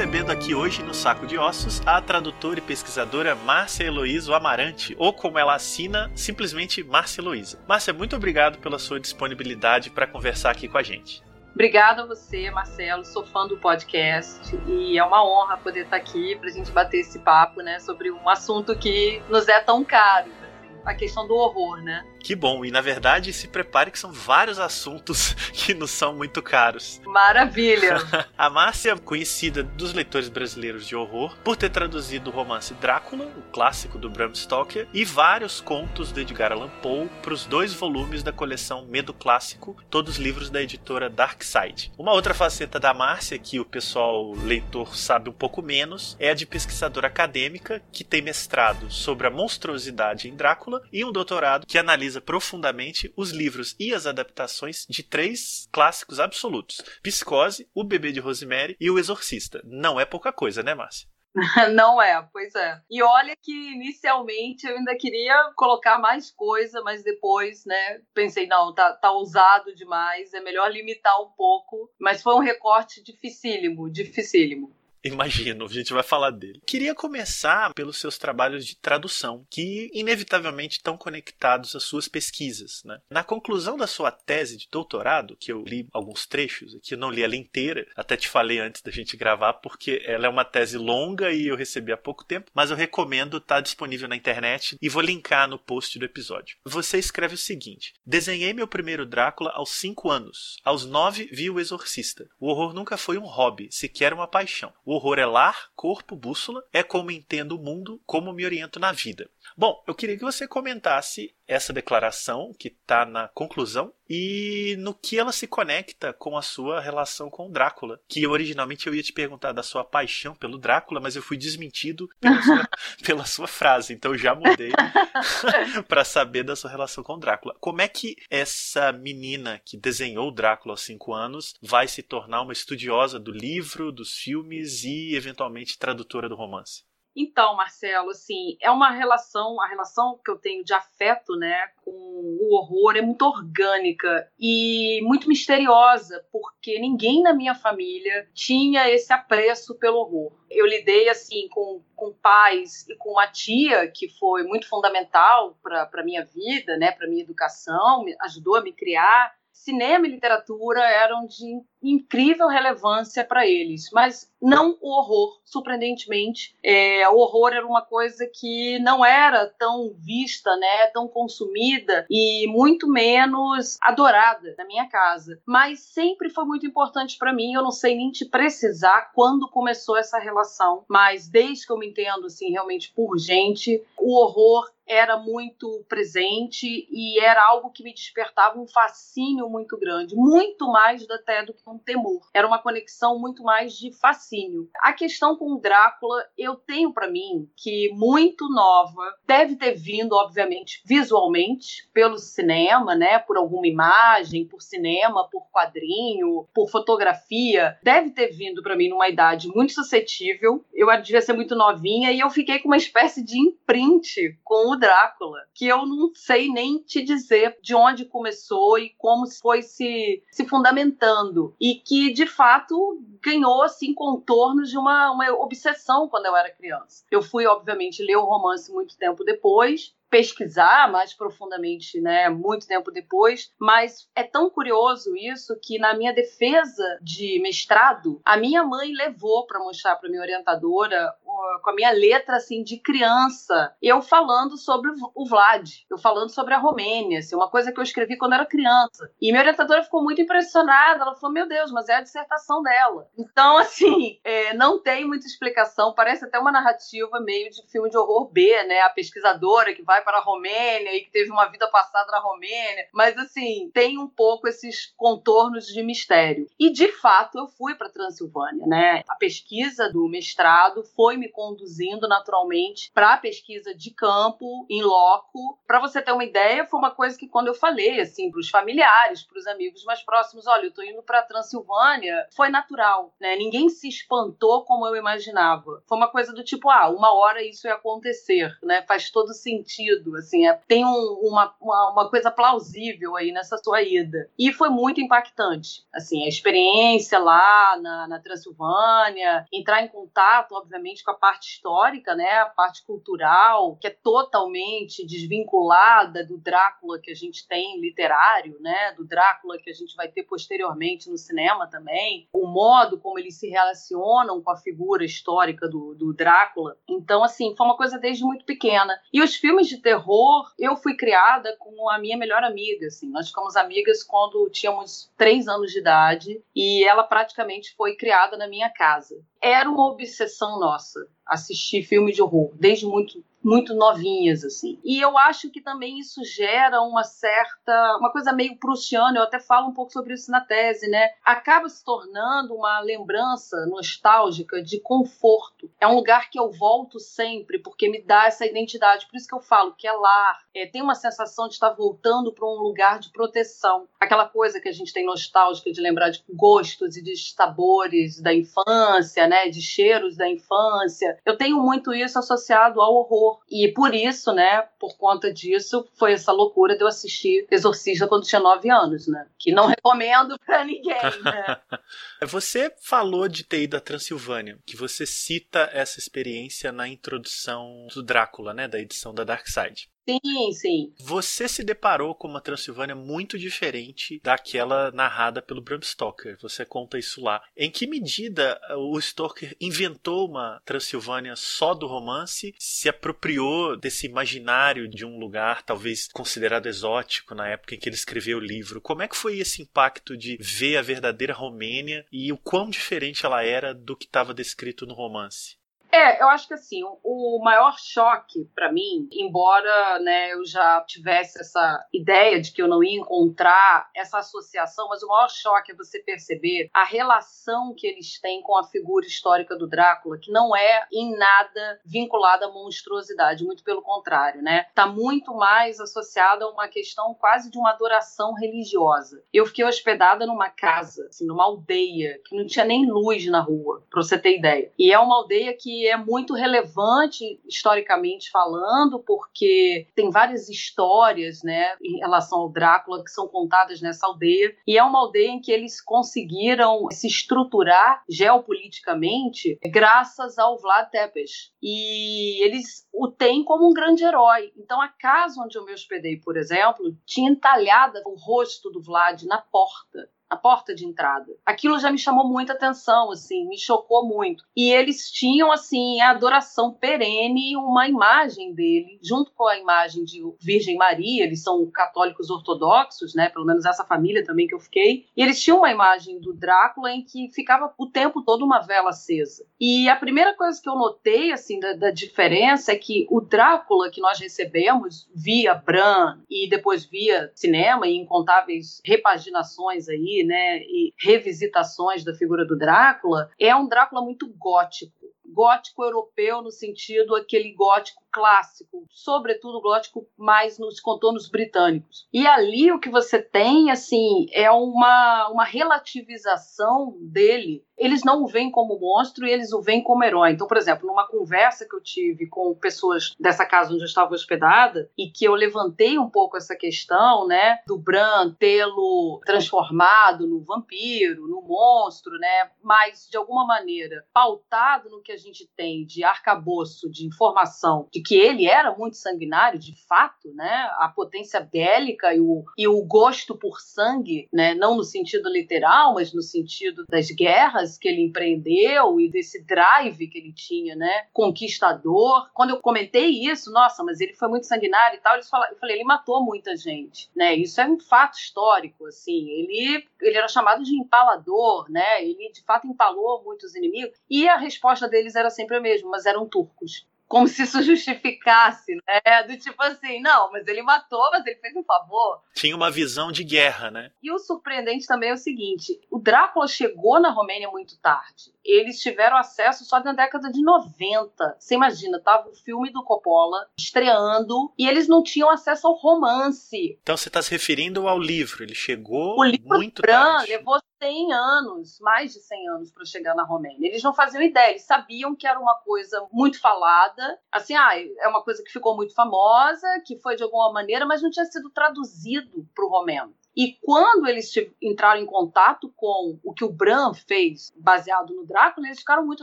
Recebendo 0.00 0.30
aqui 0.30 0.54
hoje 0.54 0.82
no 0.82 0.94
Saco 0.94 1.26
de 1.26 1.36
Ossos 1.36 1.82
a 1.84 2.00
tradutora 2.00 2.58
e 2.58 2.62
pesquisadora 2.62 3.34
Márcia 3.34 3.84
Heloísa 3.84 4.34
Amarante, 4.34 4.96
ou 4.98 5.12
como 5.12 5.38
ela 5.38 5.54
assina, 5.54 6.10
simplesmente 6.14 6.82
Márcia 6.82 7.20
Heloísa. 7.20 7.62
Márcia, 7.68 7.92
muito 7.92 8.16
obrigado 8.16 8.58
pela 8.60 8.78
sua 8.78 8.98
disponibilidade 8.98 9.90
para 9.90 10.06
conversar 10.06 10.52
aqui 10.52 10.66
com 10.68 10.78
a 10.78 10.82
gente. 10.82 11.22
Obrigada 11.52 12.04
a 12.04 12.06
você, 12.06 12.50
Marcelo. 12.50 13.04
Sou 13.04 13.26
fã 13.26 13.46
do 13.46 13.58
podcast 13.58 14.58
e 14.66 14.98
é 14.98 15.04
uma 15.04 15.22
honra 15.22 15.58
poder 15.58 15.82
estar 15.82 15.96
aqui 15.96 16.34
para 16.36 16.48
a 16.48 16.52
gente 16.52 16.72
bater 16.72 17.00
esse 17.00 17.18
papo, 17.18 17.60
né, 17.60 17.78
sobre 17.78 18.10
um 18.10 18.26
assunto 18.26 18.74
que 18.78 19.22
nos 19.28 19.48
é 19.48 19.60
tão 19.60 19.84
caro, 19.84 20.30
assim, 20.30 20.80
a 20.82 20.94
questão 20.94 21.28
do 21.28 21.34
horror, 21.34 21.76
né? 21.82 22.06
Que 22.22 22.34
bom, 22.34 22.64
e 22.64 22.70
na 22.70 22.80
verdade 22.80 23.32
se 23.32 23.48
prepare 23.48 23.90
que 23.90 23.98
são 23.98 24.12
vários 24.12 24.58
assuntos 24.58 25.34
que 25.52 25.74
não 25.74 25.86
são 25.86 26.14
muito 26.14 26.42
caros. 26.42 27.00
Maravilha! 27.04 27.96
a 28.36 28.50
Márcia, 28.50 28.96
conhecida 28.96 29.62
dos 29.62 29.92
leitores 29.92 30.28
brasileiros 30.28 30.86
de 30.86 30.94
horror, 30.94 31.36
por 31.42 31.56
ter 31.56 31.70
traduzido 31.70 32.30
o 32.30 32.32
romance 32.32 32.74
Drácula, 32.74 33.24
o 33.36 33.42
clássico 33.52 33.98
do 33.98 34.10
Bram 34.10 34.34
Stoker, 34.34 34.86
e 34.92 35.04
vários 35.04 35.60
contos 35.60 36.12
de 36.12 36.20
Edgar 36.20 36.52
Allan 36.52 36.70
Poe 36.82 37.08
para 37.22 37.34
os 37.34 37.46
dois 37.46 37.72
volumes 37.72 38.22
da 38.22 38.32
coleção 38.32 38.86
Medo 38.86 39.14
Clássico, 39.14 39.76
todos 39.88 40.16
livros 40.16 40.50
da 40.50 40.62
editora 40.62 41.08
Dark 41.08 41.42
Side. 41.42 41.92
Uma 41.98 42.12
outra 42.12 42.34
faceta 42.34 42.78
da 42.78 42.92
Márcia, 42.92 43.38
que 43.38 43.58
o 43.58 43.64
pessoal 43.64 44.32
leitor 44.44 44.96
sabe 44.96 45.30
um 45.30 45.32
pouco 45.32 45.62
menos, 45.62 46.16
é 46.18 46.30
a 46.30 46.34
de 46.34 46.46
pesquisadora 46.46 47.06
acadêmica, 47.06 47.82
que 47.92 48.04
tem 48.04 48.22
mestrado 48.22 48.90
sobre 48.90 49.26
a 49.26 49.30
monstruosidade 49.30 50.28
em 50.28 50.34
Drácula 50.34 50.82
e 50.92 51.04
um 51.04 51.12
doutorado 51.12 51.66
que 51.66 51.78
analisa 51.78 52.09
analisa 52.10 52.20
profundamente 52.20 53.12
os 53.16 53.30
livros 53.30 53.76
e 53.78 53.94
as 53.94 54.06
adaptações 54.06 54.84
de 54.88 55.02
três 55.02 55.68
clássicos 55.72 56.18
absolutos: 56.18 56.82
Psicose, 57.02 57.68
O 57.74 57.84
Bebê 57.84 58.12
de 58.12 58.20
Rosemary 58.20 58.76
e 58.80 58.90
O 58.90 58.98
Exorcista. 58.98 59.60
Não 59.64 60.00
é 60.00 60.04
pouca 60.04 60.32
coisa, 60.32 60.62
né, 60.62 60.74
Márcia? 60.74 61.08
Não 61.72 62.02
é, 62.02 62.28
pois 62.32 62.52
é. 62.56 62.80
E 62.90 63.00
olha 63.02 63.36
que 63.40 63.52
inicialmente 63.52 64.66
eu 64.66 64.76
ainda 64.76 64.96
queria 64.96 65.52
colocar 65.54 65.96
mais 65.96 66.28
coisa, 66.32 66.82
mas 66.82 67.04
depois, 67.04 67.64
né, 67.64 68.00
pensei, 68.12 68.48
não, 68.48 68.74
tá, 68.74 68.92
tá 68.94 69.12
ousado 69.12 69.72
demais, 69.76 70.34
é 70.34 70.40
melhor 70.40 70.68
limitar 70.72 71.22
um 71.22 71.30
pouco. 71.30 71.88
Mas 72.00 72.20
foi 72.20 72.34
um 72.34 72.40
recorte 72.40 73.00
dificílimo, 73.00 73.88
dificílimo. 73.88 74.74
Imagino, 75.04 75.64
a 75.64 75.68
gente 75.68 75.92
vai 75.92 76.02
falar 76.02 76.30
dele. 76.30 76.60
Queria 76.66 76.94
começar 76.94 77.72
pelos 77.74 77.98
seus 77.98 78.18
trabalhos 78.18 78.66
de 78.66 78.76
tradução, 78.76 79.46
que 79.50 79.90
inevitavelmente 79.94 80.76
estão 80.76 80.96
conectados 80.96 81.74
às 81.74 81.82
suas 81.82 82.06
pesquisas. 82.06 82.82
Né? 82.84 83.00
Na 83.10 83.24
conclusão 83.24 83.76
da 83.76 83.86
sua 83.86 84.10
tese 84.10 84.56
de 84.56 84.68
doutorado, 84.70 85.36
que 85.36 85.52
eu 85.52 85.62
li 85.64 85.86
alguns 85.92 86.26
trechos, 86.26 86.76
que 86.82 86.94
eu 86.94 86.98
não 86.98 87.10
li 87.10 87.22
ela 87.22 87.36
inteira, 87.36 87.86
até 87.96 88.16
te 88.16 88.28
falei 88.28 88.58
antes 88.58 88.82
da 88.82 88.90
gente 88.90 89.16
gravar, 89.16 89.54
porque 89.54 90.02
ela 90.04 90.26
é 90.26 90.28
uma 90.28 90.44
tese 90.44 90.76
longa 90.76 91.32
e 91.32 91.46
eu 91.46 91.56
recebi 91.56 91.92
há 91.92 91.96
pouco 91.96 92.24
tempo, 92.24 92.50
mas 92.54 92.70
eu 92.70 92.76
recomendo 92.76 93.38
estar 93.38 93.56
tá 93.56 93.60
disponível 93.60 94.08
na 94.08 94.16
internet 94.16 94.76
e 94.80 94.88
vou 94.88 95.02
linkar 95.02 95.48
no 95.48 95.58
post 95.58 95.98
do 95.98 96.04
episódio. 96.04 96.56
Você 96.64 96.98
escreve 96.98 97.34
o 97.34 97.38
seguinte: 97.38 97.94
Desenhei 98.04 98.52
meu 98.52 98.68
primeiro 98.68 99.06
Drácula 99.06 99.50
aos 99.50 99.70
5 99.70 100.10
anos. 100.10 100.58
Aos 100.64 100.84
9 100.84 101.30
vi 101.32 101.48
o 101.48 101.58
Exorcista. 101.58 102.28
O 102.38 102.48
horror 102.48 102.74
nunca 102.74 102.96
foi 102.96 103.16
um 103.16 103.26
hobby, 103.26 103.68
sequer 103.70 104.12
uma 104.12 104.26
paixão. 104.28 104.72
O 104.90 104.94
horror 104.94 105.20
é 105.20 105.24
lar, 105.24 105.70
corpo, 105.76 106.16
bússola, 106.16 106.64
é 106.72 106.82
como 106.82 107.12
entendo 107.12 107.52
o 107.52 107.62
mundo, 107.62 108.02
como 108.04 108.32
me 108.32 108.44
oriento 108.44 108.80
na 108.80 108.90
vida. 108.90 109.30
Bom, 109.56 109.82
eu 109.86 109.94
queria 109.94 110.16
que 110.16 110.24
você 110.24 110.46
comentasse 110.46 111.34
essa 111.46 111.72
declaração 111.72 112.52
que 112.58 112.68
está 112.68 113.04
na 113.04 113.26
conclusão 113.28 113.92
e 114.08 114.76
no 114.78 114.94
que 114.94 115.18
ela 115.18 115.32
se 115.32 115.46
conecta 115.46 116.12
com 116.12 116.36
a 116.36 116.42
sua 116.42 116.80
relação 116.80 117.28
com 117.28 117.48
o 117.48 117.50
Drácula. 117.50 118.00
Que 118.08 118.26
originalmente 118.26 118.86
eu 118.86 118.94
ia 118.94 119.02
te 119.02 119.12
perguntar 119.12 119.52
da 119.52 119.62
sua 119.62 119.84
paixão 119.84 120.34
pelo 120.34 120.58
Drácula, 120.58 121.00
mas 121.00 121.16
eu 121.16 121.22
fui 121.22 121.36
desmentido 121.36 122.08
pela 122.20 122.42
sua, 122.42 122.68
pela 123.04 123.24
sua 123.24 123.46
frase, 123.48 123.92
então 123.92 124.16
já 124.16 124.34
mudei 124.34 124.70
para 125.88 126.04
saber 126.04 126.44
da 126.44 126.54
sua 126.54 126.70
relação 126.70 127.02
com 127.02 127.14
o 127.14 127.20
Drácula. 127.20 127.56
Como 127.60 127.80
é 127.80 127.88
que 127.88 128.16
essa 128.30 128.92
menina 128.92 129.60
que 129.64 129.76
desenhou 129.76 130.28
o 130.28 130.34
Drácula 130.34 130.74
aos 130.74 130.82
5 130.82 131.12
anos 131.12 131.54
vai 131.60 131.88
se 131.88 132.02
tornar 132.02 132.42
uma 132.42 132.52
estudiosa 132.52 133.18
do 133.18 133.32
livro, 133.32 133.90
dos 133.90 134.14
filmes 134.14 134.84
e 134.84 135.14
eventualmente 135.16 135.78
tradutora 135.78 136.28
do 136.28 136.36
romance? 136.36 136.84
Então, 137.20 137.54
Marcelo, 137.54 138.10
assim, 138.10 138.56
é 138.62 138.70
uma 138.70 138.90
relação, 138.90 139.60
a 139.60 139.66
relação 139.66 140.18
que 140.24 140.30
eu 140.30 140.38
tenho 140.38 140.64
de 140.64 140.72
afeto, 140.72 141.36
né, 141.36 141.68
com 141.84 141.90
o 141.92 142.54
horror 142.54 142.96
é 142.96 143.02
muito 143.02 143.26
orgânica 143.26 144.26
e 144.38 145.00
muito 145.02 145.28
misteriosa, 145.28 146.24
porque 146.32 146.78
ninguém 146.78 147.22
na 147.22 147.34
minha 147.34 147.54
família 147.54 148.26
tinha 148.32 148.88
esse 148.88 149.12
apreço 149.12 149.78
pelo 149.78 149.98
horror. 149.98 150.32
Eu 150.50 150.66
lidei, 150.66 151.10
assim, 151.10 151.46
com, 151.50 151.84
com 151.94 152.14
pais 152.14 152.88
e 152.88 152.96
com 152.96 153.10
uma 153.10 153.26
tia 153.26 153.86
que 153.94 154.08
foi 154.18 154.42
muito 154.44 154.66
fundamental 154.66 155.58
para 155.62 155.90
a 155.92 156.04
minha 156.04 156.24
vida, 156.24 156.78
né, 156.78 156.90
para 156.90 157.06
minha 157.06 157.22
educação, 157.22 158.02
ajudou 158.22 158.56
a 158.56 158.62
me 158.62 158.72
criar. 158.72 159.38
Cinema 159.52 160.06
e 160.06 160.10
literatura 160.10 160.80
eram 160.80 161.26
de 161.26 161.60
incrível 161.82 162.48
relevância 162.48 163.24
para 163.24 163.46
eles, 163.46 163.88
mas 163.92 164.30
não 164.40 164.76
o 164.80 164.90
horror. 164.90 165.40
Surpreendentemente, 165.44 166.56
é, 166.62 167.08
o 167.08 167.16
horror 167.16 167.52
era 167.52 167.66
uma 167.66 167.82
coisa 167.82 168.26
que 168.26 168.78
não 168.80 169.04
era 169.04 169.46
tão 169.58 169.92
vista, 169.98 170.56
né, 170.56 170.86
tão 170.92 171.08
consumida 171.08 172.06
e 172.08 172.46
muito 172.46 172.86
menos 172.86 173.78
adorada 173.82 174.54
na 174.56 174.64
minha 174.64 174.88
casa. 174.88 175.40
Mas 175.44 175.80
sempre 175.80 176.30
foi 176.30 176.44
muito 176.44 176.66
importante 176.66 177.18
para 177.18 177.32
mim. 177.32 177.52
Eu 177.52 177.62
não 177.62 177.72
sei 177.72 177.96
nem 177.96 178.10
te 178.10 178.24
precisar 178.24 179.12
quando 179.14 179.50
começou 179.50 179.96
essa 179.96 180.18
relação, 180.18 180.84
mas 180.88 181.28
desde 181.28 181.66
que 181.66 181.72
eu 181.72 181.78
me 181.78 181.88
entendo 181.88 182.26
assim 182.26 182.50
realmente 182.50 182.92
por 182.94 183.18
gente, 183.18 183.82
o 183.98 184.16
horror 184.16 184.70
era 184.90 185.16
muito 185.16 185.84
presente 185.88 186.66
e 186.90 187.20
era 187.20 187.46
algo 187.46 187.70
que 187.70 187.84
me 187.84 187.94
despertava 187.94 188.58
um 188.58 188.66
fascínio 188.66 189.48
muito 189.48 189.78
grande, 189.78 190.16
muito 190.16 190.66
mais 190.66 191.08
até 191.08 191.44
do 191.44 191.54
que 191.54 191.62
um 191.70 191.78
temor. 191.78 192.20
Era 192.34 192.46
uma 192.46 192.62
conexão 192.62 193.18
muito 193.18 193.42
mais 193.42 193.74
de 193.74 193.92
fascínio. 193.92 194.68
A 194.80 194.92
questão 194.92 195.36
com 195.36 195.52
o 195.52 195.60
Drácula, 195.60 196.24
eu 196.36 196.56
tenho 196.56 196.92
para 196.92 197.10
mim 197.10 197.48
que 197.56 197.90
muito 197.92 198.48
nova, 198.48 199.02
deve 199.26 199.56
ter 199.56 199.74
vindo, 199.74 200.14
obviamente, 200.14 200.82
visualmente, 200.84 201.88
pelo 201.92 202.18
cinema, 202.18 202.94
né? 202.94 203.18
Por 203.18 203.36
alguma 203.36 203.66
imagem, 203.66 204.46
por 204.46 204.60
cinema, 204.60 205.28
por 205.30 205.48
quadrinho, 205.50 206.46
por 206.54 206.68
fotografia. 206.68 207.78
Deve 207.82 208.10
ter 208.10 208.28
vindo 208.28 208.62
para 208.62 208.76
mim 208.76 208.88
numa 208.88 209.08
idade 209.08 209.48
muito 209.48 209.72
suscetível. 209.72 210.64
Eu 210.72 210.90
devia 211.00 211.22
ser 211.22 211.32
muito 211.32 211.54
novinha 211.54 212.12
e 212.12 212.20
eu 212.20 212.30
fiquei 212.30 212.58
com 212.58 212.68
uma 212.68 212.76
espécie 212.76 213.22
de 213.22 213.38
imprint 213.38 214.38
com 214.44 214.70
o 214.70 214.76
Drácula, 214.76 215.40
que 215.54 215.66
eu 215.66 215.86
não 215.86 216.10
sei 216.14 216.48
nem 216.48 216.78
te 216.78 217.02
dizer 217.02 217.56
de 217.62 217.74
onde 217.74 218.04
começou 218.04 218.78
e 218.78 218.90
como 218.98 219.26
foi 219.40 219.62
se, 219.62 220.22
se 220.30 220.44
fundamentando. 220.44 221.54
E 221.60 221.74
que, 221.74 222.12
de 222.12 222.26
fato, 222.26 223.02
ganhou, 223.22 223.62
assim, 223.62 223.92
contornos 223.92 224.70
de 224.70 224.78
uma, 224.78 225.10
uma 225.10 225.30
obsessão 225.32 226.08
quando 226.08 226.26
eu 226.26 226.34
era 226.34 226.50
criança. 226.50 227.04
Eu 227.10 227.20
fui, 227.20 227.46
obviamente, 227.46 228.02
ler 228.02 228.16
o 228.16 228.24
romance 228.24 228.72
muito 228.72 228.96
tempo 228.96 229.22
depois, 229.22 229.94
pesquisar 230.10 230.90
mais 230.90 231.14
profundamente, 231.14 232.00
né, 232.00 232.28
muito 232.28 232.66
tempo 232.66 232.90
depois, 232.90 233.52
mas 233.58 234.08
é 234.14 234.24
tão 234.24 234.50
curioso 234.50 235.16
isso 235.16 235.58
que 235.62 235.78
na 235.78 235.94
minha 235.94 236.12
defesa 236.12 236.98
de 237.00 237.40
mestrado, 237.40 238.20
a 238.24 238.36
minha 238.36 238.64
mãe 238.64 238.92
levou 238.92 239.46
para 239.46 239.60
mostrar 239.60 239.96
para 239.96 240.10
minha 240.10 240.20
orientadora 240.20 241.14
com 241.62 241.70
a 241.70 241.74
minha 241.74 241.90
letra 241.90 242.36
assim 242.36 242.62
de 242.62 242.78
criança, 242.78 243.74
eu 243.80 244.02
falando 244.02 244.56
sobre 244.56 244.90
o 245.14 245.26
Vlad, 245.26 245.68
eu 245.90 245.98
falando 245.98 246.30
sobre 246.30 246.54
a 246.54 246.58
Romênia, 246.58 247.20
assim, 247.20 247.36
uma 247.36 247.50
coisa 247.50 247.72
que 247.72 247.78
eu 247.78 247.84
escrevi 247.84 248.16
quando 248.16 248.34
era 248.34 248.46
criança. 248.46 249.10
E 249.20 249.30
minha 249.30 249.42
orientadora 249.42 249.82
ficou 249.82 250.02
muito 250.02 250.20
impressionada, 250.20 251.02
ela 251.02 251.14
falou: 251.14 251.32
"Meu 251.32 251.46
Deus, 251.46 251.70
mas 251.70 251.88
é 251.88 251.94
a 251.94 252.00
dissertação 252.00 252.62
dela". 252.62 253.08
Então, 253.16 253.58
assim, 253.58 254.18
é, 254.24 254.54
não 254.54 254.82
tem 254.82 255.06
muita 255.06 255.26
explicação, 255.26 255.94
parece 255.94 256.24
até 256.24 256.38
uma 256.38 256.52
narrativa 256.52 257.20
meio 257.20 257.50
de 257.50 257.62
filme 257.70 257.90
de 257.90 257.96
horror 257.96 258.30
B, 258.30 258.62
né? 258.64 258.80
A 258.80 258.90
pesquisadora 258.90 259.74
que 259.74 259.82
vai 259.82 259.99
vai 260.00 260.02
para 260.02 260.18
a 260.18 260.22
Romênia 260.22 260.96
e 260.96 261.02
que 261.02 261.10
teve 261.10 261.30
uma 261.30 261.46
vida 261.46 261.68
passada 261.68 262.10
na 262.10 262.20
Romênia, 262.20 262.88
mas 262.92 263.16
assim, 263.18 263.70
tem 263.72 263.98
um 263.98 264.08
pouco 264.08 264.48
esses 264.48 264.92
contornos 264.96 265.66
de 265.66 265.82
mistério. 265.82 266.46
E 266.58 266.70
de 266.70 266.88
fato 266.92 267.38
eu 267.38 267.46
fui 267.46 267.74
para 267.74 267.90
Transilvânia, 267.90 268.66
né? 268.66 269.02
A 269.08 269.14
pesquisa 269.14 269.90
do 269.90 270.08
mestrado 270.08 270.82
foi 270.96 271.16
me 271.16 271.28
conduzindo 271.28 272.08
naturalmente 272.08 272.90
para 272.92 273.14
a 273.14 273.18
pesquisa 273.18 273.74
de 273.74 273.90
campo, 273.90 274.66
em 274.68 274.82
loco. 274.82 275.58
Para 275.66 275.80
você 275.80 276.00
ter 276.00 276.12
uma 276.12 276.24
ideia, 276.24 276.66
foi 276.66 276.78
uma 276.78 276.90
coisa 276.90 277.18
que 277.18 277.28
quando 277.28 277.48
eu 277.48 277.54
falei 277.54 278.00
assim 278.00 278.30
para 278.30 278.40
os 278.40 278.48
familiares, 278.48 279.22
para 279.22 279.38
os 279.38 279.46
amigos 279.46 279.84
mais 279.84 280.02
próximos, 280.02 280.46
olha, 280.46 280.64
eu 280.64 280.68
estou 280.70 280.84
indo 280.84 281.02
para 281.02 281.22
Transilvânia, 281.22 282.26
foi 282.34 282.48
natural, 282.48 283.14
né? 283.20 283.36
Ninguém 283.36 283.68
se 283.68 283.88
espantou 283.88 284.64
como 284.64 284.86
eu 284.86 284.96
imaginava. 284.96 285.82
Foi 285.86 285.98
uma 285.98 286.08
coisa 286.08 286.32
do 286.32 286.44
tipo, 286.44 286.70
ah, 286.70 286.88
uma 286.88 287.12
hora 287.12 287.42
isso 287.42 287.66
ia 287.66 287.74
acontecer, 287.74 288.56
né? 288.62 288.82
Faz 288.82 289.10
todo 289.10 289.34
sentido, 289.34 289.89
assim, 290.16 290.46
é, 290.46 290.54
tem 290.66 290.84
um, 290.84 291.18
uma, 291.22 291.54
uma, 291.60 291.92
uma 291.92 292.10
coisa 292.10 292.30
plausível 292.30 293.16
aí 293.16 293.32
nessa 293.32 293.58
sua 293.58 293.82
ida. 293.82 294.30
E 294.38 294.52
foi 294.52 294.68
muito 294.68 295.00
impactante, 295.00 295.84
assim, 295.92 296.24
a 296.24 296.28
experiência 296.28 297.18
lá 297.18 297.78
na, 297.80 298.08
na 298.08 298.20
Transilvânia, 298.20 299.46
entrar 299.52 299.82
em 299.82 299.88
contato, 299.88 300.52
obviamente, 300.52 301.04
com 301.04 301.10
a 301.10 301.14
parte 301.14 301.50
histórica, 301.50 302.14
né? 302.14 302.30
A 302.40 302.46
parte 302.46 302.84
cultural, 302.84 303.76
que 303.76 303.86
é 303.86 303.90
totalmente 303.90 305.06
desvinculada 305.06 306.24
do 306.24 306.38
Drácula 306.38 306.98
que 307.00 307.10
a 307.10 307.14
gente 307.14 307.46
tem 307.46 307.80
literário, 307.80 308.56
né? 308.60 308.92
Do 308.96 309.06
Drácula 309.06 309.58
que 309.58 309.70
a 309.70 309.74
gente 309.74 309.94
vai 309.96 310.08
ter 310.08 310.24
posteriormente 310.24 311.10
no 311.10 311.18
cinema 311.18 311.66
também, 311.66 312.28
o 312.32 312.46
modo 312.46 312.98
como 312.98 313.18
eles 313.18 313.38
se 313.38 313.48
relacionam 313.48 314.40
com 314.42 314.50
a 314.50 314.56
figura 314.56 315.04
histórica 315.04 315.68
do, 315.68 315.94
do 315.94 316.12
Drácula. 316.12 316.76
Então, 316.88 317.22
assim, 317.22 317.54
foi 317.56 317.66
uma 317.66 317.76
coisa 317.76 317.98
desde 317.98 318.24
muito 318.24 318.44
pequena. 318.44 318.98
E 319.12 319.22
os 319.22 319.34
filmes 319.34 319.68
de 319.68 319.79
terror, 319.80 320.52
eu 320.58 320.76
fui 320.76 320.96
criada 320.96 321.56
com 321.58 321.88
a 321.88 321.98
minha 321.98 322.16
melhor 322.16 322.42
amiga, 322.44 322.86
assim. 322.86 323.10
Nós 323.10 323.28
ficamos 323.28 323.56
amigas 323.56 324.02
quando 324.02 324.50
tínhamos 324.50 325.10
três 325.16 325.48
anos 325.48 325.70
de 325.72 325.78
idade 325.78 326.42
e 326.54 326.84
ela 326.84 327.02
praticamente 327.02 327.74
foi 327.74 327.96
criada 327.96 328.36
na 328.36 328.48
minha 328.48 328.70
casa. 328.70 329.20
Era 329.42 329.68
uma 329.68 329.86
obsessão 329.86 330.58
nossa 330.60 331.00
assistir 331.30 331.84
filme 331.84 332.12
de 332.12 332.20
horror, 332.20 332.50
desde 332.56 332.84
muito 332.84 333.24
muito 333.42 333.74
novinhas 333.74 334.44
assim. 334.44 334.78
E 334.84 335.00
eu 335.00 335.16
acho 335.16 335.50
que 335.50 335.60
também 335.60 335.98
isso 335.98 336.22
gera 336.24 336.82
uma 336.82 337.02
certa, 337.02 337.96
uma 337.98 338.12
coisa 338.12 338.32
meio 338.32 338.58
prussiana, 338.58 339.18
eu 339.18 339.22
até 339.22 339.40
falo 339.40 339.68
um 339.68 339.72
pouco 339.72 339.90
sobre 339.90 340.14
isso 340.14 340.30
na 340.30 340.40
tese, 340.40 340.88
né? 340.88 341.10
Acaba 341.24 341.68
se 341.68 341.82
tornando 341.82 342.54
uma 342.54 342.80
lembrança 342.80 343.56
nostálgica 343.66 344.62
de 344.62 344.78
conforto. 344.80 345.70
É 345.80 345.86
um 345.86 345.94
lugar 345.94 346.28
que 346.28 346.38
eu 346.38 346.50
volto 346.50 347.00
sempre 347.00 347.58
porque 347.58 347.88
me 347.88 348.02
dá 348.02 348.26
essa 348.26 348.44
identidade. 348.44 349.06
Por 349.06 349.16
isso 349.16 349.26
que 349.26 349.34
eu 349.34 349.40
falo 349.40 349.74
que 349.74 349.86
é 349.86 349.92
lar. 349.92 350.40
É, 350.54 350.66
tem 350.66 350.82
uma 350.82 350.94
sensação 350.94 351.48
de 351.48 351.54
estar 351.54 351.70
voltando 351.70 352.32
para 352.32 352.46
um 352.46 352.60
lugar 352.60 352.98
de 352.98 353.10
proteção. 353.10 353.88
Aquela 353.98 354.28
coisa 354.28 354.60
que 354.60 354.68
a 354.68 354.72
gente 354.72 354.92
tem 354.92 355.06
nostálgica 355.06 355.72
de 355.72 355.80
lembrar 355.80 356.10
de 356.10 356.22
gostos 356.28 356.96
e 356.96 357.02
de 357.02 357.16
sabores 357.16 358.20
da 358.20 358.34
infância, 358.34 359.26
né? 359.30 359.48
De 359.48 359.62
cheiros 359.62 360.16
da 360.16 360.28
infância. 360.28 361.16
Eu 361.24 361.36
tenho 361.36 361.62
muito 361.62 361.94
isso 361.94 362.18
associado 362.18 362.80
ao 362.80 362.94
horror 362.94 363.40
e 363.48 363.68
por 363.72 363.94
isso, 363.94 364.32
né, 364.32 364.62
por 364.78 364.96
conta 364.96 365.32
disso, 365.32 365.88
foi 365.94 366.12
essa 366.12 366.32
loucura 366.32 366.76
de 366.76 366.82
eu 366.82 366.88
assistir 366.88 367.46
Exorcista 367.50 368.08
quando 368.08 368.26
tinha 368.26 368.40
nove 368.40 368.68
anos, 368.70 369.06
né? 369.06 369.26
Que 369.38 369.52
não 369.52 369.66
recomendo 369.66 370.36
para 370.44 370.64
ninguém, 370.64 371.22
né? 371.24 371.60
Você 372.26 372.74
falou 372.82 373.28
de 373.28 373.44
ter 373.44 373.62
ido 373.62 373.76
à 373.76 373.80
Transilvânia, 373.80 374.58
que 374.66 374.76
você 374.76 375.06
cita 375.06 375.70
essa 375.72 375.98
experiência 375.98 376.72
na 376.72 376.88
introdução 376.88 377.86
do 377.94 378.02
Drácula, 378.02 378.52
né, 378.52 378.68
da 378.68 378.78
edição 378.78 379.14
da 379.14 379.24
Dark 379.24 379.46
Side. 379.46 379.88
Sim, 380.08 380.52
sim. 380.52 380.94
Você 380.98 381.46
se 381.46 381.62
deparou 381.62 382.14
com 382.14 382.26
uma 382.26 382.40
Transilvânia 382.40 382.94
muito 382.94 383.38
diferente 383.38 384.20
daquela 384.22 384.90
narrada 384.90 385.40
pelo 385.40 385.60
Bram 385.60 385.80
Stoker. 385.82 386.36
Você 386.40 386.64
conta 386.64 386.98
isso 386.98 387.22
lá. 387.22 387.42
Em 387.56 387.70
que 387.70 387.86
medida 387.86 388.60
o 388.76 389.00
Stoker 389.00 389.56
inventou 389.60 390.28
uma 390.28 390.60
Transilvânia 390.64 391.36
só 391.36 391.74
do 391.74 391.86
romance, 391.86 392.54
se 392.58 392.88
apropriou 392.88 393.76
desse 393.76 394.06
imaginário 394.06 394.88
de 394.88 395.04
um 395.04 395.18
lugar 395.18 395.62
talvez 395.62 396.08
considerado 396.08 396.66
exótico 396.66 397.34
na 397.34 397.48
época 397.48 397.74
em 397.74 397.78
que 397.78 397.88
ele 397.88 397.96
escreveu 397.96 398.38
o 398.38 398.44
livro? 398.44 398.80
Como 398.80 399.02
é 399.02 399.08
que 399.08 399.16
foi 399.16 399.38
esse 399.38 399.62
impacto 399.62 400.16
de 400.16 400.36
ver 400.40 400.76
a 400.76 400.82
verdadeira 400.82 401.34
Romênia 401.34 402.04
e 402.10 402.32
o 402.32 402.38
quão 402.38 402.68
diferente 402.68 403.24
ela 403.24 403.44
era 403.44 403.74
do 403.74 403.96
que 403.96 404.06
estava 404.06 404.34
descrito 404.34 404.86
no 404.86 404.94
romance? 404.94 405.59
É, 405.92 406.22
eu 406.22 406.28
acho 406.28 406.46
que 406.46 406.54
assim, 406.54 406.82
o 407.02 407.40
maior 407.42 407.76
choque 407.78 408.48
para 408.54 408.72
mim, 408.72 409.08
embora 409.12 409.98
né, 409.98 410.32
eu 410.32 410.44
já 410.44 410.80
tivesse 410.86 411.40
essa 411.40 411.86
ideia 411.92 412.40
de 412.40 412.52
que 412.52 412.62
eu 412.62 412.68
não 412.68 412.82
ia 412.82 413.00
encontrar 413.00 413.90
essa 413.94 414.18
associação, 414.18 414.88
mas 414.88 415.02
o 415.02 415.08
maior 415.08 415.28
choque 415.28 415.72
é 415.72 415.74
você 415.74 415.98
perceber 416.00 416.70
a 416.72 416.84
relação 416.84 417.74
que 417.76 417.86
eles 417.86 418.20
têm 418.20 418.40
com 418.42 418.56
a 418.56 418.64
figura 418.64 419.06
histórica 419.06 419.56
do 419.56 419.68
Drácula, 419.68 420.18
que 420.18 420.30
não 420.30 420.54
é 420.54 420.86
em 420.92 421.16
nada 421.16 421.80
vinculada 421.84 422.46
à 422.46 422.52
monstruosidade, 422.52 423.44
muito 423.44 423.64
pelo 423.64 423.82
contrário, 423.82 424.42
né? 424.42 424.66
Tá 424.74 424.86
muito 424.86 425.34
mais 425.34 425.80
associada 425.80 426.44
a 426.44 426.50
uma 426.50 426.68
questão 426.68 427.14
quase 427.14 427.50
de 427.50 427.58
uma 427.58 427.70
adoração 427.70 428.34
religiosa. 428.34 429.22
Eu 429.32 429.46
fiquei 429.46 429.64
hospedada 429.64 430.26
numa 430.26 430.50
casa, 430.50 431.06
assim, 431.08 431.26
numa 431.26 431.44
aldeia 431.44 432.20
que 432.26 432.36
não 432.36 432.46
tinha 432.46 432.64
nem 432.64 432.86
luz 432.86 433.26
na 433.26 433.40
rua, 433.40 433.84
para 433.90 434.02
você 434.02 434.18
ter 434.18 434.38
ideia. 434.38 434.72
E 434.78 434.92
é 434.92 434.98
uma 434.98 435.16
aldeia 435.16 435.56
que 435.56 435.79
é 435.86 435.96
muito 435.96 436.34
relevante 436.34 437.40
historicamente 437.46 438.30
falando, 438.30 439.00
porque 439.00 439.88
tem 439.94 440.10
várias 440.10 440.48
histórias, 440.48 441.42
né, 441.42 441.74
em 441.82 441.98
relação 441.98 442.40
ao 442.40 442.52
Drácula 442.52 443.02
que 443.04 443.10
são 443.10 443.28
contadas 443.28 443.80
nessa 443.80 444.06
aldeia, 444.06 444.54
e 444.66 444.76
é 444.78 444.82
uma 444.82 444.98
aldeia 444.98 445.28
em 445.28 445.40
que 445.40 445.52
eles 445.52 445.80
conseguiram 445.80 446.86
se 446.90 447.06
estruturar 447.06 448.02
geopoliticamente 448.08 449.58
graças 449.70 450.38
ao 450.38 450.58
Vlad 450.58 450.90
Tepes. 450.90 451.52
E 451.62 452.44
eles 452.44 452.88
o 452.92 453.08
têm 453.08 453.44
como 453.44 453.68
um 453.68 453.72
grande 453.72 454.04
herói. 454.04 454.52
Então 454.56 454.80
a 454.80 454.88
casa 454.88 455.40
onde 455.42 455.56
eu 455.56 455.64
me 455.64 455.72
hospedei, 455.72 456.18
por 456.18 456.36
exemplo, 456.36 456.96
tinha 457.06 457.30
entalhada 457.30 458.02
o 458.06 458.14
rosto 458.14 458.70
do 458.70 458.82
Vlad 458.82 459.22
na 459.24 459.38
porta 459.38 460.08
a 460.30 460.36
porta 460.36 460.74
de 460.74 460.86
entrada. 460.86 461.26
Aquilo 461.44 461.78
já 461.80 461.90
me 461.90 461.98
chamou 461.98 462.26
muita 462.26 462.52
atenção, 462.52 463.10
assim, 463.10 463.48
me 463.48 463.58
chocou 463.58 464.06
muito. 464.06 464.44
E 464.56 464.70
eles 464.70 465.10
tinham, 465.10 465.50
assim, 465.50 466.00
a 466.00 466.10
adoração 466.10 466.72
perene, 466.72 467.56
uma 467.56 467.88
imagem 467.88 468.54
dele, 468.54 469.00
junto 469.02 469.32
com 469.32 469.46
a 469.46 469.58
imagem 469.58 470.04
de 470.04 470.20
Virgem 470.40 470.76
Maria, 470.76 471.24
eles 471.24 471.42
são 471.42 471.68
católicos 471.70 472.30
ortodoxos, 472.30 473.14
né, 473.14 473.28
pelo 473.28 473.44
menos 473.44 473.64
essa 473.64 473.84
família 473.84 474.24
também 474.24 474.46
que 474.46 474.54
eu 474.54 474.60
fiquei, 474.60 475.06
e 475.16 475.22
eles 475.22 475.42
tinham 475.42 475.58
uma 475.58 475.70
imagem 475.70 476.20
do 476.20 476.32
Drácula 476.32 476.92
em 476.92 477.04
que 477.04 477.28
ficava 477.34 477.74
o 477.76 477.86
tempo 477.86 478.22
todo 478.22 478.44
uma 478.44 478.60
vela 478.60 478.90
acesa. 478.90 479.44
E 479.58 479.88
a 479.88 479.96
primeira 479.96 480.34
coisa 480.34 480.60
que 480.62 480.68
eu 480.68 480.74
notei, 480.74 481.32
assim, 481.32 481.58
da, 481.58 481.72
da 481.72 481.90
diferença 481.90 482.72
é 482.72 482.76
que 482.76 483.06
o 483.10 483.20
Drácula 483.20 483.90
que 483.90 484.00
nós 484.00 484.18
recebemos 484.18 485.08
via 485.14 485.54
Bram 485.54 486.20
e 486.30 486.48
depois 486.48 486.84
via 486.84 487.30
cinema 487.34 487.88
e 487.88 487.96
incontáveis 487.96 488.80
repaginações 488.84 489.88
aí, 489.88 490.19
né, 490.24 490.58
e 490.62 490.92
revisitações 490.98 492.04
da 492.04 492.14
figura 492.14 492.44
do 492.44 492.56
Drácula, 492.56 493.30
é 493.38 493.54
um 493.54 493.68
Drácula 493.68 494.02
muito 494.02 494.28
gótico. 494.36 494.92
Gótico 495.24 495.84
europeu 495.84 496.42
no 496.42 496.50
sentido 496.50 497.14
aquele 497.14 497.52
gótico 497.54 497.99
clássico, 498.12 498.84
sobretudo 498.90 499.60
gótico 499.60 500.06
mais 500.16 500.58
nos 500.58 500.80
contornos 500.80 501.28
britânicos. 501.28 502.06
E 502.12 502.26
ali 502.26 502.72
o 502.72 502.80
que 502.80 502.90
você 502.90 503.20
tem, 503.20 503.70
assim, 503.70 504.26
é 504.32 504.50
uma, 504.50 505.28
uma 505.30 505.44
relativização 505.44 506.96
dele. 507.00 507.64
Eles 507.76 508.04
não 508.04 508.22
o 508.22 508.26
veem 508.26 508.50
como 508.50 508.78
monstro 508.78 509.26
e 509.26 509.30
eles 509.30 509.52
o 509.52 509.62
veem 509.62 509.82
como 509.82 510.04
herói. 510.04 510.32
Então, 510.32 510.46
por 510.46 510.58
exemplo, 510.58 510.86
numa 510.86 511.06
conversa 511.06 511.66
que 511.66 511.74
eu 511.74 511.82
tive 511.82 512.28
com 512.28 512.54
pessoas 512.54 513.14
dessa 513.18 513.46
casa 513.46 513.72
onde 513.72 513.82
eu 513.82 513.86
estava 513.86 514.14
hospedada 514.14 514.90
e 514.98 515.10
que 515.10 515.24
eu 515.24 515.34
levantei 515.34 515.98
um 515.98 516.10
pouco 516.10 516.36
essa 516.36 516.54
questão, 516.54 517.26
né, 517.26 517.60
do 517.66 517.78
Bran 517.78 518.34
tê-lo 518.38 519.20
transformado 519.24 520.26
no 520.26 520.40
vampiro, 520.40 521.26
no 521.26 521.40
monstro, 521.40 522.12
né, 522.18 522.50
mas 522.62 523.08
de 523.10 523.16
alguma 523.16 523.46
maneira 523.46 524.04
pautado 524.12 524.90
no 524.90 525.00
que 525.00 525.12
a 525.12 525.16
gente 525.16 525.48
tem 525.56 525.86
de 525.86 526.04
arcabouço 526.04 526.90
de 526.90 527.06
informação 527.06 527.88
de 527.90 527.99
que 528.00 528.16
ele 528.16 528.46
era 528.46 528.74
muito 528.76 528.96
sanguinário, 528.96 529.58
de 529.58 529.74
fato, 529.86 530.32
né? 530.34 530.70
A 530.78 530.88
potência 530.88 531.40
bélica 531.40 532.14
e 532.14 532.20
o, 532.20 532.44
e 532.56 532.68
o 532.68 532.82
gosto 532.84 533.36
por 533.36 533.60
sangue, 533.60 534.28
né? 534.32 534.54
Não 534.54 534.76
no 534.76 534.84
sentido 534.84 535.28
literal, 535.28 535.94
mas 535.94 536.12
no 536.12 536.22
sentido 536.22 536.84
das 536.88 537.10
guerras 537.10 537.78
que 537.78 537.88
ele 537.88 538.02
empreendeu 538.02 539.00
e 539.00 539.10
desse 539.10 539.42
drive 539.44 540.08
que 540.08 540.18
ele 540.18 540.32
tinha, 540.32 540.74
né? 540.76 541.06
Conquistador. 541.12 542.30
Quando 542.32 542.50
eu 542.50 542.60
comentei 542.60 543.08
isso, 543.08 543.50
nossa, 543.50 543.82
mas 543.82 544.00
ele 544.00 544.14
foi 544.14 544.28
muito 544.28 544.46
sanguinário 544.46 544.98
e 544.98 545.00
tal, 545.00 545.14
eles 545.14 545.28
falaram, 545.28 545.52
eu 545.52 545.58
falei, 545.58 545.76
ele 545.76 545.84
matou 545.84 546.24
muita 546.24 546.56
gente, 546.56 547.10
né? 547.14 547.34
Isso 547.34 547.60
é 547.60 547.66
um 547.66 547.78
fato 547.78 548.18
histórico, 548.18 548.86
assim. 548.86 549.28
Ele, 549.28 549.86
ele 550.00 550.16
era 550.16 550.28
chamado 550.28 550.62
de 550.62 550.74
empalador, 550.74 551.70
né? 551.70 552.04
Ele 552.04 552.30
de 552.32 552.42
fato 552.42 552.66
empalou 552.66 553.22
muitos 553.24 553.54
inimigos 553.54 553.98
e 554.08 554.28
a 554.28 554.36
resposta 554.36 554.88
deles 554.88 555.14
era 555.14 555.30
sempre 555.30 555.56
a 555.56 555.60
mesma, 555.60 555.90
mas 555.90 556.06
eram 556.06 556.28
turcos 556.28 556.88
como 557.10 557.26
se 557.26 557.42
isso 557.42 557.60
justificasse, 557.60 558.76
né? 558.86 559.24
Do 559.24 559.36
tipo 559.36 559.60
assim, 559.64 560.00
não, 560.00 560.30
mas 560.30 560.46
ele 560.46 560.62
matou, 560.62 561.10
mas 561.10 561.26
ele 561.26 561.40
fez 561.40 561.56
um 561.56 561.64
favor. 561.64 562.22
Tinha 562.36 562.54
uma 562.54 562.70
visão 562.70 563.10
de 563.10 563.24
guerra, 563.24 563.68
né? 563.68 563.90
E 564.00 564.12
o 564.12 564.18
surpreendente 564.18 564.86
também 564.86 565.10
é 565.10 565.14
o 565.14 565.16
seguinte: 565.16 565.80
o 565.90 565.98
Drácula 565.98 566.46
chegou 566.46 567.00
na 567.00 567.10
Romênia 567.10 567.50
muito 567.50 567.76
tarde. 567.80 568.32
Eles 568.44 568.80
tiveram 568.80 569.16
acesso 569.16 569.64
só 569.64 569.82
na 569.82 569.92
década 569.92 570.30
de 570.30 570.40
90. 570.40 571.36
Você 571.38 571.56
imagina, 571.56 572.00
tava 572.00 572.28
o 572.28 572.34
filme 572.34 572.70
do 572.70 572.84
Coppola 572.84 573.48
estreando 573.58 574.52
e 574.56 574.68
eles 574.68 574.86
não 574.86 575.02
tinham 575.02 575.28
acesso 575.28 575.66
ao 575.66 575.74
romance. 575.74 576.78
Então 576.80 576.96
você 576.96 577.08
está 577.08 577.20
se 577.20 577.30
referindo 577.32 577.88
ao 577.88 577.98
livro. 577.98 578.44
Ele 578.44 578.54
chegou 578.54 579.18
o 579.18 579.24
livro 579.24 579.48
muito 579.48 579.82
Bran 579.82 580.14
tarde. 580.14 580.30
levou 580.30 580.60
100 580.80 581.12
anos, 581.12 581.78
mais 581.80 582.12
de 582.14 582.20
100 582.20 582.48
anos 582.48 582.72
para 582.72 582.84
chegar 582.86 583.14
na 583.14 583.22
Romênia. 583.22 583.68
Eles 583.68 583.82
não 583.82 583.92
faziam 583.92 584.22
ideia, 584.22 584.50
eles 584.50 584.62
sabiam 584.62 585.14
que 585.14 585.26
era 585.26 585.38
uma 585.38 585.54
coisa 585.58 586.06
muito 586.10 586.40
falada, 586.40 587.20
assim, 587.30 587.54
ah, 587.54 587.72
é 587.76 588.08
uma 588.08 588.22
coisa 588.22 588.42
que 588.42 588.50
ficou 588.50 588.74
muito 588.74 588.94
famosa, 588.94 589.68
que 589.84 589.98
foi 589.98 590.16
de 590.16 590.22
alguma 590.22 590.52
maneira, 590.52 590.86
mas 590.86 591.02
não 591.02 591.10
tinha 591.10 591.26
sido 591.26 591.50
traduzido 591.50 592.48
para 592.54 592.64
o 592.64 592.68
romeno. 592.68 593.14
E 593.36 593.52
quando 593.62 594.08
eles 594.08 594.32
entraram 594.60 595.00
em 595.00 595.06
contato 595.06 595.72
com 595.76 596.18
o 596.24 596.34
que 596.34 596.44
o 596.44 596.52
Bram 596.52 596.92
fez, 596.92 597.52
baseado 597.56 598.14
no 598.14 598.24
Drácula, 598.24 598.66
eles 598.66 598.80
ficaram 598.80 599.06
muito 599.06 599.22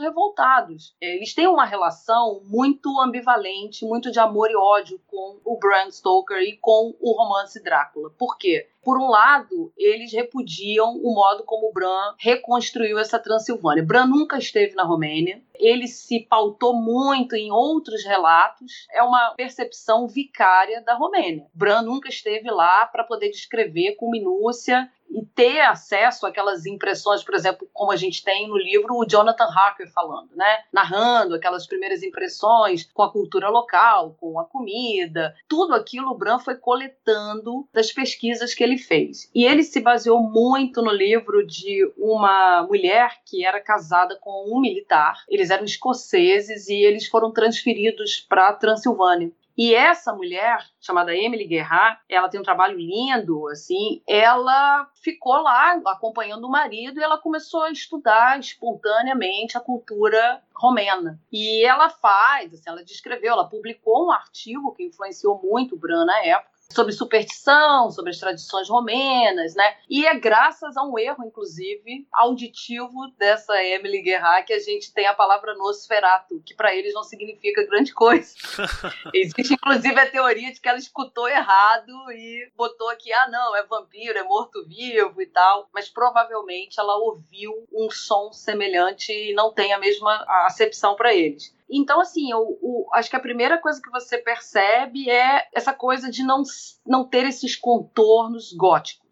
revoltados. 0.00 0.96
Eles 1.00 1.34
têm 1.34 1.46
uma 1.46 1.64
relação 1.64 2.40
muito 2.44 2.98
ambivalente, 3.00 3.84
muito 3.84 4.10
de 4.10 4.18
amor 4.18 4.50
e 4.50 4.56
ódio 4.56 5.00
com 5.06 5.38
o 5.44 5.58
Bram 5.58 5.90
Stoker 5.90 6.38
e 6.38 6.56
com 6.56 6.94
o 7.00 7.12
romance 7.12 7.62
Drácula. 7.62 8.10
Por 8.10 8.38
quê? 8.38 8.68
Por 8.82 8.98
um 8.98 9.08
lado, 9.08 9.70
eles 9.76 10.12
repudiam 10.12 10.96
o 10.96 11.14
modo 11.14 11.44
como 11.44 11.72
Bram 11.72 12.14
reconstruiu 12.18 12.98
essa 12.98 13.18
Transilvânia. 13.18 13.84
Bram 13.84 14.06
nunca 14.06 14.38
esteve 14.38 14.74
na 14.74 14.84
Romênia, 14.84 15.42
ele 15.58 15.86
se 15.86 16.20
pautou 16.20 16.74
muito 16.74 17.34
em 17.34 17.50
outros 17.50 18.04
relatos, 18.04 18.86
é 18.92 19.02
uma 19.02 19.34
percepção 19.36 20.06
vicária 20.06 20.80
da 20.82 20.94
Romênia. 20.94 21.46
Bram 21.52 21.82
nunca 21.82 22.08
esteve 22.08 22.50
lá 22.50 22.86
para 22.86 23.04
poder 23.04 23.30
descrever 23.30 23.96
com 23.96 24.10
minúcia 24.10 24.90
e 25.10 25.24
ter 25.24 25.60
acesso 25.60 26.26
àquelas 26.26 26.66
impressões, 26.66 27.22
por 27.22 27.34
exemplo, 27.34 27.68
como 27.72 27.92
a 27.92 27.96
gente 27.96 28.22
tem 28.22 28.48
no 28.48 28.56
livro 28.56 28.94
o 28.94 29.06
Jonathan 29.06 29.44
Harker 29.44 29.90
falando, 29.92 30.30
né? 30.34 30.64
Narrando 30.72 31.34
aquelas 31.34 31.66
primeiras 31.66 32.02
impressões 32.02 32.88
com 32.92 33.02
a 33.02 33.12
cultura 33.12 33.48
local, 33.48 34.16
com 34.20 34.38
a 34.38 34.44
comida, 34.44 35.34
tudo 35.48 35.74
aquilo 35.74 36.10
o 36.10 36.14
Bram 36.16 36.38
foi 36.38 36.56
coletando 36.56 37.66
das 37.72 37.92
pesquisas 37.92 38.54
que 38.54 38.62
ele 38.62 38.78
fez. 38.78 39.30
E 39.34 39.44
ele 39.44 39.62
se 39.62 39.80
baseou 39.80 40.22
muito 40.22 40.82
no 40.82 40.90
livro 40.90 41.46
de 41.46 41.90
uma 41.96 42.66
mulher 42.68 43.20
que 43.24 43.44
era 43.44 43.60
casada 43.60 44.16
com 44.20 44.52
um 44.52 44.60
militar. 44.60 45.24
Eles 45.28 45.50
eram 45.50 45.64
escoceses 45.64 46.68
e 46.68 46.74
eles 46.74 47.06
foram 47.06 47.32
transferidos 47.32 48.20
para 48.28 48.52
Transilvânia. 48.52 49.32
E 49.58 49.74
essa 49.74 50.14
mulher, 50.14 50.64
chamada 50.80 51.12
Emily 51.16 51.44
Guerrat, 51.44 51.98
ela 52.08 52.28
tem 52.28 52.38
um 52.38 52.44
trabalho 52.44 52.78
lindo, 52.78 53.48
assim, 53.48 54.00
ela 54.06 54.88
ficou 55.02 55.42
lá 55.42 55.72
acompanhando 55.86 56.44
o 56.44 56.50
marido 56.50 57.00
e 57.00 57.02
ela 57.02 57.18
começou 57.18 57.64
a 57.64 57.72
estudar 57.72 58.38
espontaneamente 58.38 59.58
a 59.58 59.60
cultura 59.60 60.40
romena. 60.54 61.20
E 61.32 61.64
ela 61.64 61.90
faz, 61.90 62.54
assim, 62.54 62.70
ela 62.70 62.84
descreveu, 62.84 63.32
ela 63.32 63.48
publicou 63.48 64.06
um 64.06 64.12
artigo 64.12 64.72
que 64.72 64.84
influenciou 64.84 65.40
muito 65.42 65.74
o 65.74 65.78
Bran 65.78 66.04
na 66.04 66.24
época, 66.24 66.57
sobre 66.70 66.92
superstição, 66.92 67.90
sobre 67.90 68.10
as 68.10 68.18
tradições 68.18 68.68
romenas, 68.68 69.54
né? 69.54 69.76
E 69.88 70.06
é 70.06 70.14
graças 70.14 70.76
a 70.76 70.82
um 70.82 70.98
erro, 70.98 71.24
inclusive, 71.24 72.06
auditivo 72.12 73.08
dessa 73.18 73.62
Emily 73.62 74.02
Guerra 74.02 74.42
que 74.42 74.52
a 74.52 74.58
gente 74.58 74.92
tem 74.92 75.06
a 75.06 75.14
palavra 75.14 75.54
Nosferatu, 75.54 76.42
que 76.44 76.54
para 76.54 76.74
eles 76.74 76.92
não 76.92 77.02
significa 77.02 77.66
grande 77.66 77.92
coisa. 77.94 78.34
Existe, 79.14 79.54
inclusive, 79.54 79.98
a 79.98 80.10
teoria 80.10 80.52
de 80.52 80.60
que 80.60 80.68
ela 80.68 80.78
escutou 80.78 81.26
errado 81.26 81.92
e 82.12 82.50
botou 82.54 82.90
aqui, 82.90 83.12
ah, 83.12 83.28
não, 83.28 83.56
é 83.56 83.62
vampiro, 83.64 84.18
é 84.18 84.22
morto-vivo 84.22 85.22
e 85.22 85.26
tal. 85.26 85.68
Mas 85.72 85.88
provavelmente 85.88 86.78
ela 86.78 86.96
ouviu 86.96 87.66
um 87.72 87.90
som 87.90 88.30
semelhante 88.32 89.10
e 89.10 89.32
não 89.32 89.52
tem 89.52 89.72
a 89.72 89.78
mesma 89.78 90.24
acepção 90.46 90.94
para 90.94 91.14
eles. 91.14 91.56
Então, 91.70 92.00
assim, 92.00 92.30
eu, 92.30 92.58
eu, 92.62 92.86
acho 92.94 93.10
que 93.10 93.16
a 93.16 93.20
primeira 93.20 93.58
coisa 93.58 93.80
que 93.82 93.90
você 93.90 94.18
percebe 94.18 95.10
é 95.10 95.46
essa 95.54 95.72
coisa 95.72 96.10
de 96.10 96.22
não, 96.22 96.42
não 96.86 97.06
ter 97.06 97.26
esses 97.26 97.54
contornos 97.56 98.52
góticos. 98.54 99.07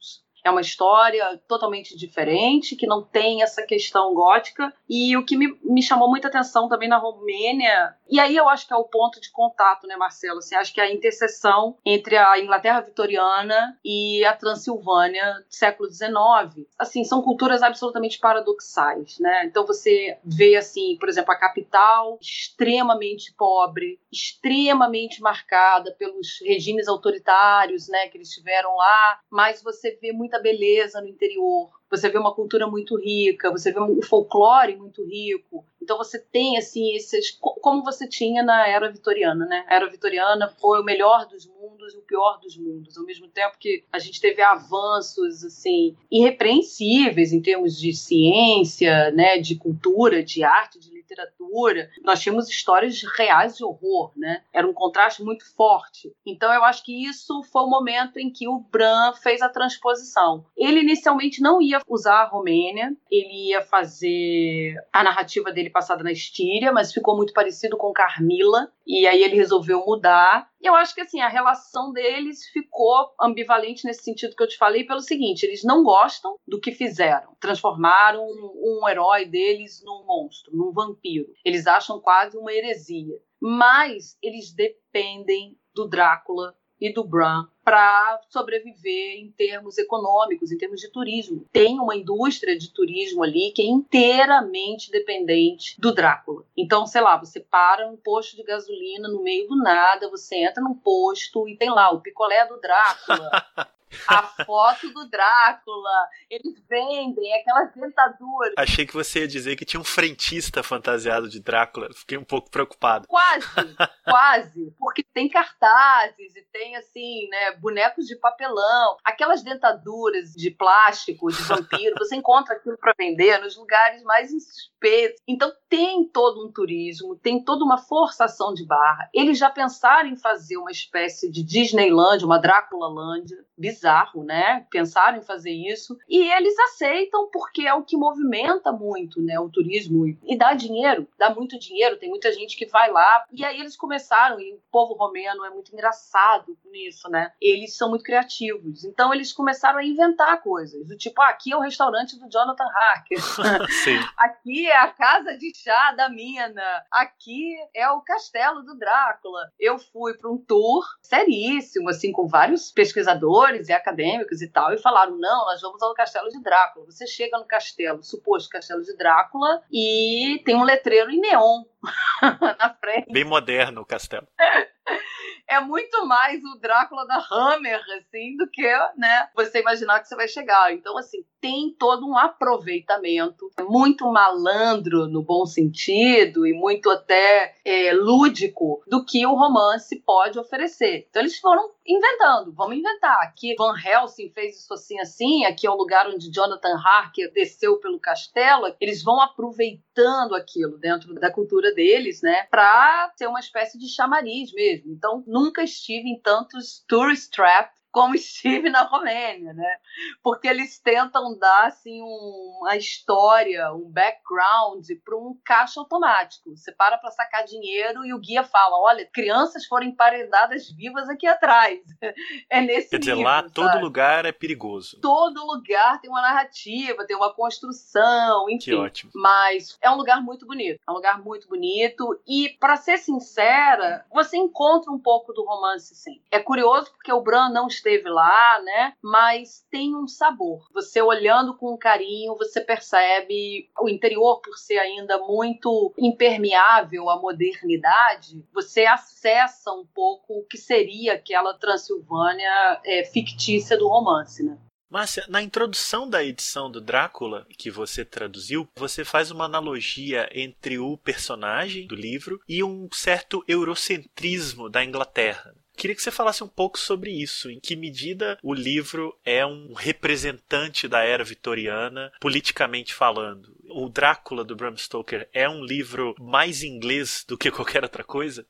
É 0.47 0.51
uma 0.51 0.61
história 0.61 1.41
totalmente 1.49 1.97
diferente, 1.97 2.77
que 2.77 2.87
não 2.87 3.03
tem 3.03 3.43
essa 3.43 3.63
questão 3.63 4.15
gótica. 4.15 4.73
E 4.89 5.17
o 5.17 5.25
que 5.25 5.37
me, 5.37 5.59
me 5.65 5.83
chamou 5.83 6.09
muita 6.09 6.29
atenção 6.29 6.69
também 6.69 6.89
na 6.89 6.99
Romênia, 6.99 7.97
e 8.09 8.21
aí 8.21 8.37
eu 8.37 8.49
acho 8.49 8.65
que 8.65 8.73
é 8.73 8.77
o 8.77 8.85
ponto 8.85 9.21
de 9.21 9.29
contato, 9.33 9.89
né, 9.89 9.97
Marcelo? 9.97 10.39
Assim, 10.39 10.55
acho 10.55 10.73
que 10.73 10.81
é 10.81 10.85
a 10.85 10.93
interseção 10.93 11.77
entre 11.85 12.17
a 12.17 12.39
Inglaterra 12.39 12.81
vitoriana 12.81 13.77
e 13.85 14.25
a 14.25 14.37
Transilvânia 14.37 15.45
do 15.49 15.53
século 15.53 15.91
XIX. 15.91 16.65
Assim, 16.79 17.03
são 17.03 17.23
culturas 17.23 17.61
absolutamente 17.65 18.21
paradoxais, 18.21 19.19
né? 19.19 19.47
Então 19.47 19.67
você 19.67 20.17
vê, 20.25 20.55
assim, 20.55 20.97
por 21.01 21.09
exemplo, 21.09 21.33
a 21.33 21.37
capital 21.37 22.19
extremamente 22.21 23.35
pobre, 23.37 23.99
extremamente 24.13 25.21
marcada 25.21 25.93
pelos 25.99 26.39
regimes 26.41 26.87
autoritários, 26.87 27.89
né, 27.89 28.07
que 28.09 28.17
eles 28.17 28.31
tiveram 28.31 28.77
lá, 28.77 29.19
mas 29.29 29.61
você 29.61 29.99
vê 30.01 30.13
muita 30.13 30.36
muita 30.37 30.41
beleza 30.41 31.01
no 31.01 31.09
interior, 31.09 31.71
você 31.91 32.09
vê 32.09 32.19
uma 32.19 32.35
cultura 32.35 32.67
muito 32.67 32.97
rica, 32.99 33.51
você 33.51 33.73
vê 33.73 33.81
um 33.81 34.03
folclore 34.03 34.77
muito 34.77 35.05
rico. 35.05 35.65
Então 35.81 35.97
você 35.97 36.19
tem 36.19 36.57
assim 36.57 36.95
esses 36.95 37.31
como 37.41 37.83
você 37.85 38.09
tinha 38.09 38.43
na 38.43 38.67
era 38.67 38.91
vitoriana, 38.91 39.47
né? 39.47 39.65
A 39.69 39.75
era 39.75 39.89
vitoriana 39.89 40.49
foi 40.61 40.81
o 40.81 40.85
melhor 40.85 41.27
dos 41.27 41.47
mundos 41.47 41.95
e 41.95 41.99
o 41.99 42.03
pior 42.03 42.39
dos 42.41 42.57
mundos, 42.57 42.97
ao 42.97 43.05
mesmo 43.05 43.29
tempo 43.29 43.57
que 43.59 43.85
a 43.93 43.99
gente 43.99 44.21
teve 44.21 44.43
avanços 44.43 45.45
assim 45.45 45.97
irrepreensíveis 46.11 47.33
em 47.33 47.41
termos 47.41 47.79
de 47.79 47.93
ciência, 47.93 49.11
né, 49.13 49.39
de 49.39 49.57
cultura, 49.57 50.23
de 50.23 50.43
arte, 50.43 50.79
de 50.79 50.91
literatura. 50.91 51.89
Nós 52.03 52.21
tínhamos 52.21 52.49
histórias 52.49 53.03
reais 53.17 53.57
de 53.57 53.65
horror, 53.65 54.13
né? 54.17 54.43
Era 54.53 54.67
um 54.67 54.75
contraste 54.75 55.23
muito 55.23 55.45
forte. 55.55 56.13
Então 56.27 56.53
eu 56.53 56.65
acho 56.65 56.85
que 56.85 57.07
isso 57.07 57.43
foi 57.45 57.63
o 57.63 57.71
momento 57.71 58.19
em 58.19 58.31
que 58.31 58.49
o 58.49 58.59
Bram 58.59 59.15
fez 59.15 59.41
a 59.43 59.49
transposição. 59.49 60.45
Ele 60.57 60.81
inicialmente 60.81 61.41
não 61.41 61.61
ia 61.61 61.81
usar 61.89 62.23
a 62.23 62.29
Romênia, 62.29 62.97
ele 63.11 63.51
ia 63.51 63.63
fazer 63.63 64.75
a 64.93 65.03
narrativa 65.03 65.53
dele 65.53 65.66
passada 65.71 66.03
na 66.03 66.13
Estíria, 66.13 66.73
mas 66.73 66.93
ficou 66.93 67.17
muito 67.17 67.33
parecido 67.33 67.77
com 67.77 67.93
Carmila, 67.93 68.73
e 68.87 69.07
aí 69.07 69.23
ele 69.23 69.37
resolveu 69.37 69.85
mudar. 69.85 70.49
E 70.61 70.67
eu 70.67 70.75
acho 70.75 70.95
que 70.95 71.01
assim, 71.01 71.21
a 71.21 71.29
relação 71.29 71.93
deles 71.93 72.47
ficou 72.49 73.15
ambivalente 73.21 73.85
nesse 73.85 74.03
sentido 74.03 74.35
que 74.37 74.43
eu 74.43 74.49
te 74.49 74.57
falei, 74.57 74.85
pelo 74.85 75.01
seguinte: 75.01 75.45
eles 75.45 75.65
não 75.65 75.83
gostam 75.83 76.37
do 76.47 76.61
que 76.61 76.73
fizeram. 76.73 77.37
Transformaram 77.41 78.23
um, 78.23 78.81
um 78.83 78.89
herói 78.89 79.27
deles 79.27 79.83
num 79.85 80.05
monstro, 80.05 80.57
num 80.57 80.73
vampiro. 80.73 81.29
Eles 81.45 81.67
acham 81.67 82.01
quase 82.01 82.37
uma 82.37 82.53
heresia. 82.53 83.17
Mas 83.41 84.17
eles 84.23 84.53
dependem 84.53 85.59
do 85.75 85.87
Drácula 85.87 86.55
e 86.81 86.93
do 86.93 87.05
Bran 87.05 87.47
para 87.65 88.21
sobreviver 88.29 89.19
em 89.19 89.31
termos 89.33 89.77
econômicos, 89.77 90.53
em 90.53 90.59
termos 90.59 90.81
de 90.81 90.91
turismo. 90.91 91.45
Tem 91.51 91.81
uma 91.81 91.97
indústria 91.97 92.57
de 92.57 92.73
turismo 92.73 93.25
ali 93.25 93.51
que 93.53 93.63
é 93.63 93.67
inteiramente 93.67 94.91
dependente 94.91 95.75
do 95.81 95.93
Drácula. 95.93 96.45
Então, 96.57 96.87
sei 96.87 97.01
lá, 97.01 97.17
você 97.17 97.41
para 97.41 97.89
um 97.89 97.97
posto 97.97 98.37
de 98.37 98.45
gasolina 98.45 99.09
no 99.09 99.23
meio 99.23 99.49
do 99.49 99.57
nada, 99.57 100.09
você 100.09 100.37
entra 100.45 100.63
num 100.63 100.75
posto 100.75 101.49
e 101.49 101.57
tem 101.57 101.71
lá 101.71 101.91
o 101.91 102.01
picolé 102.01 102.47
do 102.47 102.61
Drácula. 102.61 103.31
a 104.09 104.23
foto 104.45 104.93
do 104.93 105.09
Drácula. 105.09 106.09
Eles 106.31 106.55
vendem 106.69 107.35
aquelas 107.35 107.73
dentaduras. 107.75 108.55
Achei 108.59 108.87
que 108.87 108.95
você 108.95 109.21
ia 109.21 109.29
dizer 109.29 109.57
que 109.57 109.65
tinha 109.65 109.81
um 109.81 109.85
frentista 109.85 110.63
fantasiado 110.63 111.29
de 111.29 111.41
Drácula. 111.41 111.89
Fiquei 111.95 112.19
um 112.19 112.25
pouco 112.25 112.51
preocupado. 112.51 113.07
Quase, 113.07 113.47
quase. 114.05 114.75
Porque 114.79 115.03
tem 115.03 115.29
cartazes 115.29 116.35
e 116.35 116.43
tem, 116.53 116.77
assim, 116.77 117.29
né, 117.29 117.53
bonecos 117.53 118.07
de 118.07 118.17
papelão. 118.17 118.97
Aquelas 119.05 119.43
dentaduras 119.43 120.33
de 120.33 120.51
plástico, 120.51 121.31
de 121.31 121.43
vampiro, 121.43 121.95
você 121.99 122.17
encontra 122.17 122.55
aquilo 122.55 122.77
para 122.79 122.95
vender 122.99 123.39
nos 123.39 123.57
lugares 123.57 124.03
mais 124.03 124.33
insuspeitos. 124.33 125.21
Então 125.27 125.53
tem 125.69 126.09
todo 126.09 126.47
um 126.47 126.53
turismo, 126.53 127.17
tem 127.17 127.43
toda 127.43 127.65
uma 127.65 127.79
forçação 127.79 128.53
de 128.53 128.65
barra. 128.65 129.09
Eles 129.13 129.39
já 129.39 129.51
pensaram 129.51 130.09
em 130.09 130.17
fazer 130.17 130.57
uma 130.57 130.71
espécie 130.71 131.31
de 131.31 131.43
Disneyland, 131.43 132.25
uma 132.25 132.39
Dráculalândia 132.39 133.37
bizarro, 133.77 134.25
né? 134.25 134.67
Pensaram 134.71 135.19
em 135.19 135.23
fazer 135.23 135.53
isso 135.53 135.97
e 136.09 136.31
eles 136.33 136.59
aceitam 136.59 137.29
porque 137.31 137.63
é 137.63 137.75
o 137.75 137.85
que 137.85 137.97
movimenta 137.97 138.73
muito, 138.73 139.21
né? 139.21 139.39
O 139.39 139.49
turismo 139.49 140.07
e 140.07 140.37
dá 140.37 140.55
dinheiro, 140.55 141.07
dá 141.19 141.35
muito 141.35 141.59
dinheiro. 141.59 141.99
Tem 141.99 142.09
muita 142.09 142.33
gente 142.33 142.57
que 142.57 142.67
vai 142.67 142.91
lá 142.91 143.25
e 143.31 143.45
aí 143.45 143.61
eles 143.61 143.77
começaram 143.77 144.41
e 144.41 144.55
o 144.55 144.61
povo 144.71 144.95
romeno 144.95 145.45
é 145.45 145.51
muito 145.51 145.73
engraçado 145.73 146.57
nisso, 146.71 147.09
né? 147.09 147.33
eles 147.41 147.77
são 147.77 147.89
muito 147.89 148.05
criativos. 148.05 148.85
Então 148.85 149.13
eles 149.13 149.33
começaram 149.33 149.79
a 149.79 149.85
inventar 149.85 150.41
coisas, 150.43 150.87
do 150.89 150.97
tipo, 150.97 151.21
ah, 151.23 151.29
aqui 151.29 151.53
é 151.53 151.57
o 151.57 151.61
restaurante 151.61 152.19
do 152.19 152.29
Jonathan 152.31 152.65
Harker. 152.65 153.19
aqui 154.17 154.67
é 154.67 154.77
a 154.77 154.89
casa 154.89 155.37
de 155.37 155.53
chá 155.55 155.93
da 155.93 156.09
Mina. 156.09 156.85
Aqui 156.91 157.57
é 157.75 157.89
o 157.91 158.01
castelo 158.01 158.63
do 158.63 158.77
Drácula. 158.77 159.51
Eu 159.59 159.79
fui 159.79 160.15
para 160.15 160.31
um 160.31 160.39
tour 160.39 160.85
seríssimo, 161.03 161.89
assim, 161.89 162.13
com 162.13 162.27
vários 162.27 162.71
pesquisadores 162.71 163.66
e 163.69 163.73
acadêmicos 163.73 164.43
e 164.43 164.49
tal, 164.49 164.73
e 164.73 164.79
falaram: 164.79 165.17
não, 165.19 165.47
nós 165.47 165.61
vamos 165.61 165.83
ao 165.83 165.95
castelo 165.95 166.29
de 166.29 166.43
Drácula. 166.43 166.87
Você 166.87 167.07
chega 167.07 167.39
no 167.39 167.45
castelo, 167.45 168.03
suposto 168.03 168.51
castelo 168.51 168.83
de 168.83 168.97
Drácula, 168.97 169.63
e 169.71 170.43
tem 170.45 170.55
um 170.55 170.65
letreiro 170.65 171.11
em 171.11 171.21
neon 171.21 171.65
na 172.59 172.75
frente. 172.75 173.13
Bem 173.13 173.25
moderno 173.25 173.83
o 173.83 173.87
castelo. 173.87 174.27
é 175.49 175.61
muito 175.61 176.05
mais 176.07 176.43
o 176.45 176.59
Drácula 176.59 177.07
da 177.07 177.25
Hammer, 177.31 177.81
assim, 177.99 178.37
do 178.37 178.49
que, 178.49 178.67
né, 178.97 179.29
você 179.35 179.61
imaginar 179.61 180.01
que 180.01 180.09
você 180.09 180.17
vai 180.17 180.29
chegar. 180.29 180.73
Então, 180.73 180.97
assim, 180.99 181.25
tem 181.41 181.75
todo 181.79 182.09
um 182.09 182.17
aproveitamento, 182.17 183.51
muito 183.61 184.11
malandro 184.11 185.07
no 185.07 185.23
bom 185.23 185.47
sentido 185.47 186.47
e 186.47 186.53
muito 186.53 186.91
até 186.91 187.55
é, 187.65 187.93
lúdico 187.93 188.83
do 188.87 189.05
que 189.05 189.25
o 189.27 189.35
romance 189.35 189.95
pode 190.05 190.39
oferecer. 190.39 191.07
Então, 191.09 191.23
eles 191.23 191.39
foram 191.39 191.71
inventando, 191.87 192.53
vamos 192.53 192.77
inventar. 192.77 193.23
Aqui 193.23 193.55
Van 193.57 193.75
Helsing 193.77 194.31
fez 194.31 194.59
isso 194.61 194.75
assim, 194.75 194.99
assim, 194.99 195.45
aqui 195.45 195.67
é 195.67 195.71
o 195.71 195.77
lugar 195.77 196.09
onde 196.09 196.33
Jonathan 196.33 196.77
Harker 196.77 197.33
desceu 197.33 197.79
pelo 197.79 198.01
castelo. 198.01 198.75
Eles 198.81 199.03
vão 199.03 199.21
aproveitando 199.21 200.35
aquilo 200.35 200.79
dentro 200.79 201.15
da 201.15 201.31
cultura 201.31 201.73
deles, 201.73 202.21
né, 202.23 202.47
para 202.51 203.13
ser 203.17 203.29
uma 203.29 203.41
espécie 203.41 203.79
de 203.79 203.89
chamariz 203.89 204.53
mesmo. 204.53 204.76
Então, 204.85 205.23
nunca 205.27 205.63
estive 205.63 206.09
em 206.09 206.21
tantos 206.21 206.85
tourist 206.89 207.31
traps 207.31 207.76
como 207.97 208.15
estive 208.15 208.69
na 208.69 208.83
Romênia, 208.83 209.55
né? 209.55 209.77
Porque 210.23 210.47
eles 210.47 210.79
tentam 210.79 211.35
dar 211.39 211.69
assim 211.69 212.03
um, 212.03 212.59
uma 212.61 212.77
história, 212.77 213.73
um 213.73 213.91
background 213.91 214.87
para 215.03 215.17
um 215.17 215.35
caixa 215.43 215.81
automático. 215.81 216.55
Você 216.55 216.73
para 216.73 216.99
para 216.99 217.11
sacar 217.11 217.47
dinheiro 217.47 218.05
e 218.05 218.13
o 218.13 218.19
guia 218.19 218.45
fala: 218.45 218.79
olha, 218.79 219.09
crianças 219.11 219.65
foram 219.65 219.87
emparedadas 219.87 220.71
vivas 220.71 221.09
aqui 221.09 221.27
atrás. 221.27 221.81
É 222.49 222.61
nesse 222.61 222.91
Quer 222.91 222.99
dizer, 222.99 223.15
nível, 223.15 223.31
lá 223.31 223.41
sabe? 223.41 223.53
todo 223.53 223.81
lugar 223.81 224.25
é 224.25 224.33
perigoso. 224.33 225.01
Todo 225.01 225.45
lugar 225.47 226.01
tem 226.01 226.11
uma 226.11 226.23
narrativa, 226.23 227.07
tem 227.07 227.17
uma 227.17 227.33
construção, 227.33 228.49
enfim. 228.49 228.65
Que 228.65 228.75
ótimo. 228.75 229.13
Mas 229.15 229.79
é 229.81 229.91
um 229.91 229.97
lugar 229.97 230.21
muito 230.23 230.47
bonito. 230.47 230.81
É 230.87 230.91
um 230.91 230.95
lugar 230.95 231.23
muito 231.23 231.49
bonito. 231.49 232.21
E, 232.27 232.51
para 232.61 232.77
ser 232.77 232.99
sincera, 232.99 234.05
você 234.13 234.37
encontra 234.37 234.93
um 234.93 234.99
pouco 234.99 235.33
do 235.33 235.45
romance, 235.45 235.95
sim. 235.95 236.21
É 236.31 236.39
curioso 236.39 236.91
porque 236.93 237.13
o 237.13 237.21
Bran 237.21 237.49
não 237.49 237.67
esteve 237.87 238.09
lá, 238.09 238.61
né? 238.63 238.93
Mas 239.03 239.65
tem 239.71 239.95
um 239.95 240.09
sabor. 240.09 240.67
Você 240.75 241.01
olhando 241.01 241.57
com 241.57 241.79
carinho, 241.79 242.37
você 242.37 242.61
percebe 242.61 243.71
o 243.81 243.89
interior, 243.89 244.41
por 244.41 244.57
ser 244.57 244.79
ainda 244.79 245.19
muito 245.19 245.95
impermeável 245.99 247.09
à 247.09 247.21
modernidade, 247.21 248.45
você 248.53 248.85
acessa 248.85 249.71
um 249.73 249.87
pouco 249.87 250.41
o 250.41 250.45
que 250.45 250.59
seria 250.59 251.15
aquela 251.15 251.55
Transilvânia 251.55 252.81
é, 252.85 253.05
fictícia 253.05 253.77
do 253.77 253.89
romance, 253.89 254.43
né? 254.43 254.59
Márcia, 254.89 255.25
na 255.29 255.43
introdução 255.43 256.09
da 256.09 256.23
edição 256.23 256.71
do 256.71 256.81
Drácula 256.81 257.45
que 257.59 257.71
você 257.71 258.05
traduziu, 258.05 258.69
você 258.77 259.05
faz 259.05 259.33
uma 259.33 259.45
analogia 259.45 260.29
entre 260.33 260.79
o 260.79 260.97
personagem 260.97 261.89
do 261.89 261.97
livro 261.97 262.41
e 262.49 262.63
um 262.63 262.89
certo 262.93 263.45
eurocentrismo 263.49 264.71
da 264.71 264.85
Inglaterra. 264.85 265.53
Queria 265.77 265.95
que 265.95 266.03
você 266.03 266.11
falasse 266.11 266.43
um 266.43 266.49
pouco 266.49 266.79
sobre 266.79 267.11
isso. 267.11 267.51
Em 267.51 267.61
que 267.61 267.77
medida 267.77 268.39
o 268.43 268.55
livro 268.55 269.17
é 269.25 269.45
um 269.45 269.75
representante 269.75 270.89
da 270.89 271.05
era 271.05 271.23
vitoriana, 271.23 272.11
politicamente 272.19 272.95
falando? 272.95 273.55
O 273.69 273.89
Drácula 273.89 274.43
do 274.43 274.57
Bram 274.57 274.77
Stoker 274.77 275.29
é 275.33 275.49
um 275.49 275.63
livro 275.63 276.15
mais 276.19 276.63
inglês 276.63 277.25
do 277.29 277.37
que 277.37 277.51
qualquer 277.51 277.83
outra 277.83 278.03
coisa? 278.03 278.47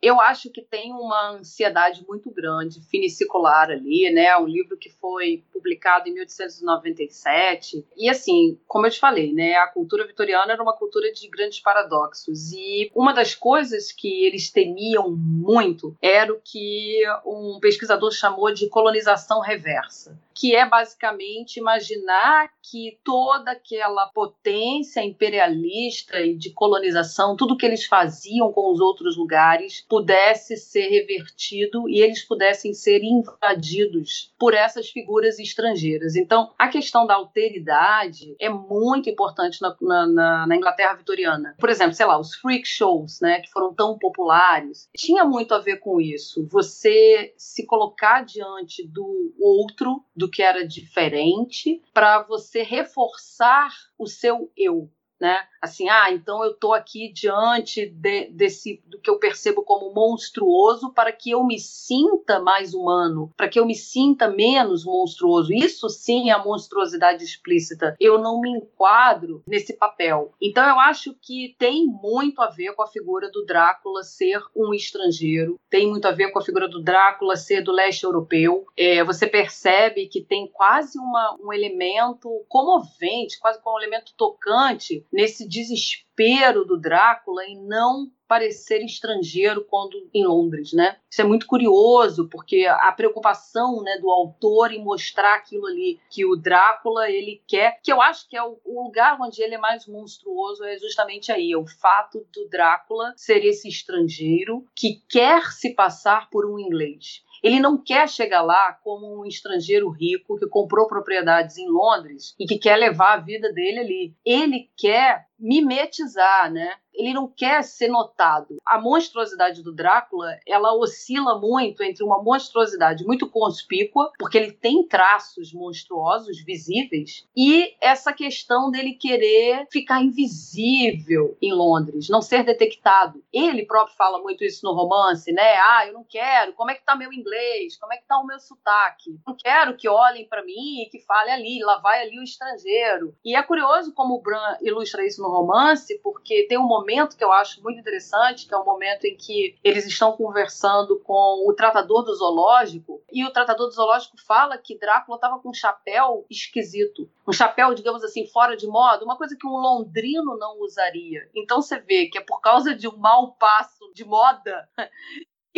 Eu 0.00 0.20
acho 0.20 0.50
que 0.50 0.62
tem 0.62 0.92
uma 0.92 1.32
ansiedade 1.32 2.04
muito 2.06 2.30
grande, 2.30 2.80
finiscicular 2.88 3.70
ali, 3.70 4.10
né? 4.12 4.36
Um 4.36 4.46
livro 4.46 4.76
que 4.76 4.90
foi 4.90 5.44
publicado 5.52 6.08
em 6.08 6.14
1897. 6.14 7.84
E 7.96 8.08
assim, 8.08 8.58
como 8.66 8.86
eu 8.86 8.90
te 8.90 9.00
falei, 9.00 9.32
né? 9.32 9.54
A 9.56 9.66
cultura 9.66 10.06
vitoriana 10.06 10.52
era 10.52 10.62
uma 10.62 10.76
cultura 10.76 11.12
de 11.12 11.28
grandes 11.28 11.60
paradoxos. 11.60 12.52
E 12.52 12.90
uma 12.94 13.12
das 13.12 13.34
coisas 13.34 13.90
que 13.90 14.24
eles 14.24 14.50
temiam 14.50 15.10
muito 15.10 15.96
era 16.00 16.32
o 16.32 16.40
que 16.42 17.02
um 17.26 17.58
pesquisador 17.60 18.12
chamou 18.12 18.52
de 18.52 18.68
colonização 18.68 19.40
reversa 19.40 20.16
que 20.38 20.54
é 20.54 20.64
basicamente 20.64 21.56
imaginar 21.56 22.48
que 22.62 23.00
toda 23.02 23.50
aquela 23.50 24.06
potência 24.06 25.02
imperialista 25.04 26.20
e 26.20 26.36
de 26.36 26.52
colonização, 26.52 27.34
tudo 27.34 27.56
que 27.56 27.66
eles 27.66 27.86
faziam 27.86 28.52
com 28.52 28.70
os 28.70 28.78
outros 28.78 29.16
lugares, 29.16 29.84
pudesse 29.88 30.56
ser 30.56 30.88
revertido 30.90 31.88
e 31.88 32.00
eles 32.00 32.24
pudessem 32.24 32.72
ser 32.72 33.02
invadidos 33.02 34.32
por 34.38 34.54
essas 34.54 34.88
figuras 34.88 35.40
estrangeiras. 35.40 36.14
Então, 36.14 36.52
a 36.56 36.68
questão 36.68 37.04
da 37.04 37.14
alteridade 37.14 38.36
é 38.38 38.48
muito 38.48 39.10
importante 39.10 39.60
na, 39.60 39.76
na, 39.80 40.46
na 40.46 40.56
Inglaterra 40.56 40.94
vitoriana. 40.94 41.56
Por 41.58 41.68
exemplo, 41.68 41.94
sei 41.94 42.06
lá, 42.06 42.16
os 42.16 42.36
freak 42.36 42.64
shows, 42.64 43.20
né, 43.20 43.40
que 43.40 43.50
foram 43.50 43.74
tão 43.74 43.98
populares, 43.98 44.88
tinha 44.96 45.24
muito 45.24 45.52
a 45.52 45.58
ver 45.58 45.78
com 45.78 46.00
isso. 46.00 46.46
Você 46.48 47.34
se 47.36 47.66
colocar 47.66 48.24
diante 48.24 48.86
do 48.86 49.34
outro, 49.40 50.04
do 50.14 50.27
que 50.28 50.42
era 50.42 50.66
diferente, 50.66 51.82
para 51.92 52.22
você 52.22 52.62
reforçar 52.62 53.72
o 53.98 54.06
seu 54.06 54.50
eu 54.56 54.90
né? 55.20 55.38
Assim, 55.60 55.88
ah, 55.88 56.12
então 56.12 56.44
eu 56.44 56.52
estou 56.52 56.72
aqui 56.72 57.12
diante 57.12 57.86
de, 57.86 58.26
desse 58.30 58.80
do 58.86 59.00
que 59.00 59.10
eu 59.10 59.18
percebo 59.18 59.64
como 59.64 59.92
monstruoso 59.92 60.92
para 60.92 61.10
que 61.10 61.32
eu 61.32 61.44
me 61.44 61.58
sinta 61.58 62.38
mais 62.38 62.74
humano, 62.74 63.32
para 63.36 63.48
que 63.48 63.58
eu 63.58 63.66
me 63.66 63.74
sinta 63.74 64.28
menos 64.28 64.84
monstruoso. 64.84 65.52
Isso 65.52 65.88
sim 65.88 66.30
é 66.30 66.32
a 66.32 66.44
monstruosidade 66.44 67.24
explícita. 67.24 67.96
Eu 67.98 68.18
não 68.18 68.40
me 68.40 68.50
enquadro 68.50 69.42
nesse 69.46 69.72
papel. 69.76 70.32
Então 70.40 70.64
eu 70.68 70.78
acho 70.78 71.14
que 71.20 71.56
tem 71.58 71.86
muito 71.86 72.40
a 72.40 72.48
ver 72.48 72.74
com 72.74 72.82
a 72.82 72.86
figura 72.86 73.30
do 73.30 73.44
Drácula 73.44 74.04
ser 74.04 74.40
um 74.54 74.72
estrangeiro, 74.72 75.58
tem 75.68 75.88
muito 75.88 76.06
a 76.06 76.12
ver 76.12 76.30
com 76.30 76.38
a 76.38 76.44
figura 76.44 76.68
do 76.68 76.82
Drácula 76.82 77.36
ser 77.36 77.62
do 77.62 77.72
leste 77.72 78.04
europeu. 78.04 78.66
É, 78.76 79.02
você 79.02 79.26
percebe 79.26 80.06
que 80.06 80.20
tem 80.20 80.46
quase 80.46 80.98
uma, 80.98 81.36
um 81.42 81.52
elemento 81.52 82.44
comovente, 82.48 83.40
quase 83.40 83.60
como 83.60 83.76
um 83.76 83.80
elemento 83.80 84.12
tocante 84.16 85.04
nesse 85.12 85.48
desespero 85.48 86.64
do 86.64 86.78
Drácula 86.78 87.44
em 87.44 87.60
não 87.66 88.10
parecer 88.28 88.84
estrangeiro 88.84 89.64
quando 89.64 90.08
em 90.12 90.26
Londres, 90.26 90.72
né? 90.74 90.98
Isso 91.10 91.22
é 91.22 91.24
muito 91.24 91.46
curioso 91.46 92.28
porque 92.28 92.66
a 92.66 92.92
preocupação, 92.92 93.82
né, 93.82 93.96
do 93.98 94.10
autor 94.10 94.70
em 94.70 94.84
mostrar 94.84 95.36
aquilo 95.36 95.66
ali 95.66 95.98
que 96.10 96.26
o 96.26 96.36
Drácula 96.36 97.10
ele 97.10 97.42
quer, 97.48 97.80
que 97.82 97.90
eu 97.90 98.02
acho 98.02 98.28
que 98.28 98.36
é 98.36 98.42
o, 98.42 98.58
lugar 98.66 99.18
onde 99.20 99.42
ele 99.42 99.54
é 99.54 99.58
mais 99.58 99.86
monstruoso 99.86 100.62
é 100.64 100.78
justamente 100.78 101.32
aí, 101.32 101.52
é 101.52 101.56
o 101.56 101.66
fato 101.66 102.26
do 102.32 102.48
Drácula 102.48 103.14
ser 103.16 103.44
esse 103.44 103.66
estrangeiro 103.66 104.66
que 104.76 105.02
quer 105.08 105.50
se 105.52 105.74
passar 105.74 106.28
por 106.28 106.44
um 106.44 106.58
inglês. 106.58 107.22
Ele 107.42 107.60
não 107.60 107.76
quer 107.76 108.08
chegar 108.08 108.42
lá 108.42 108.72
como 108.82 109.20
um 109.20 109.26
estrangeiro 109.26 109.88
rico 109.90 110.38
que 110.38 110.46
comprou 110.46 110.86
propriedades 110.86 111.56
em 111.58 111.68
Londres 111.68 112.34
e 112.38 112.46
que 112.46 112.58
quer 112.58 112.76
levar 112.76 113.14
a 113.14 113.20
vida 113.20 113.52
dele 113.52 113.78
ali. 113.78 114.14
Ele 114.24 114.70
quer 114.76 115.26
mimetizar, 115.38 116.50
né? 116.50 116.74
Ele 116.98 117.14
não 117.14 117.28
quer 117.28 117.62
ser 117.62 117.88
notado. 117.88 118.56
A 118.66 118.80
monstruosidade 118.80 119.62
do 119.62 119.72
Drácula, 119.72 120.36
ela 120.46 120.74
oscila 120.74 121.38
muito 121.38 121.82
entre 121.82 122.02
uma 122.02 122.20
monstruosidade 122.20 123.04
muito 123.04 123.30
conspícua, 123.30 124.10
porque 124.18 124.36
ele 124.36 124.50
tem 124.50 124.86
traços 124.86 125.52
monstruosos 125.52 126.42
visíveis, 126.42 127.26
e 127.36 127.74
essa 127.80 128.12
questão 128.12 128.70
dele 128.70 128.94
querer 128.94 129.66
ficar 129.70 130.02
invisível 130.02 131.36
em 131.40 131.52
Londres, 131.52 132.08
não 132.08 132.20
ser 132.20 132.42
detectado. 132.42 133.22
Ele 133.32 133.64
próprio 133.64 133.96
fala 133.96 134.20
muito 134.20 134.44
isso 134.44 134.66
no 134.66 134.74
romance, 134.74 135.30
né? 135.32 135.54
Ah, 135.56 135.86
eu 135.86 135.92
não 135.92 136.04
quero. 136.04 136.52
Como 136.54 136.70
é 136.70 136.74
que 136.74 136.84
tá 136.84 136.96
meu 136.96 137.12
inglês? 137.12 137.76
Como 137.76 137.92
é 137.92 137.96
que 137.96 138.06
tá 138.06 138.18
o 138.18 138.26
meu 138.26 138.40
sotaque? 138.40 139.20
Não 139.26 139.36
quero 139.36 139.76
que 139.76 139.88
olhem 139.88 140.26
para 140.26 140.44
mim 140.44 140.82
e 140.82 140.88
que 140.90 140.98
falem 140.98 141.32
ali, 141.32 141.60
lá 141.60 141.78
vai 141.78 142.02
ali 142.02 142.18
o 142.18 142.24
estrangeiro. 142.24 143.14
E 143.24 143.36
é 143.36 143.42
curioso 143.42 143.94
como 143.94 144.14
o 144.14 144.20
Bran 144.20 144.56
ilustra 144.62 145.06
isso 145.06 145.22
no 145.22 145.28
no 145.28 145.34
romance, 145.34 146.00
porque 146.02 146.46
tem 146.48 146.58
um 146.58 146.66
momento 146.66 146.87
que 147.16 147.24
eu 147.24 147.32
acho 147.32 147.62
muito 147.62 147.78
interessante, 147.78 148.46
que 148.46 148.54
é 148.54 148.56
o 148.56 148.62
um 148.62 148.64
momento 148.64 149.04
em 149.04 149.16
que 149.16 149.58
eles 149.62 149.86
estão 149.86 150.12
conversando 150.12 150.98
com 151.00 151.48
o 151.48 151.52
tratador 151.52 152.02
do 152.02 152.14
zoológico, 152.14 153.02
e 153.12 153.24
o 153.24 153.32
tratador 153.32 153.66
do 153.66 153.74
zoológico 153.74 154.16
fala 154.26 154.58
que 154.58 154.78
Drácula 154.78 155.16
estava 155.16 155.38
com 155.38 155.50
um 155.50 155.54
chapéu 155.54 156.24
esquisito. 156.30 157.10
Um 157.26 157.32
chapéu, 157.32 157.74
digamos 157.74 158.02
assim, 158.02 158.26
fora 158.26 158.56
de 158.56 158.66
moda, 158.66 159.04
uma 159.04 159.16
coisa 159.16 159.36
que 159.38 159.46
um 159.46 159.56
londrino 159.56 160.36
não 160.38 160.60
usaria. 160.60 161.28
Então 161.34 161.60
você 161.60 161.78
vê 161.78 162.06
que 162.06 162.18
é 162.18 162.22
por 162.22 162.40
causa 162.40 162.74
de 162.74 162.88
um 162.88 162.96
mau 162.96 163.32
passo 163.32 163.92
de 163.94 164.04
moda 164.04 164.68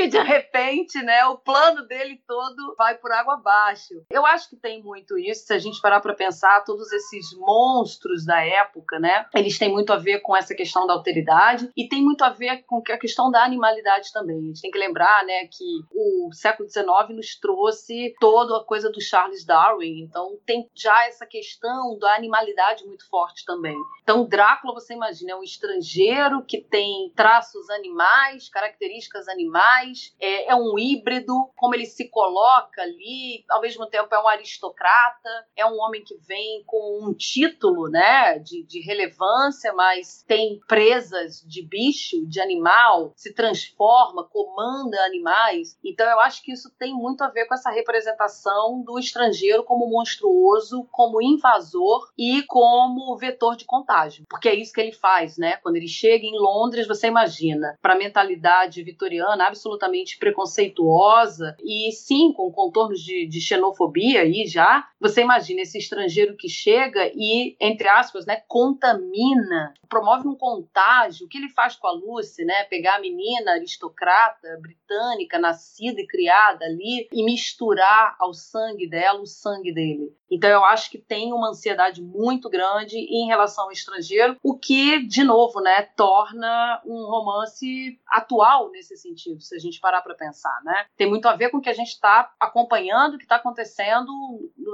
que 0.00 0.08
de 0.08 0.18
repente, 0.18 1.02
né, 1.02 1.26
o 1.26 1.36
plano 1.36 1.86
dele 1.86 2.22
todo 2.26 2.74
vai 2.78 2.96
por 2.96 3.12
água 3.12 3.34
abaixo. 3.34 4.02
Eu 4.10 4.24
acho 4.24 4.48
que 4.48 4.56
tem 4.56 4.82
muito 4.82 5.18
isso, 5.18 5.46
se 5.46 5.52
a 5.52 5.58
gente 5.58 5.78
parar 5.82 6.00
para 6.00 6.14
pensar, 6.14 6.64
todos 6.64 6.90
esses 6.90 7.36
monstros 7.36 8.24
da 8.24 8.42
época, 8.42 8.98
né, 8.98 9.26
eles 9.34 9.58
têm 9.58 9.70
muito 9.70 9.92
a 9.92 9.98
ver 9.98 10.20
com 10.20 10.34
essa 10.34 10.54
questão 10.54 10.86
da 10.86 10.94
alteridade 10.94 11.70
e 11.76 11.86
tem 11.86 12.02
muito 12.02 12.24
a 12.24 12.30
ver 12.30 12.62
com 12.64 12.82
a 12.88 12.96
questão 12.96 13.30
da 13.30 13.44
animalidade 13.44 14.10
também. 14.10 14.38
A 14.38 14.46
gente 14.46 14.62
tem 14.62 14.70
que 14.70 14.78
lembrar, 14.78 15.22
né, 15.26 15.46
que 15.48 15.82
o 15.94 16.32
século 16.32 16.66
XIX 16.66 16.86
nos 17.10 17.38
trouxe 17.38 18.14
toda 18.18 18.56
a 18.56 18.64
coisa 18.64 18.90
do 18.90 19.02
Charles 19.02 19.44
Darwin, 19.44 20.00
então 20.00 20.38
tem 20.46 20.66
já 20.74 21.06
essa 21.08 21.26
questão 21.26 21.98
da 21.98 22.14
animalidade 22.14 22.86
muito 22.86 23.06
forte 23.10 23.44
também. 23.44 23.76
Então, 24.02 24.26
Drácula, 24.26 24.72
você 24.72 24.94
imagina, 24.94 25.32
é 25.32 25.36
um 25.36 25.42
estrangeiro 25.42 26.42
que 26.46 26.58
tem 26.62 27.12
traços 27.14 27.68
animais, 27.68 28.48
características 28.48 29.28
animais, 29.28 29.89
é, 30.20 30.50
é 30.50 30.54
um 30.54 30.78
híbrido, 30.78 31.50
como 31.56 31.74
ele 31.74 31.86
se 31.86 32.08
coloca 32.08 32.82
ali, 32.82 33.44
ao 33.48 33.60
mesmo 33.60 33.86
tempo 33.86 34.14
é 34.14 34.22
um 34.22 34.28
aristocrata, 34.28 35.46
é 35.56 35.66
um 35.66 35.78
homem 35.80 36.02
que 36.04 36.16
vem 36.26 36.62
com 36.66 37.00
um 37.02 37.14
título 37.14 37.88
né, 37.88 38.38
de, 38.38 38.62
de 38.64 38.80
relevância, 38.80 39.72
mas 39.72 40.24
tem 40.26 40.60
presas 40.66 41.44
de 41.46 41.62
bicho, 41.62 42.26
de 42.26 42.40
animal, 42.40 43.12
se 43.16 43.34
transforma, 43.34 44.24
comanda 44.24 45.00
animais. 45.04 45.78
Então, 45.84 46.08
eu 46.08 46.20
acho 46.20 46.42
que 46.42 46.52
isso 46.52 46.70
tem 46.78 46.94
muito 46.94 47.22
a 47.22 47.28
ver 47.28 47.46
com 47.46 47.54
essa 47.54 47.70
representação 47.70 48.82
do 48.82 48.98
estrangeiro 48.98 49.64
como 49.64 49.88
monstruoso, 49.88 50.86
como 50.90 51.22
invasor 51.22 52.10
e 52.16 52.42
como 52.42 53.16
vetor 53.16 53.56
de 53.56 53.64
contágio. 53.64 54.24
Porque 54.28 54.48
é 54.48 54.54
isso 54.54 54.72
que 54.72 54.80
ele 54.80 54.92
faz, 54.92 55.36
né? 55.36 55.56
Quando 55.56 55.76
ele 55.76 55.88
chega 55.88 56.24
em 56.24 56.38
Londres, 56.38 56.86
você 56.86 57.08
imagina, 57.08 57.78
para 57.80 57.94
a 57.94 57.98
mentalidade 57.98 58.82
vitoriana 58.82 59.46
absolutamente 59.46 59.69
preconceituosa 60.18 61.56
e 61.62 61.90
sim 61.92 62.32
com 62.32 62.50
contornos 62.50 63.00
de, 63.00 63.26
de 63.26 63.40
xenofobia 63.40 64.22
aí 64.22 64.46
já, 64.46 64.88
você 65.00 65.22
imagina 65.22 65.62
esse 65.62 65.78
estrangeiro 65.78 66.36
que 66.36 66.48
chega 66.48 67.10
e, 67.14 67.56
entre 67.60 67.88
aspas, 67.88 68.26
né, 68.26 68.42
contamina, 68.46 69.74
promove 69.88 70.28
um 70.28 70.36
contágio. 70.36 71.26
O 71.26 71.28
que 71.28 71.38
ele 71.38 71.48
faz 71.48 71.74
com 71.74 71.88
a 71.88 71.92
Lucy, 71.92 72.44
né? 72.44 72.64
Pegar 72.64 72.96
a 72.96 73.00
menina 73.00 73.52
aristocrata 73.52 74.58
britânica, 74.60 75.38
nascida 75.38 76.00
e 76.00 76.06
criada 76.06 76.64
ali, 76.64 77.08
e 77.12 77.24
misturar 77.24 78.14
ao 78.18 78.32
sangue 78.32 78.88
dela 78.88 79.20
o 79.20 79.26
sangue 79.26 79.72
dele. 79.72 80.14
Então 80.30 80.48
eu 80.48 80.64
acho 80.64 80.90
que 80.90 80.98
tem 80.98 81.32
uma 81.32 81.48
ansiedade 81.48 82.00
muito 82.00 82.48
grande 82.48 82.96
em 82.96 83.26
relação 83.26 83.64
ao 83.64 83.72
estrangeiro, 83.72 84.36
o 84.42 84.56
que, 84.56 85.04
de 85.04 85.24
novo, 85.24 85.60
né, 85.60 85.82
torna 85.96 86.80
um 86.86 87.04
romance 87.06 87.98
atual 88.08 88.70
nesse 88.70 88.96
sentido, 88.96 89.40
se 89.40 89.56
a 89.60 89.62
gente 89.62 89.80
parar 89.80 90.02
para 90.02 90.14
pensar, 90.14 90.60
né? 90.64 90.86
Tem 90.96 91.08
muito 91.08 91.26
a 91.26 91.36
ver 91.36 91.50
com 91.50 91.58
o 91.58 91.60
que 91.60 91.68
a 91.68 91.74
gente 91.74 91.88
está 91.88 92.32
acompanhando, 92.40 93.14
o 93.14 93.18
que 93.18 93.24
está 93.24 93.36
acontecendo 93.36 94.10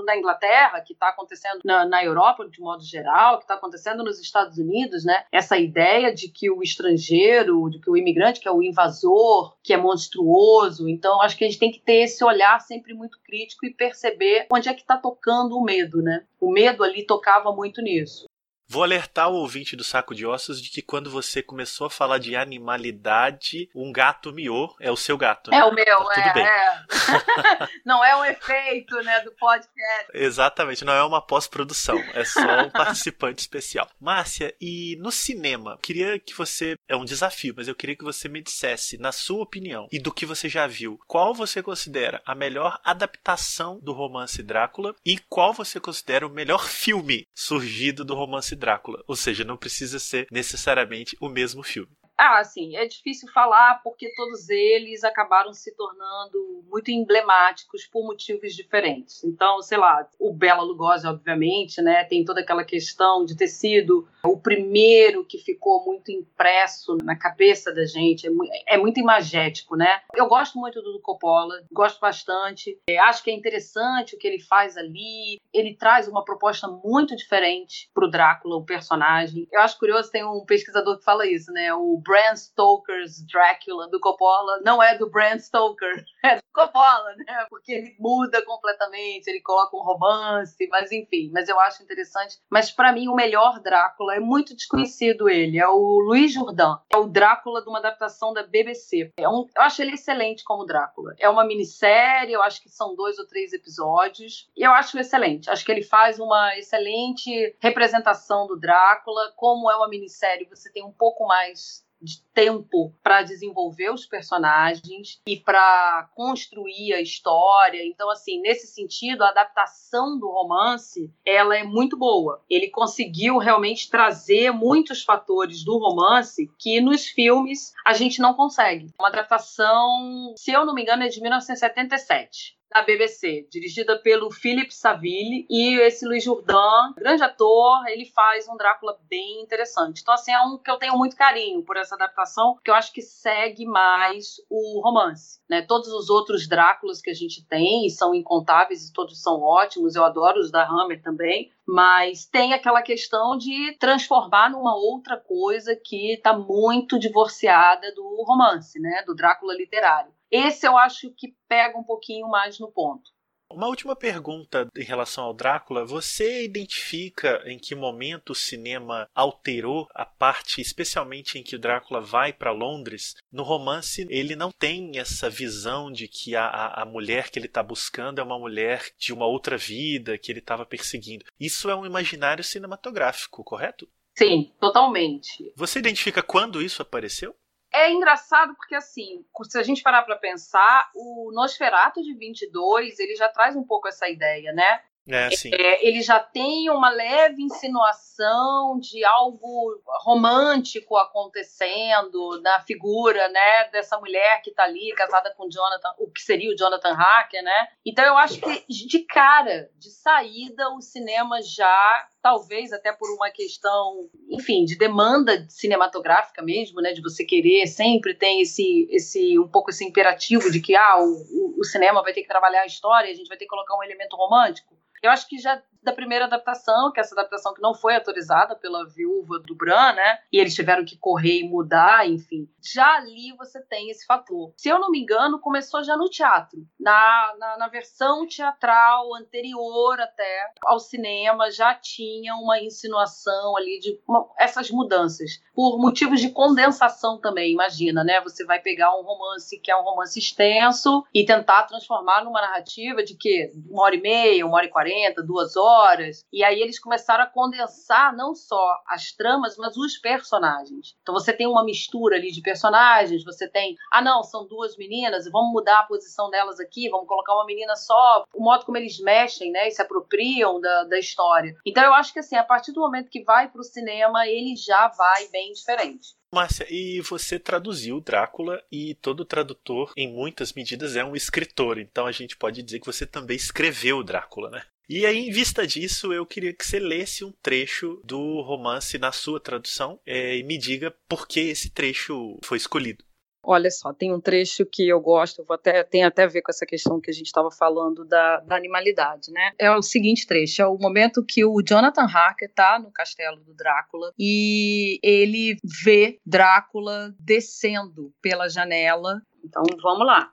na 0.04 0.16
Inglaterra, 0.16 0.80
que 0.80 0.92
está 0.92 1.08
acontecendo 1.08 1.60
na, 1.64 1.84
na, 1.84 2.04
Europa 2.04 2.48
de 2.48 2.60
modo 2.60 2.82
geral, 2.82 3.38
que 3.38 3.44
está 3.44 3.54
acontecendo 3.54 4.04
nos 4.04 4.20
Estados 4.20 4.58
Unidos, 4.58 5.04
né? 5.04 5.24
Essa 5.32 5.58
ideia 5.58 6.14
de 6.14 6.28
que 6.28 6.50
o 6.50 6.62
estrangeiro, 6.62 7.68
de 7.68 7.80
que 7.80 7.90
o 7.90 7.96
imigrante, 7.96 8.40
que 8.40 8.48
é 8.48 8.52
o 8.52 8.62
invasor, 8.62 9.56
que 9.62 9.72
é 9.72 9.76
monstruoso. 9.76 10.88
Então, 10.88 11.20
acho 11.20 11.36
que 11.36 11.44
a 11.44 11.48
gente 11.48 11.58
tem 11.58 11.72
que 11.72 11.80
ter 11.80 12.04
esse 12.04 12.24
olhar 12.24 12.60
sempre 12.60 12.94
muito 12.94 13.18
crítico 13.24 13.66
e 13.66 13.74
perceber 13.74 14.46
onde 14.50 14.68
é 14.68 14.74
que 14.74 14.82
está 14.82 14.96
tocando 14.96 15.56
o 15.56 15.64
medo, 15.64 16.00
né? 16.02 16.24
O 16.40 16.50
medo 16.52 16.84
ali 16.84 17.04
tocava 17.04 17.52
muito 17.52 17.82
nisso. 17.82 18.26
Vou 18.68 18.82
alertar 18.82 19.30
o 19.30 19.34
ouvinte 19.34 19.76
do 19.76 19.84
Saco 19.84 20.14
de 20.14 20.26
Ossos 20.26 20.60
de 20.60 20.70
que 20.70 20.82
quando 20.82 21.08
você 21.08 21.40
começou 21.40 21.86
a 21.86 21.90
falar 21.90 22.18
de 22.18 22.34
animalidade, 22.34 23.70
um 23.74 23.92
gato 23.92 24.32
miou. 24.32 24.74
É 24.80 24.90
o 24.90 24.96
seu 24.96 25.16
gato, 25.16 25.50
né? 25.50 25.58
É 25.58 25.64
o 25.64 25.72
meu, 25.72 25.84
tá 25.84 26.14
é. 26.16 26.22
Tudo 26.22 26.34
bem. 26.34 26.46
É. 26.46 27.68
não 27.86 28.04
é 28.04 28.16
um 28.16 28.24
efeito, 28.24 28.96
né, 29.02 29.20
do 29.20 29.30
podcast. 29.32 30.10
Exatamente, 30.12 30.84
não 30.84 30.92
é 30.92 31.04
uma 31.04 31.22
pós-produção. 31.22 31.96
É 32.12 32.24
só 32.24 32.40
um 32.64 32.70
participante 32.70 33.40
especial. 33.40 33.88
Márcia, 34.00 34.52
e 34.60 34.96
no 35.00 35.12
cinema? 35.12 35.78
Queria 35.80 36.18
que 36.18 36.34
você. 36.34 36.76
É 36.88 36.96
um 36.96 37.04
desafio, 37.04 37.54
mas 37.56 37.68
eu 37.68 37.74
queria 37.74 37.96
que 37.96 38.04
você 38.04 38.28
me 38.28 38.42
dissesse, 38.42 38.98
na 38.98 39.12
sua 39.12 39.42
opinião, 39.42 39.86
e 39.92 39.98
do 40.00 40.12
que 40.12 40.26
você 40.26 40.48
já 40.48 40.66
viu, 40.66 40.98
qual 41.06 41.32
você 41.32 41.62
considera 41.62 42.20
a 42.26 42.34
melhor 42.34 42.80
adaptação 42.82 43.78
do 43.80 43.92
romance 43.92 44.42
Drácula 44.42 44.94
e 45.04 45.18
qual 45.18 45.52
você 45.52 45.78
considera 45.78 46.26
o 46.26 46.30
melhor 46.30 46.66
filme 46.66 47.26
surgido 47.34 48.04
do 48.04 48.14
romance 48.14 48.55
Drácula. 48.56 49.02
Ou 49.06 49.14
seja, 49.14 49.44
não 49.44 49.56
precisa 49.56 49.98
ser 49.98 50.26
necessariamente 50.30 51.16
o 51.20 51.28
mesmo 51.28 51.62
filme. 51.62 51.90
Ah, 52.18 52.42
sim, 52.42 52.76
é 52.76 52.86
difícil 52.86 53.28
falar 53.30 53.80
porque 53.82 54.10
todos 54.14 54.48
eles 54.48 55.04
acabaram 55.04 55.52
se 55.52 55.74
tornando 55.76 56.64
muito 56.68 56.90
emblemáticos 56.90 57.86
por 57.86 58.04
motivos 58.04 58.54
diferentes. 58.54 59.22
Então, 59.22 59.60
sei 59.60 59.76
lá, 59.76 60.08
o 60.18 60.32
Bela 60.32 60.62
Lugosi, 60.62 61.06
obviamente, 61.06 61.82
né, 61.82 62.04
tem 62.04 62.24
toda 62.24 62.40
aquela 62.40 62.64
questão 62.64 63.24
de 63.24 63.36
ter 63.36 63.48
sido 63.48 64.08
o 64.24 64.38
primeiro 64.38 65.24
que 65.24 65.38
ficou 65.38 65.84
muito 65.84 66.10
impresso 66.10 66.96
na 67.04 67.16
cabeça 67.16 67.72
da 67.72 67.84
gente, 67.84 68.26
é, 68.26 68.30
muito, 68.30 68.52
é 68.66 68.78
muito 68.78 68.98
imagético, 68.98 69.76
né? 69.76 70.00
Eu 70.14 70.26
gosto 70.26 70.58
muito 70.58 70.80
do 70.82 70.98
Coppola, 71.00 71.62
gosto 71.70 72.00
bastante, 72.00 72.78
é, 72.88 72.98
acho 72.98 73.22
que 73.22 73.30
é 73.30 73.34
interessante 73.34 74.14
o 74.14 74.18
que 74.18 74.26
ele 74.26 74.40
faz 74.40 74.76
ali, 74.76 75.40
ele 75.52 75.74
traz 75.74 76.08
uma 76.08 76.24
proposta 76.24 76.66
muito 76.66 77.14
diferente 77.14 77.90
pro 77.94 78.10
Drácula, 78.10 78.56
o 78.56 78.64
personagem. 78.64 79.46
Eu 79.52 79.60
acho 79.60 79.78
curioso, 79.78 80.10
tem 80.10 80.24
um 80.24 80.44
pesquisador 80.44 80.98
que 80.98 81.04
fala 81.04 81.26
isso, 81.26 81.52
né, 81.52 81.72
o 81.74 82.00
Bram 82.06 82.36
Stoker's 82.36 83.26
Drácula 83.26 83.88
do 83.88 83.98
Coppola 83.98 84.60
não 84.64 84.80
é 84.80 84.96
do 84.96 85.10
Bram 85.10 85.38
Stoker, 85.38 86.04
é 86.24 86.36
do 86.36 86.42
Coppola, 86.54 87.14
né? 87.16 87.46
Porque 87.50 87.72
ele 87.72 87.96
muda 87.98 88.44
completamente, 88.44 89.26
ele 89.28 89.40
coloca 89.40 89.76
um 89.76 89.82
romance, 89.82 90.68
mas 90.68 90.92
enfim, 90.92 91.30
mas 91.32 91.48
eu 91.48 91.58
acho 91.58 91.82
interessante. 91.82 92.38
Mas 92.48 92.70
para 92.70 92.92
mim 92.92 93.08
o 93.08 93.14
melhor 93.14 93.60
Drácula 93.60 94.14
é 94.14 94.20
muito 94.20 94.54
desconhecido 94.54 95.28
ele, 95.28 95.58
é 95.58 95.68
o 95.68 95.98
Louis 95.98 96.32
Jourdan, 96.32 96.78
é 96.92 96.96
o 96.96 97.08
Drácula 97.08 97.62
de 97.62 97.68
uma 97.68 97.78
adaptação 97.78 98.32
da 98.32 98.44
BBC. 98.44 99.12
É 99.16 99.28
um, 99.28 99.46
eu 99.54 99.62
acho 99.62 99.82
ele 99.82 99.94
excelente 99.94 100.44
como 100.44 100.64
Drácula. 100.64 101.14
É 101.18 101.28
uma 101.28 101.44
minissérie, 101.44 102.32
eu 102.32 102.42
acho 102.42 102.62
que 102.62 102.68
são 102.68 102.94
dois 102.94 103.18
ou 103.18 103.26
três 103.26 103.52
episódios, 103.52 104.48
e 104.56 104.62
eu 104.62 104.70
acho 104.70 104.98
excelente. 104.98 105.50
Acho 105.50 105.64
que 105.64 105.72
ele 105.72 105.82
faz 105.82 106.20
uma 106.20 106.56
excelente 106.56 107.56
representação 107.60 108.46
do 108.46 108.58
Drácula. 108.58 109.32
Como 109.36 109.70
é 109.70 109.76
uma 109.76 109.88
minissérie, 109.88 110.48
você 110.48 110.70
tem 110.70 110.84
um 110.84 110.92
pouco 110.92 111.26
mais 111.26 111.86
de 112.00 112.22
tempo 112.34 112.92
para 113.02 113.22
desenvolver 113.22 113.90
os 113.90 114.06
personagens 114.06 115.20
e 115.26 115.36
para 115.36 116.08
construir 116.14 116.94
a 116.94 117.00
história. 117.00 117.84
Então, 117.86 118.10
assim, 118.10 118.40
nesse 118.40 118.66
sentido, 118.66 119.22
a 119.22 119.30
adaptação 119.30 120.18
do 120.18 120.28
romance 120.28 121.10
ela 121.24 121.56
é 121.56 121.64
muito 121.64 121.96
boa. 121.96 122.42
Ele 122.48 122.68
conseguiu 122.68 123.38
realmente 123.38 123.90
trazer 123.90 124.50
muitos 124.52 125.02
fatores 125.02 125.64
do 125.64 125.78
romance 125.78 126.50
que 126.58 126.80
nos 126.80 127.06
filmes 127.06 127.72
a 127.84 127.92
gente 127.92 128.20
não 128.20 128.34
consegue. 128.34 128.92
Uma 128.98 129.08
adaptação, 129.08 130.34
se 130.36 130.50
eu 130.50 130.64
não 130.64 130.74
me 130.74 130.82
engano, 130.82 131.02
é 131.02 131.08
de 131.08 131.20
1977 131.20 132.55
da 132.72 132.82
BBC, 132.82 133.46
dirigida 133.50 133.98
pelo 133.98 134.30
Philip 134.30 134.72
Saville 134.74 135.46
e 135.48 135.78
esse 135.80 136.06
Luiz 136.06 136.24
Jourdan, 136.24 136.92
grande 136.96 137.22
ator, 137.22 137.86
ele 137.86 138.04
faz 138.04 138.48
um 138.48 138.56
Drácula 138.56 138.98
bem 139.08 139.40
interessante. 139.40 140.02
Então 140.02 140.14
assim, 140.14 140.32
é 140.32 140.40
um 140.42 140.58
que 140.58 140.70
eu 140.70 140.78
tenho 140.78 140.96
muito 140.96 141.16
carinho 141.16 141.62
por 141.62 141.76
essa 141.76 141.94
adaptação, 141.94 142.58
que 142.64 142.70
eu 142.70 142.74
acho 142.74 142.92
que 142.92 143.02
segue 143.02 143.64
mais 143.64 144.36
o 144.50 144.80
romance, 144.82 145.40
né? 145.48 145.62
Todos 145.62 145.88
os 145.88 146.10
outros 146.10 146.46
Dráculas 146.48 147.00
que 147.00 147.10
a 147.10 147.14
gente 147.14 147.46
tem 147.46 147.88
são 147.88 148.14
incontáveis 148.14 148.88
e 148.88 148.92
todos 148.92 149.20
são 149.22 149.40
ótimos, 149.40 149.94
eu 149.94 150.04
adoro 150.04 150.40
os 150.40 150.50
da 150.50 150.64
Hammer 150.64 151.02
também, 151.02 151.50
mas 151.66 152.26
tem 152.26 152.52
aquela 152.52 152.82
questão 152.82 153.36
de 153.36 153.76
transformar 153.78 154.50
numa 154.50 154.76
outra 154.76 155.16
coisa 155.16 155.74
que 155.76 156.12
está 156.12 156.36
muito 156.36 156.98
divorciada 156.98 157.92
do 157.94 158.22
romance, 158.22 158.78
né? 158.80 159.02
Do 159.06 159.14
Drácula 159.14 159.54
literário. 159.54 160.15
Esse 160.36 160.66
eu 160.66 160.76
acho 160.76 161.12
que 161.16 161.34
pega 161.48 161.78
um 161.78 161.84
pouquinho 161.84 162.28
mais 162.28 162.58
no 162.58 162.70
ponto. 162.70 163.10
Uma 163.48 163.68
última 163.68 163.94
pergunta 163.94 164.68
em 164.76 164.82
relação 164.82 165.24
ao 165.24 165.32
Drácula. 165.32 165.84
Você 165.84 166.44
identifica 166.44 167.42
em 167.46 167.58
que 167.58 167.76
momento 167.76 168.30
o 168.30 168.34
cinema 168.34 169.08
alterou 169.14 169.86
a 169.94 170.04
parte, 170.04 170.60
especialmente 170.60 171.38
em 171.38 171.44
que 171.44 171.54
o 171.54 171.58
Drácula 171.58 172.00
vai 172.00 172.32
para 172.32 172.50
Londres? 172.50 173.14
No 173.30 173.44
romance, 173.44 174.04
ele 174.10 174.34
não 174.34 174.50
tem 174.50 174.98
essa 174.98 175.30
visão 175.30 175.92
de 175.92 176.08
que 176.08 176.34
a, 176.34 176.48
a 176.48 176.84
mulher 176.84 177.30
que 177.30 177.38
ele 177.38 177.46
está 177.46 177.62
buscando 177.62 178.20
é 178.20 178.24
uma 178.24 178.38
mulher 178.38 178.90
de 178.98 179.12
uma 179.12 179.26
outra 179.26 179.56
vida 179.56 180.18
que 180.18 180.32
ele 180.32 180.40
estava 180.40 180.66
perseguindo. 180.66 181.24
Isso 181.38 181.70
é 181.70 181.76
um 181.76 181.86
imaginário 181.86 182.42
cinematográfico, 182.42 183.44
correto? 183.44 183.88
Sim, 184.18 184.52
totalmente. 184.58 185.52
Você 185.54 185.78
identifica 185.78 186.22
quando 186.22 186.60
isso 186.60 186.82
apareceu? 186.82 187.36
É 187.78 187.90
engraçado 187.90 188.54
porque, 188.54 188.74
assim, 188.74 189.22
se 189.44 189.58
a 189.58 189.62
gente 189.62 189.82
parar 189.82 190.02
para 190.02 190.16
pensar, 190.16 190.90
o 190.94 191.30
Nosferatu 191.34 192.02
de 192.02 192.14
22, 192.14 192.98
ele 192.98 193.14
já 193.14 193.28
traz 193.28 193.54
um 193.54 193.62
pouco 193.62 193.86
essa 193.86 194.08
ideia, 194.08 194.50
né? 194.54 194.80
É, 195.08 195.30
sim. 195.30 195.50
É, 195.52 195.86
ele 195.86 196.02
já 196.02 196.18
tem 196.18 196.68
uma 196.68 196.90
leve 196.90 197.40
insinuação 197.42 198.78
de 198.80 199.04
algo 199.04 199.80
romântico 200.04 200.96
acontecendo 200.96 202.40
na 202.42 202.60
figura, 202.60 203.28
né, 203.28 203.68
dessa 203.70 203.98
mulher 203.98 204.42
que 204.42 204.50
está 204.50 204.64
ali 204.64 204.92
casada 204.96 205.32
com 205.36 205.48
Jonathan, 205.48 205.90
o 205.98 206.10
que 206.10 206.20
seria 206.22 206.50
o 206.50 206.56
Jonathan 206.56 206.92
Hacker, 206.92 207.42
né? 207.42 207.68
Então 207.84 208.04
eu 208.04 208.16
acho 208.18 208.40
que 208.40 208.64
de 208.68 208.98
cara, 209.00 209.70
de 209.78 209.90
saída, 209.90 210.70
o 210.70 210.80
cinema 210.80 211.40
já 211.40 212.08
talvez 212.20 212.72
até 212.72 212.92
por 212.92 213.08
uma 213.14 213.30
questão, 213.30 214.08
enfim, 214.28 214.64
de 214.64 214.76
demanda 214.76 215.46
cinematográfica 215.48 216.42
mesmo, 216.42 216.80
né, 216.80 216.92
de 216.92 217.00
você 217.00 217.24
querer, 217.24 217.68
sempre 217.68 218.14
tem 218.14 218.40
esse, 218.40 218.88
esse 218.90 219.38
um 219.38 219.46
pouco 219.46 219.70
esse 219.70 219.84
imperativo 219.84 220.50
de 220.50 220.60
que 220.60 220.74
ah, 220.74 220.96
o, 220.98 221.60
o 221.60 221.64
cinema 221.64 222.02
vai 222.02 222.12
ter 222.12 222.22
que 222.22 222.28
trabalhar 222.28 222.62
a 222.62 222.66
história, 222.66 223.08
a 223.08 223.14
gente 223.14 223.28
vai 223.28 223.36
ter 223.36 223.44
que 223.44 223.50
colocar 223.50 223.76
um 223.76 223.82
elemento 223.84 224.16
romântico. 224.16 224.76
Eu 225.06 225.12
acho 225.12 225.28
que 225.28 225.38
já 225.38 225.62
da 225.86 225.92
primeira 225.92 226.24
adaptação, 226.24 226.90
que 226.92 226.98
é 226.98 227.02
essa 227.02 227.14
adaptação 227.14 227.54
que 227.54 227.62
não 227.62 227.72
foi 227.72 227.94
autorizada 227.94 228.56
pela 228.56 228.84
viúva 228.88 229.38
do 229.38 229.54
Bran, 229.54 229.92
né? 229.92 230.18
E 230.32 230.38
eles 230.38 230.52
tiveram 230.52 230.84
que 230.84 230.98
correr 230.98 231.38
e 231.38 231.48
mudar, 231.48 232.08
enfim. 232.08 232.48
Já 232.60 232.96
ali 232.96 233.32
você 233.38 233.62
tem 233.62 233.88
esse 233.88 234.04
fator. 234.04 234.52
Se 234.56 234.68
eu 234.68 234.80
não 234.80 234.90
me 234.90 235.00
engano, 235.00 235.38
começou 235.38 235.84
já 235.84 235.96
no 235.96 236.10
teatro. 236.10 236.66
Na, 236.78 237.34
na, 237.38 237.58
na 237.58 237.68
versão 237.68 238.26
teatral 238.26 239.14
anterior 239.14 240.00
até 240.00 240.50
ao 240.64 240.80
cinema, 240.80 241.52
já 241.52 241.72
tinha 241.72 242.34
uma 242.34 242.60
insinuação 242.60 243.56
ali 243.56 243.78
de 243.78 244.00
uma, 244.08 244.28
essas 244.40 244.68
mudanças. 244.72 245.40
Por 245.54 245.78
motivos 245.78 246.20
de 246.20 246.30
condensação 246.30 247.20
também, 247.20 247.52
imagina, 247.52 248.02
né? 248.02 248.20
Você 248.22 248.44
vai 248.44 248.58
pegar 248.58 248.92
um 248.98 249.02
romance 249.02 249.60
que 249.60 249.70
é 249.70 249.76
um 249.76 249.84
romance 249.84 250.18
extenso 250.18 251.06
e 251.14 251.24
tentar 251.24 251.62
transformar 251.62 252.24
numa 252.24 252.40
narrativa 252.40 253.04
de 253.04 253.14
que 253.14 253.52
uma 253.70 253.84
hora 253.84 253.94
e 253.94 254.00
meia, 254.00 254.44
uma 254.44 254.56
hora 254.56 254.66
e 254.66 254.70
quarenta, 254.70 255.22
duas 255.22 255.56
horas 255.56 255.75
horas. 255.76 256.24
E 256.32 256.42
aí 256.42 256.60
eles 256.60 256.78
começaram 256.78 257.24
a 257.24 257.26
condensar 257.26 258.16
não 258.16 258.34
só 258.34 258.80
as 258.86 259.12
tramas, 259.12 259.56
mas 259.56 259.76
os 259.76 259.98
personagens. 259.98 260.96
Então 261.02 261.14
você 261.14 261.32
tem 261.32 261.46
uma 261.46 261.64
mistura 261.64 262.16
ali 262.16 262.30
de 262.30 262.40
personagens, 262.40 263.24
você 263.24 263.48
tem, 263.48 263.76
ah 263.92 264.02
não, 264.02 264.22
são 264.22 264.46
duas 264.46 264.76
meninas, 264.76 265.30
vamos 265.30 265.52
mudar 265.52 265.80
a 265.80 265.86
posição 265.86 266.30
delas 266.30 266.58
aqui, 266.58 266.88
vamos 266.88 267.06
colocar 267.06 267.34
uma 267.34 267.44
menina 267.44 267.76
só, 267.76 268.24
o 268.34 268.42
modo 268.42 268.64
como 268.64 268.78
eles 268.78 268.98
mexem, 269.00 269.50
né, 269.50 269.68
e 269.68 269.70
se 269.70 269.82
apropriam 269.82 270.60
da, 270.60 270.84
da 270.84 270.98
história. 270.98 271.54
Então 271.64 271.84
eu 271.84 271.94
acho 271.94 272.12
que 272.12 272.18
assim, 272.18 272.36
a 272.36 272.44
partir 272.44 272.72
do 272.72 272.80
momento 272.80 273.10
que 273.10 273.22
vai 273.22 273.48
para 273.48 273.60
o 273.60 273.64
cinema, 273.64 274.26
ele 274.26 274.56
já 274.56 274.88
vai 274.88 275.28
bem 275.28 275.52
diferente. 275.52 276.16
Márcia, 276.32 276.66
e 276.68 277.00
você 277.00 277.38
traduziu 277.38 278.00
Drácula 278.00 278.62
e 278.70 278.94
todo 278.96 279.24
tradutor, 279.24 279.92
em 279.96 280.12
muitas 280.12 280.52
medidas, 280.52 280.96
é 280.96 281.04
um 281.04 281.16
escritor. 281.16 281.78
Então 281.78 282.04
a 282.06 282.12
gente 282.12 282.36
pode 282.36 282.62
dizer 282.62 282.80
que 282.80 282.86
você 282.86 283.06
também 283.06 283.36
escreveu 283.36 284.02
Drácula, 284.02 284.50
né? 284.50 284.62
E 284.88 285.04
aí, 285.04 285.28
em 285.28 285.32
vista 285.32 285.66
disso, 285.66 286.12
eu 286.12 286.24
queria 286.24 286.52
que 286.52 286.64
você 286.64 286.78
lesse 286.78 287.24
um 287.24 287.32
trecho 287.42 288.00
do 288.04 288.40
romance 288.42 288.98
na 288.98 289.10
sua 289.10 289.40
tradução 289.40 289.98
é, 290.06 290.36
e 290.36 290.44
me 290.44 290.56
diga 290.56 290.94
por 291.08 291.26
que 291.26 291.40
esse 291.40 291.70
trecho 291.70 292.38
foi 292.44 292.56
escolhido. 292.56 293.04
Olha 293.48 293.70
só, 293.70 293.92
tem 293.92 294.12
um 294.12 294.20
trecho 294.20 294.66
que 294.66 294.88
eu 294.88 295.00
gosto, 295.00 295.44
vou 295.44 295.54
até, 295.54 295.84
tem 295.84 296.02
até 296.02 296.24
a 296.24 296.28
ver 296.28 296.42
com 296.42 296.50
essa 296.50 296.66
questão 296.66 297.00
que 297.00 297.10
a 297.10 297.14
gente 297.14 297.26
estava 297.26 297.48
falando 297.48 298.04
da, 298.04 298.40
da, 298.40 298.56
animalidade, 298.56 299.30
né? 299.30 299.52
É 299.56 299.70
o 299.70 299.82
seguinte 299.82 300.26
trecho, 300.26 300.62
é 300.62 300.66
o 300.66 300.76
momento 300.76 301.24
que 301.24 301.44
o 301.44 301.62
Jonathan 301.62 302.06
Harker 302.06 302.48
está 302.48 302.78
no 302.80 302.90
castelo 302.90 303.36
do 303.44 303.54
Drácula 303.54 304.12
e 304.18 304.98
ele 305.00 305.56
vê 305.84 306.18
Drácula 306.26 307.14
descendo 307.20 308.12
pela 308.20 308.48
janela. 308.48 309.22
Então, 309.44 309.62
vamos 309.80 310.04
lá. 310.04 310.32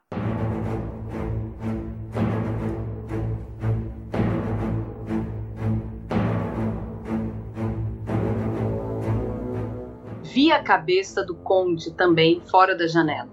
Vi 10.34 10.52
a 10.52 10.64
cabeça 10.64 11.24
do 11.24 11.36
conde 11.36 11.92
também 11.92 12.42
fora 12.50 12.76
da 12.76 12.88
janela. 12.88 13.30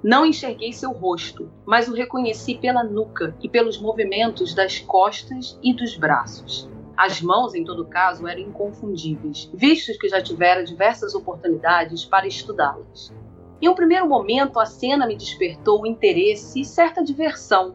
Não 0.00 0.24
enxerguei 0.24 0.72
seu 0.72 0.92
rosto, 0.92 1.50
mas 1.66 1.88
o 1.88 1.92
reconheci 1.92 2.54
pela 2.54 2.84
nuca 2.84 3.34
e 3.42 3.48
pelos 3.48 3.76
movimentos 3.76 4.54
das 4.54 4.78
costas 4.78 5.58
e 5.60 5.74
dos 5.74 5.96
braços. 5.96 6.70
As 6.96 7.20
mãos, 7.20 7.56
em 7.56 7.64
todo 7.64 7.84
caso, 7.86 8.28
eram 8.28 8.40
inconfundíveis, 8.40 9.50
vistos 9.52 9.96
que 9.96 10.08
já 10.08 10.22
tivera 10.22 10.62
diversas 10.62 11.12
oportunidades 11.16 12.04
para 12.04 12.24
estudá-las. 12.24 13.12
Em 13.60 13.68
um 13.68 13.74
primeiro 13.74 14.08
momento, 14.08 14.60
a 14.60 14.64
cena 14.64 15.08
me 15.08 15.16
despertou 15.16 15.84
interesse 15.84 16.60
e 16.60 16.64
certa 16.64 17.02
diversão. 17.02 17.74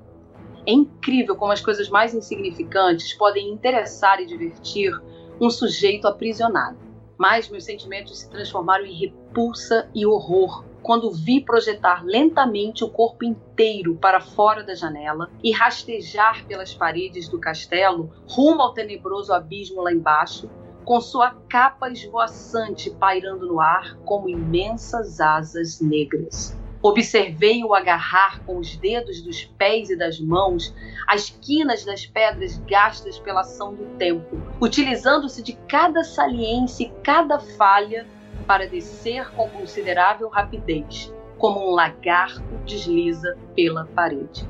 É 0.65 0.71
incrível 0.71 1.35
como 1.35 1.51
as 1.51 1.59
coisas 1.59 1.89
mais 1.89 2.13
insignificantes 2.13 3.13
podem 3.13 3.49
interessar 3.49 4.21
e 4.21 4.25
divertir 4.25 4.97
um 5.37 5.49
sujeito 5.49 6.07
aprisionado 6.07 6.88
mas 7.19 7.49
meus 7.49 7.65
sentimentos 7.65 8.19
se 8.19 8.29
transformaram 8.29 8.85
em 8.85 8.93
repulsa 8.93 9.89
e 9.93 10.05
horror 10.05 10.63
quando 10.81 11.11
vi 11.11 11.41
projetar 11.41 12.05
lentamente 12.05 12.85
o 12.85 12.89
corpo 12.89 13.25
inteiro 13.25 13.97
para 13.97 14.21
fora 14.21 14.63
da 14.63 14.73
janela 14.73 15.29
e 15.43 15.51
rastejar 15.51 16.45
pelas 16.47 16.73
paredes 16.73 17.27
do 17.27 17.37
castelo 17.37 18.09
rumo 18.25 18.61
ao 18.61 18.73
tenebroso 18.73 19.33
abismo 19.33 19.81
lá 19.81 19.91
embaixo, 19.91 20.49
com 20.85 21.01
sua 21.01 21.35
capa 21.49 21.91
esvoaçante 21.91 22.89
pairando 22.91 23.45
no 23.45 23.59
ar 23.59 23.97
como 24.05 24.29
imensas 24.29 25.19
asas 25.19 25.81
negras. 25.81 26.57
Observei-o 26.81 27.73
agarrar 27.73 28.41
com 28.45 28.57
os 28.57 28.75
dedos 28.77 29.21
dos 29.21 29.43
pés 29.43 29.89
e 29.89 29.97
das 29.97 30.19
mãos 30.19 30.73
as 31.05 31.29
quinas 31.29 31.83
das 31.83 32.05
pedras 32.05 32.57
gastas 32.59 33.19
pela 33.19 33.41
ação 33.41 33.75
do 33.75 33.85
tempo, 33.97 34.41
utilizando-se 34.61 35.43
de 35.43 35.53
cada 35.67 36.03
saliência 36.03 36.85
e 36.85 36.91
cada 37.03 37.37
falha 37.39 38.07
para 38.47 38.67
descer 38.67 39.29
com 39.31 39.49
considerável 39.49 40.29
rapidez, 40.29 41.13
como 41.37 41.69
um 41.69 41.71
lagarto 41.71 42.41
desliza 42.65 43.37
pela 43.55 43.85
parede. 43.85 44.47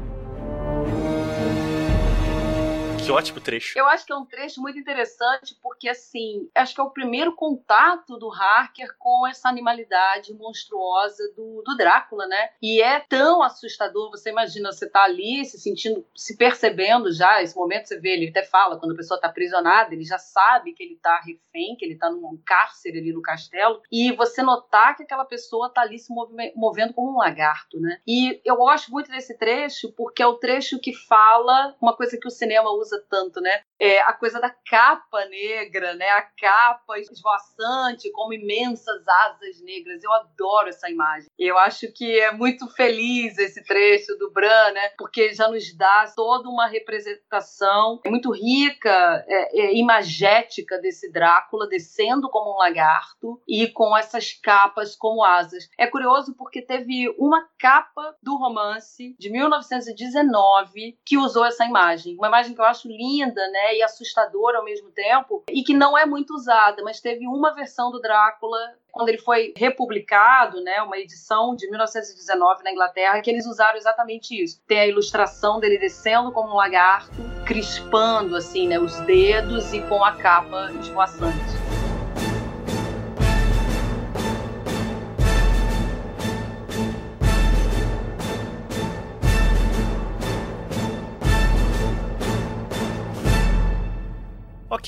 Que 3.09 3.13
ótimo 3.13 3.41
trecho. 3.41 3.77
Eu 3.77 3.87
acho 3.87 4.05
que 4.05 4.13
é 4.13 4.15
um 4.15 4.23
trecho 4.23 4.61
muito 4.61 4.77
interessante 4.77 5.57
porque, 5.63 5.89
assim, 5.89 6.47
acho 6.53 6.75
que 6.75 6.79
é 6.79 6.83
o 6.83 6.91
primeiro 6.91 7.33
contato 7.33 8.17
do 8.19 8.31
Harker 8.31 8.95
com 8.99 9.25
essa 9.25 9.49
animalidade 9.49 10.31
monstruosa 10.35 11.23
do, 11.35 11.63
do 11.65 11.75
Drácula, 11.75 12.27
né? 12.27 12.51
E 12.61 12.79
é 12.79 12.99
tão 12.99 13.41
assustador. 13.41 14.11
Você 14.11 14.29
imagina, 14.29 14.71
você 14.71 14.87
tá 14.87 15.05
ali 15.05 15.43
se 15.43 15.59
sentindo, 15.59 16.05
se 16.15 16.37
percebendo 16.37 17.11
já. 17.11 17.41
Esse 17.41 17.55
momento 17.55 17.87
você 17.87 17.99
vê, 17.99 18.09
ele 18.09 18.29
até 18.29 18.43
fala, 18.43 18.77
quando 18.79 18.91
a 18.91 18.97
pessoa 18.97 19.19
tá 19.19 19.27
aprisionada, 19.27 19.91
ele 19.91 20.03
já 20.03 20.19
sabe 20.19 20.73
que 20.73 20.83
ele 20.83 20.95
tá 20.97 21.19
refém, 21.25 21.75
que 21.75 21.85
ele 21.85 21.97
tá 21.97 22.11
num 22.11 22.39
cárcere 22.45 22.99
ali 22.99 23.11
no 23.11 23.23
castelo. 23.23 23.81
E 23.91 24.11
você 24.11 24.43
notar 24.43 24.95
que 24.95 25.01
aquela 25.01 25.25
pessoa 25.25 25.73
tá 25.73 25.81
ali 25.81 25.97
se 25.97 26.13
movendo 26.55 26.93
como 26.93 27.13
um 27.13 27.17
lagarto, 27.17 27.79
né? 27.79 27.99
E 28.05 28.39
eu 28.45 28.57
gosto 28.57 28.91
muito 28.91 29.09
desse 29.09 29.35
trecho 29.35 29.91
porque 29.93 30.21
é 30.21 30.27
o 30.27 30.35
trecho 30.35 30.77
que 30.77 30.93
fala 30.93 31.75
uma 31.81 31.95
coisa 31.95 32.15
que 32.15 32.27
o 32.27 32.31
cinema 32.31 32.69
usa 32.69 32.98
tanto, 33.09 33.41
né? 33.41 33.63
É 33.79 34.01
a 34.01 34.13
coisa 34.13 34.39
da 34.39 34.49
capa 34.49 35.25
negra, 35.25 35.95
né? 35.95 36.09
A 36.09 36.21
capa 36.21 36.99
esvoaçante, 36.99 38.11
como 38.11 38.33
imensas 38.33 39.07
asas 39.07 39.61
negras. 39.61 40.03
Eu 40.03 40.11
adoro 40.13 40.69
essa 40.69 40.89
imagem. 40.89 41.29
Eu 41.37 41.57
acho 41.57 41.91
que 41.93 42.19
é 42.19 42.31
muito 42.31 42.67
feliz 42.67 43.37
esse 43.37 43.63
trecho 43.63 44.17
do 44.17 44.31
Bran, 44.31 44.71
né? 44.71 44.89
Porque 44.97 45.33
já 45.33 45.47
nos 45.47 45.75
dá 45.75 46.11
toda 46.15 46.49
uma 46.49 46.67
representação 46.67 48.01
muito 48.05 48.31
rica, 48.31 49.23
é, 49.27 49.61
é, 49.61 49.77
imagética 49.77 50.77
desse 50.79 51.11
Drácula 51.11 51.67
descendo 51.67 52.29
como 52.29 52.53
um 52.53 52.57
lagarto 52.57 53.41
e 53.47 53.67
com 53.67 53.95
essas 53.97 54.33
capas 54.33 54.95
como 54.95 55.23
asas. 55.23 55.69
É 55.77 55.87
curioso 55.87 56.35
porque 56.35 56.61
teve 56.61 57.09
uma 57.17 57.47
capa 57.57 58.15
do 58.21 58.37
romance 58.37 59.15
de 59.17 59.29
1919 59.29 60.97
que 61.05 61.17
usou 61.17 61.45
essa 61.45 61.65
imagem. 61.65 62.15
Uma 62.15 62.27
imagem 62.27 62.53
que 62.53 62.61
eu 62.61 62.65
acho 62.65 62.87
linda, 62.87 63.47
né, 63.49 63.68
e 63.73 63.83
assustadora 63.83 64.59
ao 64.59 64.63
mesmo 64.63 64.91
tempo, 64.91 65.43
e 65.49 65.63
que 65.63 65.73
não 65.73 65.97
é 65.97 66.05
muito 66.05 66.33
usada, 66.33 66.83
mas 66.83 66.99
teve 66.99 67.27
uma 67.27 67.53
versão 67.53 67.91
do 67.91 67.99
Drácula 67.99 68.57
quando 68.91 69.09
ele 69.09 69.19
foi 69.19 69.53
republicado, 69.55 70.61
né, 70.61 70.81
uma 70.81 70.97
edição 70.97 71.55
de 71.55 71.69
1919 71.69 72.63
na 72.63 72.71
Inglaterra, 72.71 73.21
que 73.21 73.29
eles 73.29 73.45
usaram 73.45 73.77
exatamente 73.77 74.41
isso. 74.41 74.61
Tem 74.67 74.79
a 74.79 74.87
ilustração 74.87 75.59
dele 75.59 75.77
descendo 75.77 76.31
como 76.31 76.53
um 76.53 76.55
lagarto, 76.55 77.11
crispando 77.45 78.35
assim, 78.35 78.67
né, 78.67 78.79
os 78.79 78.99
dedos 79.01 79.73
e 79.73 79.81
com 79.81 80.03
a 80.03 80.13
capa 80.13 80.71
esvoaçante. 80.79 81.68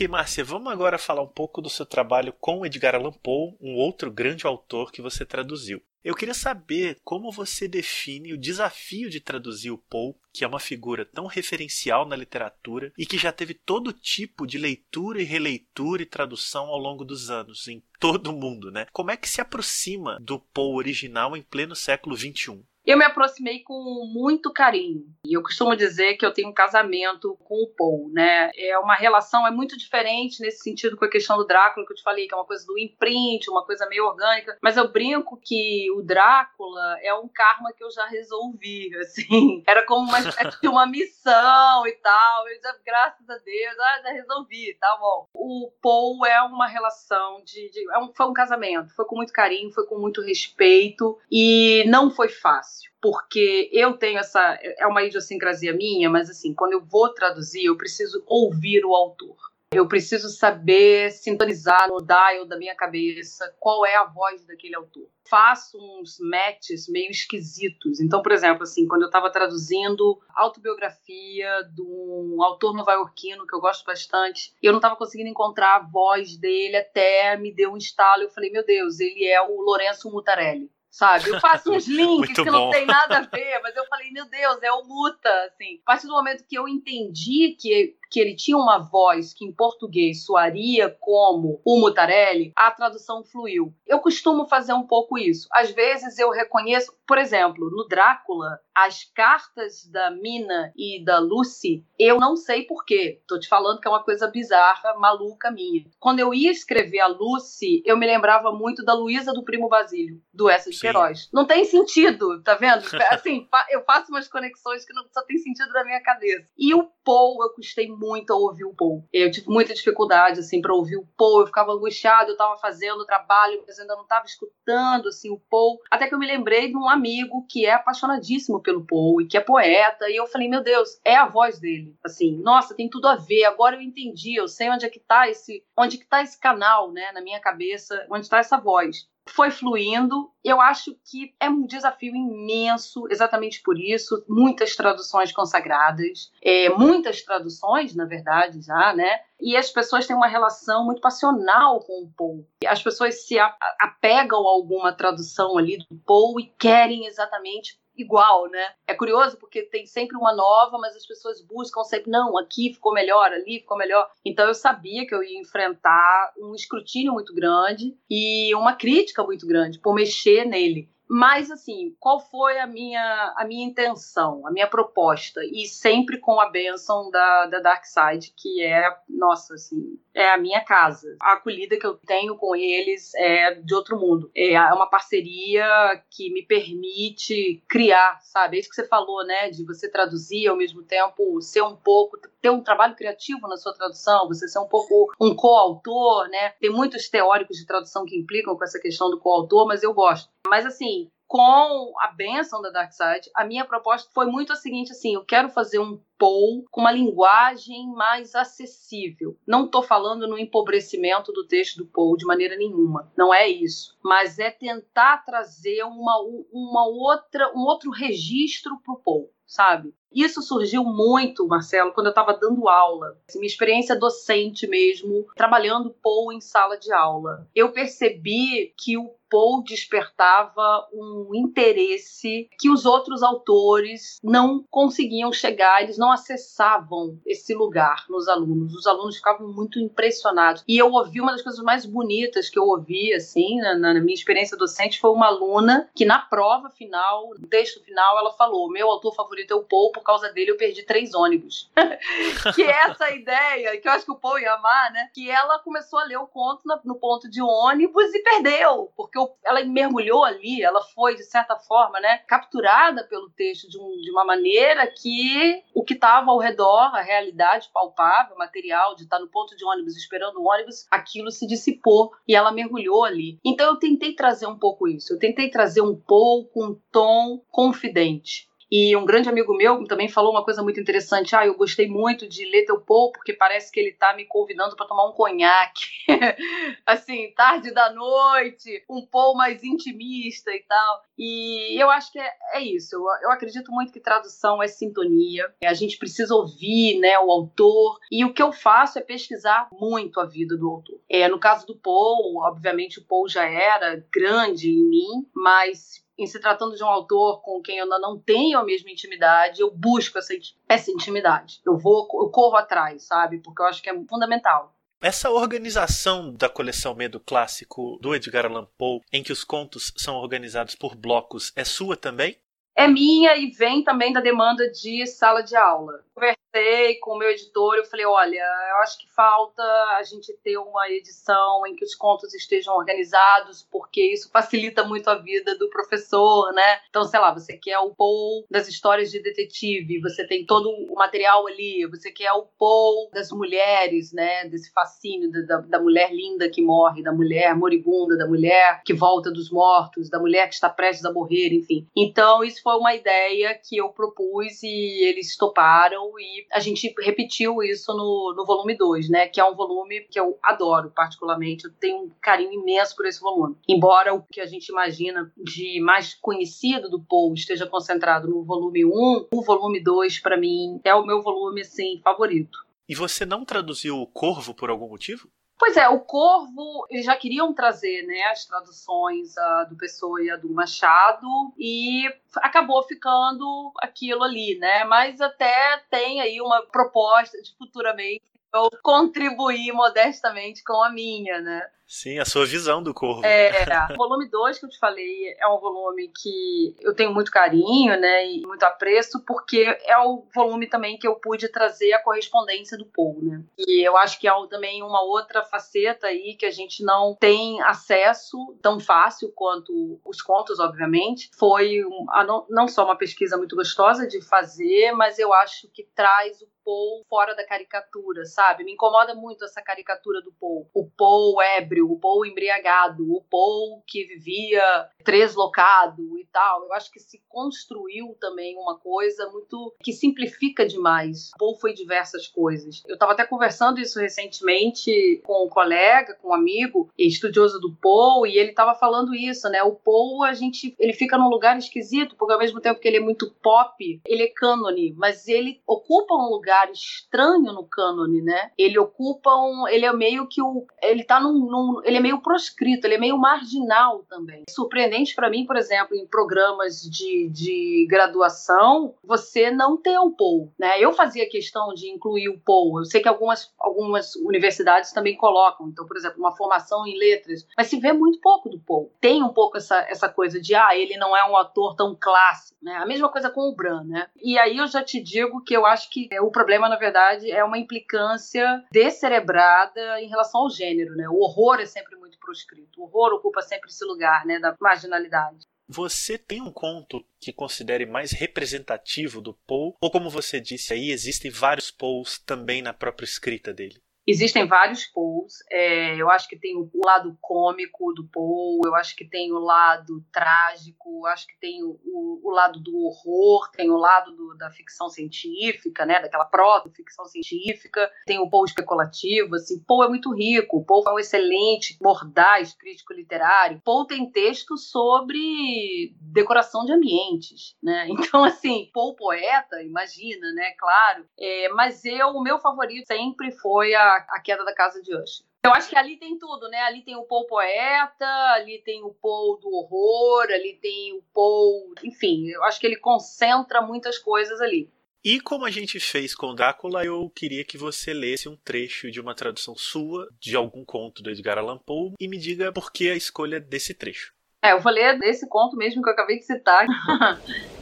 Ok, 0.01 0.07
Márcia, 0.07 0.43
vamos 0.43 0.73
agora 0.73 0.97
falar 0.97 1.21
um 1.21 1.27
pouco 1.27 1.61
do 1.61 1.69
seu 1.69 1.85
trabalho 1.85 2.33
com 2.39 2.65
Edgar 2.65 2.95
Allan 2.95 3.11
Poe, 3.11 3.55
um 3.61 3.75
outro 3.75 4.11
grande 4.11 4.47
autor 4.47 4.91
que 4.91 4.99
você 4.99 5.23
traduziu. 5.23 5.79
Eu 6.03 6.15
queria 6.15 6.33
saber 6.33 6.97
como 7.03 7.31
você 7.31 7.67
define 7.67 8.33
o 8.33 8.37
desafio 8.37 9.11
de 9.11 9.19
traduzir 9.19 9.69
o 9.69 9.77
Poe, 9.77 10.15
que 10.33 10.43
é 10.43 10.47
uma 10.47 10.59
figura 10.59 11.05
tão 11.05 11.27
referencial 11.27 12.03
na 12.07 12.15
literatura 12.15 12.91
e 12.97 13.05
que 13.05 13.15
já 13.15 13.31
teve 13.31 13.53
todo 13.53 13.93
tipo 13.93 14.47
de 14.47 14.57
leitura 14.57 15.21
e 15.21 15.25
releitura 15.25 16.01
e 16.01 16.07
tradução 16.07 16.65
ao 16.65 16.79
longo 16.79 17.05
dos 17.05 17.29
anos, 17.29 17.67
em 17.67 17.83
todo 17.99 18.31
o 18.31 18.35
mundo, 18.35 18.71
né? 18.71 18.87
Como 18.91 19.11
é 19.11 19.17
que 19.17 19.29
se 19.29 19.39
aproxima 19.39 20.17
do 20.19 20.39
Poe 20.39 20.77
original 20.77 21.37
em 21.37 21.43
pleno 21.43 21.75
século 21.75 22.17
XXI? 22.17 22.63
Eu 22.85 22.97
me 22.97 23.05
aproximei 23.05 23.59
com 23.59 24.09
muito 24.11 24.51
carinho. 24.51 25.05
E 25.25 25.33
eu 25.33 25.43
costumo 25.43 25.75
dizer 25.75 26.15
que 26.15 26.25
eu 26.25 26.33
tenho 26.33 26.49
um 26.49 26.53
casamento 26.53 27.37
com 27.43 27.55
o 27.55 27.67
Paul, 27.67 28.09
né? 28.11 28.49
É 28.55 28.77
uma 28.79 28.95
relação, 28.95 29.45
é 29.45 29.51
muito 29.51 29.77
diferente 29.77 30.41
nesse 30.41 30.63
sentido 30.63 30.97
com 30.97 31.05
a 31.05 31.09
questão 31.09 31.37
do 31.37 31.45
Drácula, 31.45 31.85
que 31.85 31.93
eu 31.93 31.95
te 31.95 32.03
falei, 32.03 32.27
que 32.27 32.33
é 32.33 32.37
uma 32.37 32.45
coisa 32.45 32.65
do 32.65 32.77
imprint, 32.77 33.49
uma 33.49 33.63
coisa 33.63 33.87
meio 33.87 34.05
orgânica. 34.05 34.57
Mas 34.61 34.77
eu 34.77 34.91
brinco 34.91 35.39
que 35.43 35.91
o 35.91 36.01
Drácula 36.01 36.97
é 37.01 37.13
um 37.13 37.27
karma 37.27 37.71
que 37.71 37.83
eu 37.83 37.91
já 37.91 38.05
resolvi, 38.07 38.89
assim. 38.97 39.63
Era 39.67 39.85
como 39.85 40.09
uma 40.09 40.19
uma 40.63 40.87
missão 40.87 41.85
e 41.85 41.93
tal. 41.93 42.47
Eu 42.49 42.61
já, 42.61 42.75
graças 42.83 43.29
a 43.29 43.37
Deus, 43.37 43.79
ah, 43.79 44.01
já 44.03 44.11
resolvi, 44.11 44.75
tá 44.79 44.97
bom. 44.99 45.27
O 45.33 45.71
Paul 45.81 46.25
é 46.25 46.41
uma 46.41 46.67
relação 46.67 47.43
de. 47.45 47.69
de 47.69 47.91
é 47.91 47.99
um, 47.99 48.11
foi 48.13 48.25
um 48.25 48.33
casamento, 48.33 48.93
foi 48.95 49.05
com 49.05 49.15
muito 49.15 49.31
carinho, 49.31 49.71
foi 49.71 49.85
com 49.85 49.99
muito 49.99 50.21
respeito 50.21 51.19
e 51.31 51.83
não 51.87 52.09
foi 52.09 52.27
fácil 52.27 52.70
porque 53.01 53.69
eu 53.73 53.97
tenho 53.97 54.19
essa 54.19 54.59
é 54.77 54.85
uma 54.85 55.03
idiosincrasia 55.03 55.73
minha, 55.73 56.09
mas 56.09 56.29
assim, 56.29 56.53
quando 56.53 56.73
eu 56.73 56.81
vou 56.81 57.13
traduzir, 57.13 57.65
eu 57.65 57.75
preciso 57.75 58.23
ouvir 58.27 58.85
o 58.85 58.93
autor. 58.93 59.35
Eu 59.73 59.87
preciso 59.87 60.27
saber 60.27 61.11
sintonizar 61.11 61.87
no 61.87 62.05
dial 62.05 62.45
da 62.45 62.57
minha 62.57 62.75
cabeça 62.75 63.55
qual 63.57 63.85
é 63.85 63.95
a 63.95 64.03
voz 64.03 64.45
daquele 64.45 64.75
autor. 64.75 65.07
Faço 65.29 65.77
uns 65.79 66.17
matches 66.19 66.89
meio 66.89 67.09
esquisitos. 67.09 68.01
Então, 68.01 68.21
por 68.21 68.33
exemplo, 68.33 68.63
assim, 68.63 68.85
quando 68.85 69.03
eu 69.03 69.05
estava 69.05 69.31
traduzindo 69.31 70.19
autobiografia 70.35 71.63
de 71.73 71.81
um 71.81 72.43
autor 72.43 72.75
nova-iorquino 72.75 73.47
que 73.47 73.55
eu 73.55 73.61
gosto 73.61 73.85
bastante, 73.85 74.53
eu 74.61 74.73
não 74.73 74.79
estava 74.79 74.97
conseguindo 74.97 75.29
encontrar 75.29 75.77
a 75.77 75.87
voz 75.87 76.35
dele 76.35 76.75
até 76.75 77.37
me 77.37 77.55
deu 77.55 77.71
um 77.71 77.77
estalo. 77.77 78.23
Eu 78.23 78.29
falei, 78.29 78.51
meu 78.51 78.65
Deus, 78.65 78.99
ele 78.99 79.25
é 79.25 79.41
o 79.41 79.61
Lourenço 79.61 80.11
Mutarelli 80.11 80.69
sabe? 80.91 81.29
Eu 81.29 81.39
faço 81.39 81.71
uns 81.71 81.87
links 81.89 82.35
que 82.35 82.51
não 82.51 82.69
tem 82.69 82.85
nada 82.85 83.19
a 83.19 83.21
ver, 83.21 83.59
mas 83.63 83.75
eu 83.75 83.85
falei, 83.87 84.11
meu 84.11 84.25
Deus, 84.25 84.61
é 84.61 84.71
o 84.71 84.83
Muta, 84.83 85.29
assim. 85.45 85.79
A 85.85 85.93
partir 85.93 86.07
do 86.07 86.13
momento 86.13 86.45
que 86.47 86.55
eu 86.55 86.67
entendi 86.67 87.55
que 87.57 87.95
que 88.11 88.19
ele 88.19 88.35
tinha 88.35 88.57
uma 88.57 88.77
voz 88.77 89.33
que 89.33 89.45
em 89.45 89.53
português 89.53 90.25
soaria 90.25 90.89
como 90.99 91.61
o 91.65 91.79
Mutarelli, 91.79 92.51
a 92.55 92.69
tradução 92.69 93.23
fluiu. 93.23 93.73
Eu 93.87 93.99
costumo 93.99 94.45
fazer 94.45 94.73
um 94.73 94.85
pouco 94.85 95.17
isso. 95.17 95.47
Às 95.51 95.71
vezes 95.71 96.19
eu 96.19 96.29
reconheço, 96.29 96.93
por 97.07 97.17
exemplo, 97.17 97.69
no 97.71 97.87
Drácula, 97.87 98.59
as 98.75 99.03
cartas 99.03 99.85
da 99.85 100.11
Mina 100.11 100.73
e 100.75 101.03
da 101.03 101.19
Lucy, 101.19 101.85
eu 101.97 102.19
não 102.19 102.35
sei 102.35 102.63
porquê. 102.63 103.21
Tô 103.27 103.39
te 103.39 103.47
falando 103.47 103.79
que 103.79 103.87
é 103.87 103.91
uma 103.91 104.03
coisa 104.03 104.27
bizarra, 104.27 104.95
maluca 104.97 105.51
minha. 105.51 105.85
Quando 105.99 106.19
eu 106.19 106.33
ia 106.33 106.51
escrever 106.51 106.99
a 106.99 107.07
Lucy, 107.07 107.81
eu 107.85 107.95
me 107.95 108.05
lembrava 108.05 108.51
muito 108.51 108.83
da 108.83 108.93
Luísa 108.93 109.33
do 109.33 109.43
Primo 109.43 109.69
Basílio, 109.69 110.21
do 110.33 110.49
Essa 110.49 110.69
de 110.69 110.79
Queiroz. 110.79 111.29
Não 111.31 111.45
tem 111.45 111.63
sentido, 111.63 112.41
tá 112.43 112.55
vendo? 112.55 112.83
Assim, 113.11 113.47
eu 113.69 113.83
faço 113.83 114.11
umas 114.11 114.27
conexões 114.27 114.83
que 114.83 114.93
não 114.93 115.03
só 115.13 115.21
tem 115.23 115.37
sentido 115.37 115.71
na 115.71 115.85
minha 115.85 116.01
cabeça. 116.01 116.47
E 116.57 116.73
o 116.73 116.89
Paul, 117.03 117.43
eu 117.43 117.49
custei 117.51 117.89
muito 118.01 118.33
a 118.33 118.35
ouvir 118.35 118.65
o 118.65 118.73
Paul. 118.73 119.07
Eu 119.13 119.29
tive 119.29 119.47
muita 119.47 119.73
dificuldade, 119.73 120.39
assim, 120.39 120.59
para 120.59 120.73
ouvir 120.73 120.97
o 120.97 121.07
Paul. 121.15 121.41
Eu 121.41 121.47
ficava 121.47 121.71
angustiado, 121.71 122.29
eu 122.29 122.33
estava 122.33 122.57
fazendo 122.57 123.01
o 123.01 123.05
trabalho, 123.05 123.63
mas 123.67 123.79
ainda 123.79 123.95
não 123.95 124.03
estava 124.03 124.25
escutando, 124.25 125.07
assim, 125.07 125.29
o 125.29 125.39
Paul. 125.49 125.79
Até 125.89 126.07
que 126.07 126.15
eu 126.15 126.19
me 126.19 126.25
lembrei 126.25 126.69
de 126.69 126.75
um 126.75 126.89
amigo 126.89 127.45
que 127.47 127.65
é 127.65 127.73
apaixonadíssimo 127.73 128.61
pelo 128.61 128.85
Paul 128.85 129.21
e 129.21 129.27
que 129.27 129.37
é 129.37 129.41
poeta. 129.41 130.09
E 130.09 130.15
eu 130.15 130.25
falei, 130.25 130.49
meu 130.49 130.63
Deus, 130.63 130.99
é 131.05 131.15
a 131.15 131.27
voz 131.27 131.59
dele. 131.59 131.95
Assim, 132.03 132.37
nossa, 132.41 132.75
tem 132.75 132.89
tudo 132.89 133.07
a 133.07 133.15
ver. 133.15 133.45
Agora 133.45 133.75
eu 133.75 133.81
entendi, 133.81 134.35
eu 134.35 134.47
sei 134.47 134.69
onde 134.69 134.85
é 134.85 134.89
que 134.89 134.99
tá 134.99 135.29
esse, 135.29 135.63
onde 135.77 135.97
que 135.97 136.07
tá 136.07 136.23
esse 136.23 136.39
canal, 136.39 136.91
né, 136.91 137.11
na 137.11 137.21
minha 137.21 137.39
cabeça, 137.39 138.05
onde 138.09 138.25
está 138.25 138.39
essa 138.39 138.57
voz 138.57 139.10
foi 139.29 139.51
fluindo. 139.51 140.31
Eu 140.43 140.59
acho 140.59 140.95
que 141.05 141.33
é 141.39 141.49
um 141.49 141.65
desafio 141.65 142.15
imenso, 142.15 143.07
exatamente 143.09 143.61
por 143.61 143.79
isso. 143.79 144.23
Muitas 144.27 144.75
traduções 144.75 145.31
consagradas, 145.31 146.31
é, 146.41 146.69
muitas 146.69 147.21
traduções, 147.21 147.95
na 147.95 148.05
verdade, 148.05 148.61
já, 148.61 148.93
né? 148.93 149.21
E 149.39 149.55
as 149.57 149.69
pessoas 149.69 150.05
têm 150.05 150.15
uma 150.15 150.27
relação 150.27 150.85
muito 150.85 151.01
passional 151.01 151.79
com 151.79 152.03
o 152.03 152.11
Paul. 152.15 152.47
As 152.65 152.81
pessoas 152.81 153.25
se 153.25 153.37
apegam 153.79 154.47
a 154.47 154.51
alguma 154.51 154.93
tradução 154.93 155.57
ali 155.57 155.77
do 155.77 155.97
Paul 156.05 156.39
e 156.39 156.45
querem 156.59 157.05
exatamente 157.05 157.80
igual, 158.01 158.49
né? 158.49 158.73
É 158.87 158.93
curioso 158.93 159.37
porque 159.37 159.63
tem 159.63 159.85
sempre 159.85 160.17
uma 160.17 160.35
nova, 160.35 160.77
mas 160.77 160.95
as 160.95 161.05
pessoas 161.05 161.41
buscam 161.41 161.83
sempre, 161.83 162.11
não, 162.11 162.37
aqui 162.37 162.73
ficou 162.73 162.93
melhor, 162.93 163.31
ali 163.31 163.59
ficou 163.59 163.77
melhor. 163.77 164.09
Então 164.25 164.47
eu 164.47 164.53
sabia 164.53 165.05
que 165.05 165.13
eu 165.13 165.23
ia 165.23 165.39
enfrentar 165.39 166.33
um 166.37 166.53
escrutínio 166.53 167.13
muito 167.13 167.33
grande 167.33 167.95
e 168.09 168.53
uma 168.55 168.75
crítica 168.75 169.23
muito 169.23 169.47
grande 169.47 169.79
por 169.79 169.93
mexer 169.93 170.45
nele. 170.45 170.89
Mas, 171.13 171.51
assim, 171.51 171.93
qual 171.99 172.21
foi 172.21 172.57
a 172.57 172.65
minha, 172.65 173.33
a 173.35 173.43
minha 173.43 173.67
intenção, 173.67 174.47
a 174.47 174.51
minha 174.51 174.65
proposta? 174.65 175.41
E 175.43 175.67
sempre 175.67 176.17
com 176.17 176.39
a 176.39 176.49
bênção 176.49 177.11
da, 177.11 177.47
da 177.47 177.59
Dark 177.59 177.83
Side, 177.83 178.33
que 178.37 178.63
é, 178.63 178.89
nossa, 179.09 179.55
assim, 179.55 179.99
é 180.13 180.31
a 180.31 180.37
minha 180.37 180.63
casa. 180.63 181.17
A 181.21 181.33
acolhida 181.33 181.77
que 181.77 181.85
eu 181.85 181.95
tenho 181.95 182.37
com 182.37 182.55
eles 182.55 183.13
é 183.15 183.55
de 183.55 183.75
outro 183.75 183.99
mundo. 183.99 184.31
É 184.33 184.57
uma 184.73 184.89
parceria 184.89 186.01
que 186.09 186.31
me 186.31 186.43
permite 186.43 187.61
criar, 187.67 188.17
sabe? 188.21 188.55
É 188.55 188.59
isso 188.61 188.69
que 188.69 188.75
você 188.75 188.87
falou, 188.87 189.25
né? 189.25 189.49
De 189.49 189.65
você 189.65 189.91
traduzir 189.91 190.47
ao 190.47 190.55
mesmo 190.55 190.81
tempo 190.81 191.41
ser 191.41 191.61
um 191.61 191.75
pouco, 191.75 192.17
ter 192.41 192.49
um 192.49 192.63
trabalho 192.63 192.95
criativo 192.95 193.49
na 193.49 193.57
sua 193.57 193.73
tradução, 193.73 194.29
você 194.29 194.47
ser 194.47 194.59
um 194.59 194.67
pouco 194.67 195.11
um 195.19 195.35
coautor, 195.35 196.29
né? 196.29 196.51
Tem 196.51 196.69
muitos 196.69 197.09
teóricos 197.09 197.57
de 197.57 197.65
tradução 197.65 198.05
que 198.05 198.17
implicam 198.17 198.55
com 198.55 198.63
essa 198.63 198.79
questão 198.79 199.09
do 199.09 199.19
coautor, 199.19 199.67
mas 199.67 199.83
eu 199.83 199.93
gosto. 199.93 200.29
Mas 200.47 200.65
assim, 200.65 201.09
com 201.31 201.93
a 201.97 202.07
benção 202.07 202.61
da 202.61 202.69
Dark 202.69 202.91
Side, 202.91 203.31
a 203.33 203.45
minha 203.45 203.63
proposta 203.63 204.09
foi 204.13 204.25
muito 204.25 204.51
a 204.51 204.55
seguinte, 204.57 204.91
assim, 204.91 205.15
eu 205.15 205.23
quero 205.23 205.47
fazer 205.47 205.79
um 205.79 205.97
Paul 206.17 206.65
com 206.69 206.81
uma 206.81 206.91
linguagem 206.91 207.87
mais 207.93 208.35
acessível. 208.35 209.37
Não 209.47 209.63
estou 209.63 209.81
falando 209.81 210.27
no 210.27 210.37
empobrecimento 210.37 211.31
do 211.31 211.47
texto 211.47 211.77
do 211.77 211.85
Paul 211.85 212.17
de 212.17 212.25
maneira 212.25 212.57
nenhuma, 212.57 213.09
não 213.17 213.33
é 213.33 213.47
isso. 213.47 213.97
Mas 214.03 214.39
é 214.39 214.51
tentar 214.51 215.23
trazer 215.23 215.83
uma, 215.83 216.17
uma 216.51 216.85
outra, 216.85 217.49
um 217.55 217.61
outro 217.61 217.91
registro 217.91 218.77
para 218.83 218.93
o 218.93 218.99
Paul, 218.99 219.33
sabe? 219.45 219.95
Isso 220.13 220.41
surgiu 220.41 220.83
muito, 220.83 221.47
Marcelo, 221.47 221.93
quando 221.93 222.07
eu 222.07 222.11
estava 222.11 222.33
dando 222.33 222.67
aula. 222.67 223.17
Assim, 223.27 223.39
minha 223.39 223.47
experiência 223.49 223.95
docente 223.95 224.67
mesmo, 224.67 225.27
trabalhando 225.35 225.95
Paul 226.01 226.31
em 226.31 226.41
sala 226.41 226.77
de 226.77 226.91
aula. 226.91 227.47
Eu 227.55 227.71
percebi 227.71 228.73
que 228.77 228.97
o 228.97 229.15
Poe 229.31 229.63
despertava 229.63 230.85
um 230.91 231.29
interesse 231.33 232.49
que 232.59 232.69
os 232.69 232.85
outros 232.85 233.23
autores 233.23 234.19
não 234.21 234.61
conseguiam 234.69 235.31
chegar, 235.31 235.81
eles 235.81 235.97
não 235.97 236.11
acessavam 236.11 237.17
esse 237.25 237.55
lugar 237.55 238.05
nos 238.09 238.27
alunos. 238.27 238.75
Os 238.75 238.85
alunos 238.85 239.15
ficavam 239.15 239.47
muito 239.47 239.79
impressionados. 239.79 240.65
E 240.67 240.77
eu 240.77 240.91
ouvi 240.91 241.21
uma 241.21 241.31
das 241.31 241.41
coisas 241.41 241.63
mais 241.63 241.85
bonitas 241.85 242.49
que 242.49 242.59
eu 242.59 242.65
ouvi, 242.65 243.13
assim, 243.13 243.55
na, 243.59 243.77
na 243.77 243.93
minha 244.01 244.13
experiência 244.13 244.57
docente, 244.57 244.99
foi 244.99 245.11
uma 245.11 245.27
aluna 245.27 245.89
que 245.95 246.03
na 246.03 246.19
prova 246.19 246.69
final, 246.69 247.29
no 247.39 247.47
texto 247.47 247.81
final, 247.85 248.19
ela 248.19 248.33
falou: 248.33 248.69
meu 248.69 248.89
autor 248.89 249.15
favorito 249.15 249.51
é 249.51 249.55
o 249.55 249.63
Poe, 249.63 249.93
por 250.01 250.05
causa 250.05 250.31
dele 250.33 250.51
eu 250.51 250.57
perdi 250.57 250.83
três 250.83 251.13
ônibus. 251.13 251.69
que 252.55 252.63
é 252.63 252.89
essa 252.89 253.11
ideia, 253.11 253.79
que 253.79 253.87
eu 253.87 253.91
acho 253.91 254.05
que 254.05 254.11
o 254.11 254.19
Poe 254.19 254.41
ia 254.41 254.53
amar, 254.53 254.91
né? 254.91 255.09
Que 255.13 255.29
ela 255.29 255.59
começou 255.59 255.99
a 255.99 256.03
ler 256.03 256.17
o 256.17 256.27
conto 256.27 256.63
no, 256.83 256.95
ponto 256.95 257.29
de 257.29 257.41
ônibus 257.41 258.13
e 258.13 258.23
perdeu, 258.23 258.91
porque 258.95 259.17
ela 259.45 259.63
mergulhou 259.63 260.23
ali, 260.23 260.61
ela 260.63 260.81
foi, 260.81 261.15
de 261.15 261.23
certa 261.23 261.55
forma, 261.55 261.99
né, 261.99 262.19
capturada 262.27 263.03
pelo 263.03 263.29
texto 263.29 263.69
de, 263.69 263.77
um, 263.77 264.01
de 264.01 264.11
uma 264.11 264.25
maneira 264.25 264.87
que 264.87 265.63
o 265.73 265.83
que 265.83 265.93
estava 265.93 266.31
ao 266.31 266.39
redor, 266.39 266.95
a 266.95 267.01
realidade 267.01 267.69
palpável, 267.73 268.35
material, 268.37 268.95
de 268.95 269.03
estar 269.03 269.19
no 269.19 269.27
ponto 269.27 269.55
de 269.55 269.63
ônibus 269.63 269.95
esperando 269.95 270.39
o 270.39 270.47
ônibus, 270.47 270.85
aquilo 270.89 271.31
se 271.31 271.47
dissipou 271.47 272.11
e 272.27 272.35
ela 272.35 272.51
mergulhou 272.51 273.03
ali. 273.03 273.39
Então 273.43 273.67
eu 273.67 273.77
tentei 273.77 274.13
trazer 274.13 274.47
um 274.47 274.57
pouco 274.57 274.87
isso, 274.87 275.13
eu 275.13 275.19
tentei 275.19 275.49
trazer 275.49 275.81
um 275.81 275.95
pouco 275.95 276.63
um 276.63 276.79
tom 276.91 277.41
confidente. 277.49 278.50
E 278.71 278.95
um 278.95 279.03
grande 279.03 279.27
amigo 279.27 279.53
meu 279.53 279.85
também 279.85 280.07
falou 280.07 280.31
uma 280.31 280.45
coisa 280.45 280.63
muito 280.63 280.79
interessante. 280.79 281.35
Ah, 281.35 281.45
eu 281.45 281.57
gostei 281.57 281.89
muito 281.89 282.25
de 282.25 282.45
ler 282.45 282.63
teu 282.63 282.79
Paul 282.79 283.11
porque 283.11 283.33
parece 283.33 283.69
que 283.69 283.77
ele 283.77 283.91
tá 283.91 284.15
me 284.15 284.25
convidando 284.25 284.77
para 284.77 284.85
tomar 284.85 285.09
um 285.09 285.11
conhaque. 285.11 285.87
assim, 286.85 287.33
tarde 287.35 287.71
da 287.71 287.91
noite, 287.91 288.83
um 288.89 289.05
Paul 289.05 289.35
mais 289.35 289.61
intimista 289.61 290.51
e 290.51 290.61
tal. 290.61 291.03
E 291.17 291.81
eu 291.81 291.89
acho 291.89 292.13
que 292.13 292.19
é, 292.19 292.31
é 292.53 292.61
isso. 292.61 292.95
Eu, 292.95 293.03
eu 293.23 293.31
acredito 293.31 293.71
muito 293.73 293.91
que 293.91 293.99
tradução 293.99 294.63
é 294.63 294.67
sintonia. 294.67 295.53
A 295.65 295.73
gente 295.73 295.97
precisa 295.97 296.33
ouvir 296.33 296.97
né, 296.97 297.19
o 297.19 297.29
autor. 297.29 297.99
E 298.09 298.23
o 298.23 298.33
que 298.33 298.41
eu 298.41 298.53
faço 298.53 298.97
é 298.97 299.01
pesquisar 299.01 299.67
muito 299.73 300.19
a 300.21 300.25
vida 300.25 300.55
do 300.55 300.69
autor. 300.69 300.97
É, 301.09 301.27
no 301.27 301.39
caso 301.39 301.67
do 301.67 301.75
Paul, 301.75 302.37
obviamente 302.37 302.99
o 302.99 303.05
Paul 303.05 303.27
já 303.27 303.43
era 303.43 304.01
grande 304.09 304.69
em 304.69 304.89
mim, 304.89 305.27
mas 305.35 306.01
em 306.21 306.27
se 306.27 306.39
tratando 306.39 306.75
de 306.75 306.83
um 306.83 306.87
autor 306.87 307.41
com 307.41 307.61
quem 307.61 307.77
eu 307.77 307.83
ainda 307.83 307.99
não 307.99 308.19
tenho 308.19 308.59
a 308.59 308.63
mesma 308.63 308.91
intimidade, 308.91 309.61
eu 309.61 309.71
busco 309.71 310.17
essa, 310.17 310.33
essa 310.67 310.91
intimidade. 310.91 311.59
Eu 311.65 311.77
vou, 311.77 312.07
eu 312.13 312.29
corro 312.29 312.55
atrás, 312.55 313.03
sabe? 313.03 313.39
Porque 313.39 313.61
eu 313.61 313.65
acho 313.65 313.81
que 313.81 313.89
é 313.89 314.05
fundamental. 314.05 314.73
Essa 315.01 315.31
organização 315.31 316.31
da 316.31 316.47
coleção 316.47 316.93
Medo 316.93 317.19
Clássico 317.19 317.97
do 317.99 318.13
Edgar 318.13 318.45
Allan 318.45 318.67
Poe, 318.77 319.01
em 319.11 319.23
que 319.23 319.31
os 319.31 319.43
contos 319.43 319.91
são 319.97 320.15
organizados 320.15 320.75
por 320.75 320.95
blocos, 320.95 321.51
é 321.55 321.63
sua 321.63 321.97
também? 321.97 322.37
É 322.75 322.87
minha 322.87 323.35
e 323.35 323.49
vem 323.49 323.83
também 323.83 324.13
da 324.13 324.21
demanda 324.21 324.69
de 324.69 325.05
sala 325.07 325.41
de 325.41 325.55
aula 325.55 326.05
conversei 326.21 326.95
com 326.99 327.15
o 327.15 327.17
meu 327.17 327.29
editor, 327.29 327.75
eu 327.75 327.85
falei, 327.85 328.05
olha, 328.05 328.43
eu 328.69 328.77
acho 328.77 328.99
que 328.99 329.09
falta 329.11 329.63
a 329.97 330.03
gente 330.03 330.31
ter 330.43 330.57
uma 330.57 330.89
edição 330.89 331.65
em 331.65 331.75
que 331.75 331.83
os 331.83 331.95
contos 331.95 332.33
estejam 332.33 332.75
organizados, 332.75 333.67
porque 333.71 334.01
isso 334.13 334.29
facilita 334.31 334.83
muito 334.83 335.09
a 335.09 335.15
vida 335.15 335.57
do 335.57 335.69
professor, 335.69 336.53
né? 336.53 336.79
Então, 336.89 337.03
sei 337.05 337.19
lá, 337.19 337.33
você 337.33 337.57
quer 337.57 337.79
o 337.79 337.95
Paul 337.95 338.45
das 338.49 338.67
histórias 338.67 339.09
de 339.09 339.21
detetive, 339.21 340.01
você 340.01 340.27
tem 340.27 340.45
todo 340.45 340.69
o 340.69 340.95
material 340.95 341.47
ali, 341.47 341.87
você 341.89 342.11
quer 342.11 342.31
o 342.33 342.47
Paul 342.59 343.09
das 343.11 343.31
mulheres, 343.31 344.13
né? 344.13 344.47
Desse 344.47 344.71
fascínio 344.71 345.31
da, 345.47 345.57
da 345.57 345.79
mulher 345.79 346.13
linda 346.13 346.49
que 346.49 346.61
morre, 346.61 347.01
da 347.01 347.11
mulher 347.11 347.55
moribunda, 347.55 348.17
da 348.17 348.27
mulher 348.27 348.81
que 348.85 348.93
volta 348.93 349.31
dos 349.31 349.49
mortos, 349.49 350.09
da 350.09 350.19
mulher 350.19 350.47
que 350.47 350.53
está 350.53 350.69
prestes 350.69 351.05
a 351.05 351.11
morrer, 351.11 351.53
enfim. 351.53 351.87
Então, 351.95 352.43
isso 352.43 352.61
foi 352.61 352.75
uma 352.75 352.93
ideia 352.93 353.57
que 353.57 353.77
eu 353.77 353.89
propus 353.89 354.61
e 354.63 355.03
eles 355.05 355.35
toparam 355.37 356.10
e 356.19 356.45
a 356.51 356.59
gente 356.59 356.93
repetiu 356.99 357.61
isso 357.63 357.93
no, 357.93 358.33
no 358.35 358.45
volume 358.45 358.75
2, 358.75 359.09
né? 359.09 359.27
Que 359.27 359.39
é 359.39 359.45
um 359.45 359.55
volume 359.55 360.01
que 360.09 360.19
eu 360.19 360.37
adoro 360.41 360.91
particularmente. 360.91 361.65
Eu 361.65 361.71
tenho 361.79 362.03
um 362.03 362.11
carinho 362.21 362.53
imenso 362.53 362.95
por 362.95 363.05
esse 363.05 363.19
volume. 363.19 363.55
Embora 363.67 364.13
o 364.13 364.23
que 364.23 364.41
a 364.41 364.45
gente 364.45 364.69
imagina 364.69 365.31
de 365.37 365.79
mais 365.81 366.13
conhecido 366.13 366.89
do 366.89 367.01
Paul 367.01 367.33
esteja 367.33 367.67
concentrado 367.67 368.27
no 368.27 368.43
volume 368.43 368.85
1, 368.85 368.89
um, 368.89 369.27
o 369.33 369.41
volume 369.41 369.81
2, 369.81 370.19
para 370.19 370.37
mim, 370.37 370.79
é 370.83 370.93
o 370.93 371.05
meu 371.05 371.21
volume, 371.21 371.61
assim, 371.61 371.99
favorito. 372.03 372.59
E 372.87 372.95
você 372.95 373.25
não 373.25 373.45
traduziu 373.45 373.97
o 373.97 374.07
Corvo 374.07 374.53
por 374.53 374.69
algum 374.69 374.89
motivo? 374.89 375.29
Pois 375.61 375.77
é, 375.77 375.87
o 375.87 375.99
Corvo, 375.99 376.87
eles 376.89 377.05
já 377.05 377.15
queriam 377.15 377.53
trazer 377.53 378.01
né, 378.07 378.23
as 378.31 378.45
traduções 378.45 379.37
a, 379.37 379.65
do 379.65 379.77
Pessoa 379.77 380.19
e 380.19 380.31
a 380.31 380.35
do 380.35 380.51
Machado, 380.51 381.53
e 381.55 382.11
acabou 382.37 382.81
ficando 382.81 383.71
aquilo 383.77 384.23
ali, 384.23 384.57
né? 384.57 384.83
Mas 384.85 385.21
até 385.21 385.77
tem 385.87 386.19
aí 386.19 386.41
uma 386.41 386.65
proposta 386.65 387.39
de 387.39 387.55
futuramente 387.55 388.23
eu 388.51 388.71
contribuir 388.81 389.71
modestamente 389.71 390.63
com 390.63 390.83
a 390.83 390.89
minha, 390.89 391.39
né? 391.39 391.69
Sim, 391.91 392.19
a 392.19 392.25
sua 392.25 392.45
visão 392.45 392.81
do 392.81 392.93
corvo. 392.93 393.25
É, 393.25 393.51
o 393.91 393.97
volume 393.97 394.29
2 394.29 394.57
que 394.57 394.65
eu 394.65 394.69
te 394.69 394.79
falei 394.79 395.35
é 395.37 395.45
um 395.49 395.59
volume 395.59 396.07
que 396.07 396.73
eu 396.79 396.95
tenho 396.95 397.13
muito 397.13 397.29
carinho, 397.29 397.99
né, 397.99 398.31
e 398.31 398.47
muito 398.47 398.63
apreço, 398.63 399.21
porque 399.25 399.77
é 399.83 399.97
o 399.97 400.23
volume 400.33 400.67
também 400.67 400.97
que 400.97 401.05
eu 401.05 401.15
pude 401.15 401.49
trazer 401.49 401.91
a 401.91 402.01
correspondência 402.01 402.77
do 402.77 402.85
Paul, 402.85 403.19
né? 403.21 403.43
E 403.57 403.85
eu 403.85 403.97
acho 403.97 404.17
que 404.21 404.25
é 404.25 404.31
também 404.47 404.81
uma 404.81 405.03
outra 405.03 405.43
faceta 405.43 406.07
aí 406.07 406.37
que 406.39 406.45
a 406.45 406.51
gente 406.51 406.81
não 406.81 407.13
tem 407.19 407.61
acesso 407.63 408.37
tão 408.61 408.79
fácil 408.79 409.29
quanto 409.35 409.99
os 410.05 410.21
contos, 410.21 410.61
obviamente. 410.61 411.29
Foi 411.37 411.83
não, 412.25 412.45
não 412.49 412.67
só 412.69 412.85
uma 412.85 412.95
pesquisa 412.95 413.35
muito 413.35 413.57
gostosa 413.57 414.07
de 414.07 414.21
fazer, 414.21 414.93
mas 414.93 415.19
eu 415.19 415.33
acho 415.33 415.67
que 415.73 415.83
traz 415.93 416.41
o 416.41 416.47
Paul 416.63 417.03
fora 417.09 417.35
da 417.35 417.45
caricatura, 417.45 418.25
sabe? 418.25 418.63
Me 418.63 418.73
incomoda 418.73 419.13
muito 419.13 419.43
essa 419.43 419.61
caricatura 419.61 420.21
do 420.21 420.31
Paul. 420.33 420.69
O 420.73 420.89
Paul 420.89 421.41
ébrio, 421.41 421.80
o 421.81 421.97
Paul 421.97 422.25
embriagado, 422.25 423.11
o 423.11 423.21
Paul 423.29 423.81
que 423.87 424.05
vivia 424.05 424.61
treslocado 425.03 426.19
e 426.19 426.25
tal. 426.31 426.63
Eu 426.65 426.73
acho 426.73 426.91
que 426.91 426.99
se 426.99 427.21
construiu 427.27 428.15
também 428.19 428.55
uma 428.57 428.77
coisa 428.77 429.29
muito 429.29 429.73
que 429.81 429.91
simplifica 429.91 430.65
demais. 430.65 431.31
O 431.35 431.39
Paul 431.39 431.55
foi 431.55 431.73
diversas 431.73 432.27
coisas. 432.27 432.83
Eu 432.87 432.93
estava 432.93 433.13
até 433.13 433.25
conversando 433.25 433.79
isso 433.79 433.99
recentemente 433.99 435.21
com 435.23 435.45
um 435.45 435.49
colega, 435.49 436.15
com 436.21 436.29
um 436.29 436.33
amigo, 436.33 436.89
estudioso 436.97 437.59
do 437.59 437.75
Paul, 437.75 438.27
e 438.27 438.37
ele 438.37 438.51
estava 438.51 438.75
falando 438.75 439.15
isso, 439.15 439.49
né? 439.49 439.63
O 439.63 439.73
Paul, 439.73 440.23
a 440.23 440.33
gente, 440.33 440.75
ele 440.79 440.93
fica 440.93 441.17
num 441.17 441.29
lugar 441.29 441.57
esquisito, 441.57 442.15
porque 442.15 442.33
ao 442.33 442.39
mesmo 442.39 442.61
tempo 442.61 442.79
que 442.79 442.87
ele 442.87 442.97
é 442.97 443.01
muito 443.01 443.31
pop, 443.41 444.01
ele 444.05 444.23
é 444.23 444.27
cânone, 444.27 444.93
mas 444.97 445.27
ele 445.27 445.61
ocupa 445.65 446.13
um 446.13 446.29
lugar 446.29 446.51
lugar 446.61 446.71
estranho 446.71 447.53
no 447.53 447.63
cânone, 447.63 448.21
né? 448.21 448.51
Ele 448.57 448.77
ocupa 448.77 449.33
um. 449.35 449.67
Ele 449.67 449.85
é 449.85 449.93
meio 449.93 450.27
que 450.27 450.41
o. 450.41 450.65
Ele 450.81 451.03
tá 451.03 451.19
num. 451.19 451.33
num 451.33 451.70
ele 451.83 451.97
é 451.97 451.99
meio 451.99 452.21
proscrito, 452.21 452.85
ele 452.85 452.95
é 452.95 452.99
meio 452.99 453.17
marginal 453.17 454.03
também. 454.09 454.43
Surpreendente 454.49 455.15
para 455.15 455.29
mim, 455.29 455.45
por 455.45 455.55
exemplo, 455.55 455.95
em 455.95 456.05
programas 456.05 456.81
de, 456.81 457.29
de 457.29 457.87
graduação, 457.89 458.95
você 459.03 459.51
não 459.51 459.77
ter 459.77 459.97
o 459.97 460.11
Paul, 460.11 460.51
né? 460.57 460.79
Eu 460.79 460.91
fazia 460.91 461.29
questão 461.29 461.73
de 461.73 461.89
incluir 461.89 462.29
o 462.29 462.39
Paul. 462.39 462.79
Eu 462.79 462.85
sei 462.85 463.01
que 463.01 463.07
algumas, 463.07 463.53
algumas 463.59 464.15
universidades 464.15 464.91
também 464.91 465.15
colocam. 465.15 465.67
Então, 465.69 465.85
por 465.85 465.97
exemplo, 465.97 466.19
uma 466.19 466.35
formação 466.35 466.85
em 466.85 466.97
letras. 466.97 467.47
Mas 467.57 467.67
se 467.67 467.79
vê 467.79 467.93
muito 467.93 468.19
pouco 468.19 468.49
do 468.49 468.59
Paul. 468.59 468.91
Tem 468.99 469.23
um 469.23 469.29
pouco 469.29 469.57
essa, 469.57 469.79
essa 469.89 470.09
coisa 470.09 470.39
de, 470.39 470.55
ah, 470.55 470.75
ele 470.75 470.97
não 470.97 471.15
é 471.15 471.29
um 471.29 471.37
ator 471.37 471.75
tão 471.75 471.95
clássico, 471.99 472.57
né? 472.61 472.75
A 472.75 472.85
mesma 472.85 473.09
coisa 473.09 473.29
com 473.29 473.41
o 473.41 473.55
Bran, 473.55 473.83
né? 473.83 474.07
E 474.21 474.37
aí 474.37 474.57
eu 474.57 474.67
já 474.67 474.83
te 474.83 475.01
digo 475.01 475.43
que 475.43 475.55
eu 475.55 475.65
acho 475.65 475.89
que 475.89 476.09
o 476.19 476.31
problema, 476.31 476.67
na 476.67 476.75
verdade, 476.75 477.31
é 477.31 477.43
uma 477.43 477.57
implicância 477.57 478.63
descerebrada 478.71 480.01
em 480.01 480.07
relação 480.07 480.41
ao 480.41 480.49
gênero, 480.49 480.95
né? 480.95 481.07
O 481.09 481.19
horror 481.21 481.59
é 481.61 481.65
sempre 481.65 481.95
muito 481.95 482.17
proscrito. 482.19 482.81
O 482.81 482.83
horror 482.83 483.13
ocupa 483.13 483.41
sempre 483.41 483.69
esse 483.69 483.83
lugar, 483.85 484.25
né, 484.25 484.39
da 484.39 484.55
marginalidade. 484.59 485.45
Você 485.67 486.17
tem 486.17 486.41
um 486.41 486.51
conto 486.51 487.05
que 487.19 487.31
considere 487.31 487.85
mais 487.85 488.11
representativo 488.11 489.21
do 489.21 489.33
Poe? 489.33 489.73
Ou 489.79 489.89
como 489.89 490.09
você 490.09 490.39
disse 490.41 490.73
aí, 490.73 490.91
existem 490.91 491.31
vários 491.31 491.71
Poes 491.71 492.19
também 492.19 492.61
na 492.61 492.73
própria 492.73 493.05
escrita 493.05 493.53
dele? 493.53 493.81
Existem 494.07 494.47
vários 494.47 494.85
Pauls. 494.87 495.35
É, 495.49 495.95
eu 495.95 496.09
acho 496.09 496.27
que 496.27 496.35
tem 496.35 496.55
o 496.57 496.69
lado 496.83 497.17
cômico 497.21 497.93
do 497.93 498.07
Paul, 498.07 498.61
eu 498.65 498.75
acho 498.75 498.95
que 498.95 499.05
tem 499.05 499.31
o 499.31 499.39
lado 499.39 500.03
trágico, 500.11 500.89
eu 500.89 501.05
acho 501.07 501.27
que 501.27 501.39
tem 501.39 501.63
o, 501.63 501.79
o, 502.23 502.31
lado 502.31 502.59
do 502.59 502.75
horror, 502.77 503.49
tem 503.51 503.69
o 503.69 503.77
lado 503.77 504.11
do, 504.15 504.35
da 504.37 504.49
ficção 504.49 504.89
científica, 504.89 505.85
né, 505.85 506.01
daquela 506.01 506.25
proto-ficção 506.25 507.05
científica, 507.05 507.89
tem 508.05 508.19
o 508.19 508.29
Paul 508.29 508.45
especulativo. 508.45 509.35
Assim, 509.35 509.63
Paul 509.65 509.83
é 509.83 509.89
muito 509.89 510.13
rico, 510.13 510.65
Paul 510.65 510.83
é 510.87 510.93
um 510.93 510.99
excelente, 510.99 511.77
mordaz 511.81 512.53
crítico 512.53 512.93
literário. 512.93 513.61
Paul 513.63 513.85
tem 513.85 514.09
texto 514.11 514.57
sobre 514.57 515.95
decoração 516.01 516.65
de 516.65 516.73
ambientes, 516.73 517.55
né? 517.61 517.87
Então, 518.11 518.23
assim, 518.23 518.69
Paul 518.73 518.95
poeta, 518.95 519.61
imagina, 519.61 520.31
né? 520.33 520.51
Claro. 520.57 521.05
É, 521.19 521.49
mas 521.49 521.85
eu, 521.85 522.07
o 522.09 522.23
meu 522.23 522.39
favorito 522.39 522.87
sempre 522.87 523.31
foi 523.31 523.73
a 523.75 523.90
a, 523.97 524.19
queda 524.21 524.43
da 524.43 524.53
casa 524.53 524.81
de 524.81 524.95
Usher. 524.95 525.25
Eu 525.43 525.51
acho 525.53 525.69
que 525.69 525.75
ali 525.75 525.97
tem 525.97 526.17
tudo, 526.17 526.47
né? 526.49 526.59
Ali 526.59 526.83
tem 526.83 526.95
o 526.95 527.03
Paul 527.03 527.25
poeta, 527.25 528.05
ali 528.35 528.61
tem 528.63 528.83
o 528.83 528.93
Paul 528.93 529.39
do 529.39 529.49
horror, 529.49 530.25
ali 530.25 530.59
tem 530.61 530.93
o 530.93 531.01
Paul. 531.13 531.73
Enfim, 531.83 532.27
eu 532.27 532.43
acho 532.43 532.59
que 532.59 532.67
ele 532.67 532.77
concentra 532.77 533.61
muitas 533.61 533.97
coisas 533.97 534.39
ali. 534.39 534.71
E 535.03 535.19
como 535.19 535.45
a 535.45 535.49
gente 535.49 535.79
fez 535.79 536.13
com 536.13 536.35
Drácula, 536.35 536.85
eu 536.85 537.09
queria 537.09 537.43
que 537.43 537.57
você 537.57 537.91
lesse 537.91 538.29
um 538.29 538.35
trecho 538.35 538.91
de 538.91 539.01
uma 539.01 539.15
tradução 539.15 539.55
sua, 539.55 540.07
de 540.19 540.35
algum 540.35 540.63
conto 540.63 541.01
do 541.01 541.09
Edgar 541.09 541.39
Allan 541.39 541.57
Poe, 541.57 541.93
e 541.99 542.07
me 542.07 542.19
diga 542.19 542.51
por 542.51 542.71
que 542.71 542.87
a 542.87 542.95
escolha 542.95 543.39
desse 543.39 543.73
trecho. 543.73 544.13
É, 544.43 544.51
eu 544.51 544.59
vou 544.59 544.71
ler 544.71 544.99
desse 544.99 545.27
conto 545.27 545.57
mesmo 545.57 545.81
que 545.81 545.89
eu 545.89 545.93
acabei 545.93 546.19
de 546.19 546.25
citar. 546.25 546.67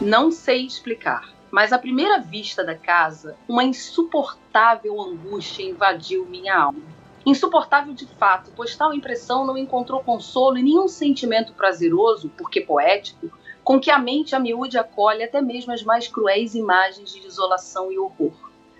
Não 0.00 0.30
sei 0.30 0.64
explicar, 0.64 1.30
mas 1.50 1.74
à 1.74 1.78
primeira 1.78 2.18
vista 2.18 2.64
da 2.64 2.74
casa, 2.74 3.36
uma 3.46 3.62
insuportável 3.62 4.98
angústia 4.98 5.62
invadiu 5.62 6.24
minha 6.24 6.56
alma. 6.56 6.80
Insuportável 7.26 7.92
de 7.92 8.06
fato, 8.06 8.50
pois 8.56 8.74
tal 8.74 8.94
impressão 8.94 9.44
não 9.44 9.58
encontrou 9.58 10.02
consolo 10.02 10.56
em 10.56 10.62
nenhum 10.62 10.88
sentimento 10.88 11.52
prazeroso, 11.52 12.30
porque 12.30 12.62
poético, 12.62 13.30
com 13.62 13.78
que 13.78 13.90
a 13.90 13.98
mente 13.98 14.34
a 14.34 14.40
miúde 14.40 14.78
acolhe 14.78 15.22
até 15.22 15.42
mesmo 15.42 15.70
as 15.70 15.82
mais 15.82 16.08
cruéis 16.08 16.54
imagens 16.54 17.12
de 17.12 17.20
desolação 17.20 17.92
e 17.92 17.98
horror. 17.98 18.32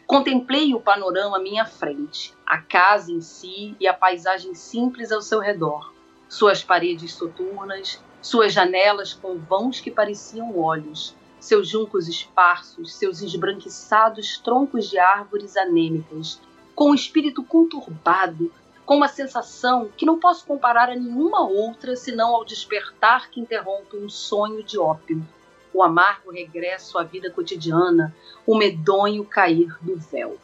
Contemplei 0.07 0.75
o 0.75 0.81
panorama 0.81 1.37
à 1.37 1.41
minha 1.41 1.67
frente, 1.67 2.35
a 2.47 2.57
casa 2.57 3.13
em 3.13 3.21
si 3.21 3.77
e 3.79 3.87
a 3.87 3.93
paisagem 3.93 4.55
simples 4.55 5.13
ao 5.13 5.21
seu 5.21 5.39
redor, 5.39 5.93
suas 6.31 6.65
paredes 6.65 7.13
soturnas, 7.13 8.03
suas 8.23 8.53
janelas 8.53 9.15
com 9.15 9.39
vãos 9.39 9.81
que 9.81 9.91
pareciam 9.91 10.59
olhos, 10.59 11.15
seus 11.39 11.69
juncos 11.69 12.07
esparsos, 12.07 12.95
seus 12.95 13.23
esbranquiçados 13.23 14.39
troncos 14.39 14.89
de 14.89 14.99
árvores 14.99 15.57
anêmicas, 15.57 16.41
com 16.75 16.87
o 16.87 16.91
um 16.91 16.95
espírito 16.95 17.43
conturbado, 17.43 18.53
com 18.85 18.97
uma 18.97 19.09
sensação 19.09 19.89
que 19.97 20.05
não 20.05 20.19
posso 20.19 20.45
comparar 20.45 20.91
a 20.91 20.97
nenhuma 20.97 21.49
outra 21.49 21.97
senão 21.97 22.35
ao 22.35 22.45
despertar 22.45 23.31
que 23.31 23.41
interrompe 23.41 23.97
um 23.97 24.09
sonho 24.09 24.63
de 24.63 24.79
ópio, 24.79 25.27
o 25.73 25.83
amargo 25.83 26.31
regresso 26.31 26.99
à 26.99 27.05
vida 27.05 27.31
cotidiana, 27.31 28.15
o 28.47 28.57
medonho 28.57 29.25
cair 29.25 29.77
do 29.81 29.97
véu. 29.97 30.37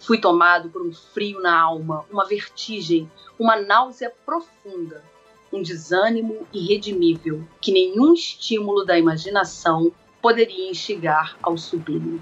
Fui 0.00 0.18
tomado 0.18 0.68
por 0.68 0.82
um 0.82 0.92
frio 0.92 1.40
na 1.40 1.58
alma, 1.58 2.04
uma 2.10 2.26
vertigem, 2.26 3.10
uma 3.38 3.56
náusea 3.56 4.12
profunda, 4.26 5.02
um 5.54 5.62
desânimo 5.62 6.46
irredimível 6.52 7.42
que 7.60 7.72
nenhum 7.72 8.12
estímulo 8.12 8.84
da 8.84 8.98
imaginação 8.98 9.92
poderia 10.20 10.70
instigar 10.70 11.38
ao 11.42 11.56
sublime. 11.56 12.20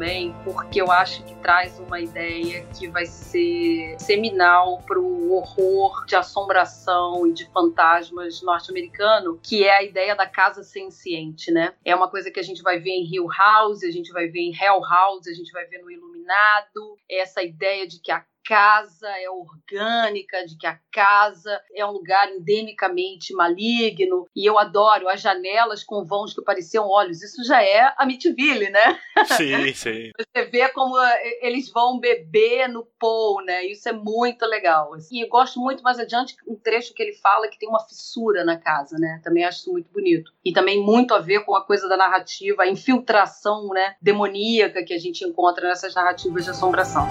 Também, 0.00 0.34
porque 0.44 0.80
eu 0.80 0.90
acho 0.90 1.22
que 1.24 1.34
traz 1.36 1.78
uma 1.78 2.00
ideia 2.00 2.66
que 2.78 2.88
vai 2.88 3.04
ser 3.04 3.96
seminal 4.00 4.82
para 4.86 4.98
o 4.98 5.34
horror 5.34 6.06
de 6.06 6.16
assombração 6.16 7.26
e 7.26 7.34
de 7.34 7.44
fantasmas 7.52 8.40
norte-americano, 8.40 9.38
que 9.42 9.62
é 9.62 9.76
a 9.76 9.82
ideia 9.82 10.16
da 10.16 10.26
casa 10.26 10.62
senciente, 10.62 11.52
né? 11.52 11.74
É 11.84 11.94
uma 11.94 12.08
coisa 12.08 12.30
que 12.30 12.40
a 12.40 12.42
gente 12.42 12.62
vai 12.62 12.78
ver 12.78 12.92
em 12.92 13.14
Hill 13.14 13.28
House, 13.28 13.84
a 13.84 13.90
gente 13.90 14.10
vai 14.10 14.26
ver 14.26 14.40
em 14.40 14.56
Hell 14.58 14.80
House, 14.80 15.26
a 15.26 15.34
gente 15.34 15.52
vai 15.52 15.66
ver 15.66 15.82
no 15.82 15.90
Iluminado, 15.90 16.96
essa 17.06 17.42
ideia 17.42 17.86
de 17.86 18.00
que 18.00 18.10
a 18.10 18.24
casa 18.44 19.08
é 19.18 19.30
orgânica, 19.30 20.44
de 20.46 20.56
que 20.56 20.66
a 20.66 20.78
casa 20.92 21.60
é 21.74 21.84
um 21.84 21.92
lugar 21.92 22.28
endemicamente 22.30 23.32
maligno. 23.32 24.26
E 24.34 24.44
eu 24.44 24.58
adoro 24.58 25.08
as 25.08 25.20
janelas 25.20 25.84
com 25.84 26.04
vãos 26.04 26.34
que 26.34 26.42
pareciam 26.42 26.88
olhos. 26.88 27.22
Isso 27.22 27.44
já 27.44 27.62
é 27.62 27.92
Amityville, 27.96 28.70
né? 28.70 28.98
Sim, 29.36 29.72
sim. 29.74 30.10
Você 30.18 30.44
vê 30.46 30.68
como 30.70 30.98
eh, 30.98 31.38
eles 31.46 31.70
vão 31.70 31.98
beber 31.98 32.68
no 32.68 32.84
Paul, 32.98 33.44
né? 33.44 33.64
Isso 33.66 33.88
é 33.88 33.92
muito 33.92 34.44
legal. 34.46 34.92
E 35.10 35.24
eu 35.24 35.28
gosto 35.28 35.60
muito 35.60 35.82
mais 35.82 35.98
adiante 35.98 36.36
um 36.46 36.56
trecho 36.56 36.94
que 36.94 37.02
ele 37.02 37.14
fala 37.14 37.48
que 37.48 37.58
tem 37.58 37.68
uma 37.68 37.86
fissura 37.86 38.44
na 38.44 38.58
casa, 38.58 38.96
né? 38.98 39.20
Também 39.22 39.44
acho 39.44 39.60
isso 39.60 39.72
muito 39.72 39.90
bonito. 39.92 40.32
E 40.44 40.52
também 40.52 40.82
muito 40.82 41.14
a 41.14 41.18
ver 41.18 41.44
com 41.44 41.54
a 41.54 41.64
coisa 41.64 41.88
da 41.88 41.96
narrativa, 41.96 42.62
a 42.62 42.68
infiltração, 42.68 43.68
né, 43.68 43.94
demoníaca 44.00 44.84
que 44.84 44.94
a 44.94 44.98
gente 44.98 45.24
encontra 45.24 45.68
nessas 45.68 45.94
narrativas 45.94 46.44
de 46.44 46.50
assombração. 46.50 47.06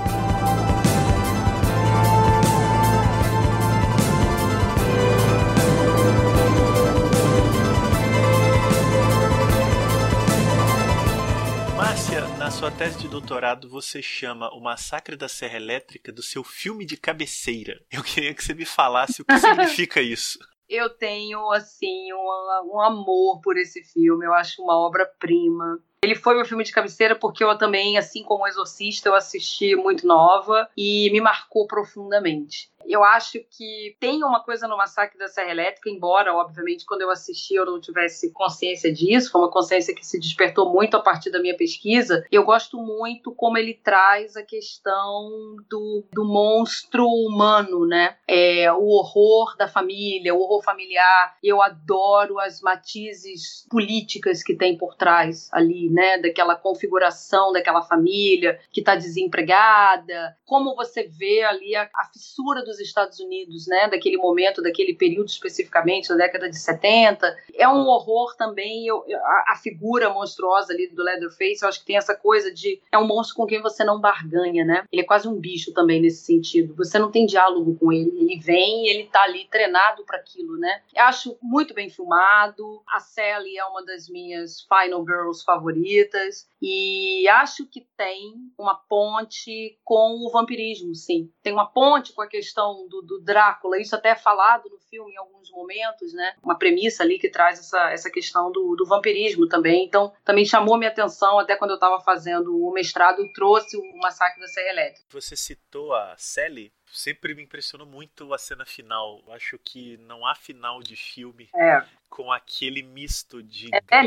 Na 12.38 12.52
sua 12.52 12.70
tese 12.70 13.00
de 13.00 13.08
doutorado 13.08 13.70
você 13.70 14.02
chama 14.02 14.50
o 14.54 14.60
Massacre 14.60 15.16
da 15.16 15.30
Serra 15.30 15.56
Elétrica 15.56 16.12
do 16.12 16.22
seu 16.22 16.44
filme 16.44 16.86
de 16.86 16.98
cabeceira. 16.98 17.80
Eu 17.92 18.04
queria 18.04 18.34
que 18.34 18.44
você 18.44 18.54
me 18.54 18.66
falasse 18.66 19.22
o 19.22 19.26
que 19.26 19.38
significa 19.38 20.02
isso. 20.02 20.40
Eu 20.68 20.90
tenho, 20.90 21.52
assim, 21.52 22.12
um, 22.14 22.76
um 22.76 22.82
amor 22.82 23.40
por 23.42 23.58
esse 23.58 23.84
filme. 23.84 24.26
Eu 24.26 24.34
acho 24.34 24.62
uma 24.62 24.78
obra-prima. 24.78 25.80
Ele 26.02 26.16
foi 26.16 26.36
meu 26.36 26.46
filme 26.46 26.64
de 26.64 26.72
cabeceira 26.72 27.16
porque 27.16 27.44
eu 27.44 27.58
também, 27.58 27.98
assim 27.98 28.24
como 28.24 28.44
o 28.44 28.48
Exorcista, 28.48 29.10
eu 29.10 29.16
assisti 29.16 29.76
muito 29.76 30.08
nova 30.08 30.70
e 30.78 31.10
me 31.12 31.20
marcou 31.20 31.68
profundamente. 31.68 32.70
Eu 32.86 33.04
acho 33.04 33.40
que 33.52 33.96
tem 34.00 34.24
uma 34.24 34.44
coisa 34.44 34.68
no 34.68 34.78
Massacre 34.78 35.18
da 35.18 35.28
Serra 35.28 35.52
Elétrica, 35.52 35.90
embora, 35.90 36.34
obviamente, 36.34 36.86
quando 36.86 37.02
eu 37.02 37.12
assisti 37.12 37.56
eu 37.56 37.66
não 37.66 37.80
tivesse 37.80 38.32
consciência 38.32 38.92
disso, 38.92 39.32
foi 39.32 39.42
uma 39.42 39.52
consciência 39.52 39.94
que 39.94 40.06
se 40.06 40.20
despertou 40.20 40.72
muito 40.72 40.96
a 40.96 41.02
partir 41.02 41.30
da 41.30 41.40
minha 41.40 41.56
pesquisa. 41.56 42.26
Eu 42.32 42.44
gosto 42.44 42.78
muito 42.78 43.32
como 43.32 43.58
ele 43.58 43.74
traz 43.74 44.36
a 44.36 44.44
questão 44.44 45.56
do, 45.70 46.04
do 46.12 46.26
monstro 46.26 47.06
humano, 47.06 47.86
né? 47.86 48.18
É, 48.28 48.72
o 48.72 48.86
horror 48.86 49.56
da 49.58 49.68
família, 49.68 50.34
o 50.34 50.40
horror 50.40 50.64
familiar. 50.64 51.38
Eu 51.44 51.62
adoro 51.62 52.40
as 52.40 52.62
matizes 52.62 53.68
políticas 53.70 54.42
que 54.42 54.56
tem 54.56 54.78
por 54.78 54.96
trás 54.96 55.50
ali, 55.52 55.89
né, 55.90 56.18
daquela 56.18 56.56
configuração 56.56 57.52
daquela 57.52 57.82
família 57.82 58.60
que 58.72 58.82
está 58.82 58.96
desempregada, 58.96 60.38
como 60.46 60.76
você 60.76 61.04
vê 61.04 61.44
ali 61.44 61.76
a, 61.76 61.90
a, 61.94 62.06
fissura 62.06 62.64
dos 62.64 62.80
Estados 62.80 63.20
Unidos, 63.20 63.68
né, 63.68 63.88
daquele 63.90 64.18
momento, 64.18 64.62
daquele 64.62 64.94
período 64.94 65.28
especificamente, 65.28 66.10
da 66.10 66.16
década 66.16 66.50
de 66.50 66.58
70. 66.58 67.36
É 67.56 67.68
um 67.68 67.88
horror 67.88 68.36
também, 68.36 68.88
eu, 68.88 69.04
a, 69.14 69.54
a, 69.54 69.56
figura 69.56 70.10
monstruosa 70.10 70.74
ali 70.74 70.88
do 70.88 71.04
Leatherface, 71.04 71.62
eu 71.62 71.70
acho 71.70 71.80
que 71.80 71.86
tem 71.86 71.98
essa 71.98 72.16
coisa 72.16 72.52
de 72.54 72.82
é 72.92 72.98
um 72.98 73.08
monstro 73.08 73.36
com 73.36 73.46
quem 73.46 73.62
você 73.62 73.84
não 73.84 74.00
barganha, 74.00 74.66
né? 74.66 74.84
Ele 74.92 75.02
é 75.02 75.06
quase 75.06 75.28
um 75.28 75.36
bicho 75.36 75.74
também 75.74 76.02
nesse 76.02 76.24
sentido. 76.24 76.76
Você 76.76 76.98
não 76.98 77.12
tem 77.12 77.26
diálogo 77.26 77.76
com 77.78 77.92
ele, 77.92 78.12
ele 78.20 78.40
vem 78.40 78.88
ele 78.88 79.06
tá 79.06 79.24
ali 79.24 79.46
treinado 79.50 80.04
para 80.06 80.18
aquilo, 80.18 80.58
né? 80.58 80.82
Eu 80.96 81.04
acho 81.04 81.38
muito 81.42 81.74
bem 81.74 81.90
filmado. 81.90 82.82
A 82.88 83.00
Sally 83.00 83.58
é 83.58 83.66
uma 83.66 83.84
das 83.84 84.10
minhas 84.10 84.62
Final 84.62 85.06
Girls 85.06 85.44
favoritas 85.44 85.79
favoritas 85.80 86.48
e 86.62 87.28
acho 87.30 87.66
que 87.66 87.88
tem 87.96 88.34
uma 88.58 88.76
ponte 88.76 89.80
com 89.84 90.26
o 90.26 90.32
vampirismo, 90.32 90.94
sim. 90.94 91.32
Tem 91.42 91.54
uma 91.54 91.72
ponte 91.72 92.14
com 92.14 92.22
a 92.22 92.28
questão 92.28 92.88
do, 92.88 93.02
do 93.02 93.22
Drácula, 93.22 93.80
isso 93.80 93.96
até 93.96 94.10
é 94.10 94.16
falado 94.16 94.70
no 94.70 94.78
filme 94.90 95.14
em 95.14 95.18
alguns 95.18 95.50
momentos, 95.52 96.14
né? 96.14 96.36
Uma 96.44 96.58
premissa 96.58 97.04
ali 97.04 97.18
que 97.18 97.30
traz 97.30 97.60
essa, 97.60 97.92
essa 97.92 98.10
questão 98.12 98.52
do, 98.52 98.76
do 98.76 98.86
vampirismo 98.86 99.48
também. 99.48 99.86
Então, 99.86 100.12
também 100.26 100.46
chamou 100.46 100.78
minha 100.78 100.90
atenção 100.90 101.40
até 101.40 101.56
quando 101.56 101.72
eu 101.72 101.76
estava 101.76 102.00
fazendo 102.02 102.56
o 102.56 102.72
mestrado, 102.72 103.24
trouxe 103.34 103.78
o 103.78 103.98
Massacre 103.98 104.42
da 104.42 104.48
Serra 104.48 104.70
Elétrica. 104.70 105.08
Você 105.10 105.36
citou 105.36 105.94
a 105.94 106.16
Sally 106.18 106.72
sempre 106.92 107.34
me 107.34 107.44
impressionou 107.44 107.88
muito 107.88 108.34
a 108.34 108.38
cena 108.38 108.66
final. 108.66 109.22
Eu 109.26 109.34
acho 109.34 109.60
que 109.60 109.98
não 109.98 110.26
há 110.26 110.36
final 110.36 110.82
de 110.82 110.96
filme 110.96 111.50
é. 111.56 111.84
com 112.10 112.32
aquele 112.32 112.82
misto 112.82 113.42
de, 113.44 113.70
é 113.74 114.02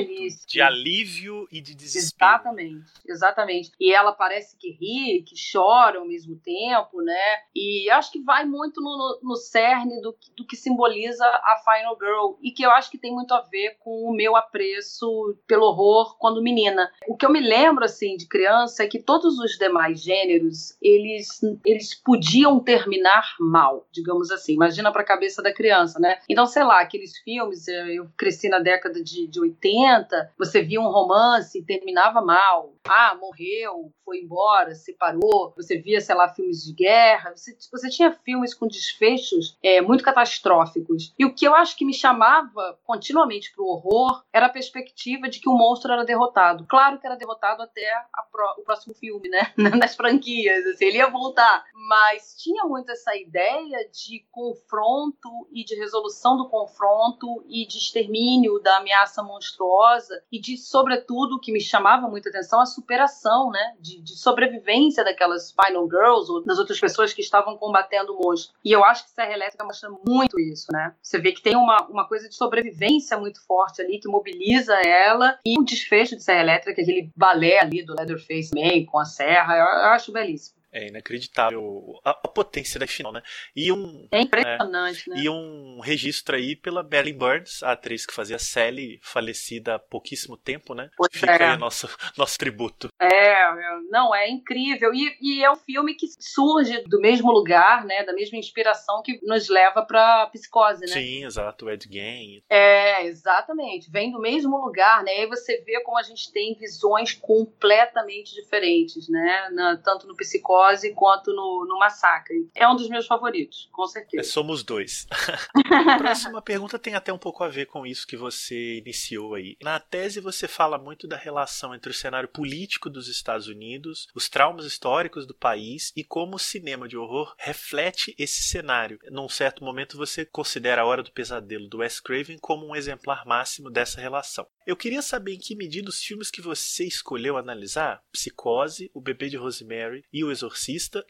de 0.47 0.61
alívio 0.61 1.47
e 1.51 1.61
de 1.61 1.75
desespero. 1.75 2.33
Exatamente, 2.33 2.93
exatamente. 3.07 3.73
E 3.81 3.93
ela 3.93 4.13
parece 4.13 4.57
que 4.57 4.71
ri, 4.71 5.23
que 5.23 5.35
chora 5.53 5.99
ao 5.99 6.07
mesmo 6.07 6.37
tempo, 6.37 7.01
né? 7.03 7.43
E 7.55 7.91
acho 7.91 8.11
que 8.13 8.23
vai 8.23 8.45
muito 8.45 8.81
no, 8.81 9.21
no 9.23 9.37
cerne 9.37 10.01
do, 10.01 10.17
do 10.37 10.47
que 10.47 10.57
simboliza 10.57 11.25
a 11.25 11.63
Final 11.65 11.97
Girl 11.99 12.39
e 12.43 12.51
que 12.51 12.65
eu 12.65 12.71
acho 12.71 12.91
que 12.91 12.99
tem 12.99 13.13
muito 13.13 13.33
a 13.35 13.41
ver 13.43 13.77
com 13.79 14.05
o 14.05 14.15
meu 14.15 14.37
apreço 14.37 15.37
pelo 15.47 15.67
horror 15.67 16.17
quando 16.19 16.43
menina. 16.43 16.91
O 17.07 17.17
que 17.17 17.25
eu 17.25 17.31
me 17.31 17.41
lembro 17.41 17.85
assim 17.85 18.17
de 18.17 18.27
criança 18.27 18.83
é 18.83 18.89
que 18.89 19.03
todos 19.03 19.39
os 19.39 19.57
demais 19.59 20.03
gêneros 20.03 20.77
eles 20.81 21.41
eles 21.65 21.95
podiam 21.95 22.61
ter 22.61 22.72
terminar 22.73 23.35
mal, 23.39 23.87
digamos 23.93 24.31
assim. 24.31 24.55
Imagina 24.55 24.91
para 24.91 25.03
a 25.03 25.07
cabeça 25.07 25.43
da 25.43 25.53
criança, 25.53 26.01
né? 26.01 26.19
Então, 26.27 26.47
sei 26.47 26.65
lá, 26.65 26.81
aqueles 26.81 27.19
filmes, 27.19 27.69
eh, 27.69 27.95
eu 27.99 28.09
cresci 28.17 28.49
na 28.49 28.59
década 28.59 29.03
de, 29.03 29.27
de 29.27 29.39
80, 29.39 30.33
você 30.39 30.63
via 30.63 30.81
um 30.81 30.91
romance 30.91 31.59
e 31.59 31.65
terminava 31.65 32.23
mal. 32.23 32.75
Ah, 32.89 33.15
morreu, 33.21 33.93
foi 34.05 34.19
embora, 34.19 34.75
separou. 34.75 35.53
Você 35.57 35.77
via, 35.79 36.01
sei 36.01 36.15
lá, 36.15 36.29
filmes 36.29 36.65
de 36.65 36.73
guerra. 36.73 37.33
Você, 37.37 37.55
você 37.71 37.91
tinha 37.91 38.11
filmes 38.25 38.55
com 38.55 38.67
desfechos 38.67 39.59
é, 39.63 39.83
muito 39.83 40.03
catastróficos. 40.03 41.13
E 41.19 41.27
o 41.27 41.35
que 41.35 41.47
eu 41.47 41.55
acho 41.55 41.77
que 41.77 41.85
me 41.85 41.93
chamava 41.93 42.79
continuamente 42.85 43.53
para 43.55 43.63
o 43.63 43.69
horror 43.69 44.25
era 44.33 44.47
a 44.47 44.53
perspectiva 44.53 45.29
de 45.29 45.41
que 45.41 45.49
o 45.49 45.57
monstro 45.57 45.93
era 45.93 46.05
derrotado. 46.05 46.65
Claro 46.67 46.99
que 46.99 47.07
era 47.07 47.17
derrotado 47.17 47.63
até 47.63 47.93
pro, 48.31 48.55
o 48.59 48.65
próximo 48.65 48.95
filme, 48.95 49.29
né? 49.29 49.53
Nas 49.79 49.95
franquias, 49.95 50.67
assim, 50.67 50.87
ele 50.87 50.99
ia 50.99 51.11
voltar. 51.11 51.65
Mas 51.75 52.35
tinha 52.39 52.62
tinha 52.63 52.69
muito 52.69 52.91
essa 52.91 53.17
ideia 53.17 53.89
de 53.91 54.25
confronto 54.31 55.29
e 55.53 55.65
de 55.65 55.75
resolução 55.75 56.37
do 56.37 56.49
confronto 56.49 57.45
e 57.49 57.67
de 57.67 57.79
extermínio 57.79 58.61
da 58.61 58.79
ameaça 58.79 59.23
monstruosa 59.23 60.23
e 60.31 60.41
de, 60.41 60.57
sobretudo, 60.57 61.37
o 61.37 61.41
que 61.41 61.53
me 61.53 61.61
chamava 61.61 62.09
muita 62.09 62.29
atenção, 62.29 62.61
a 62.61 62.67
superação, 62.67 63.51
né? 63.51 63.75
De, 63.81 64.01
de, 64.01 64.17
sobrevivência 64.17 65.05
daquelas 65.05 65.53
Final 65.53 65.89
Girls 65.89 66.31
ou 66.31 66.45
das 66.45 66.59
outras 66.59 66.79
pessoas 66.79 67.13
que 67.13 67.21
estavam 67.21 67.57
combatendo 67.57 68.15
o 68.15 68.23
monstro. 68.23 68.55
E 68.65 68.73
eu 68.73 68.85
acho 68.85 69.05
que 69.05 69.11
Serra 69.11 69.33
Elétrica 69.33 69.65
mostra 69.65 69.91
muito 70.07 70.39
isso, 70.39 70.67
né? 70.73 70.95
Você 71.03 71.19
vê 71.19 71.33
que 71.33 71.43
tem 71.43 71.57
uma, 71.57 71.87
uma 71.89 72.07
coisa 72.07 72.29
de 72.29 72.35
sobrevivência 72.35 73.19
muito 73.19 73.45
forte 73.45 73.83
ali 73.83 73.99
que 73.99 74.09
mobiliza 74.09 74.75
ela 74.75 75.39
e 75.45 75.59
o 75.59 75.65
desfecho 75.65 76.17
de 76.17 76.23
Serra 76.23 76.41
Elétrica, 76.41 76.81
aquele 76.81 77.11
balé 77.17 77.61
ali 77.61 77.85
do 77.85 77.95
Leatherface 77.95 78.51
Man 78.55 78.85
com 78.87 78.99
a 78.99 79.05
serra, 79.05 79.57
eu, 79.57 79.65
eu 79.65 79.89
acho 79.89 80.13
belíssimo. 80.13 80.62
É 80.73 80.89
inacreditável 80.89 82.01
a, 82.03 82.11
a, 82.11 82.29
potência 82.29 82.81
da 82.81 82.87
final, 82.87 83.13
né? 83.13 83.23
E 83.55 83.71
um, 83.71 84.09
é 84.11 84.23
impressionante, 84.23 85.11
é, 85.11 85.15
né? 85.15 85.23
E 85.23 85.29
um 85.29 85.81
registro 85.81 86.35
aí 86.35 86.57
pela 86.57 86.83
Marilyn 86.83 87.19
Burns, 87.19 87.63
a 87.63 87.73
atriz 87.73 88.07
que 88.07 88.15
fazia 88.15 88.39
Sally, 88.39 88.99
falecida 89.03 89.75
há 89.75 89.79
pouquíssimo 89.79 90.35
tempo, 90.35 90.75
né? 90.75 90.89
Pois 90.97 91.11
Fica 91.13 91.31
é. 91.31 91.51
aí 91.51 91.59
nosso, 91.59 91.87
nosso 92.17 92.39
tributo. 92.39 92.89
É, 92.99 93.83
não, 93.91 94.15
é 94.15 94.31
incrível. 94.31 94.95
E, 94.95 95.15
e, 95.21 95.45
é 95.45 95.51
um 95.51 95.57
filme 95.57 95.95
que 95.95 96.07
surge 96.19 96.83
do 96.85 96.99
mesmo 96.99 97.31
lugar, 97.31 97.85
né? 97.85 98.03
Da 98.05 98.15
mesma 98.15 98.39
inspiração 98.39 99.03
que 99.03 99.21
nos 99.23 99.51
leva 99.51 99.83
pra 99.83 100.27
psicose, 100.29 100.81
né? 100.81 100.87
Sim, 100.87 101.27
exato, 101.27 101.67
o 101.67 101.71
Ed 101.71 101.87
Gein. 101.91 102.43
É, 102.49 103.05
exatamente. 103.05 103.91
Vem 103.91 104.11
do 104.11 104.19
mesmo 104.19 104.57
lugar, 104.57 105.05
né? 105.05 105.19
E 105.19 105.21
aí 105.21 105.27
você 105.27 105.63
vê 105.67 105.83
como 105.83 105.99
a 105.99 106.03
gente 106.03 106.33
tem 106.33 106.55
visões 106.55 107.13
completamente 107.13 108.35
diferentes, 108.35 109.07
né? 109.11 109.51
Na, 109.53 109.77
tanto 109.77 110.07
no 110.07 110.17
psicose 110.17 110.62
quanto 110.95 111.33
no, 111.33 111.67
no 111.69 111.79
Massacre. 111.79 112.49
É 112.55 112.69
um 112.69 112.77
dos 112.77 112.89
meus 112.89 113.07
favoritos, 113.07 113.69
com 113.73 113.87
certeza. 113.87 114.21
É, 114.21 114.25
somos 114.25 114.63
dois. 114.63 115.07
a 115.89 115.99
próxima 115.99 116.43
pergunta 116.43 116.79
tem 116.79 116.95
até 116.95 117.13
um 117.13 117.19
pouco 117.19 117.45
a 117.45 117.49
ver 117.49 117.67
com 117.67 117.87
isso 117.87 118.07
que 118.07 118.17
você 118.17 118.79
iniciou 118.79 119.35
aí. 119.35 119.57
Na 119.63 119.79
tese 119.79 120.21
você 120.21 120.49
fala 120.49 120.79
muito 120.79 121.07
da 121.07 121.17
relação 121.17 121.75
entre 121.75 121.91
o 121.91 121.95
cenário 121.95 122.29
político 122.29 122.89
dos 122.89 123.09
Estados 123.09 123.47
Unidos, 123.47 124.09
os 124.15 124.29
traumas 124.29 124.65
históricos 124.65 125.27
do 125.27 125.35
país 125.35 125.93
e 125.97 126.05
como 126.05 126.37
o 126.37 126.39
cinema 126.39 126.89
de 126.89 126.97
horror 126.97 127.35
reflete 127.39 128.15
esse 128.19 128.43
cenário. 128.43 128.99
Num 129.11 129.29
certo 129.29 129.65
momento 129.65 129.97
você 129.97 130.25
considera 130.25 130.83
A 130.83 130.87
Hora 130.87 131.03
do 131.03 131.13
Pesadelo 131.13 131.69
do 131.69 131.79
Wes 131.79 132.01
Craven 132.01 132.39
como 132.39 132.67
um 132.67 132.77
exemplar 132.77 133.27
máximo 133.27 133.71
dessa 133.71 134.01
relação. 134.01 134.47
Eu 134.67 134.77
queria 134.77 135.03
saber 135.03 135.35
em 135.35 135.39
que 135.39 135.57
medida 135.57 135.89
os 135.89 136.03
filmes 136.03 136.31
que 136.31 136.41
você 136.41 136.85
escolheu 136.85 137.37
analisar, 137.37 138.03
Psicose, 138.13 138.91
O 138.95 139.01
Bebê 139.01 139.29
de 139.29 139.37
Rosemary 139.37 140.05
e 140.13 140.23
O 140.23 140.31
Exorcista, 140.31 140.52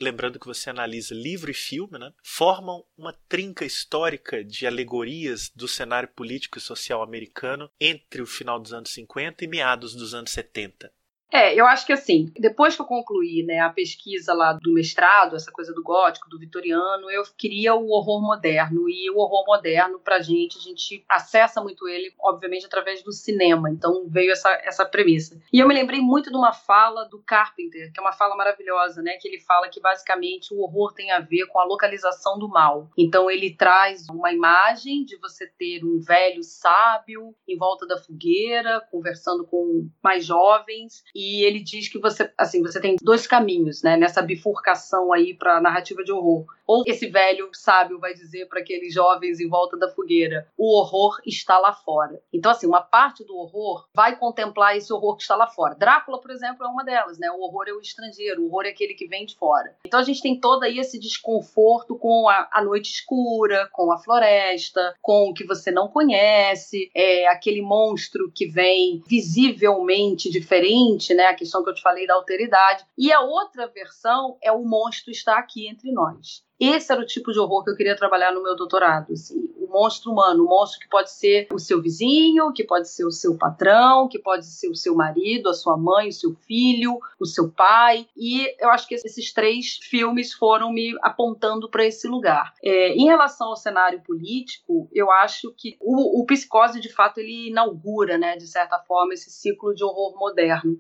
lembrando 0.00 0.38
que 0.38 0.46
você 0.46 0.70
analisa 0.70 1.14
livro 1.14 1.50
e 1.50 1.54
filme, 1.54 1.98
né, 1.98 2.12
formam 2.22 2.84
uma 2.96 3.12
trinca 3.28 3.64
histórica 3.64 4.44
de 4.44 4.66
alegorias 4.66 5.50
do 5.54 5.68
cenário 5.68 6.08
político 6.08 6.58
e 6.58 6.60
social 6.60 7.02
americano 7.02 7.70
entre 7.80 8.22
o 8.22 8.26
final 8.26 8.58
dos 8.58 8.72
anos 8.72 8.92
50 8.92 9.44
e 9.44 9.48
meados 9.48 9.94
dos 9.94 10.14
anos 10.14 10.30
70. 10.30 10.92
É, 11.32 11.58
eu 11.58 11.66
acho 11.66 11.86
que 11.86 11.94
assim, 11.94 12.30
depois 12.38 12.76
que 12.76 12.82
eu 12.82 12.86
concluí 12.86 13.42
né, 13.42 13.58
a 13.60 13.70
pesquisa 13.70 14.34
lá 14.34 14.52
do 14.52 14.74
mestrado, 14.74 15.34
essa 15.34 15.50
coisa 15.50 15.72
do 15.72 15.82
gótico, 15.82 16.28
do 16.28 16.38
vitoriano, 16.38 17.10
eu 17.10 17.22
queria 17.38 17.74
o 17.74 17.88
horror 17.88 18.20
moderno. 18.20 18.86
E 18.86 19.10
o 19.10 19.16
horror 19.16 19.46
moderno, 19.46 19.98
pra 19.98 20.20
gente, 20.20 20.58
a 20.58 20.60
gente 20.60 21.02
acessa 21.08 21.62
muito 21.62 21.88
ele, 21.88 22.12
obviamente, 22.20 22.66
através 22.66 23.02
do 23.02 23.12
cinema. 23.12 23.70
Então 23.70 24.06
veio 24.06 24.30
essa, 24.30 24.50
essa 24.62 24.84
premissa. 24.84 25.40
E 25.50 25.58
eu 25.58 25.66
me 25.66 25.72
lembrei 25.72 26.02
muito 26.02 26.30
de 26.30 26.36
uma 26.36 26.52
fala 26.52 27.04
do 27.04 27.22
Carpenter, 27.22 27.90
que 27.90 27.98
é 27.98 28.02
uma 28.02 28.12
fala 28.12 28.36
maravilhosa, 28.36 29.00
né? 29.00 29.12
Que 29.18 29.28
ele 29.28 29.40
fala 29.40 29.70
que 29.70 29.80
basicamente 29.80 30.52
o 30.52 30.60
horror 30.60 30.92
tem 30.92 31.12
a 31.12 31.20
ver 31.20 31.46
com 31.46 31.58
a 31.58 31.64
localização 31.64 32.38
do 32.38 32.48
mal. 32.48 32.90
Então 32.98 33.30
ele 33.30 33.54
traz 33.56 34.06
uma 34.10 34.30
imagem 34.32 35.02
de 35.02 35.16
você 35.16 35.46
ter 35.46 35.82
um 35.82 35.98
velho 35.98 36.42
sábio 36.42 37.34
em 37.48 37.56
volta 37.56 37.86
da 37.86 37.96
fogueira, 37.96 38.82
conversando 38.90 39.46
com 39.46 39.88
mais 40.02 40.26
jovens 40.26 41.02
ele 41.44 41.60
diz 41.60 41.88
que 41.88 41.98
você, 41.98 42.30
assim, 42.36 42.62
você 42.62 42.80
tem 42.80 42.96
dois 43.00 43.26
caminhos, 43.26 43.82
né, 43.82 43.96
nessa 43.96 44.22
bifurcação 44.22 45.12
aí 45.12 45.34
para 45.34 45.60
narrativa 45.60 46.02
de 46.02 46.12
horror. 46.12 46.46
Ou 46.66 46.84
esse 46.86 47.06
velho 47.08 47.50
sábio 47.52 47.98
vai 47.98 48.14
dizer 48.14 48.48
para 48.48 48.60
aqueles 48.60 48.94
jovens 48.94 49.40
em 49.40 49.48
volta 49.48 49.76
da 49.76 49.88
fogueira: 49.88 50.46
o 50.56 50.78
horror 50.78 51.20
está 51.26 51.58
lá 51.58 51.72
fora. 51.72 52.22
Então, 52.32 52.50
assim, 52.50 52.66
uma 52.66 52.80
parte 52.80 53.24
do 53.24 53.36
horror 53.36 53.86
vai 53.94 54.16
contemplar 54.16 54.76
esse 54.76 54.92
horror 54.92 55.16
que 55.16 55.22
está 55.22 55.36
lá 55.36 55.46
fora. 55.46 55.74
Drácula, 55.74 56.20
por 56.20 56.30
exemplo, 56.30 56.64
é 56.64 56.68
uma 56.68 56.84
delas, 56.84 57.18
né? 57.18 57.30
O 57.30 57.40
horror 57.40 57.64
é 57.68 57.72
o 57.72 57.80
estrangeiro, 57.80 58.42
o 58.42 58.46
horror 58.46 58.64
é 58.64 58.70
aquele 58.70 58.94
que 58.94 59.06
vem 59.06 59.26
de 59.26 59.36
fora. 59.36 59.74
Então, 59.84 60.00
a 60.00 60.02
gente 60.02 60.22
tem 60.22 60.38
todo 60.38 60.62
aí 60.62 60.78
esse 60.78 60.98
desconforto 60.98 61.96
com 61.96 62.28
a, 62.28 62.48
a 62.52 62.62
noite 62.62 62.92
escura, 62.92 63.68
com 63.72 63.92
a 63.92 63.98
floresta, 63.98 64.94
com 65.00 65.30
o 65.30 65.34
que 65.34 65.44
você 65.44 65.70
não 65.70 65.88
conhece, 65.88 66.90
é 66.94 67.26
aquele 67.28 67.60
monstro 67.60 68.30
que 68.34 68.46
vem 68.46 69.02
visivelmente 69.06 70.30
diferente, 70.30 71.11
né? 71.14 71.26
A 71.26 71.34
questão 71.34 71.62
que 71.62 71.70
eu 71.70 71.74
te 71.74 71.82
falei 71.82 72.06
da 72.06 72.14
alteridade. 72.14 72.84
E 72.96 73.12
a 73.12 73.20
outra 73.20 73.66
versão 73.66 74.36
é 74.42 74.52
o 74.52 74.64
monstro 74.64 75.10
está 75.10 75.38
aqui 75.38 75.68
entre 75.68 75.92
nós. 75.92 76.44
Esse 76.64 76.92
era 76.92 77.00
o 77.00 77.06
tipo 77.06 77.32
de 77.32 77.40
horror 77.40 77.64
que 77.64 77.70
eu 77.70 77.76
queria 77.76 77.96
trabalhar 77.96 78.30
no 78.30 78.40
meu 78.40 78.54
doutorado. 78.54 79.12
Assim, 79.12 79.52
o 79.56 79.66
monstro 79.66 80.12
humano, 80.12 80.44
o 80.44 80.48
monstro 80.48 80.78
que 80.78 80.88
pode 80.88 81.10
ser 81.10 81.48
o 81.52 81.58
seu 81.58 81.82
vizinho, 81.82 82.52
que 82.52 82.62
pode 82.62 82.88
ser 82.88 83.04
o 83.04 83.10
seu 83.10 83.36
patrão, 83.36 84.06
que 84.06 84.16
pode 84.16 84.46
ser 84.46 84.68
o 84.68 84.76
seu 84.76 84.94
marido, 84.94 85.48
a 85.48 85.54
sua 85.54 85.76
mãe, 85.76 86.08
o 86.08 86.12
seu 86.12 86.36
filho, 86.46 87.00
o 87.18 87.26
seu 87.26 87.50
pai. 87.50 88.06
E 88.16 88.54
eu 88.60 88.70
acho 88.70 88.86
que 88.86 88.94
esses 88.94 89.32
três 89.32 89.78
filmes 89.82 90.32
foram 90.32 90.72
me 90.72 90.96
apontando 91.02 91.68
para 91.68 91.84
esse 91.84 92.06
lugar. 92.06 92.54
É, 92.62 92.94
em 92.94 93.06
relação 93.06 93.48
ao 93.48 93.56
cenário 93.56 94.00
político, 94.00 94.88
eu 94.92 95.10
acho 95.10 95.52
que 95.56 95.76
o, 95.80 96.20
o 96.20 96.26
Psicose, 96.26 96.80
de 96.80 96.92
fato, 96.92 97.18
ele 97.18 97.48
inaugura, 97.48 98.16
né, 98.16 98.36
de 98.36 98.46
certa 98.46 98.78
forma, 98.78 99.14
esse 99.14 99.32
ciclo 99.32 99.74
de 99.74 99.82
horror 99.82 100.16
moderno. 100.16 100.78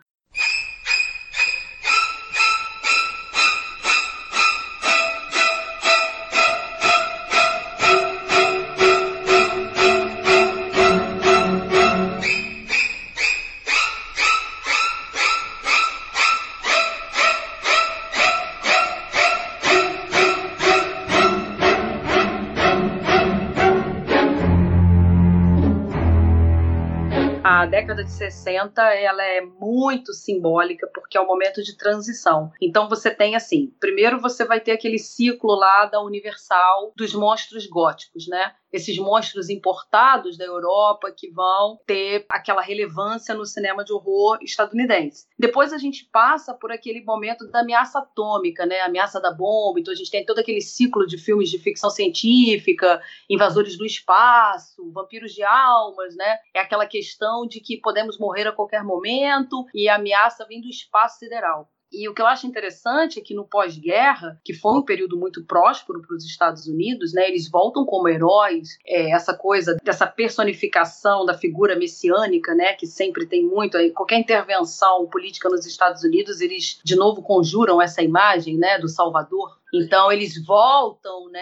60 28.62 28.94
ela 28.94 29.22
é 29.22 29.40
muito 29.40 30.12
simbólica 30.12 30.88
porque 30.92 31.16
é 31.16 31.20
um 31.20 31.26
momento 31.26 31.62
de 31.62 31.76
transição. 31.76 32.50
Então 32.60 32.88
você 32.88 33.10
tem 33.10 33.34
assim, 33.34 33.72
primeiro 33.80 34.20
você 34.20 34.44
vai 34.44 34.60
ter 34.60 34.72
aquele 34.72 34.98
ciclo 34.98 35.54
lá 35.54 35.86
da 35.86 36.00
Universal 36.02 36.92
dos 36.96 37.14
monstros 37.14 37.66
góticos, 37.66 38.28
né? 38.28 38.54
Esses 38.72 38.98
monstros 38.98 39.48
importados 39.50 40.36
da 40.36 40.44
Europa 40.44 41.12
que 41.12 41.30
vão 41.30 41.78
ter 41.86 42.24
aquela 42.28 42.62
relevância 42.62 43.34
no 43.34 43.44
cinema 43.44 43.84
de 43.84 43.92
horror 43.92 44.38
estadunidense. 44.42 45.26
Depois 45.38 45.72
a 45.72 45.78
gente 45.78 46.08
passa 46.10 46.54
por 46.54 46.72
aquele 46.72 47.04
momento 47.04 47.46
da 47.48 47.60
ameaça 47.60 47.98
atômica, 47.98 48.64
né? 48.64 48.80
A 48.80 48.86
ameaça 48.86 49.20
da 49.20 49.32
bomba. 49.32 49.78
Então 49.78 49.92
a 49.92 49.96
gente 49.96 50.10
tem 50.10 50.24
todo 50.24 50.38
aquele 50.38 50.60
ciclo 50.60 51.06
de 51.06 51.18
filmes 51.18 51.50
de 51.50 51.58
ficção 51.58 51.90
científica, 51.90 53.02
invasores 53.28 53.76
do 53.76 53.84
espaço, 53.84 54.90
vampiros 54.92 55.32
de 55.32 55.42
almas, 55.42 56.16
né? 56.16 56.38
É 56.54 56.60
aquela 56.60 56.86
questão 56.86 57.46
de 57.46 57.60
que 57.60 57.76
podemos 57.78 58.18
morrer 58.18 58.46
a 58.46 58.52
qualquer 58.52 58.82
momento 58.82 59.66
e 59.74 59.88
a 59.88 59.96
ameaça 59.96 60.46
vem 60.46 60.60
do 60.60 60.68
espaço 60.68 61.18
sideral. 61.18 61.68
E 61.92 62.08
o 62.08 62.14
que 62.14 62.22
eu 62.22 62.26
acho 62.26 62.46
interessante 62.46 63.18
é 63.18 63.22
que 63.22 63.34
no 63.34 63.44
pós-guerra, 63.44 64.40
que 64.44 64.54
foi 64.54 64.78
um 64.78 64.82
período 64.82 65.16
muito 65.16 65.44
próspero 65.44 66.00
para 66.00 66.16
os 66.16 66.24
Estados 66.24 66.66
Unidos, 66.66 67.12
né, 67.12 67.28
eles 67.28 67.50
voltam 67.50 67.84
como 67.84 68.08
heróis, 68.08 68.78
é, 68.86 69.10
essa 69.10 69.34
coisa 69.34 69.76
dessa 69.82 70.06
personificação 70.06 71.26
da 71.26 71.34
figura 71.34 71.76
messiânica, 71.76 72.54
né, 72.54 72.72
que 72.74 72.86
sempre 72.86 73.26
tem 73.26 73.44
muito 73.44 73.76
aí, 73.76 73.90
qualquer 73.90 74.18
intervenção 74.18 75.06
política 75.06 75.48
nos 75.48 75.66
Estados 75.66 76.02
Unidos, 76.02 76.40
eles 76.40 76.80
de 76.82 76.96
novo 76.96 77.22
conjuram 77.22 77.80
essa 77.80 78.02
imagem, 78.02 78.56
né, 78.56 78.78
do 78.78 78.88
Salvador 78.88 79.61
então 79.72 80.12
eles 80.12 80.44
voltam, 80.44 81.28
né, 81.30 81.40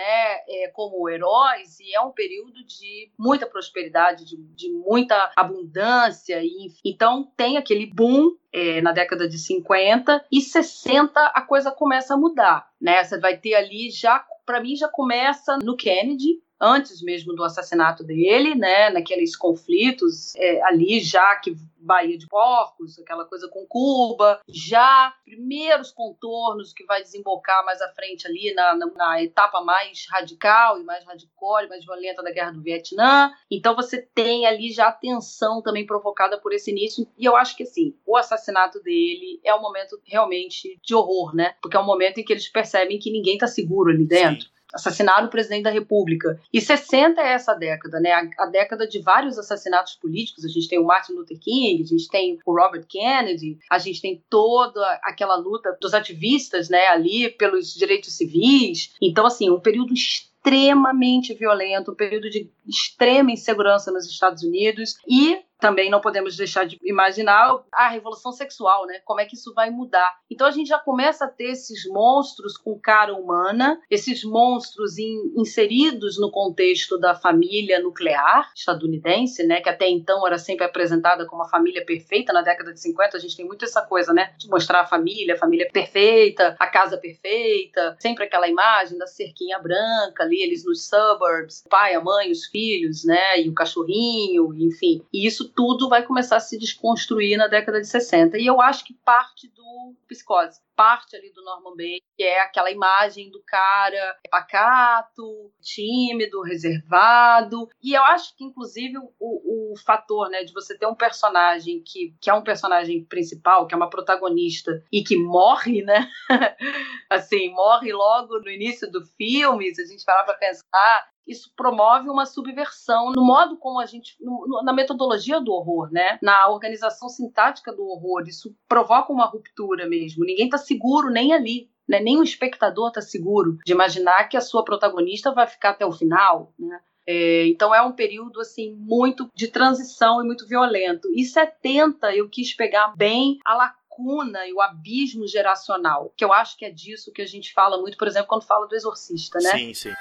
é, 0.49 0.71
como 0.73 1.09
heróis 1.09 1.81
e 1.81 1.95
é 1.95 2.01
um 2.01 2.13
período 2.13 2.65
de 2.65 3.11
muita 3.19 3.47
prosperidade, 3.47 4.25
de, 4.25 4.37
de 4.37 4.71
muita 4.71 5.33
abundância. 5.37 6.41
E, 6.43 6.73
então 6.85 7.31
tem 7.37 7.57
aquele 7.57 7.87
boom 7.87 8.31
é, 8.53 8.81
na 8.81 8.93
década 8.93 9.29
de 9.29 9.39
50 9.39 10.25
e 10.31 10.41
60 10.41 11.21
a 11.21 11.43
coisa 11.43 11.71
começa 11.71 12.15
a 12.15 12.17
mudar, 12.17 12.69
né? 12.81 13.03
Você 13.03 13.19
vai 13.19 13.37
ter 13.37 13.55
ali 13.55 13.91
já, 13.91 14.25
para 14.47 14.61
mim 14.61 14.77
já 14.77 14.89
começa 14.89 15.59
no 15.59 15.77
Kennedy 15.77 16.41
antes 16.61 17.03
mesmo 17.03 17.35
do 17.35 17.43
assassinato 17.43 18.05
dele, 18.05 18.55
né, 18.55 18.91
naqueles 18.91 19.35
conflitos 19.37 20.35
é, 20.37 20.63
ali 20.63 21.01
já 21.01 21.37
que 21.37 21.57
Baía 21.83 22.19
de 22.19 22.27
Porcos, 22.27 22.99
aquela 22.99 23.25
coisa 23.25 23.49
com 23.49 23.67
Cuba, 23.67 24.41
já 24.47 25.15
primeiros 25.25 25.91
contornos 25.91 26.73
que 26.73 26.85
vai 26.85 27.03
desembocar 27.03 27.65
mais 27.65 27.81
à 27.81 27.89
frente 27.89 28.27
ali 28.27 28.53
na, 28.55 28.77
na, 28.77 28.87
na 28.87 29.23
etapa 29.23 29.63
mais 29.63 30.07
radical 30.11 30.79
e 30.79 30.85
mais 30.85 31.05
radical 31.05 31.65
e 31.65 31.69
mais 31.69 31.85
violenta 31.85 32.23
da 32.23 32.31
Guerra 32.31 32.53
do 32.53 32.63
Vietnã. 32.63 33.33
Então 33.51 33.75
você 33.75 34.03
tem 34.15 34.47
ali 34.47 34.71
já 34.71 34.89
a 34.89 34.93
tensão 34.93 35.63
também 35.63 35.87
provocada 35.87 36.39
por 36.39 36.53
esse 36.53 36.71
início. 36.71 37.07
E 37.19 37.25
eu 37.25 37.35
acho 37.35 37.57
que 37.57 37.63
assim, 37.63 37.97
o 38.07 38.17
assassinato 38.17 38.81
dele 38.83 39.41
é 39.43 39.55
um 39.55 39.63
momento 39.63 39.99
realmente 40.05 40.79
de 40.83 40.95
horror, 40.95 41.35
né? 41.35 41.55
Porque 41.63 41.77
é 41.77 41.81
um 41.81 41.87
momento 41.87 42.19
em 42.19 42.25
que 42.25 42.33
eles 42.33 42.49
percebem 42.49 42.99
que 42.99 43.11
ninguém 43.11 43.35
está 43.35 43.47
seguro 43.47 43.91
ali 43.91 44.05
dentro. 44.05 44.45
Sim 44.45 44.60
assassinaram 44.73 45.27
o 45.27 45.31
presidente 45.31 45.65
da 45.65 45.71
República. 45.71 46.41
E 46.53 46.61
60 46.61 47.21
é 47.21 47.33
essa 47.33 47.55
década, 47.55 48.01
né? 48.01 48.13
A, 48.13 48.45
a, 48.45 48.47
década 48.47 48.87
de 48.87 49.01
vários 49.01 49.39
assassinatos 49.39 49.95
políticos. 49.97 50.45
A 50.45 50.49
gente 50.49 50.69
tem 50.69 50.79
o 50.79 50.85
Martin 50.85 51.13
Luther 51.13 51.39
King, 51.39 51.83
a 51.83 51.87
gente 51.87 52.09
tem 52.09 52.39
o 52.45 52.55
Robert 52.55 52.87
Kennedy, 52.89 53.59
a 53.71 53.79
gente 53.79 54.01
tem 54.01 54.23
toda 54.29 54.85
aquela 55.03 55.37
luta 55.37 55.77
dos 55.81 55.95
ativistas, 55.95 56.69
né, 56.69 56.87
ali 56.89 57.31
pelos 57.31 57.75
direitos 57.75 58.17
civis. 58.17 58.95
Então, 59.01 59.27
assim, 59.27 59.51
um 59.51 59.61
período 59.61 59.93
extremamente 59.93 61.35
violento, 61.35 61.93
um 61.93 61.95
período 61.95 62.31
de 62.31 62.51
extrema 62.67 63.31
insegurança 63.31 63.93
nos 63.93 64.07
Estados 64.07 64.43
Unidos 64.43 64.97
e 65.07 65.39
também 65.61 65.91
não 65.91 66.01
podemos 66.01 66.37
deixar 66.37 66.65
de 66.65 66.79
imaginar 66.83 67.63
a 67.73 67.89
revolução 67.89 68.33
sexual, 68.33 68.87
né? 68.87 69.01
Como 69.05 69.21
é 69.21 69.27
que 69.27 69.35
isso 69.35 69.53
vai 69.55 69.71
mudar? 69.71 70.19
Então 70.31 70.47
a 70.47 70.51
gente 70.51 70.69
já 70.69 70.79
começa 70.79 71.27
a 71.27 71.29
ter 71.29 71.51
esses 71.51 71.87
monstros 71.87 72.57
com 72.57 72.79
cara 72.79 73.15
humana, 73.15 73.81
esses 73.91 74.25
monstros 74.25 74.99
in, 74.99 75.33
inseridos 75.37 76.19
no 76.19 76.31
contexto 76.31 76.99
da 76.99 77.15
família 77.15 77.81
nuclear 77.81 78.51
estadunidense, 78.55 79.45
né? 79.45 79.61
Que 79.61 79.69
até 79.69 79.89
então 79.89 80.27
era 80.27 80.39
sempre 80.39 80.65
apresentada 80.65 81.27
como 81.27 81.43
a 81.43 81.49
família 81.49 81.85
perfeita. 81.85 82.33
Na 82.33 82.43
década 82.43 82.73
de 82.73 82.81
50 82.81 83.17
a 83.17 83.21
gente 83.21 83.37
tem 83.37 83.47
muito 83.47 83.65
essa 83.65 83.83
coisa, 83.83 84.13
né? 84.13 84.33
De 84.39 84.49
mostrar 84.49 84.81
a 84.81 84.87
família, 84.87 85.35
a 85.35 85.39
família 85.39 85.69
perfeita, 85.71 86.57
a 86.59 86.67
casa 86.67 86.97
perfeita, 86.97 87.97
sempre 87.99 88.25
aquela 88.25 88.49
imagem 88.49 88.97
da 88.97 89.07
cerquinha 89.07 89.59
branca 89.59 90.23
ali, 90.23 90.41
eles 90.41 90.65
nos 90.65 90.89
suburbs, 90.89 91.63
o 91.67 91.69
pai, 91.69 91.95
a 91.95 92.01
mãe, 92.01 92.31
os 92.31 92.47
filhos, 92.47 93.05
né? 93.05 93.41
E 93.41 93.49
o 93.49 93.55
cachorrinho, 93.55 94.55
enfim. 94.55 95.03
E 95.13 95.27
isso 95.27 95.50
tudo 95.55 95.89
vai 95.89 96.05
começar 96.05 96.37
a 96.37 96.41
se 96.41 96.59
desconstruir 96.59 97.37
na 97.37 97.47
década 97.47 97.81
de 97.81 97.87
60. 97.87 98.39
E 98.39 98.47
eu 98.47 98.61
acho 98.61 98.85
que 98.85 98.95
parte 99.05 99.49
do 99.49 99.95
Psicose, 100.09 100.61
parte 100.75 101.15
ali 101.17 101.31
do 101.33 101.43
Norman 101.45 101.77
Bates, 101.77 102.01
que 102.17 102.23
é 102.23 102.41
aquela 102.43 102.71
imagem 102.71 103.31
do 103.31 103.43
cara 103.47 104.17
pacato, 104.31 105.53
tímido, 105.61 106.43
reservado. 106.43 107.69
E 107.83 107.93
eu 107.93 108.03
acho 108.03 108.37
que, 108.37 108.45
inclusive, 108.45 108.97
o, 109.19 109.73
o 109.73 109.77
fator 109.79 110.29
né, 110.29 110.43
de 110.43 110.53
você 110.53 110.77
ter 110.77 110.87
um 110.87 110.95
personagem 110.95 111.83
que, 111.85 112.15
que 112.21 112.31
é 112.31 112.35
um 112.35 112.43
personagem 112.43 113.05
principal, 113.05 113.67
que 113.67 113.75
é 113.75 113.77
uma 113.77 113.91
protagonista, 113.91 114.83
e 114.91 115.03
que 115.03 115.17
morre, 115.17 115.83
né? 115.83 116.09
assim, 117.11 117.51
morre 117.51 117.93
logo 117.93 118.39
no 118.41 118.51
início 118.51 118.91
do 118.91 119.05
filme, 119.05 119.75
se 119.75 119.83
a 119.83 119.87
gente 119.87 120.05
parar 120.05 120.25
para 120.25 120.35
pensar, 120.35 121.11
isso 121.27 121.53
promove 121.57 122.09
uma 122.09 122.27
subversão 122.27 123.13
no 123.13 123.25
modo 123.25 123.57
como 123.57 123.81
a 123.81 123.87
gente, 123.87 124.17
na 124.65 124.73
metodologia 124.73 125.41
do 125.41 125.53
horror, 125.53 125.91
né? 125.93 126.19
Na 126.23 126.49
organização 126.49 127.09
sintática 127.09 127.73
do 127.73 127.87
horror, 127.87 128.25
isso 128.27 128.55
provoca 128.69 129.13
uma 129.13 129.27
ruptura 129.27 129.87
mesmo. 129.89 130.25
Ninguém 130.25 130.47
está 130.47 130.59
seguro 130.59 131.11
nem 131.11 131.33
ali. 131.33 131.71
Né? 131.89 131.99
Nem 131.99 132.19
o 132.19 132.23
espectador 132.23 132.89
está 132.89 133.01
seguro 133.01 133.59
de 133.67 133.73
imaginar 133.73 134.29
que 134.29 134.37
a 134.37 134.41
sua 134.41 134.65
protagonista 134.65 135.33
vai 135.33 135.49
ficar 135.49 135.71
até 135.71 135.85
o 135.85 135.91
final, 135.91 136.53
né? 136.57 136.81
É, 137.07 137.49
então 137.49 137.75
é 137.75 137.83
um 137.83 137.91
período 137.91 138.41
assim 138.41 138.73
muito 138.79 139.29
de 139.35 139.49
transição 139.49 140.23
e 140.23 140.25
muito 140.25 140.47
violento. 140.47 141.09
E 141.13 141.25
70 141.25 142.15
eu 142.15 142.29
quis 142.29 142.55
pegar 142.55 142.95
bem 142.97 143.39
a 143.45 143.57
lacuna 143.57 144.47
e 144.47 144.53
o 144.53 144.61
abismo 144.61 145.27
geracional, 145.27 146.13
que 146.17 146.25
eu 146.25 146.33
acho 146.33 146.57
que 146.57 146.65
é 146.65 146.71
disso 146.71 147.13
que 147.13 147.23
a 147.23 147.27
gente 147.27 147.53
fala 147.53 147.81
muito, 147.81 147.99
por 147.99 148.07
exemplo, 148.07 148.29
quando 148.29 148.47
fala 148.47 148.69
do 148.69 148.75
exorcista, 148.77 149.41
né? 149.41 149.51
Sim, 149.51 149.75
sim. 149.75 149.93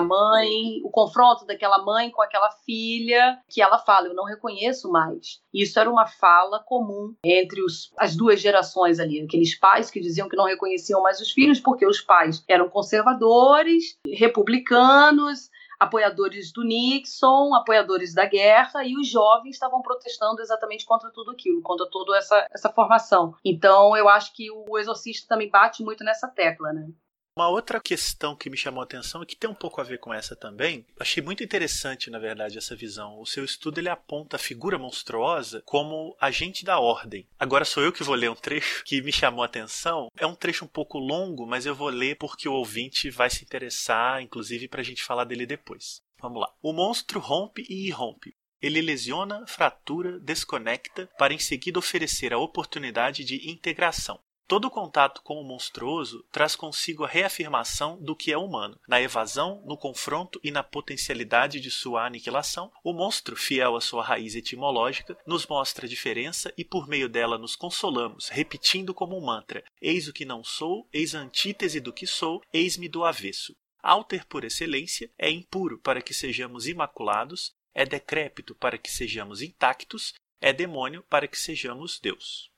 A 0.00 0.04
mãe, 0.04 0.80
o 0.84 0.90
confronto 0.90 1.44
daquela 1.46 1.84
mãe 1.84 2.10
com 2.10 2.22
aquela 2.22 2.50
filha, 2.64 3.38
que 3.48 3.62
ela 3.62 3.78
fala: 3.78 4.08
Eu 4.08 4.14
não 4.14 4.24
reconheço 4.24 4.90
mais. 4.90 5.40
Isso 5.52 5.78
era 5.78 5.90
uma 5.90 6.06
fala 6.06 6.60
comum 6.60 7.14
entre 7.24 7.62
os, 7.62 7.92
as 7.98 8.16
duas 8.16 8.40
gerações 8.40 8.98
ali, 8.98 9.20
aqueles 9.20 9.54
pais 9.54 9.90
que 9.90 10.00
diziam 10.00 10.28
que 10.28 10.36
não 10.36 10.44
reconheciam 10.44 11.02
mais 11.02 11.20
os 11.20 11.30
filhos 11.30 11.60
porque 11.60 11.86
os 11.86 12.00
pais 12.00 12.42
eram 12.48 12.68
conservadores, 12.68 13.96
republicanos, 14.06 15.50
apoiadores 15.80 16.52
do 16.52 16.62
Nixon, 16.62 17.54
apoiadores 17.54 18.12
da 18.14 18.26
guerra, 18.26 18.84
e 18.84 18.94
os 18.96 19.08
jovens 19.08 19.52
estavam 19.52 19.80
protestando 19.80 20.42
exatamente 20.42 20.84
contra 20.84 21.10
tudo 21.10 21.30
aquilo, 21.30 21.62
contra 21.62 21.86
toda 21.90 22.16
essa, 22.18 22.46
essa 22.52 22.68
formação. 22.68 23.34
Então, 23.42 23.96
eu 23.96 24.06
acho 24.06 24.34
que 24.34 24.50
o 24.50 24.78
Exorcista 24.78 25.26
também 25.26 25.48
bate 25.48 25.82
muito 25.82 26.04
nessa 26.04 26.28
tecla, 26.28 26.70
né? 26.72 26.88
Uma 27.36 27.48
outra 27.48 27.80
questão 27.80 28.34
que 28.34 28.50
me 28.50 28.56
chamou 28.56 28.80
a 28.80 28.84
atenção 28.84 29.22
e 29.22 29.26
que 29.26 29.36
tem 29.36 29.48
um 29.48 29.54
pouco 29.54 29.80
a 29.80 29.84
ver 29.84 29.98
com 29.98 30.12
essa 30.12 30.34
também, 30.34 30.84
achei 30.98 31.22
muito 31.22 31.44
interessante, 31.44 32.10
na 32.10 32.18
verdade, 32.18 32.58
essa 32.58 32.74
visão. 32.74 33.20
O 33.20 33.26
seu 33.26 33.44
estudo 33.44 33.78
ele 33.78 33.88
aponta 33.88 34.36
a 34.36 34.38
figura 34.38 34.78
monstruosa 34.78 35.62
como 35.64 36.16
agente 36.20 36.64
da 36.64 36.80
ordem. 36.80 37.26
Agora 37.38 37.64
sou 37.64 37.82
eu 37.82 37.92
que 37.92 38.02
vou 38.02 38.16
ler 38.16 38.30
um 38.30 38.34
trecho 38.34 38.82
que 38.84 39.00
me 39.00 39.12
chamou 39.12 39.42
a 39.42 39.46
atenção. 39.46 40.08
É 40.16 40.26
um 40.26 40.34
trecho 40.34 40.64
um 40.64 40.68
pouco 40.68 40.98
longo, 40.98 41.46
mas 41.46 41.66
eu 41.66 41.74
vou 41.74 41.88
ler 41.88 42.16
porque 42.16 42.48
o 42.48 42.52
ouvinte 42.52 43.10
vai 43.10 43.30
se 43.30 43.44
interessar, 43.44 44.20
inclusive 44.20 44.68
para 44.68 44.80
a 44.80 44.84
gente 44.84 45.04
falar 45.04 45.24
dele 45.24 45.46
depois. 45.46 46.02
Vamos 46.20 46.40
lá. 46.40 46.52
O 46.60 46.72
monstro 46.72 47.20
rompe 47.20 47.64
e 47.70 47.86
irrompe. 47.86 48.34
Ele 48.60 48.82
lesiona, 48.82 49.46
fratura, 49.46 50.18
desconecta, 50.20 51.08
para 51.16 51.32
em 51.32 51.38
seguida 51.38 51.78
oferecer 51.78 52.32
a 52.34 52.38
oportunidade 52.38 53.24
de 53.24 53.50
integração. 53.50 54.20
Todo 54.50 54.68
contato 54.68 55.22
com 55.22 55.40
o 55.40 55.44
monstruoso 55.44 56.26
traz 56.32 56.56
consigo 56.56 57.04
a 57.04 57.06
reafirmação 57.06 57.96
do 58.02 58.16
que 58.16 58.32
é 58.32 58.36
humano. 58.36 58.76
Na 58.88 59.00
evasão, 59.00 59.62
no 59.64 59.76
confronto 59.76 60.40
e 60.42 60.50
na 60.50 60.60
potencialidade 60.60 61.60
de 61.60 61.70
sua 61.70 62.04
aniquilação, 62.04 62.68
o 62.82 62.92
monstro, 62.92 63.36
fiel 63.36 63.76
à 63.76 63.80
sua 63.80 64.02
raiz 64.02 64.34
etimológica, 64.34 65.16
nos 65.24 65.46
mostra 65.46 65.86
a 65.86 65.88
diferença 65.88 66.52
e 66.58 66.64
por 66.64 66.88
meio 66.88 67.08
dela 67.08 67.38
nos 67.38 67.54
consolamos, 67.54 68.28
repetindo 68.28 68.92
como 68.92 69.16
um 69.16 69.24
mantra: 69.24 69.62
Eis 69.80 70.08
o 70.08 70.12
que 70.12 70.24
não 70.24 70.42
sou, 70.42 70.88
eis 70.92 71.14
a 71.14 71.20
antítese 71.20 71.78
do 71.78 71.92
que 71.92 72.04
sou, 72.04 72.42
eis-me 72.52 72.88
do 72.88 73.04
avesso. 73.04 73.54
Alter 73.80 74.26
por 74.26 74.42
excelência, 74.42 75.12
é 75.16 75.30
impuro 75.30 75.78
para 75.78 76.02
que 76.02 76.12
sejamos 76.12 76.66
imaculados, 76.66 77.52
é 77.72 77.86
decrépito 77.86 78.56
para 78.56 78.76
que 78.76 78.90
sejamos 78.90 79.42
intactos, 79.42 80.12
é 80.40 80.52
demônio 80.52 81.04
para 81.08 81.28
que 81.28 81.38
sejamos 81.38 82.00
Deus. 82.00 82.49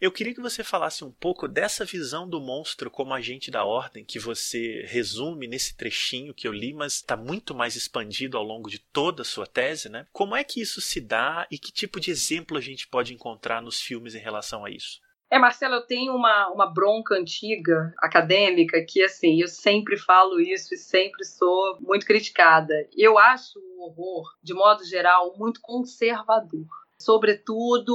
Eu 0.00 0.10
queria 0.10 0.34
que 0.34 0.40
você 0.40 0.64
falasse 0.64 1.04
um 1.04 1.12
pouco 1.12 1.46
dessa 1.46 1.84
visão 1.84 2.28
do 2.28 2.40
monstro 2.40 2.90
como 2.90 3.14
agente 3.14 3.50
da 3.50 3.64
ordem, 3.64 4.04
que 4.04 4.18
você 4.18 4.84
resume 4.88 5.46
nesse 5.46 5.76
trechinho 5.76 6.34
que 6.34 6.48
eu 6.48 6.52
li, 6.52 6.74
mas 6.74 6.94
está 6.94 7.16
muito 7.16 7.54
mais 7.54 7.76
expandido 7.76 8.36
ao 8.36 8.42
longo 8.42 8.68
de 8.68 8.80
toda 8.80 9.22
a 9.22 9.24
sua 9.24 9.46
tese, 9.46 9.88
né? 9.88 10.06
Como 10.12 10.34
é 10.34 10.42
que 10.42 10.60
isso 10.60 10.80
se 10.80 11.00
dá 11.00 11.46
e 11.50 11.58
que 11.58 11.72
tipo 11.72 12.00
de 12.00 12.10
exemplo 12.10 12.58
a 12.58 12.60
gente 12.60 12.88
pode 12.88 13.14
encontrar 13.14 13.62
nos 13.62 13.80
filmes 13.80 14.16
em 14.16 14.20
relação 14.20 14.64
a 14.64 14.70
isso? 14.70 15.00
É, 15.30 15.38
Marcelo, 15.38 15.76
eu 15.76 15.86
tenho 15.86 16.14
uma, 16.14 16.48
uma 16.48 16.66
bronca 16.66 17.14
antiga 17.14 17.94
acadêmica 17.98 18.84
que, 18.86 19.02
assim, 19.02 19.40
eu 19.40 19.48
sempre 19.48 19.96
falo 19.96 20.40
isso 20.40 20.74
e 20.74 20.76
sempre 20.76 21.24
sou 21.24 21.78
muito 21.80 22.04
criticada. 22.04 22.74
Eu 22.96 23.16
acho 23.16 23.58
o 23.58 23.84
horror, 23.84 24.24
de 24.42 24.52
modo 24.54 24.84
geral, 24.84 25.34
muito 25.38 25.60
conservador 25.62 26.66
sobretudo 27.04 27.94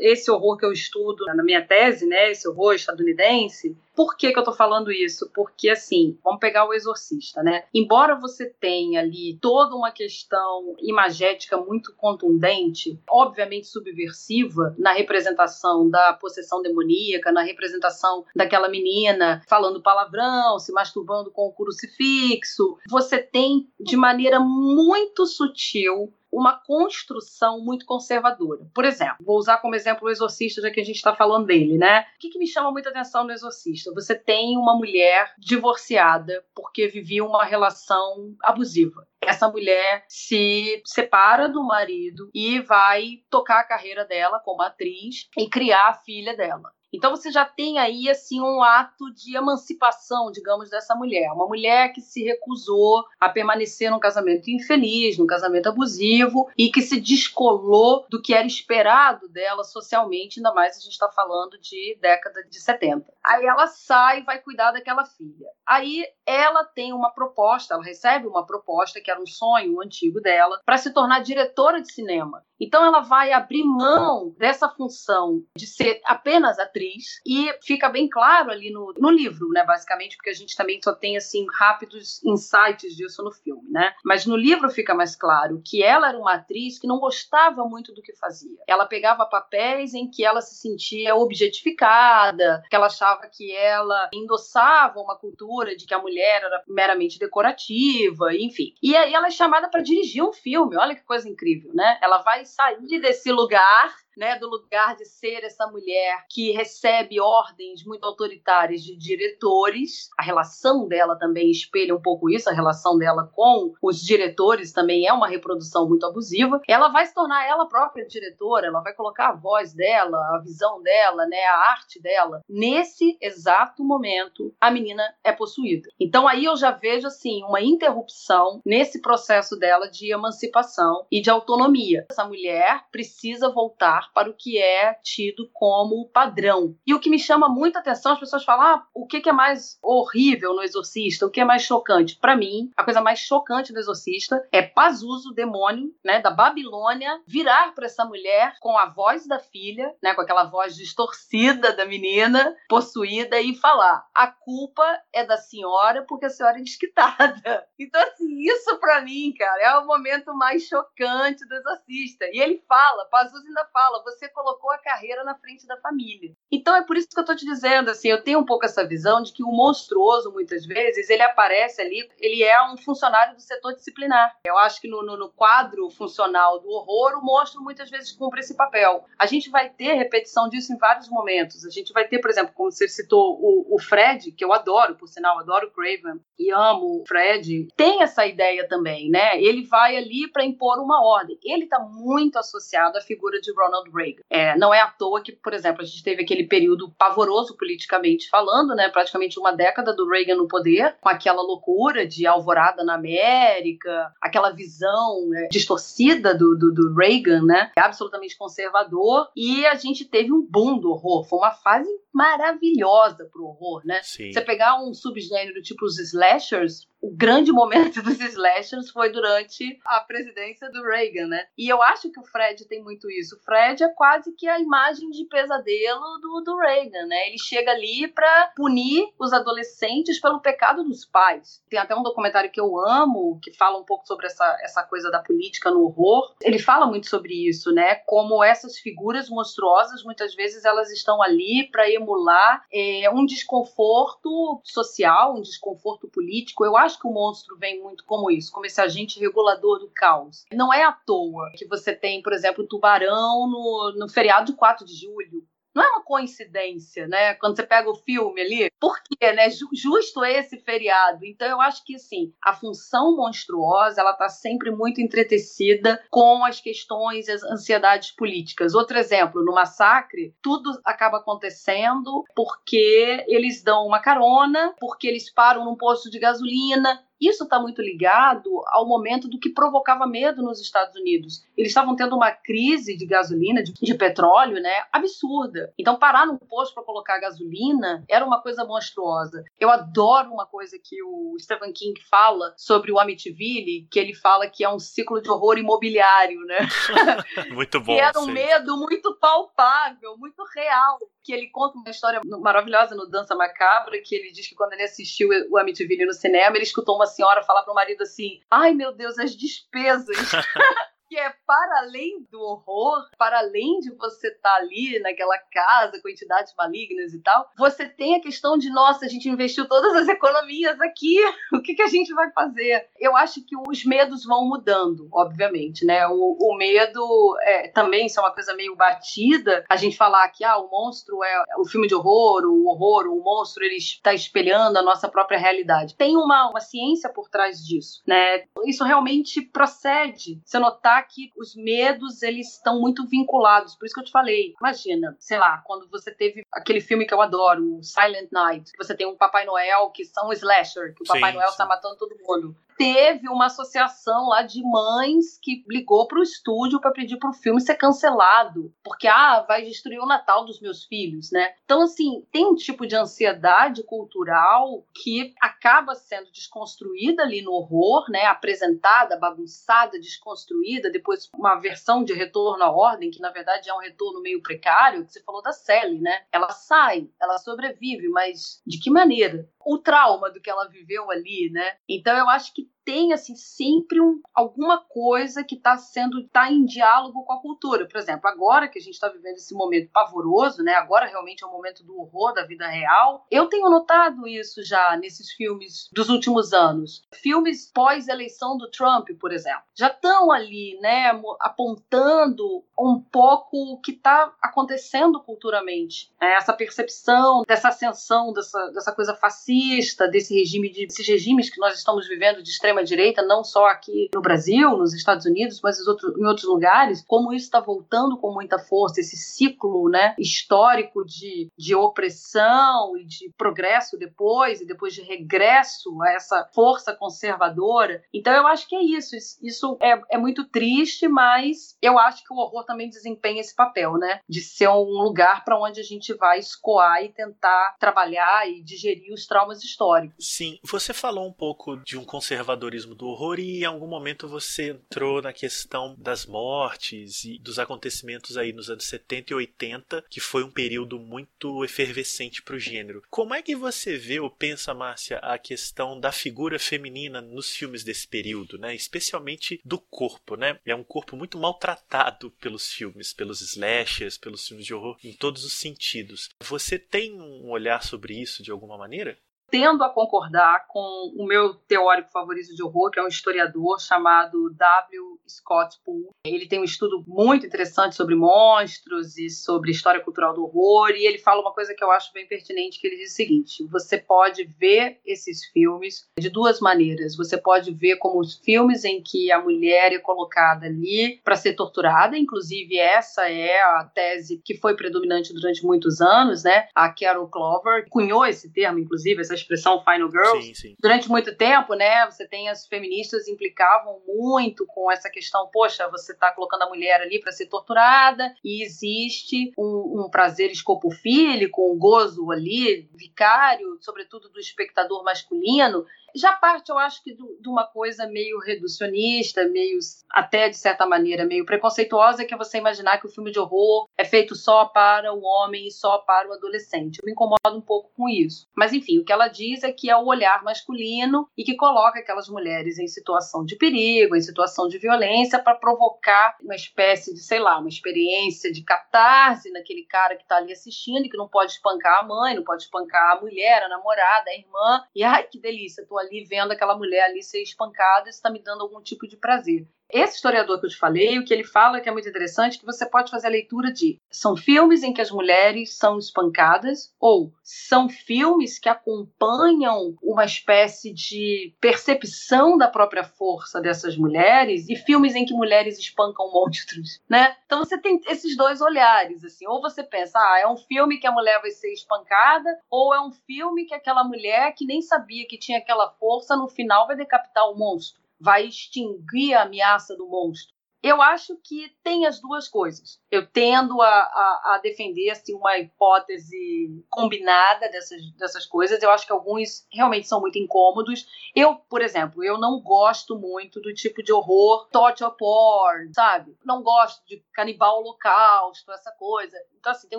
esse 0.00 0.30
horror 0.30 0.56
que 0.56 0.66
eu 0.66 0.72
estudo 0.72 1.24
na 1.26 1.42
minha 1.42 1.64
tese, 1.64 2.06
né, 2.06 2.30
esse 2.32 2.48
horror 2.48 2.74
estadunidense. 2.74 3.76
Por 3.94 4.16
que, 4.16 4.32
que 4.32 4.38
eu 4.38 4.44
tô 4.44 4.52
falando 4.52 4.90
isso? 4.90 5.30
Porque, 5.34 5.68
assim, 5.68 6.16
vamos 6.24 6.40
pegar 6.40 6.66
o 6.66 6.72
Exorcista, 6.72 7.42
né? 7.42 7.64
Embora 7.74 8.18
você 8.18 8.46
tenha 8.46 9.00
ali 9.00 9.38
toda 9.42 9.76
uma 9.76 9.90
questão 9.90 10.74
imagética 10.80 11.58
muito 11.58 11.94
contundente, 11.94 12.98
obviamente 13.08 13.66
subversiva, 13.66 14.74
na 14.78 14.92
representação 14.92 15.90
da 15.90 16.14
possessão 16.14 16.62
demoníaca, 16.62 17.30
na 17.30 17.42
representação 17.42 18.24
daquela 18.34 18.68
menina 18.68 19.42
falando 19.46 19.82
palavrão, 19.82 20.58
se 20.58 20.72
masturbando 20.72 21.30
com 21.30 21.48
o 21.48 21.52
crucifixo, 21.52 22.78
você 22.88 23.18
tem 23.18 23.68
de 23.78 23.96
maneira 23.96 24.40
muito 24.40 25.26
sutil 25.26 26.12
uma 26.32 26.58
construção 26.58 27.60
muito 27.64 27.84
conservadora. 27.84 28.66
Por 28.74 28.84
exemplo, 28.84 29.16
vou 29.20 29.36
usar 29.36 29.58
como 29.58 29.74
exemplo 29.74 30.06
o 30.06 30.10
Exorcista, 30.10 30.62
já 30.62 30.70
que 30.70 30.80
a 30.80 30.84
gente 30.84 30.96
está 30.96 31.14
falando 31.14 31.46
dele, 31.46 31.76
né? 31.76 32.06
O 32.16 32.18
que, 32.18 32.30
que 32.30 32.38
me 32.38 32.46
chama 32.46 32.70
muita 32.70 32.90
atenção 32.90 33.24
no 33.24 33.32
Exorcista? 33.32 33.92
Você 33.94 34.14
tem 34.14 34.56
uma 34.56 34.76
mulher 34.76 35.34
divorciada 35.38 36.44
porque 36.54 36.86
vivia 36.86 37.24
uma 37.24 37.44
relação 37.44 38.34
abusiva 38.42 39.06
essa 39.22 39.48
mulher 39.48 40.04
se 40.08 40.82
separa 40.84 41.48
do 41.48 41.62
marido 41.62 42.30
e 42.34 42.58
vai 42.60 43.22
tocar 43.28 43.60
a 43.60 43.64
carreira 43.64 44.04
dela 44.04 44.40
como 44.40 44.62
atriz 44.62 45.28
e 45.36 45.48
criar 45.48 45.88
a 45.88 45.94
filha 45.94 46.36
dela. 46.36 46.72
Então 46.92 47.10
você 47.10 47.30
já 47.30 47.44
tem 47.44 47.78
aí 47.78 48.08
assim 48.08 48.40
um 48.40 48.62
ato 48.62 49.12
de 49.12 49.36
emancipação, 49.36 50.30
digamos, 50.32 50.70
dessa 50.70 50.94
mulher, 50.94 51.30
uma 51.32 51.46
mulher 51.46 51.92
que 51.92 52.00
se 52.00 52.22
recusou 52.22 53.04
a 53.18 53.28
permanecer 53.28 53.90
num 53.90 54.00
casamento 54.00 54.50
infeliz, 54.50 55.16
num 55.16 55.26
casamento 55.26 55.68
abusivo 55.68 56.50
e 56.58 56.70
que 56.70 56.82
se 56.82 57.00
descolou 57.00 58.06
do 58.10 58.20
que 58.20 58.34
era 58.34 58.46
esperado 58.46 59.28
dela 59.28 59.62
socialmente, 59.62 60.40
ainda 60.40 60.52
mais 60.52 60.76
a 60.76 60.80
gente 60.80 60.92
está 60.92 61.08
falando 61.08 61.58
de 61.60 61.96
década 62.00 62.42
de 62.44 62.60
70. 62.60 63.12
Aí 63.24 63.44
ela 63.44 63.66
sai 63.66 64.20
e 64.20 64.24
vai 64.24 64.40
cuidar 64.40 64.72
daquela 64.72 65.04
filha. 65.04 65.48
Aí 65.66 66.04
ela 66.26 66.64
tem 66.64 66.92
uma 66.92 67.10
proposta, 67.10 67.74
ela 67.74 67.84
recebe 67.84 68.26
uma 68.26 68.44
proposta 68.44 69.00
que 69.00 69.10
era 69.10 69.20
um 69.20 69.26
sonho 69.26 69.80
antigo 69.80 70.20
dela 70.20 70.60
para 70.64 70.76
se 70.76 70.92
tornar 70.92 71.20
diretora 71.20 71.80
de 71.80 71.92
cinema. 71.92 72.44
Então 72.60 72.84
ela 72.84 73.00
vai 73.00 73.32
abrir 73.32 73.64
mão 73.64 74.34
dessa 74.36 74.68
função 74.68 75.42
de 75.56 75.66
ser 75.66 76.00
apenas 76.04 76.58
atriz 76.58 76.79
e 77.26 77.52
fica 77.62 77.88
bem 77.88 78.08
claro 78.08 78.50
ali 78.50 78.70
no, 78.70 78.92
no 78.98 79.10
livro, 79.10 79.48
né, 79.50 79.64
basicamente, 79.64 80.16
porque 80.16 80.30
a 80.30 80.34
gente 80.34 80.56
também 80.56 80.80
só 80.82 80.92
tem 80.92 81.16
assim 81.16 81.46
rápidos 81.58 82.22
insights 82.24 82.96
disso 82.96 83.22
no 83.22 83.30
filme, 83.32 83.68
né? 83.70 83.94
Mas 84.04 84.26
no 84.26 84.36
livro 84.36 84.70
fica 84.70 84.94
mais 84.94 85.16
claro 85.16 85.62
que 85.64 85.82
ela 85.82 86.08
era 86.08 86.18
uma 86.18 86.34
atriz 86.34 86.78
que 86.78 86.86
não 86.86 86.98
gostava 86.98 87.64
muito 87.64 87.92
do 87.94 88.02
que 88.02 88.14
fazia. 88.16 88.56
Ela 88.66 88.86
pegava 88.86 89.26
papéis 89.26 89.94
em 89.94 90.10
que 90.10 90.24
ela 90.24 90.40
se 90.40 90.56
sentia 90.56 91.14
objetificada, 91.14 92.62
que 92.68 92.76
ela 92.76 92.86
achava 92.86 93.28
que 93.28 93.54
ela 93.54 94.10
endossava 94.12 95.00
uma 95.00 95.16
cultura 95.16 95.76
de 95.76 95.86
que 95.86 95.94
a 95.94 95.98
mulher 95.98 96.42
era 96.42 96.62
meramente 96.68 97.18
decorativa, 97.18 98.34
enfim. 98.34 98.74
E 98.82 98.96
aí 98.96 99.14
ela 99.14 99.28
é 99.28 99.30
chamada 99.30 99.68
para 99.68 99.82
dirigir 99.82 100.22
um 100.22 100.32
filme. 100.32 100.76
Olha 100.76 100.94
que 100.94 101.02
coisa 101.02 101.28
incrível, 101.28 101.72
né? 101.74 101.98
Ela 102.02 102.18
vai 102.18 102.44
sair 102.44 103.00
desse 103.00 103.30
lugar 103.30 103.94
né, 104.20 104.38
do 104.38 104.46
lugar 104.46 104.94
de 104.96 105.06
ser 105.06 105.42
essa 105.44 105.66
mulher 105.66 106.26
que 106.28 106.52
recebe 106.52 107.18
ordens 107.18 107.82
muito 107.86 108.04
autoritárias 108.04 108.82
de 108.82 108.94
diretores. 108.94 110.10
A 110.18 110.22
relação 110.22 110.86
dela 110.86 111.16
também 111.16 111.50
espelha 111.50 111.96
um 111.96 112.02
pouco 112.02 112.28
isso, 112.28 112.50
a 112.50 112.52
relação 112.52 112.98
dela 112.98 113.30
com 113.34 113.72
os 113.82 113.98
diretores 113.98 114.72
também 114.72 115.06
é 115.06 115.12
uma 115.12 115.26
reprodução 115.26 115.88
muito 115.88 116.04
abusiva. 116.04 116.60
Ela 116.68 116.88
vai 116.88 117.06
se 117.06 117.14
tornar 117.14 117.48
ela 117.48 117.66
própria 117.66 118.06
diretora, 118.06 118.66
ela 118.66 118.82
vai 118.82 118.92
colocar 118.92 119.30
a 119.30 119.34
voz 119.34 119.72
dela, 119.72 120.18
a 120.34 120.42
visão 120.44 120.82
dela, 120.82 121.24
né, 121.26 121.42
a 121.44 121.70
arte 121.70 121.98
dela. 121.98 122.42
Nesse 122.46 123.16
exato 123.22 123.82
momento, 123.82 124.54
a 124.60 124.70
menina 124.70 125.02
é 125.24 125.32
possuída. 125.32 125.88
Então 125.98 126.28
aí 126.28 126.44
eu 126.44 126.56
já 126.56 126.72
vejo 126.72 127.06
assim 127.06 127.42
uma 127.44 127.62
interrupção 127.62 128.60
nesse 128.66 129.00
processo 129.00 129.56
dela 129.56 129.90
de 129.90 130.12
emancipação 130.12 131.06
e 131.10 131.22
de 131.22 131.30
autonomia. 131.30 132.04
Essa 132.10 132.26
mulher 132.26 132.84
precisa 132.92 133.48
voltar 133.48 134.09
para 134.12 134.30
o 134.30 134.34
que 134.34 134.58
é 134.58 134.94
tido 135.02 135.48
como 135.52 136.08
padrão. 136.08 136.76
E 136.86 136.94
o 136.94 137.00
que 137.00 137.10
me 137.10 137.18
chama 137.18 137.48
muita 137.48 137.78
atenção, 137.78 138.12
as 138.12 138.20
pessoas 138.20 138.44
falam: 138.44 138.66
ah, 138.66 138.86
o 138.94 139.06
que 139.06 139.28
é 139.28 139.32
mais 139.32 139.78
horrível 139.82 140.54
no 140.54 140.62
Exorcista? 140.62 141.26
O 141.26 141.30
que 141.30 141.40
é 141.40 141.44
mais 141.44 141.62
chocante? 141.62 142.18
Para 142.20 142.36
mim, 142.36 142.70
a 142.76 142.84
coisa 142.84 143.00
mais 143.00 143.18
chocante 143.18 143.72
do 143.72 143.78
Exorcista 143.78 144.46
é 144.52 144.62
Pazuzu, 144.62 145.30
o 145.30 145.34
demônio, 145.34 145.94
né, 146.04 146.20
da 146.20 146.30
Babilônia, 146.30 147.20
virar 147.26 147.74
para 147.74 147.86
essa 147.86 148.04
mulher 148.04 148.54
com 148.60 148.76
a 148.78 148.86
voz 148.86 149.26
da 149.26 149.38
filha, 149.38 149.94
né, 150.02 150.14
com 150.14 150.20
aquela 150.20 150.44
voz 150.44 150.76
distorcida 150.76 151.72
da 151.72 151.84
menina, 151.84 152.56
possuída, 152.68 153.40
e 153.40 153.54
falar: 153.54 154.04
a 154.14 154.26
culpa 154.26 154.84
é 155.12 155.24
da 155.24 155.36
senhora 155.36 156.04
porque 156.08 156.26
a 156.26 156.30
senhora 156.30 156.58
é 156.58 156.62
desquitada. 156.62 157.40
Então, 157.80 158.00
assim, 158.02 158.40
isso 158.42 158.78
para 158.78 159.00
mim, 159.00 159.32
cara, 159.36 159.62
é 159.62 159.78
o 159.78 159.86
momento 159.86 160.34
mais 160.34 160.64
chocante 160.64 161.46
do 161.48 161.54
Exorcista. 161.54 162.26
E 162.30 162.38
ele 162.38 162.62
fala, 162.68 163.06
Pazuzu 163.06 163.46
ainda 163.46 163.64
fala, 163.72 163.89
fala, 163.90 164.02
você 164.02 164.28
colocou 164.28 164.70
a 164.70 164.78
carreira 164.78 165.24
na 165.24 165.34
frente 165.34 165.66
da 165.66 165.76
família. 165.78 166.32
Então 166.50 166.74
é 166.74 166.82
por 166.82 166.96
isso 166.96 167.08
que 167.08 167.18
eu 167.18 167.24
tô 167.24 167.34
te 167.34 167.44
dizendo, 167.44 167.90
assim, 167.90 168.08
eu 168.08 168.22
tenho 168.22 168.38
um 168.38 168.44
pouco 168.44 168.64
essa 168.64 168.86
visão 168.86 169.22
de 169.22 169.32
que 169.32 169.42
o 169.42 169.50
monstruoso, 169.50 170.32
muitas 170.32 170.64
vezes, 170.64 171.10
ele 171.10 171.22
aparece 171.22 171.82
ali, 171.82 172.08
ele 172.18 172.42
é 172.42 172.62
um 172.70 172.76
funcionário 172.76 173.34
do 173.34 173.40
setor 173.40 173.74
disciplinar. 173.74 174.36
Eu 174.44 174.56
acho 174.58 174.80
que 174.80 174.88
no, 174.88 175.02
no, 175.02 175.16
no 175.16 175.30
quadro 175.30 175.90
funcional 175.90 176.60
do 176.60 176.68
horror, 176.68 177.18
o 177.18 177.24
monstro 177.24 177.62
muitas 177.62 177.90
vezes 177.90 178.12
cumpre 178.12 178.40
esse 178.40 178.54
papel. 178.56 179.04
A 179.18 179.26
gente 179.26 179.50
vai 179.50 179.68
ter 179.68 179.94
repetição 179.94 180.48
disso 180.48 180.72
em 180.72 180.78
vários 180.78 181.08
momentos. 181.08 181.64
A 181.64 181.70
gente 181.70 181.92
vai 181.92 182.06
ter, 182.06 182.18
por 182.20 182.30
exemplo, 182.30 182.52
como 182.54 182.70
você 182.70 182.88
citou, 182.88 183.38
o, 183.40 183.74
o 183.74 183.78
Fred, 183.80 184.32
que 184.32 184.44
eu 184.44 184.52
adoro, 184.52 184.96
por 184.96 185.08
sinal, 185.08 185.38
adoro 185.38 185.68
o 185.68 185.70
Craven 185.70 186.20
e 186.38 186.50
amo 186.52 187.00
o 187.00 187.04
Fred, 187.06 187.68
tem 187.76 188.02
essa 188.02 188.26
ideia 188.26 188.66
também, 188.68 189.10
né? 189.10 189.40
Ele 189.40 189.66
vai 189.66 189.96
ali 189.96 190.30
para 190.30 190.44
impor 190.44 190.78
uma 190.78 191.04
ordem. 191.04 191.38
Ele 191.44 191.64
está 191.64 191.78
muito 191.78 192.38
associado 192.38 192.98
à 192.98 193.00
figura 193.00 193.40
de 193.40 193.52
Ronald 193.52 193.79
Ronald 193.80 193.90
Reagan. 193.94 194.22
É, 194.28 194.56
não 194.58 194.72
é 194.72 194.80
à 194.80 194.88
toa 194.88 195.22
que, 195.22 195.32
por 195.32 195.52
exemplo, 195.52 195.82
a 195.82 195.84
gente 195.84 196.02
teve 196.02 196.22
aquele 196.22 196.44
período 196.44 196.90
pavoroso 196.90 197.56
politicamente 197.56 198.28
falando, 198.28 198.74
né, 198.74 198.88
praticamente 198.88 199.38
uma 199.38 199.52
década 199.52 199.94
do 199.94 200.08
Reagan 200.08 200.36
no 200.36 200.48
poder, 200.48 200.96
com 201.00 201.08
aquela 201.08 201.42
loucura 201.42 202.06
de 202.06 202.26
alvorada 202.26 202.84
na 202.84 202.94
América, 202.94 204.12
aquela 204.20 204.50
visão 204.50 205.26
né, 205.28 205.48
distorcida 205.50 206.34
do, 206.34 206.56
do, 206.56 206.72
do, 206.72 206.94
Reagan, 206.94 207.42
né, 207.42 207.70
absolutamente 207.76 208.36
conservador, 208.36 209.28
e 209.34 209.66
a 209.66 209.74
gente 209.74 210.04
teve 210.04 210.32
um 210.32 210.42
boom 210.42 210.78
do 210.78 210.90
horror. 210.90 211.24
Foi 211.24 211.38
uma 211.38 211.52
fase 211.52 211.88
maravilhosa 212.12 213.28
pro 213.32 213.44
horror, 213.44 213.82
né? 213.84 214.00
Sim. 214.02 214.32
Você 214.32 214.40
pegar 214.40 214.82
um 214.82 214.92
subgênero 214.92 215.62
tipo 215.62 215.84
os 215.84 215.98
slashers, 215.98 216.86
o 217.00 217.10
grande 217.14 217.50
momento 217.50 218.02
dos 218.02 218.20
slashers 218.20 218.90
foi 218.90 219.10
durante 219.10 219.78
a 219.84 220.00
presidência 220.00 220.70
do 220.70 220.82
Reagan, 220.82 221.28
né? 221.28 221.46
E 221.56 221.68
eu 221.68 221.82
acho 221.82 222.10
que 222.10 222.20
o 222.20 222.24
Fred 222.24 222.66
tem 222.66 222.82
muito 222.82 223.10
isso. 223.10 223.36
O 223.36 223.40
Fred 223.40 223.82
é 223.82 223.88
quase 223.88 224.32
que 224.32 224.46
a 224.46 224.60
imagem 224.60 225.10
de 225.10 225.24
pesadelo 225.24 226.18
do, 226.20 226.42
do 226.44 226.56
Reagan, 226.56 227.06
né? 227.06 227.28
Ele 227.28 227.38
chega 227.38 227.70
ali 227.70 228.08
para 228.08 228.52
punir 228.56 229.08
os 229.18 229.32
adolescentes 229.32 230.20
pelo 230.20 230.40
pecado 230.40 230.84
dos 230.84 231.04
pais. 231.04 231.62
Tem 231.68 231.78
até 231.78 231.94
um 231.94 232.02
documentário 232.02 232.50
que 232.50 232.60
eu 232.60 232.78
amo, 232.78 233.38
que 233.42 233.52
fala 233.52 233.78
um 233.78 233.84
pouco 233.84 234.06
sobre 234.06 234.26
essa, 234.26 234.58
essa 234.62 234.82
coisa 234.82 235.10
da 235.10 235.20
política 235.20 235.70
no 235.70 235.84
horror. 235.84 236.34
Ele 236.42 236.58
fala 236.58 236.86
muito 236.86 237.08
sobre 237.08 237.48
isso, 237.48 237.72
né? 237.72 237.94
Como 238.06 238.44
essas 238.44 238.78
figuras 238.78 239.28
monstruosas, 239.28 240.02
muitas 240.04 240.34
vezes, 240.34 240.64
elas 240.64 240.90
estão 240.90 241.22
ali 241.22 241.68
para 241.70 241.90
emular 241.90 242.64
é, 242.72 243.10
um 243.10 243.24
desconforto 243.24 244.60
social, 244.64 245.36
um 245.36 245.42
desconforto 245.42 246.08
político. 246.08 246.64
Eu 246.64 246.76
acho 246.76 246.89
acho 246.90 246.98
que 246.98 247.06
o 247.06 247.12
monstro 247.12 247.56
vem 247.56 247.82
muito 247.82 248.04
como 248.04 248.30
isso, 248.30 248.52
como 248.52 248.66
esse 248.66 248.80
agente 248.80 249.20
regulador 249.20 249.78
do 249.78 249.88
caos. 249.88 250.44
Não 250.52 250.72
é 250.72 250.82
à 250.82 250.92
toa 250.92 251.50
que 251.56 251.66
você 251.66 251.94
tem, 251.94 252.20
por 252.20 252.32
exemplo, 252.32 252.64
o 252.64 252.66
tubarão 252.66 253.48
no, 253.48 253.94
no 253.96 254.08
feriado 254.08 254.46
de 254.46 254.58
4 254.58 254.84
de 254.84 254.94
julho 254.94 255.46
não 255.74 255.82
é 255.82 255.88
uma 255.88 256.04
coincidência, 256.04 257.06
né? 257.06 257.34
Quando 257.34 257.56
você 257.56 257.62
pega 257.62 257.88
o 257.88 257.94
filme 257.94 258.40
ali, 258.40 258.70
por 258.80 259.00
quê, 259.02 259.32
né? 259.32 259.48
Justo 259.50 260.24
esse 260.24 260.58
feriado. 260.58 261.24
Então 261.24 261.48
eu 261.48 261.60
acho 261.60 261.84
que 261.84 261.96
assim, 261.96 262.32
a 262.42 262.52
função 262.52 263.16
monstruosa, 263.16 264.00
ela 264.00 264.12
tá 264.12 264.28
sempre 264.28 264.70
muito 264.70 265.00
entretecida 265.00 266.02
com 266.10 266.44
as 266.44 266.60
questões 266.60 267.28
e 267.28 267.32
as 267.32 267.42
ansiedades 267.42 268.12
políticas. 268.12 268.74
Outro 268.74 268.98
exemplo, 268.98 269.44
no 269.44 269.54
massacre, 269.54 270.34
tudo 270.42 270.70
acaba 270.84 271.18
acontecendo 271.18 272.24
porque 272.34 273.24
eles 273.28 273.62
dão 273.62 273.86
uma 273.86 274.00
carona, 274.00 274.74
porque 274.78 275.06
eles 275.06 275.32
param 275.32 275.64
num 275.64 275.76
posto 275.76 276.10
de 276.10 276.18
gasolina, 276.18 277.04
isso 277.20 277.44
está 277.44 277.60
muito 277.60 277.82
ligado 277.82 278.50
ao 278.68 278.86
momento 278.86 279.28
do 279.28 279.38
que 279.38 279.50
provocava 279.50 280.06
medo 280.06 280.42
nos 280.42 280.60
Estados 280.60 280.94
Unidos. 280.96 281.44
Eles 281.56 281.70
estavam 281.70 281.94
tendo 281.94 282.16
uma 282.16 282.30
crise 282.30 282.96
de 282.96 283.06
gasolina, 283.06 283.62
de, 283.62 283.72
de 283.72 283.94
petróleo, 283.94 284.60
né? 284.60 284.84
Absurda. 284.92 285.72
Então, 285.78 285.98
parar 285.98 286.26
num 286.26 286.38
posto 286.38 286.74
para 286.74 286.82
colocar 286.82 287.18
gasolina 287.18 288.04
era 288.08 288.24
uma 288.24 288.40
coisa 288.40 288.64
monstruosa. 288.64 289.44
Eu 289.58 289.70
adoro 289.70 290.32
uma 290.32 290.46
coisa 290.46 290.78
que 290.82 291.02
o 291.02 291.36
Stephen 291.38 291.72
King 291.72 292.00
fala 292.08 292.54
sobre 292.56 292.90
o 292.90 292.98
Amityville, 292.98 293.86
que 293.90 293.98
ele 293.98 294.14
fala 294.14 294.48
que 294.48 294.64
é 294.64 294.68
um 294.68 294.78
ciclo 294.78 295.20
de 295.20 295.30
horror 295.30 295.58
imobiliário, 295.58 296.40
né? 296.46 296.58
muito 297.52 297.80
bom. 297.80 297.94
que 297.94 298.00
era 298.00 298.18
um 298.18 298.24
sim. 298.24 298.32
medo 298.32 298.76
muito 298.76 299.14
palpável, 299.16 300.16
muito 300.16 300.42
real. 300.54 300.98
Que 301.22 301.32
ele 301.32 301.48
conta 301.50 301.78
uma 301.78 301.90
história 301.90 302.20
maravilhosa 302.24 302.94
no 302.94 303.08
Dança 303.08 303.34
Macabra, 303.34 304.00
que 304.02 304.14
ele 304.14 304.32
diz 304.32 304.48
que 304.48 304.54
quando 304.54 304.72
ele 304.72 304.82
assistiu 304.82 305.28
o 305.50 305.58
Amityville 305.58 306.06
no 306.06 306.14
cinema, 306.14 306.56
ele 306.56 306.64
escutou 306.64 306.96
uma 306.96 307.06
senhora 307.06 307.42
falar 307.42 307.62
para 307.62 307.72
o 307.72 307.74
marido 307.74 308.02
assim: 308.02 308.40
ai 308.50 308.72
meu 308.74 308.92
Deus, 308.92 309.18
as 309.18 309.36
despesas. 309.36 310.16
que 311.10 311.18
é 311.18 311.34
para 311.44 311.80
além 311.80 312.24
do 312.30 312.40
horror, 312.40 313.04
para 313.18 313.40
além 313.40 313.80
de 313.80 313.90
você 313.96 314.28
estar 314.28 314.48
tá 314.48 314.56
ali 314.58 314.96
naquela 315.00 315.36
casa 315.52 316.00
com 316.00 316.08
entidades 316.08 316.54
malignas 316.56 317.12
e 317.12 317.20
tal, 317.20 317.50
você 317.58 317.84
tem 317.84 318.14
a 318.14 318.20
questão 318.20 318.56
de, 318.56 318.70
nossa, 318.70 319.06
a 319.06 319.08
gente 319.08 319.28
investiu 319.28 319.66
todas 319.66 319.92
as 319.96 320.06
economias 320.06 320.80
aqui, 320.80 321.18
o 321.52 321.60
que, 321.60 321.74
que 321.74 321.82
a 321.82 321.88
gente 321.88 322.14
vai 322.14 322.30
fazer? 322.30 322.88
Eu 322.96 323.16
acho 323.16 323.44
que 323.44 323.56
os 323.56 323.84
medos 323.84 324.24
vão 324.24 324.46
mudando, 324.46 325.08
obviamente, 325.12 325.84
né? 325.84 326.06
O, 326.06 326.36
o 326.40 326.56
medo 326.56 327.36
é, 327.42 327.66
também, 327.66 328.06
isso 328.06 328.20
é 328.20 328.22
uma 328.22 328.32
coisa 328.32 328.54
meio 328.54 328.76
batida, 328.76 329.64
a 329.68 329.74
gente 329.74 329.96
falar 329.96 330.28
que 330.28 330.44
ah, 330.44 330.58
o 330.58 330.70
monstro 330.70 331.24
é 331.24 331.42
o 331.58 331.66
filme 331.66 331.88
de 331.88 331.94
horror, 331.96 332.44
o 332.44 332.68
horror, 332.68 333.08
o 333.08 333.20
monstro, 333.20 333.64
ele 333.64 333.76
está 333.76 334.14
espelhando 334.14 334.78
a 334.78 334.82
nossa 334.82 335.08
própria 335.08 335.40
realidade. 335.40 335.96
Tem 335.96 336.16
uma, 336.16 336.48
uma 336.48 336.60
ciência 336.60 337.12
por 337.12 337.28
trás 337.28 337.58
disso, 337.58 338.00
né? 338.06 338.44
Isso 338.64 338.84
realmente 338.84 339.42
procede. 339.42 340.40
Você 340.44 340.60
notar 340.60 340.99
que 341.02 341.30
os 341.36 341.54
medos, 341.54 342.22
eles 342.22 342.54
estão 342.54 342.80
muito 342.80 343.06
vinculados. 343.06 343.74
Por 343.74 343.86
isso 343.86 343.94
que 343.94 344.00
eu 344.00 344.04
te 344.04 344.12
falei. 344.12 344.54
Imagina, 344.60 345.16
sei 345.18 345.38
lá, 345.38 345.58
quando 345.64 345.88
você 345.88 346.10
teve 346.10 346.42
aquele 346.52 346.80
filme 346.80 347.06
que 347.06 347.14
eu 347.14 347.20
adoro, 347.20 347.80
Silent 347.82 348.30
Night, 348.32 348.72
que 348.72 348.78
você 348.78 348.94
tem 348.94 349.06
um 349.06 349.16
Papai 349.16 349.44
Noel 349.44 349.90
que 349.90 350.04
são 350.04 350.32
slasher, 350.32 350.94
que 350.94 351.02
o 351.02 351.06
Papai 351.06 351.30
sim, 351.30 351.36
Noel 351.36 351.50
está 351.50 351.66
matando 351.66 351.96
todo 351.96 352.16
mundo 352.18 352.56
teve 352.80 353.28
uma 353.28 353.44
associação 353.44 354.28
lá 354.28 354.40
de 354.40 354.62
mães 354.62 355.38
que 355.42 355.62
ligou 355.68 356.08
para 356.08 356.18
o 356.18 356.22
estúdio 356.22 356.80
para 356.80 356.90
pedir 356.90 357.18
para 357.18 357.28
o 357.28 357.34
filme 357.34 357.60
ser 357.60 357.74
cancelado, 357.74 358.72
porque 358.82 359.06
ah, 359.06 359.44
vai 359.46 359.62
destruir 359.62 360.00
o 360.00 360.06
Natal 360.06 360.46
dos 360.46 360.62
meus 360.62 360.86
filhos, 360.86 361.30
né? 361.30 361.52
Então 361.62 361.82
assim, 361.82 362.26
tem 362.32 362.46
um 362.46 362.54
tipo 362.54 362.86
de 362.86 362.96
ansiedade 362.96 363.82
cultural 363.82 364.82
que 364.94 365.34
acaba 365.42 365.94
sendo 365.94 366.32
desconstruída 366.32 367.22
ali 367.22 367.42
no 367.42 367.52
horror, 367.52 368.10
né? 368.10 368.24
Apresentada, 368.24 369.18
bagunçada, 369.18 370.00
desconstruída, 370.00 370.90
depois 370.90 371.28
uma 371.36 371.56
versão 371.56 372.02
de 372.02 372.14
retorno 372.14 372.64
à 372.64 372.70
ordem, 372.70 373.10
que 373.10 373.20
na 373.20 373.30
verdade 373.30 373.68
é 373.68 373.74
um 373.74 373.80
retorno 373.80 374.22
meio 374.22 374.40
precário, 374.40 375.04
que 375.04 375.12
você 375.12 375.22
falou 375.22 375.42
da 375.42 375.52
Sally, 375.52 375.98
né? 376.00 376.22
Ela 376.32 376.48
sai, 376.48 377.10
ela 377.20 377.36
sobrevive, 377.36 378.08
mas 378.08 378.62
de 378.66 378.78
que 378.80 378.88
maneira? 378.88 379.46
O 379.64 379.78
trauma 379.78 380.30
do 380.30 380.40
que 380.40 380.50
ela 380.50 380.68
viveu 380.68 381.10
ali, 381.10 381.50
né? 381.52 381.76
Então 381.88 382.16
eu 382.16 382.28
acho 382.28 382.54
que 382.54 382.68
tem 382.84 383.12
assim 383.12 383.34
sempre 383.34 384.00
um, 384.00 384.20
alguma 384.34 384.78
coisa 384.78 385.44
que 385.44 385.54
está 385.54 385.76
sendo 385.76 386.26
tá 386.28 386.50
em 386.50 386.64
diálogo 386.64 387.24
com 387.24 387.32
a 387.32 387.40
cultura. 387.40 387.86
Por 387.86 387.98
exemplo, 387.98 388.28
agora 388.28 388.68
que 388.68 388.78
a 388.78 388.82
gente 388.82 388.94
está 388.94 389.08
vivendo 389.08 389.36
esse 389.36 389.54
momento 389.54 389.90
pavoroso, 389.92 390.62
né? 390.62 390.74
Agora 390.74 391.06
realmente 391.06 391.44
é 391.44 391.46
o 391.46 391.52
momento 391.52 391.84
do 391.84 391.98
horror 391.98 392.32
da 392.34 392.44
vida 392.44 392.66
real. 392.66 393.26
Eu 393.30 393.48
tenho 393.48 393.68
notado 393.68 394.26
isso 394.26 394.62
já 394.64 394.96
nesses 394.96 395.30
filmes 395.32 395.88
dos 395.92 396.08
últimos 396.08 396.52
anos. 396.52 397.02
Filmes 397.12 397.70
pós 397.72 398.08
eleição 398.08 398.56
do 398.56 398.70
Trump, 398.70 399.08
por 399.20 399.32
exemplo, 399.32 399.62
já 399.74 399.88
estão 399.88 400.30
ali, 400.30 400.78
né? 400.80 401.10
Apontando 401.40 402.64
um 402.78 403.00
pouco 403.00 403.74
o 403.74 403.80
que 403.80 403.92
está 403.92 404.32
acontecendo 404.40 405.20
culturalmente, 405.20 406.10
né? 406.20 406.34
essa 406.34 406.52
percepção 406.52 407.42
dessa 407.46 407.68
ascensão 407.68 408.32
dessa, 408.32 408.68
dessa 408.68 408.92
coisa 408.92 409.14
fascista, 409.14 410.08
desse 410.08 410.34
regime 410.34 410.70
de, 410.70 410.86
desses 410.86 411.06
regimes 411.06 411.50
que 411.50 411.60
nós 411.60 411.76
estamos 411.76 412.08
vivendo 412.08 412.42
de 412.42 412.50
extrema 412.50 412.69
extrema-direita, 412.70 413.22
não 413.22 413.42
só 413.42 413.66
aqui 413.66 414.08
no 414.14 414.20
Brasil, 414.20 414.76
nos 414.76 414.94
Estados 414.94 415.26
Unidos, 415.26 415.60
mas 415.62 415.78
em 415.78 416.24
outros 416.24 416.46
lugares, 416.46 417.04
como 417.06 417.32
isso 417.32 417.46
está 417.46 417.60
voltando 417.60 418.16
com 418.16 418.32
muita 418.32 418.58
força, 418.58 419.00
esse 419.00 419.16
ciclo 419.16 419.88
né, 419.88 420.14
histórico 420.18 421.04
de, 421.04 421.50
de 421.56 421.74
opressão 421.74 422.96
e 422.96 423.04
de 423.04 423.32
progresso 423.36 423.98
depois, 423.98 424.60
e 424.60 424.66
depois 424.66 424.94
de 424.94 425.02
regresso 425.02 426.00
a 426.02 426.12
essa 426.12 426.48
força 426.54 426.94
conservadora. 426.94 428.02
Então 428.12 428.32
eu 428.32 428.46
acho 428.46 428.68
que 428.68 428.76
é 428.76 428.82
isso. 428.82 429.16
Isso 429.42 429.76
é, 429.80 430.00
é 430.12 430.18
muito 430.18 430.44
triste, 430.44 431.08
mas 431.08 431.76
eu 431.82 431.98
acho 431.98 432.24
que 432.24 432.32
o 432.32 432.36
horror 432.36 432.64
também 432.64 432.88
desempenha 432.88 433.40
esse 433.40 433.54
papel, 433.54 433.94
né? 433.94 434.20
De 434.28 434.40
ser 434.40 434.68
um 434.68 435.02
lugar 435.02 435.44
para 435.44 435.58
onde 435.58 435.80
a 435.80 435.84
gente 435.84 436.14
vai 436.14 436.38
escoar 436.38 437.02
e 437.02 437.08
tentar 437.08 437.76
trabalhar 437.78 438.48
e 438.48 438.62
digerir 438.62 439.12
os 439.12 439.26
traumas 439.26 439.62
históricos. 439.62 440.16
Sim, 440.18 440.58
você 440.62 440.92
falou 440.92 441.26
um 441.26 441.32
pouco 441.32 441.76
de 441.78 441.98
um 441.98 442.04
conservador 442.04 442.59
conservadorismo 442.60 442.94
do 442.94 443.06
horror 443.06 443.40
e 443.40 443.60
em 443.60 443.64
algum 443.64 443.86
momento 443.86 444.28
você 444.28 444.70
entrou 444.70 445.22
na 445.22 445.32
questão 445.32 445.96
das 445.98 446.26
mortes 446.26 447.24
e 447.24 447.38
dos 447.38 447.58
acontecimentos 447.58 448.36
aí 448.36 448.52
nos 448.52 448.68
anos 448.68 448.84
70 448.84 449.32
e 449.32 449.34
80, 449.34 450.04
que 450.10 450.20
foi 450.20 450.44
um 450.44 450.50
período 450.50 450.98
muito 450.98 451.64
efervescente 451.64 452.42
para 452.42 452.56
o 452.56 452.58
gênero. 452.58 453.02
Como 453.08 453.34
é 453.34 453.42
que 453.42 453.56
você 453.56 453.96
vê 453.96 454.20
ou 454.20 454.30
pensa, 454.30 454.74
Márcia, 454.74 455.18
a 455.18 455.38
questão 455.38 455.98
da 455.98 456.12
figura 456.12 456.58
feminina 456.58 457.20
nos 457.20 457.50
filmes 457.50 457.82
desse 457.82 458.06
período, 458.06 458.58
né? 458.58 458.74
Especialmente 458.74 459.60
do 459.64 459.78
corpo, 459.78 460.36
né? 460.36 460.58
É 460.66 460.74
um 460.74 460.84
corpo 460.84 461.16
muito 461.16 461.38
maltratado 461.38 462.30
pelos 462.32 462.70
filmes, 462.70 463.12
pelos 463.12 463.40
slashers, 463.40 464.18
pelos 464.18 464.46
filmes 464.46 464.66
de 464.66 464.74
horror, 464.74 464.98
em 465.02 465.12
todos 465.12 465.44
os 465.44 465.54
sentidos. 465.54 466.28
Você 466.40 466.78
tem 466.78 467.14
um 467.14 467.48
olhar 467.48 467.82
sobre 467.82 468.20
isso 468.20 468.42
de 468.42 468.50
alguma 468.50 468.76
maneira? 468.76 469.18
Tendo 469.50 469.82
a 469.82 469.90
concordar 469.90 470.66
com 470.68 471.12
o 471.16 471.26
meu 471.26 471.54
teórico 471.54 472.10
favorito 472.10 472.54
de 472.54 472.62
horror, 472.62 472.90
que 472.90 472.98
é 472.98 473.02
um 473.02 473.08
historiador 473.08 473.80
chamado 473.80 474.50
W. 474.54 475.20
Scott 475.28 475.78
Poole. 475.84 476.10
Ele 476.24 476.46
tem 476.46 476.60
um 476.60 476.64
estudo 476.64 477.04
muito 477.06 477.46
interessante 477.46 477.94
sobre 477.94 478.14
monstros 478.14 479.16
e 479.16 479.28
sobre 479.30 479.70
história 479.70 480.00
cultural 480.00 480.34
do 480.34 480.42
horror, 480.42 480.90
e 480.90 481.06
ele 481.06 481.18
fala 481.18 481.40
uma 481.40 481.52
coisa 481.52 481.74
que 481.74 481.82
eu 481.82 481.90
acho 481.90 482.12
bem 482.12 482.26
pertinente, 482.26 482.80
que 482.80 482.86
ele 482.86 482.96
diz 482.96 483.12
o 483.12 483.16
seguinte: 483.16 483.66
você 483.70 483.98
pode 483.98 484.44
ver 484.44 485.00
esses 485.04 485.44
filmes 485.46 486.06
de 486.18 486.30
duas 486.30 486.60
maneiras. 486.60 487.16
Você 487.16 487.36
pode 487.36 487.72
ver 487.72 487.96
como 487.96 488.20
os 488.20 488.36
filmes 488.36 488.84
em 488.84 489.02
que 489.02 489.30
a 489.30 489.40
mulher 489.40 489.92
é 489.92 489.98
colocada 489.98 490.66
ali 490.66 491.20
para 491.24 491.36
ser 491.36 491.54
torturada, 491.54 492.16
inclusive 492.16 492.76
essa 492.76 493.28
é 493.28 493.60
a 493.60 493.84
tese 493.84 494.40
que 494.44 494.56
foi 494.56 494.74
predominante 494.74 495.32
durante 495.32 495.64
muitos 495.64 496.00
anos, 496.00 496.44
né? 496.44 496.68
A 496.74 496.92
Carol 496.92 497.28
Clover 497.28 497.86
cunhou 497.88 498.26
esse 498.26 498.52
termo, 498.52 498.78
inclusive, 498.78 499.20
essa 499.20 499.34
expressão 499.40 499.82
Final 499.84 500.10
Girls. 500.10 500.46
Sim, 500.46 500.54
sim. 500.54 500.76
Durante 500.80 501.08
muito 501.08 501.34
tempo, 501.36 501.74
né, 501.74 502.06
você 502.06 502.26
tem 502.26 502.48
as 502.48 502.66
feministas 502.66 503.28
implicavam 503.28 504.00
muito 504.06 504.66
com 504.66 504.90
essa 504.90 505.10
questão, 505.10 505.48
poxa, 505.52 505.88
você 505.88 506.12
está 506.12 506.32
colocando 506.32 506.62
a 506.62 506.68
mulher 506.68 507.00
ali 507.00 507.20
para 507.20 507.32
ser 507.32 507.46
torturada 507.46 508.34
e 508.44 508.64
existe 508.64 509.52
um, 509.58 510.04
um 510.04 510.10
prazer 510.10 510.50
escopofílico, 510.50 511.72
um 511.72 511.78
gozo 511.78 512.30
ali 512.30 512.88
vicário, 512.94 513.78
sobretudo 513.80 514.28
do 514.28 514.40
espectador 514.40 515.02
masculino, 515.04 515.84
já 516.14 516.32
parte, 516.32 516.70
eu 516.70 516.78
acho 516.78 517.02
que, 517.02 517.14
de 517.14 517.48
uma 517.48 517.66
coisa 517.66 518.06
meio 518.06 518.38
reducionista, 518.38 519.46
meio, 519.48 519.78
até 520.10 520.48
de 520.48 520.56
certa 520.56 520.86
maneira, 520.86 521.24
meio 521.24 521.44
preconceituosa, 521.44 522.24
que 522.24 522.34
é 522.34 522.36
você 522.36 522.58
imaginar 522.58 522.98
que 522.98 523.06
o 523.06 523.10
filme 523.10 523.30
de 523.30 523.38
horror 523.38 523.88
é 523.96 524.04
feito 524.04 524.34
só 524.34 524.66
para 524.66 525.12
o 525.12 525.22
homem 525.22 525.66
e 525.66 525.70
só 525.70 525.98
para 525.98 526.28
o 526.28 526.32
adolescente. 526.32 526.98
Eu 526.98 527.06
me 527.06 527.12
incomodo 527.12 527.38
um 527.56 527.60
pouco 527.60 527.90
com 527.96 528.08
isso. 528.08 528.46
Mas, 528.56 528.72
enfim, 528.72 528.98
o 528.98 529.04
que 529.04 529.12
ela 529.12 529.28
diz 529.28 529.62
é 529.62 529.72
que 529.72 529.90
é 529.90 529.96
o 529.96 530.06
olhar 530.06 530.42
masculino 530.42 531.28
e 531.36 531.44
que 531.44 531.56
coloca 531.56 532.00
aquelas 532.00 532.28
mulheres 532.28 532.78
em 532.78 532.86
situação 532.86 533.44
de 533.44 533.56
perigo, 533.56 534.16
em 534.16 534.20
situação 534.20 534.68
de 534.68 534.78
violência, 534.78 535.38
para 535.38 535.54
provocar 535.54 536.36
uma 536.42 536.54
espécie 536.54 537.14
de, 537.14 537.20
sei 537.20 537.38
lá, 537.38 537.58
uma 537.58 537.68
experiência 537.68 538.52
de 538.52 538.62
catarse 538.64 539.50
naquele 539.50 539.84
cara 539.84 540.16
que 540.16 540.22
está 540.22 540.36
ali 540.36 540.52
assistindo 540.52 541.04
e 541.04 541.08
que 541.08 541.16
não 541.16 541.28
pode 541.28 541.52
espancar 541.52 542.00
a 542.00 542.06
mãe, 542.06 542.34
não 542.34 542.44
pode 542.44 542.62
espancar 542.62 543.16
a 543.16 543.20
mulher, 543.20 543.62
a 543.62 543.68
namorada, 543.68 544.30
a 544.30 544.34
irmã. 544.34 544.84
E, 544.94 545.02
ai, 545.02 545.24
que 545.24 545.38
delícia, 545.38 545.86
tô 545.86 545.98
ali 546.00 546.24
vendo 546.24 546.52
aquela 546.52 546.76
mulher 546.76 547.04
ali 547.04 547.22
ser 547.22 547.42
espancada, 547.42 548.08
isso 548.08 548.18
está 548.18 548.30
me 548.30 548.42
dando 548.42 548.62
algum 548.62 548.80
tipo 548.82 549.06
de 549.06 549.16
prazer. 549.16 549.66
Esse 549.92 550.16
historiador 550.16 550.60
que 550.60 550.66
eu 550.66 550.70
te 550.70 550.76
falei, 550.76 551.18
o 551.18 551.24
que 551.24 551.32
ele 551.32 551.44
fala 551.44 551.80
que 551.80 551.88
é 551.88 551.92
muito 551.92 552.08
interessante, 552.08 552.58
que 552.58 552.66
você 552.66 552.86
pode 552.86 553.10
fazer 553.10 553.26
a 553.26 553.30
leitura 553.30 553.72
de 553.72 553.98
são 554.10 554.36
filmes 554.36 554.82
em 554.82 554.92
que 554.92 555.00
as 555.00 555.10
mulheres 555.10 555.76
são 555.76 555.98
espancadas 555.98 556.94
ou 557.00 557.32
são 557.42 557.88
filmes 557.88 558.58
que 558.58 558.68
acompanham 558.68 559.96
uma 560.02 560.24
espécie 560.24 560.92
de 560.92 561.54
percepção 561.60 562.56
da 562.56 562.68
própria 562.68 563.04
força 563.04 563.60
dessas 563.60 563.96
mulheres 563.96 564.68
e 564.68 564.76
filmes 564.76 565.14
em 565.14 565.24
que 565.24 565.34
mulheres 565.34 565.78
espancam 565.78 566.30
monstros, 566.32 567.00
né? 567.08 567.36
Então 567.46 567.58
você 567.58 567.76
tem 567.76 568.00
esses 568.06 568.36
dois 568.36 568.60
olhares, 568.60 569.24
assim, 569.24 569.46
ou 569.46 569.60
você 569.60 569.82
pensa, 569.82 570.18
ah, 570.18 570.40
é 570.40 570.46
um 570.46 570.56
filme 570.56 570.98
que 570.98 571.06
a 571.06 571.12
mulher 571.12 571.40
vai 571.40 571.50
ser 571.50 571.72
espancada, 571.72 572.58
ou 572.70 572.94
é 572.94 573.00
um 573.00 573.10
filme 573.10 573.64
que 573.64 573.74
aquela 573.74 574.04
mulher 574.04 574.54
que 574.54 574.64
nem 574.64 574.80
sabia 574.80 575.26
que 575.26 575.38
tinha 575.38 575.58
aquela 575.58 575.90
força 575.90 576.36
no 576.36 576.48
final 576.48 576.86
vai 576.86 576.96
decapitar 576.96 577.48
o 577.50 577.56
monstro 577.56 577.99
vai 578.20 578.46
extinguir 578.46 579.34
a 579.34 579.42
ameaça 579.42 579.96
do 579.96 580.08
monstro. 580.08 580.54
Eu 580.82 581.00
acho 581.02 581.36
que 581.44 581.70
tem 581.82 582.06
as 582.06 582.20
duas 582.20 582.48
coisas. 582.48 582.98
Eu 583.10 583.26
tendo 583.26 583.80
a, 583.82 583.86
a, 583.86 584.54
a, 584.54 584.60
defender 584.62 585.10
assim, 585.10 585.34
uma 585.34 585.58
hipótese 585.58 586.84
combinada 586.88 587.68
dessas, 587.68 588.00
dessas 588.16 588.46
coisas. 588.46 588.82
Eu 588.82 588.90
acho 588.90 589.06
que 589.06 589.12
alguns 589.12 589.66
realmente 589.70 590.08
são 590.08 590.20
muito 590.20 590.38
incômodos. 590.38 591.06
Eu, 591.34 591.56
por 591.56 591.82
exemplo, 591.82 592.24
eu 592.24 592.38
não 592.38 592.60
gosto 592.60 593.18
muito 593.18 593.60
do 593.60 593.74
tipo 593.74 594.02
de 594.02 594.12
horror 594.12 594.68
torture 594.70 595.14
porn, 595.18 595.92
sabe? 595.94 596.36
Não 596.44 596.62
gosto 596.62 597.04
de 597.06 597.22
canibal 597.32 597.80
holocausto, 597.80 598.72
essa 598.72 598.90
coisa. 598.92 599.36
Então, 599.58 599.72
assim, 599.72 599.88
tem 599.88 599.98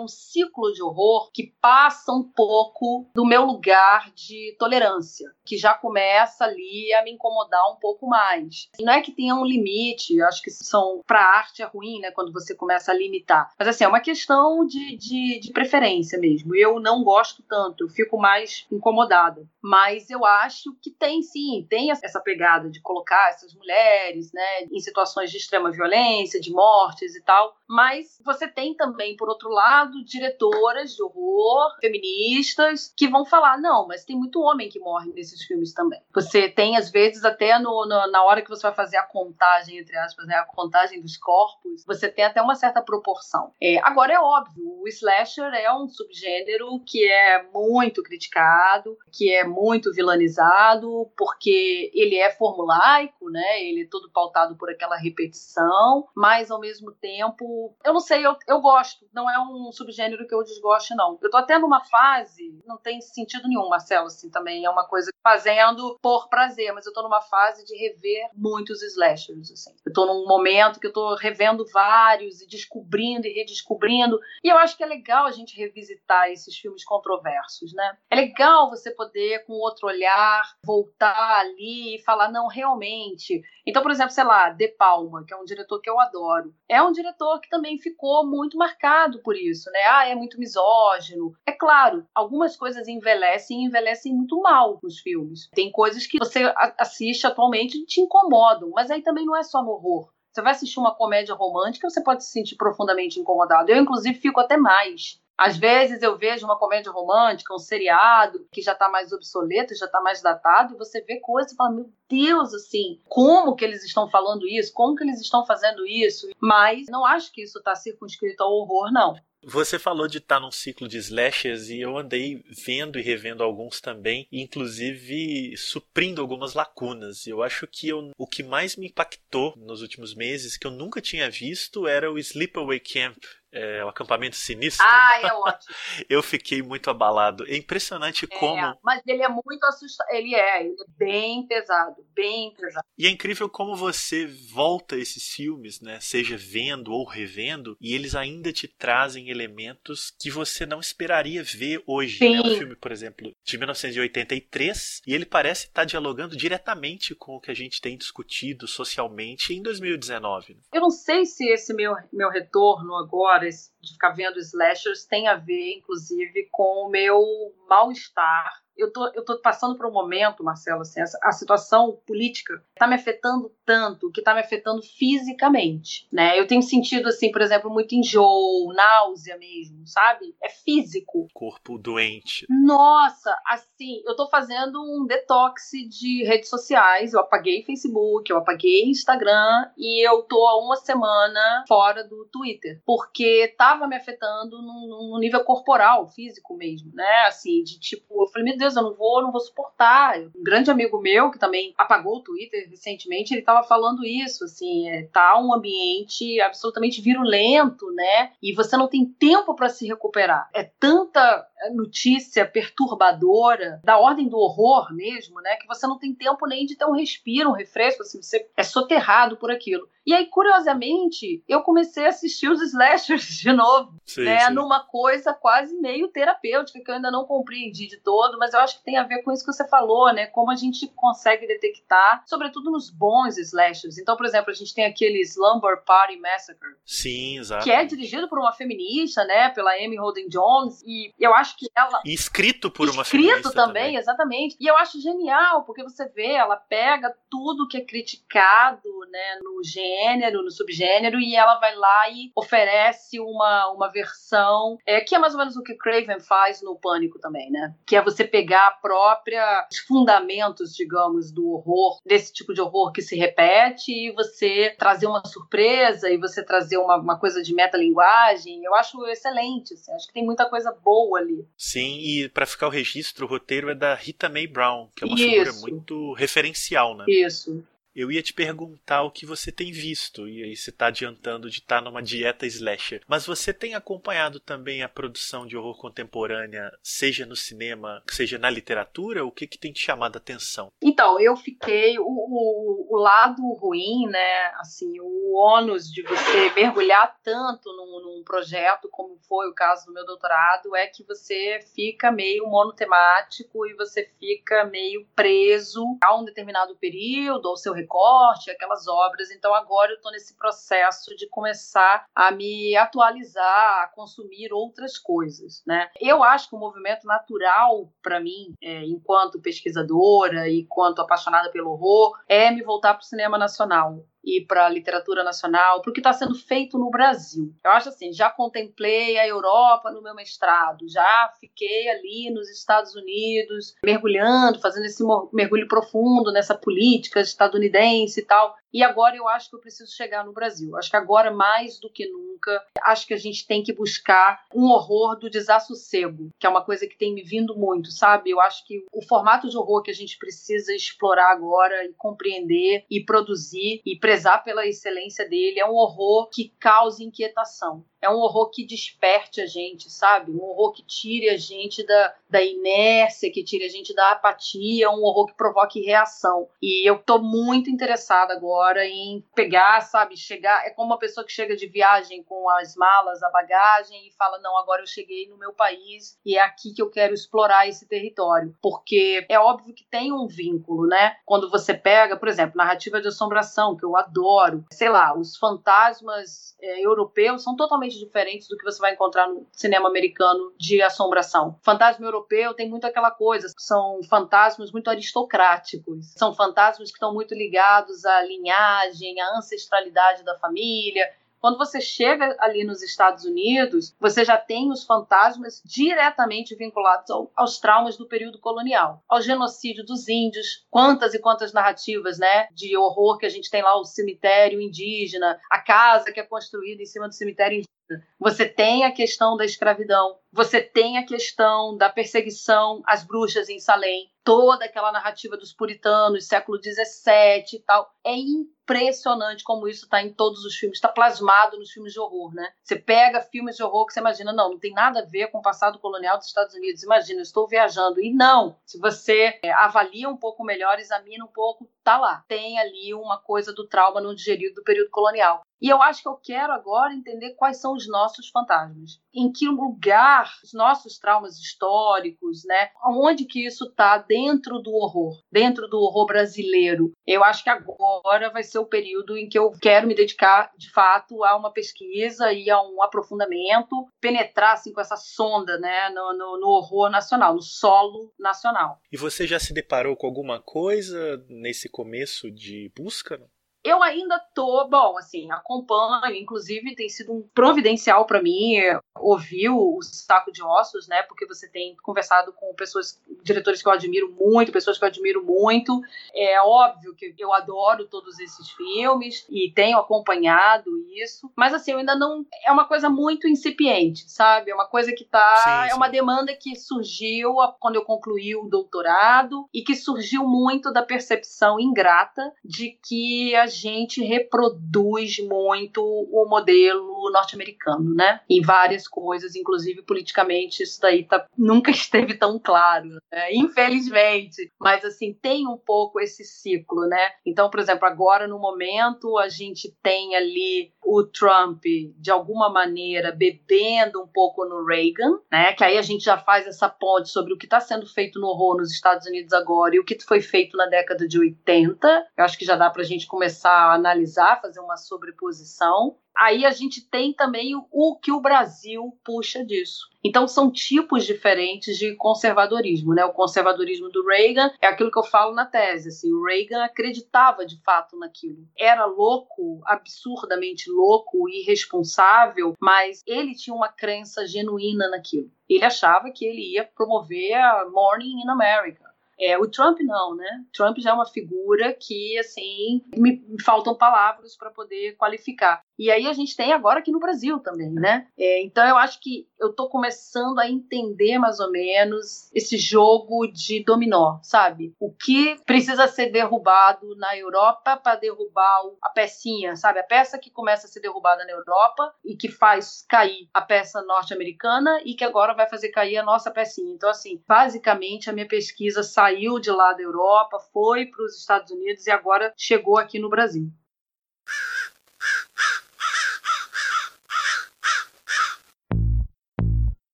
um 0.00 0.08
ciclo 0.08 0.72
de 0.72 0.82
horror 0.82 1.30
que 1.32 1.54
passa 1.60 2.12
um 2.12 2.24
pouco 2.24 3.08
do 3.14 3.24
meu 3.24 3.44
lugar 3.44 4.10
de 4.12 4.56
tolerância, 4.58 5.30
que 5.44 5.56
já 5.56 5.72
começa 5.74 6.44
ali 6.44 6.92
a 6.94 7.04
me 7.04 7.12
incomodar 7.12 7.70
um 7.70 7.76
pouco 7.76 8.08
mais. 8.08 8.68
Não 8.80 8.92
é 8.92 9.00
que 9.00 9.12
tenha 9.12 9.34
um 9.36 9.44
limite, 9.44 10.20
acho 10.22 10.42
que 10.42 10.50
são 10.72 11.02
para 11.06 11.20
arte 11.20 11.60
é 11.60 11.66
ruim, 11.66 12.00
né? 12.00 12.10
Quando 12.10 12.32
você 12.32 12.54
começa 12.54 12.90
a 12.90 12.94
limitar. 12.94 13.50
Mas 13.58 13.68
assim, 13.68 13.84
é 13.84 13.88
uma 13.88 14.00
questão 14.00 14.66
de, 14.66 14.96
de, 14.96 15.38
de 15.38 15.52
preferência 15.52 16.18
mesmo. 16.18 16.56
Eu 16.56 16.80
não 16.80 17.04
gosto 17.04 17.42
tanto, 17.42 17.84
eu 17.84 17.88
fico 17.90 18.16
mais 18.18 18.66
incomodada. 18.72 19.46
Mas 19.62 20.10
eu 20.10 20.24
acho 20.24 20.76
que 20.82 20.90
tem 20.90 21.22
sim, 21.22 21.66
tem 21.70 21.90
essa 21.90 22.20
pegada 22.20 22.68
de 22.68 22.80
colocar 22.80 23.28
essas 23.30 23.54
mulheres, 23.54 24.32
né, 24.32 24.64
em 24.70 24.80
situações 24.80 25.30
de 25.30 25.36
extrema 25.36 25.70
violência, 25.70 26.40
de 26.40 26.50
mortes 26.50 27.14
e 27.14 27.22
tal. 27.22 27.54
Mas 27.68 28.20
você 28.24 28.48
tem 28.48 28.74
também, 28.74 29.16
por 29.16 29.28
outro 29.28 29.48
lado, 29.48 30.04
diretoras 30.04 30.94
de 30.94 31.02
horror, 31.02 31.78
feministas, 31.80 32.92
que 32.96 33.08
vão 33.08 33.24
falar: 33.24 33.58
não, 33.58 33.86
mas 33.86 34.04
tem 34.04 34.16
muito 34.16 34.40
homem 34.40 34.68
que 34.68 34.80
morre 34.80 35.12
nesses 35.12 35.42
filmes 35.44 35.72
também. 35.72 36.00
Você 36.14 36.48
tem, 36.48 36.76
às 36.76 36.90
vezes, 36.90 37.24
até 37.24 37.58
no, 37.58 37.86
no, 37.86 38.10
na 38.10 38.24
hora 38.24 38.42
que 38.42 38.50
você 38.50 38.62
vai 38.62 38.74
fazer 38.74 38.96
a 38.96 39.06
contagem, 39.06 39.78
entre 39.78 39.96
aspas, 39.96 40.26
né, 40.26 40.34
a 40.34 40.44
contagem 40.44 41.00
dos 41.00 41.16
corpos, 41.16 41.84
você 41.86 42.08
tem 42.08 42.24
até 42.24 42.42
uma 42.42 42.54
certa 42.54 42.82
proporção. 42.82 43.52
É, 43.62 43.78
agora, 43.84 44.12
é 44.12 44.18
óbvio, 44.18 44.82
o 44.82 44.88
slasher 44.88 45.52
é 45.54 45.72
um 45.72 45.88
subgênero 45.88 46.80
que 46.84 47.08
é 47.08 47.42
muito 47.54 48.02
criticado, 48.02 48.96
que 49.12 49.32
é 49.32 49.44
muito 49.52 49.92
vilanizado, 49.92 51.10
porque 51.16 51.90
ele 51.94 52.16
é 52.16 52.30
formulaico, 52.30 53.30
né? 53.30 53.62
Ele 53.62 53.82
é 53.82 53.88
todo 53.88 54.10
pautado 54.10 54.56
por 54.56 54.70
aquela 54.70 54.96
repetição, 54.96 56.08
mas 56.14 56.50
ao 56.50 56.60
mesmo 56.60 56.92
tempo, 56.92 57.76
eu 57.84 57.92
não 57.92 58.00
sei, 58.00 58.26
eu, 58.26 58.36
eu 58.48 58.60
gosto, 58.60 59.06
não 59.12 59.30
é 59.30 59.38
um 59.38 59.70
subgênero 59.72 60.26
que 60.26 60.34
eu 60.34 60.42
desgoste, 60.42 60.94
não. 60.94 61.18
Eu 61.20 61.30
tô 61.30 61.36
até 61.36 61.58
numa 61.58 61.84
fase, 61.84 62.58
não 62.66 62.78
tem 62.78 63.00
sentido 63.00 63.48
nenhum, 63.48 63.68
Marcelo, 63.68 64.06
assim, 64.06 64.30
também 64.30 64.64
é 64.64 64.70
uma 64.70 64.86
coisa 64.86 65.12
fazendo 65.22 65.98
por 66.02 66.28
prazer, 66.28 66.72
mas 66.72 66.86
eu 66.86 66.92
tô 66.92 67.02
numa 67.02 67.20
fase 67.20 67.64
de 67.64 67.76
rever 67.76 68.28
muitos 68.34 68.82
slashers, 68.82 69.50
assim. 69.52 69.74
Eu 69.84 69.92
tô 69.92 70.06
num 70.06 70.26
momento 70.26 70.80
que 70.80 70.86
eu 70.86 70.92
tô 70.92 71.14
revendo 71.14 71.64
vários 71.72 72.40
e 72.40 72.46
descobrindo 72.46 73.26
e 73.26 73.32
redescobrindo, 73.32 74.18
e 74.42 74.48
eu 74.48 74.56
acho 74.56 74.76
que 74.76 74.82
é 74.82 74.86
legal 74.86 75.26
a 75.26 75.30
gente 75.30 75.56
revisitar 75.56 76.30
esses 76.30 76.56
filmes 76.56 76.84
controversos, 76.84 77.72
né? 77.72 77.96
É 78.10 78.16
legal 78.16 78.70
você 78.70 78.90
poder, 78.90 79.41
com 79.42 79.52
outro 79.54 79.86
olhar, 79.88 80.42
voltar 80.64 81.40
ali 81.40 81.96
e 81.96 82.02
falar, 82.02 82.30
não, 82.30 82.46
realmente. 82.46 83.42
Então, 83.66 83.82
por 83.82 83.90
exemplo, 83.90 84.12
sei 84.12 84.24
lá, 84.24 84.50
De 84.50 84.68
Palma, 84.68 85.24
que 85.26 85.32
é 85.32 85.36
um 85.36 85.44
diretor 85.44 85.80
que 85.80 85.88
eu 85.88 86.00
adoro, 86.00 86.54
é 86.68 86.82
um 86.82 86.92
diretor 86.92 87.40
que 87.40 87.48
também 87.48 87.78
ficou 87.78 88.26
muito 88.26 88.56
marcado 88.56 89.22
por 89.22 89.36
isso, 89.36 89.70
né? 89.70 89.82
Ah, 89.86 90.08
é 90.08 90.14
muito 90.14 90.38
misógino. 90.38 91.32
É 91.46 91.52
claro, 91.52 92.06
algumas 92.14 92.56
coisas 92.56 92.88
envelhecem 92.88 93.62
e 93.62 93.66
envelhecem 93.66 94.14
muito 94.14 94.40
mal 94.40 94.78
nos 94.82 94.98
filmes. 95.00 95.48
Tem 95.54 95.70
coisas 95.70 96.06
que 96.06 96.18
você 96.18 96.52
assiste 96.78 97.26
atualmente 97.26 97.78
e 97.78 97.84
te 97.84 98.00
incomodam, 98.00 98.70
mas 98.70 98.90
aí 98.90 99.02
também 99.02 99.24
não 99.24 99.36
é 99.36 99.42
só 99.42 99.62
no 99.62 99.70
horror. 99.70 100.10
Você 100.32 100.40
vai 100.40 100.52
assistir 100.52 100.80
uma 100.80 100.94
comédia 100.94 101.34
romântica, 101.34 101.90
você 101.90 102.02
pode 102.02 102.24
se 102.24 102.30
sentir 102.30 102.56
profundamente 102.56 103.20
incomodado. 103.20 103.70
Eu, 103.70 103.76
inclusive, 103.76 104.18
fico 104.18 104.40
até 104.40 104.56
mais. 104.56 105.20
Às 105.36 105.56
vezes 105.56 106.02
eu 106.02 106.16
vejo 106.16 106.44
uma 106.44 106.58
comédia 106.58 106.92
romântica, 106.92 107.54
um 107.54 107.58
seriado 107.58 108.46
que 108.52 108.62
já 108.62 108.72
está 108.72 108.88
mais 108.88 109.12
obsoleto, 109.12 109.74
já 109.74 109.86
está 109.86 110.00
mais 110.00 110.22
datado, 110.22 110.74
e 110.74 110.78
você 110.78 111.00
vê 111.00 111.18
coisas 111.20 111.52
e 111.52 111.56
fala, 111.56 111.72
meu 111.72 111.90
Deus, 112.08 112.54
assim, 112.54 113.00
como 113.08 113.56
que 113.56 113.64
eles 113.64 113.84
estão 113.84 114.08
falando 114.08 114.46
isso? 114.46 114.72
Como 114.72 114.94
que 114.94 115.02
eles 115.02 115.20
estão 115.20 115.44
fazendo 115.46 115.86
isso? 115.86 116.28
Mas 116.40 116.86
não 116.88 117.04
acho 117.04 117.32
que 117.32 117.42
isso 117.42 117.58
está 117.58 117.74
circunscrito 117.74 118.42
ao 118.42 118.52
horror, 118.52 118.92
não. 118.92 119.16
Você 119.44 119.76
falou 119.76 120.06
de 120.06 120.18
estar 120.18 120.36
tá 120.36 120.40
num 120.40 120.52
ciclo 120.52 120.86
de 120.86 120.98
slashers 120.98 121.68
e 121.68 121.80
eu 121.80 121.98
andei 121.98 122.44
vendo 122.64 122.96
e 122.96 123.02
revendo 123.02 123.42
alguns 123.42 123.80
também, 123.80 124.28
inclusive 124.30 125.56
suprindo 125.56 126.20
algumas 126.20 126.54
lacunas. 126.54 127.26
Eu 127.26 127.42
acho 127.42 127.66
que 127.66 127.88
eu, 127.88 128.12
o 128.16 128.26
que 128.26 128.44
mais 128.44 128.76
me 128.76 128.86
impactou 128.86 129.52
nos 129.56 129.82
últimos 129.82 130.14
meses, 130.14 130.56
que 130.56 130.64
eu 130.64 130.70
nunca 130.70 131.00
tinha 131.00 131.28
visto, 131.28 131.88
era 131.88 132.12
o 132.12 132.20
Sleepaway 132.20 132.78
Camp 132.78 133.18
é, 133.52 133.84
o 133.84 133.88
acampamento 133.88 134.36
sinistro. 134.36 134.84
Ah, 134.86 135.20
é 135.22 135.32
ótimo. 135.32 135.74
eu 136.08 136.22
fiquei 136.22 136.62
muito 136.62 136.88
abalado. 136.88 137.44
É 137.46 137.56
impressionante 137.56 138.26
é, 138.30 138.38
como. 138.38 138.78
Mas 138.82 139.02
ele 139.06 139.22
é 139.22 139.28
muito 139.28 139.64
assustador. 139.64 140.14
Ele 140.14 140.34
é, 140.34 140.64
ele 140.64 140.72
é 140.72 140.84
bem 140.96 141.46
pesado, 141.46 141.96
bem 142.14 142.54
pesado. 142.54 142.84
E 142.96 143.06
é 143.06 143.10
incrível 143.10 143.48
como 143.48 143.76
você 143.76 144.26
volta 144.26 144.96
esses 144.96 145.28
filmes, 145.28 145.80
né? 145.80 145.98
Seja 146.00 146.36
vendo 146.36 146.92
ou 146.92 147.04
revendo, 147.04 147.76
e 147.80 147.94
eles 147.94 148.14
ainda 148.14 148.52
te 148.52 148.66
trazem 148.66 149.28
elementos 149.28 150.14
que 150.18 150.30
você 150.30 150.64
não 150.64 150.80
esperaria 150.80 151.42
ver 151.42 151.82
hoje. 151.86 152.18
Sim. 152.18 152.32
Né? 152.32 152.40
Um 152.40 152.56
filme, 152.56 152.76
por 152.76 152.90
exemplo, 152.90 153.34
de 153.44 153.58
1983, 153.58 155.02
e 155.06 155.14
ele 155.14 155.26
parece 155.26 155.66
estar 155.66 155.84
dialogando 155.84 156.36
diretamente 156.36 157.14
com 157.14 157.36
o 157.36 157.40
que 157.40 157.50
a 157.50 157.54
gente 157.54 157.80
tem 157.80 157.96
discutido 157.96 158.66
socialmente 158.66 159.52
em 159.52 159.62
2019. 159.62 160.54
Né? 160.54 160.60
Eu 160.72 160.80
não 160.80 160.90
sei 160.90 161.26
se 161.26 161.48
esse 161.50 161.74
meu, 161.74 161.94
meu 162.12 162.30
retorno 162.30 162.96
agora 162.96 163.41
about 163.42 163.48
is 163.48 163.71
de 163.82 163.92
ficar 163.92 164.10
vendo 164.10 164.38
slashers 164.38 165.04
tem 165.04 165.28
a 165.28 165.34
ver, 165.34 165.78
inclusive, 165.78 166.48
com 166.52 166.86
o 166.86 166.90
meu 166.90 167.20
mal-estar 167.68 168.62
eu 168.76 168.92
tô, 168.92 169.06
eu 169.14 169.24
tô 169.24 169.38
passando 169.40 169.76
por 169.76 169.86
um 169.86 169.92
momento, 169.92 170.42
Marcelo, 170.42 170.80
assim, 170.80 171.00
a, 171.00 171.04
a 171.24 171.32
situação 171.32 172.00
política 172.06 172.62
está 172.70 172.86
me 172.86 172.94
afetando 172.94 173.52
tanto, 173.64 174.10
que 174.10 174.20
está 174.20 174.34
me 174.34 174.40
afetando 174.40 174.82
fisicamente, 174.82 176.08
né? 176.12 176.38
Eu 176.38 176.46
tenho 176.46 176.62
sentido, 176.62 177.08
assim, 177.08 177.30
por 177.30 177.40
exemplo, 177.40 177.70
muito 177.70 177.94
enjoo, 177.94 178.72
náusea 178.74 179.36
mesmo, 179.38 179.86
sabe? 179.86 180.34
É 180.42 180.48
físico. 180.48 181.28
Corpo 181.32 181.78
doente. 181.78 182.46
Nossa, 182.48 183.36
assim, 183.46 184.02
eu 184.06 184.16
tô 184.16 184.28
fazendo 184.28 184.80
um 184.82 185.06
detox 185.06 185.70
de 185.88 186.24
redes 186.24 186.48
sociais, 186.48 187.12
eu 187.12 187.20
apaguei 187.20 187.62
Facebook, 187.62 188.30
eu 188.30 188.38
apaguei 188.38 188.84
Instagram 188.84 189.70
e 189.76 190.06
eu 190.06 190.22
tô 190.22 190.46
há 190.46 190.58
uma 190.58 190.76
semana 190.76 191.64
fora 191.68 192.04
do 192.04 192.26
Twitter, 192.32 192.80
porque 192.84 193.54
tava 193.72 193.86
me 193.86 193.96
afetando 193.96 194.60
no, 194.60 195.10
no 195.10 195.18
nível 195.18 195.42
corporal, 195.44 196.06
físico 196.08 196.54
mesmo, 196.54 196.92
né? 196.94 197.24
Assim, 197.26 197.62
de 197.62 197.78
tipo, 197.78 198.22
eu 198.22 198.26
falei, 198.28 198.44
meu 198.44 198.58
Deus, 198.58 198.76
eu 198.76 198.82
não 198.82 198.94
vou, 198.94 199.22
não 199.22 199.32
vou 199.32 199.40
suportar. 199.40 200.18
Um 200.18 200.42
grande 200.42 200.70
amigo 200.70 201.00
meu, 201.00 201.30
que 201.30 201.38
também 201.38 201.74
apagou 201.78 202.16
o 202.16 202.22
Twitter 202.22 202.68
recentemente, 202.68 203.32
ele 203.32 203.40
estava 203.40 203.62
falando 203.66 204.04
isso, 204.04 204.44
assim, 204.44 204.88
é, 204.88 205.04
tá 205.04 205.38
um 205.40 205.54
ambiente 205.54 206.40
absolutamente 206.40 207.00
virulento, 207.00 207.90
né? 207.92 208.32
E 208.42 208.52
você 208.54 208.76
não 208.76 208.88
tem 208.88 209.06
tempo 209.06 209.54
para 209.54 209.68
se 209.68 209.86
recuperar. 209.86 210.48
É 210.54 210.64
tanta 210.64 211.46
notícia 211.70 212.46
perturbadora, 212.46 213.80
da 213.84 213.98
ordem 213.98 214.28
do 214.28 214.36
horror 214.36 214.92
mesmo, 214.94 215.40
né? 215.40 215.56
Que 215.56 215.66
você 215.66 215.86
não 215.86 215.98
tem 215.98 216.14
tempo 216.14 216.46
nem 216.46 216.66
de 216.66 216.76
ter 216.76 216.84
um 216.84 216.96
respiro, 216.96 217.50
um 217.50 217.54
refresco, 217.54 218.02
assim, 218.02 218.20
você 218.20 218.48
é 218.56 218.62
soterrado 218.62 219.36
por 219.36 219.50
aquilo. 219.50 219.88
E 220.04 220.12
aí, 220.12 220.26
curiosamente, 220.26 221.44
eu 221.48 221.62
comecei 221.62 222.06
a 222.06 222.08
assistir 222.08 222.48
os 222.48 222.60
slashers 222.60 223.28
de 223.38 223.52
novo, 223.52 223.94
sim, 224.04 224.24
né? 224.24 224.40
Sim. 224.40 224.54
Numa 224.54 224.84
coisa 224.84 225.32
quase 225.32 225.76
meio 225.76 226.08
terapêutica, 226.08 226.80
que 226.82 226.90
eu 226.90 226.96
ainda 226.96 227.10
não 227.10 227.24
compreendi 227.24 227.86
de 227.86 227.98
todo, 227.98 228.36
mas 228.36 228.52
eu 228.52 228.60
acho 228.60 228.78
que 228.78 228.84
tem 228.84 228.96
a 228.96 229.04
ver 229.04 229.22
com 229.22 229.30
isso 229.30 229.44
que 229.44 229.52
você 229.52 229.66
falou, 229.68 230.12
né? 230.12 230.26
Como 230.26 230.50
a 230.50 230.56
gente 230.56 230.88
consegue 230.88 231.46
detectar, 231.46 232.24
sobretudo 232.26 232.70
nos 232.70 232.90
bons 232.90 233.38
slashers. 233.38 233.96
Então, 233.96 234.16
por 234.16 234.26
exemplo, 234.26 234.50
a 234.50 234.54
gente 234.54 234.74
tem 234.74 234.84
aquele 234.84 235.20
Slumber 235.20 235.84
Party 235.84 236.16
Massacre. 236.16 236.74
Sim, 236.84 237.38
exato. 237.38 237.62
Que 237.62 237.70
é 237.70 237.84
dirigido 237.84 238.28
por 238.28 238.40
uma 238.40 238.52
feminista, 238.52 239.24
né? 239.24 239.50
Pela 239.50 239.72
Amy 239.74 239.96
Holden 239.96 240.28
Jones. 240.28 240.82
E 240.84 241.12
eu 241.18 241.32
acho 241.32 241.51
que 241.56 241.66
ela. 241.76 242.00
E 242.04 242.12
escrito 242.12 242.70
por 242.70 242.88
uma 242.88 243.04
feminista. 243.04 243.38
Escrito 243.38 243.54
também, 243.54 243.72
também, 243.72 243.96
exatamente. 243.96 244.56
E 244.60 244.66
eu 244.66 244.76
acho 244.76 245.00
genial, 245.00 245.64
porque 245.64 245.82
você 245.82 246.08
vê, 246.08 246.32
ela 246.32 246.56
pega 246.56 247.14
tudo 247.30 247.68
que 247.68 247.76
é 247.76 247.84
criticado, 247.84 248.88
né? 249.10 249.38
No 249.42 249.62
gênero, 249.62 250.42
no 250.42 250.50
subgênero, 250.50 251.20
e 251.20 251.34
ela 251.34 251.58
vai 251.58 251.74
lá 251.74 252.10
e 252.10 252.30
oferece 252.36 253.20
uma, 253.20 253.70
uma 253.70 253.90
versão. 253.90 254.78
É, 254.86 255.00
que 255.00 255.14
é 255.14 255.18
mais 255.18 255.34
ou 255.34 255.38
menos 255.38 255.56
o 255.56 255.62
que 255.62 255.74
Craven 255.74 256.20
faz 256.20 256.62
no 256.62 256.78
Pânico 256.78 257.18
também, 257.18 257.50
né? 257.50 257.74
Que 257.86 257.96
é 257.96 258.02
você 258.02 258.24
pegar 258.24 258.68
a 258.68 258.72
própria. 258.72 259.66
os 259.70 259.78
fundamentos, 259.80 260.74
digamos, 260.74 261.32
do 261.32 261.50
horror, 261.50 262.00
desse 262.04 262.32
tipo 262.32 262.54
de 262.54 262.60
horror 262.60 262.92
que 262.92 263.02
se 263.02 263.16
repete, 263.16 263.92
e 263.92 264.12
você 264.12 264.74
trazer 264.78 265.06
uma 265.06 265.24
surpresa, 265.26 266.10
e 266.10 266.16
você 266.16 266.44
trazer 266.44 266.78
uma, 266.78 266.96
uma 266.96 267.18
coisa 267.18 267.42
de 267.42 267.54
metalinguagem. 267.54 268.64
Eu 268.64 268.74
acho 268.74 269.04
excelente, 269.06 269.74
assim, 269.74 269.92
acho 269.92 270.06
que 270.06 270.12
tem 270.12 270.24
muita 270.24 270.48
coisa 270.48 270.72
boa 270.72 270.92
boa 270.92 271.20
Sim, 271.56 271.98
e 272.00 272.28
para 272.28 272.46
ficar 272.46 272.66
o 272.66 272.70
registro, 272.70 273.26
o 273.26 273.28
roteiro 273.28 273.70
é 273.70 273.74
da 273.74 273.94
Rita 273.94 274.28
Mae 274.28 274.46
Brown, 274.46 274.88
que 274.94 275.04
é 275.04 275.06
uma 275.06 275.16
Isso. 275.16 275.28
figura 275.28 275.52
muito 275.52 276.12
referencial, 276.14 276.96
né? 276.96 277.04
Isso. 277.08 277.64
Eu 277.94 278.10
ia 278.10 278.22
te 278.22 278.32
perguntar 278.32 279.02
o 279.02 279.10
que 279.10 279.26
você 279.26 279.52
tem 279.52 279.70
visto, 279.70 280.26
e 280.26 280.42
aí 280.42 280.56
você 280.56 280.70
está 280.70 280.86
adiantando 280.86 281.50
de 281.50 281.58
estar 281.58 281.78
tá 281.78 281.82
numa 281.82 282.02
dieta 282.02 282.46
slasher. 282.46 283.02
Mas 283.06 283.26
você 283.26 283.52
tem 283.52 283.74
acompanhado 283.74 284.40
também 284.40 284.82
a 284.82 284.88
produção 284.88 285.46
de 285.46 285.56
horror 285.56 285.78
contemporânea, 285.78 286.72
seja 286.82 287.26
no 287.26 287.36
cinema, 287.36 288.02
seja 288.08 288.38
na 288.38 288.48
literatura? 288.48 289.24
O 289.24 289.30
que, 289.30 289.46
que 289.46 289.58
tem 289.58 289.72
te 289.72 289.80
chamado 289.80 290.16
a 290.16 290.18
atenção? 290.18 290.72
Então, 290.80 291.20
eu 291.20 291.36
fiquei. 291.36 291.98
O, 291.98 292.04
o, 292.04 292.86
o 292.90 292.96
lado 292.96 293.42
ruim, 293.54 294.06
né? 294.08 294.52
Assim, 294.56 294.98
o 295.00 295.34
ônus 295.34 295.90
de 295.90 296.02
você 296.02 296.50
mergulhar 296.54 297.18
tanto 297.22 297.70
num, 297.72 298.00
num, 298.00 298.22
projeto 298.24 298.88
como 298.90 299.18
foi 299.28 299.48
o 299.48 299.54
caso 299.54 299.86
do 299.86 299.92
meu 299.92 300.06
doutorado 300.06 300.74
é 300.76 300.86
que 300.86 301.04
você 301.04 301.58
fica 301.74 302.10
meio 302.10 302.46
monotemático 302.46 303.66
e 303.66 303.74
você 303.74 304.08
fica 304.18 304.64
meio 304.64 305.06
preso 305.14 305.84
a 306.02 306.16
um 306.16 306.24
determinado 306.24 306.76
período, 306.76 307.48
ao 307.48 307.56
seu 307.56 307.74
recorte, 307.82 308.50
aquelas 308.50 308.86
obras. 308.88 309.30
Então 309.30 309.54
agora 309.54 309.92
eu 309.92 309.96
estou 309.96 310.12
nesse 310.12 310.36
processo 310.36 311.14
de 311.16 311.28
começar 311.28 312.06
a 312.14 312.30
me 312.30 312.76
atualizar, 312.76 313.82
a 313.82 313.88
consumir 313.88 314.52
outras 314.52 314.98
coisas, 314.98 315.62
né? 315.66 315.90
Eu 316.00 316.22
acho 316.22 316.48
que 316.48 316.56
o 316.56 316.58
movimento 316.58 317.06
natural 317.06 317.92
para 318.02 318.20
mim, 318.20 318.54
é, 318.62 318.84
enquanto 318.84 319.40
pesquisadora 319.40 320.48
e 320.48 320.60
enquanto 320.60 321.00
apaixonada 321.00 321.50
pelo 321.50 321.72
horror, 321.72 322.18
é 322.28 322.50
me 322.50 322.62
voltar 322.62 322.94
para 322.94 323.02
o 323.02 323.06
cinema 323.06 323.38
nacional 323.38 324.04
e 324.24 324.44
para 324.46 324.66
a 324.66 324.68
literatura 324.68 325.24
nacional, 325.24 325.80
para 325.80 325.90
o 325.90 325.92
que 325.92 326.00
está 326.00 326.12
sendo 326.12 326.34
feito 326.34 326.78
no 326.78 326.90
Brasil. 326.90 327.52
Eu 327.64 327.70
acho 327.72 327.88
assim, 327.88 328.12
já 328.12 328.30
contemplei 328.30 329.18
a 329.18 329.26
Europa 329.26 329.90
no 329.90 330.02
meu 330.02 330.14
mestrado, 330.14 330.88
já 330.88 331.32
fiquei 331.40 331.88
ali 331.88 332.30
nos 332.30 332.48
Estados 332.50 332.94
Unidos, 332.94 333.74
mergulhando, 333.84 334.60
fazendo 334.60 334.86
esse 334.86 335.02
mergulho 335.32 335.68
profundo 335.68 336.32
nessa 336.32 336.54
política 336.54 337.20
estadunidense 337.20 338.20
e 338.20 338.24
tal. 338.24 338.56
E 338.72 338.82
agora 338.82 339.14
eu 339.14 339.28
acho 339.28 339.50
que 339.50 339.56
eu 339.56 339.60
preciso 339.60 339.94
chegar 339.94 340.24
no 340.24 340.32
Brasil. 340.32 340.74
Acho 340.76 340.90
que 340.90 340.96
agora, 340.96 341.30
mais 341.30 341.78
do 341.78 341.90
que 341.90 342.08
nunca, 342.08 342.64
acho 342.82 343.06
que 343.06 343.12
a 343.12 343.18
gente 343.18 343.46
tem 343.46 343.62
que 343.62 343.72
buscar 343.72 344.44
um 344.54 344.64
horror 344.64 345.18
do 345.18 345.28
desassossego, 345.28 346.30
que 346.38 346.46
é 346.46 346.50
uma 346.50 346.64
coisa 346.64 346.86
que 346.86 346.96
tem 346.96 347.12
me 347.12 347.22
vindo 347.22 347.54
muito, 347.54 347.90
sabe? 347.90 348.30
Eu 348.30 348.40
acho 348.40 348.66
que 348.66 348.84
o 348.90 349.02
formato 349.02 349.48
de 349.48 349.58
horror 349.58 349.82
que 349.82 349.90
a 349.90 349.94
gente 349.94 350.16
precisa 350.18 350.74
explorar 350.74 351.30
agora 351.32 351.84
e 351.84 351.92
compreender 351.92 352.86
e 352.90 353.04
produzir 353.04 353.82
e 353.84 353.98
prezar 354.12 354.44
pela 354.44 354.66
excelência 354.66 355.26
dele 355.26 355.58
é 355.58 355.64
um 355.64 355.74
horror 355.74 356.28
que 356.28 356.54
cause 356.60 357.02
inquietação 357.02 357.82
é 358.02 358.10
um 358.10 358.16
horror 358.16 358.50
que 358.50 358.66
desperte 358.66 359.40
a 359.40 359.46
gente, 359.46 359.88
sabe? 359.88 360.32
Um 360.32 360.42
horror 360.42 360.72
que 360.72 360.82
tire 360.82 361.30
a 361.30 361.38
gente 361.38 361.86
da, 361.86 362.14
da 362.28 362.42
inércia, 362.42 363.30
que 363.30 363.44
tire 363.44 363.64
a 363.64 363.68
gente 363.68 363.94
da 363.94 364.10
apatia, 364.10 364.90
um 364.90 365.04
horror 365.04 365.26
que 365.26 365.36
provoque 365.36 365.80
reação. 365.80 366.48
E 366.60 366.86
eu 366.86 366.98
tô 366.98 367.20
muito 367.20 367.70
interessada 367.70 368.34
agora 368.34 368.84
em 368.84 369.24
pegar, 369.36 369.80
sabe? 369.82 370.16
Chegar. 370.16 370.66
É 370.66 370.70
como 370.70 370.88
uma 370.88 370.98
pessoa 370.98 371.24
que 371.24 371.32
chega 371.32 371.54
de 371.54 371.68
viagem 371.68 372.24
com 372.24 372.50
as 372.50 372.74
malas, 372.74 373.22
a 373.22 373.30
bagagem 373.30 374.08
e 374.08 374.12
fala: 374.14 374.40
não, 374.40 374.58
agora 374.58 374.82
eu 374.82 374.86
cheguei 374.86 375.28
no 375.28 375.38
meu 375.38 375.52
país 375.52 376.18
e 376.26 376.36
é 376.36 376.42
aqui 376.42 376.74
que 376.74 376.82
eu 376.82 376.90
quero 376.90 377.14
explorar 377.14 377.68
esse 377.68 377.86
território. 377.86 378.56
Porque 378.60 379.24
é 379.28 379.38
óbvio 379.38 379.72
que 379.72 379.84
tem 379.84 380.12
um 380.12 380.26
vínculo, 380.26 380.88
né? 380.88 381.16
Quando 381.24 381.48
você 381.48 381.72
pega, 381.72 382.16
por 382.16 382.26
exemplo, 382.26 382.56
narrativa 382.56 383.00
de 383.00 383.06
assombração, 383.06 383.76
que 383.76 383.84
eu 383.84 383.96
adoro, 384.02 384.64
sei 384.70 384.88
lá, 384.88 385.16
os 385.16 385.36
fantasmas 385.36 386.56
é, 386.60 386.84
europeus 386.84 387.42
são 387.42 387.56
totalmente 387.56 387.98
diferentes 387.98 388.48
do 388.48 388.56
que 388.56 388.64
você 388.64 388.78
vai 388.78 388.92
encontrar 388.92 389.28
no 389.28 389.46
cinema 389.52 389.88
americano 389.88 390.52
de 390.58 390.80
assombração. 390.82 391.58
Fantasma 391.62 392.06
europeu 392.06 392.54
tem 392.54 392.68
muito 392.68 392.86
aquela 392.86 393.10
coisa, 393.10 393.48
são 393.58 394.00
fantasmas 394.08 394.70
muito 394.70 394.88
aristocráticos, 394.88 396.12
são 396.16 396.34
fantasmas 396.34 396.90
que 396.90 396.96
estão 396.96 397.12
muito 397.12 397.34
ligados 397.34 398.04
à 398.04 398.22
linhagem, 398.22 399.20
à 399.20 399.38
ancestralidade 399.38 400.22
da 400.24 400.38
família. 400.38 401.08
Quando 401.42 401.58
você 401.58 401.80
chega 401.80 402.36
ali 402.38 402.62
nos 402.62 402.84
Estados 402.84 403.24
Unidos, 403.24 403.96
você 403.98 404.24
já 404.24 404.38
tem 404.38 404.70
os 404.70 404.84
fantasmas 404.84 405.60
diretamente 405.64 406.54
vinculados 406.54 407.10
ao, 407.10 407.32
aos 407.34 407.58
traumas 407.58 407.96
do 407.96 408.06
período 408.06 408.38
colonial, 408.38 409.02
ao 409.08 409.20
genocídio 409.20 409.84
dos 409.84 410.08
índios, 410.08 410.64
quantas 410.70 411.14
e 411.14 411.18
quantas 411.18 411.52
narrativas, 411.52 412.16
né, 412.16 412.46
de 412.52 412.76
horror 412.76 413.18
que 413.18 413.26
a 413.26 413.28
gente 413.28 413.50
tem 413.50 413.60
lá, 413.60 413.76
o 413.76 413.84
cemitério 413.84 414.60
indígena, 414.60 415.36
a 415.50 415.58
casa 415.58 416.12
que 416.12 416.20
é 416.20 416.24
construída 416.24 416.80
em 416.80 416.86
cima 416.86 417.08
do 417.08 417.14
cemitério 417.14 417.56
indígena 417.56 417.72
você 418.18 418.46
tem 418.46 418.84
a 418.84 418.92
questão 418.92 419.36
da 419.36 419.44
escravidão, 419.44 420.16
você 420.32 420.60
tem 420.60 420.96
a 420.96 421.04
questão 421.04 421.76
da 421.76 421.90
perseguição 421.90 422.82
às 422.86 423.04
bruxas 423.04 423.48
em 423.48 423.58
Salem, 423.58 424.10
toda 424.24 424.64
aquela 424.64 424.92
narrativa 424.92 425.36
dos 425.36 425.52
puritanos, 425.52 426.26
século 426.26 426.58
XVII 426.62 427.44
e 427.54 427.58
tal. 427.60 427.92
É 428.04 428.14
impressionante 428.14 429.44
como 429.44 429.68
isso 429.68 429.84
está 429.84 430.02
em 430.02 430.12
todos 430.12 430.44
os 430.44 430.54
filmes, 430.54 430.78
está 430.78 430.88
plasmado 430.88 431.58
nos 431.58 431.70
filmes 431.70 431.92
de 431.92 432.00
horror, 432.00 432.32
né? 432.34 432.52
Você 432.62 432.76
pega 432.76 433.20
filmes 433.20 433.56
de 433.56 433.62
horror 433.62 433.86
que 433.86 433.92
você 433.92 434.00
imagina, 434.00 434.32
não, 434.32 434.50
não 434.50 434.58
tem 434.58 434.72
nada 434.72 435.00
a 435.00 435.04
ver 435.04 435.28
com 435.28 435.38
o 435.38 435.42
passado 435.42 435.78
colonial 435.78 436.16
dos 436.16 436.28
Estados 436.28 436.54
Unidos. 436.54 436.82
Imagina, 436.82 437.20
eu 437.20 437.24
estou 437.24 437.46
viajando. 437.46 438.00
E 438.00 438.12
não, 438.12 438.56
se 438.64 438.78
você 438.78 439.38
é, 439.42 439.52
avalia 439.52 440.08
um 440.08 440.16
pouco 440.16 440.44
melhor, 440.44 440.78
examina 440.78 441.24
um 441.24 441.28
pouco, 441.28 441.68
tá 441.82 441.98
lá. 441.98 442.24
Tem 442.28 442.58
ali 442.58 442.94
uma 442.94 443.18
coisa 443.18 443.52
do 443.52 443.66
trauma 443.66 444.00
não 444.00 444.14
digerido 444.14 444.54
do 444.56 444.64
período 444.64 444.90
colonial. 444.90 445.42
E 445.62 445.68
eu 445.68 445.80
acho 445.80 446.02
que 446.02 446.08
eu 446.08 446.16
quero 446.16 446.52
agora 446.52 446.92
entender 446.92 447.34
quais 447.34 447.60
são 447.60 447.74
os 447.74 447.86
nossos 447.86 448.28
fantasmas. 448.30 449.00
Em 449.14 449.30
que 449.30 449.46
lugar 449.46 450.28
os 450.42 450.52
nossos 450.52 450.98
traumas 450.98 451.38
históricos, 451.38 452.42
né? 452.44 452.70
Onde 452.84 453.26
que 453.26 453.46
isso 453.46 453.66
está 453.66 453.96
dentro 453.96 454.58
do 454.58 454.72
horror, 454.72 455.22
dentro 455.30 455.68
do 455.68 455.78
horror 455.78 456.06
brasileiro. 456.06 456.90
Eu 457.06 457.22
acho 457.22 457.44
que 457.44 457.50
agora 457.50 458.28
vai 458.30 458.42
ser 458.42 458.58
o 458.58 458.66
período 458.66 459.16
em 459.16 459.28
que 459.28 459.38
eu 459.38 459.52
quero 459.52 459.86
me 459.86 459.94
dedicar, 459.94 460.50
de 460.58 460.68
fato, 460.72 461.22
a 461.22 461.36
uma 461.36 461.52
pesquisa 461.52 462.32
e 462.32 462.50
a 462.50 462.60
um 462.60 462.82
aprofundamento, 462.82 463.86
penetrar 464.00 464.54
assim 464.54 464.72
com 464.72 464.80
essa 464.80 464.96
sonda, 464.96 465.58
né, 465.58 465.90
no, 465.90 466.12
no, 466.16 466.40
no 466.40 466.48
horror 466.48 466.90
nacional, 466.90 467.34
no 467.34 467.42
solo 467.42 468.12
nacional. 468.18 468.80
E 468.90 468.96
você 468.96 469.28
já 469.28 469.38
se 469.38 469.54
deparou 469.54 469.96
com 469.96 470.08
alguma 470.08 470.42
coisa 470.42 471.24
nesse 471.28 471.68
começo 471.68 472.32
de 472.32 472.72
busca? 472.74 473.16
Não? 473.16 473.28
Eu 473.64 473.82
ainda 473.82 474.18
tô, 474.34 474.66
bom, 474.68 474.98
assim, 474.98 475.30
acompanho, 475.30 476.16
inclusive 476.16 476.74
tem 476.74 476.88
sido 476.88 477.12
um 477.12 477.22
providencial 477.34 478.04
para 478.06 478.20
mim 478.20 478.56
ouvir 478.96 479.50
o 479.50 479.78
Saco 479.82 480.32
de 480.32 480.42
Ossos, 480.42 480.88
né? 480.88 481.02
Porque 481.04 481.26
você 481.26 481.48
tem 481.48 481.76
conversado 481.82 482.32
com 482.32 482.52
pessoas, 482.54 483.00
diretores 483.22 483.62
que 483.62 483.68
eu 483.68 483.72
admiro 483.72 484.12
muito, 484.18 484.52
pessoas 484.52 484.78
que 484.78 484.84
eu 484.84 484.88
admiro 484.88 485.24
muito. 485.24 485.80
É 486.14 486.40
óbvio 486.40 486.94
que 486.94 487.14
eu 487.18 487.32
adoro 487.32 487.86
todos 487.86 488.18
esses 488.18 488.50
filmes 488.50 489.26
e 489.30 489.50
tenho 489.54 489.78
acompanhado 489.78 490.70
isso, 490.94 491.30
mas 491.36 491.54
assim, 491.54 491.72
eu 491.72 491.78
ainda 491.78 491.94
não 491.94 492.24
é 492.44 492.50
uma 492.50 492.66
coisa 492.66 492.88
muito 492.90 493.28
incipiente, 493.28 494.10
sabe? 494.10 494.50
É 494.50 494.54
uma 494.54 494.66
coisa 494.66 494.92
que 494.92 495.04
tá, 495.04 495.36
sim, 495.36 495.68
sim. 495.68 495.72
é 495.72 495.74
uma 495.74 495.88
demanda 495.88 496.34
que 496.34 496.56
surgiu 496.56 497.34
quando 497.60 497.76
eu 497.76 497.84
concluí 497.84 498.34
o 498.34 498.48
doutorado 498.48 499.48
e 499.52 499.62
que 499.62 499.74
surgiu 499.74 500.24
muito 500.24 500.72
da 500.72 500.82
percepção 500.82 501.60
ingrata 501.60 502.32
de 502.44 502.78
que 502.82 503.34
a 503.34 503.46
gente 503.52 504.02
reproduz 504.02 505.18
muito 505.18 505.82
o 505.82 506.26
modelo 506.28 507.10
norte-americano, 507.10 507.94
né? 507.94 508.20
Em 508.28 508.40
várias 508.40 508.86
coisas, 508.88 509.34
inclusive 509.34 509.82
politicamente, 509.82 510.62
isso 510.62 510.80
daí 510.80 511.04
tá, 511.04 511.26
nunca 511.36 511.70
esteve 511.72 512.14
tão 512.14 512.38
claro, 512.38 512.88
né? 513.10 513.32
infelizmente. 513.32 514.50
Mas 514.60 514.84
assim, 514.84 515.12
tem 515.12 515.46
um 515.46 515.56
pouco 515.56 516.00
esse 516.00 516.24
ciclo, 516.24 516.86
né? 516.86 517.12
Então, 517.26 517.50
por 517.50 517.60
exemplo, 517.60 517.86
agora 517.86 518.26
no 518.26 518.38
momento 518.38 519.18
a 519.18 519.28
gente 519.28 519.74
tem 519.82 520.14
ali 520.16 520.72
o 520.84 521.04
Trump, 521.04 521.62
de 521.96 522.10
alguma 522.10 522.48
maneira, 522.48 523.12
bebendo 523.12 524.02
um 524.02 524.06
pouco 524.06 524.44
no 524.44 524.64
Reagan, 524.64 525.18
né? 525.30 525.52
Que 525.52 525.64
aí 525.64 525.78
a 525.78 525.82
gente 525.82 526.04
já 526.04 526.18
faz 526.18 526.46
essa 526.46 526.68
ponte 526.68 527.08
sobre 527.08 527.32
o 527.32 527.38
que 527.38 527.46
está 527.46 527.60
sendo 527.60 527.86
feito 527.86 528.18
no 528.18 528.26
horror 528.26 528.56
nos 528.56 528.72
Estados 528.72 529.06
Unidos 529.06 529.32
agora 529.32 529.76
e 529.76 529.78
o 529.78 529.84
que 529.84 529.98
foi 530.00 530.20
feito 530.20 530.56
na 530.56 530.66
década 530.66 531.06
de 531.06 531.18
80. 531.18 532.06
Eu 532.16 532.24
acho 532.24 532.38
que 532.38 532.44
já 532.44 532.56
dá 532.56 532.70
para 532.70 532.82
a 532.82 532.84
gente 532.84 533.06
começar 533.06 533.41
começar 533.42 533.50
a 533.50 533.74
analisar, 533.74 534.40
fazer 534.40 534.60
uma 534.60 534.76
sobreposição. 534.76 535.96
Aí 536.16 536.44
a 536.44 536.50
gente 536.50 536.86
tem 536.88 537.12
também 537.12 537.54
o 537.70 537.98
que 537.98 538.12
o 538.12 538.20
Brasil 538.20 538.96
puxa 539.02 539.44
disso. 539.44 539.88
Então 540.04 540.28
são 540.28 540.52
tipos 540.52 541.06
diferentes 541.06 541.78
de 541.78 541.96
conservadorismo, 541.96 542.94
né? 542.94 543.04
O 543.04 543.12
conservadorismo 543.12 543.88
do 543.88 544.04
Reagan 544.06 544.52
é 544.60 544.66
aquilo 544.66 544.90
que 544.90 544.98
eu 544.98 545.04
falo 545.04 545.34
na 545.34 545.46
tese, 545.46 545.88
assim, 545.88 546.12
o 546.12 546.24
Reagan 546.24 546.64
acreditava 546.64 547.46
de 547.46 547.60
fato 547.62 547.98
naquilo. 547.98 548.46
Era 548.58 548.84
louco, 548.84 549.60
absurdamente 549.64 550.70
louco, 550.70 551.28
irresponsável, 551.30 552.54
mas 552.60 553.00
ele 553.06 553.34
tinha 553.34 553.54
uma 553.54 553.68
crença 553.68 554.26
genuína 554.26 554.90
naquilo. 554.90 555.30
Ele 555.48 555.64
achava 555.64 556.10
que 556.10 556.24
ele 556.24 556.54
ia 556.54 556.64
promover 556.64 557.34
a 557.34 557.68
Morning 557.70 558.22
in 558.22 558.28
America 558.28 558.91
é, 559.22 559.38
o 559.38 559.48
Trump 559.48 559.78
não, 559.80 560.16
né? 560.16 560.44
Trump 560.52 560.78
já 560.78 560.90
é 560.90 560.92
uma 560.92 561.06
figura 561.06 561.72
que, 561.72 562.18
assim, 562.18 562.82
me, 562.96 563.24
me 563.28 563.40
faltam 563.40 563.74
palavras 563.74 564.36
para 564.36 564.50
poder 564.50 564.96
qualificar. 564.96 565.62
E 565.82 565.90
aí 565.90 566.06
a 566.06 566.12
gente 566.12 566.36
tem 566.36 566.52
agora 566.52 566.78
aqui 566.78 566.92
no 566.92 567.00
Brasil 567.00 567.40
também, 567.40 567.72
né? 567.72 568.06
É, 568.16 568.40
então 568.40 568.64
eu 568.64 568.76
acho 568.76 569.00
que 569.00 569.26
eu 569.40 569.50
estou 569.50 569.68
começando 569.68 570.38
a 570.38 570.48
entender 570.48 571.18
mais 571.18 571.40
ou 571.40 571.50
menos 571.50 572.30
esse 572.32 572.56
jogo 572.56 573.26
de 573.26 573.64
dominó, 573.64 574.20
sabe? 574.22 574.72
O 574.78 574.94
que 574.94 575.40
precisa 575.44 575.88
ser 575.88 576.12
derrubado 576.12 576.94
na 576.94 577.18
Europa 577.18 577.76
para 577.76 577.96
derrubar 577.96 578.60
a 578.80 578.90
pecinha, 578.90 579.56
sabe? 579.56 579.80
A 579.80 579.82
peça 579.82 580.20
que 580.20 580.30
começa 580.30 580.68
a 580.68 580.70
ser 580.70 580.78
derrubada 580.78 581.24
na 581.24 581.32
Europa 581.32 581.92
e 582.04 582.14
que 582.14 582.28
faz 582.28 582.86
cair 582.88 583.28
a 583.34 583.42
peça 583.42 583.82
norte-americana 583.82 584.80
e 584.84 584.94
que 584.94 585.02
agora 585.02 585.34
vai 585.34 585.48
fazer 585.48 585.70
cair 585.70 585.96
a 585.96 586.04
nossa 586.04 586.30
pecinha. 586.30 586.72
Então, 586.72 586.90
assim, 586.90 587.20
basicamente 587.26 588.08
a 588.08 588.12
minha 588.12 588.28
pesquisa 588.28 588.84
saiu 588.84 589.40
de 589.40 589.50
lá 589.50 589.72
da 589.72 589.82
Europa, 589.82 590.38
foi 590.52 590.86
para 590.86 591.04
os 591.04 591.18
Estados 591.18 591.50
Unidos 591.50 591.88
e 591.88 591.90
agora 591.90 592.32
chegou 592.36 592.78
aqui 592.78 593.00
no 593.00 593.10
Brasil. 593.10 593.50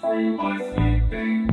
Free 0.00 0.36
by 0.36 0.58
sleeping. 0.58 1.49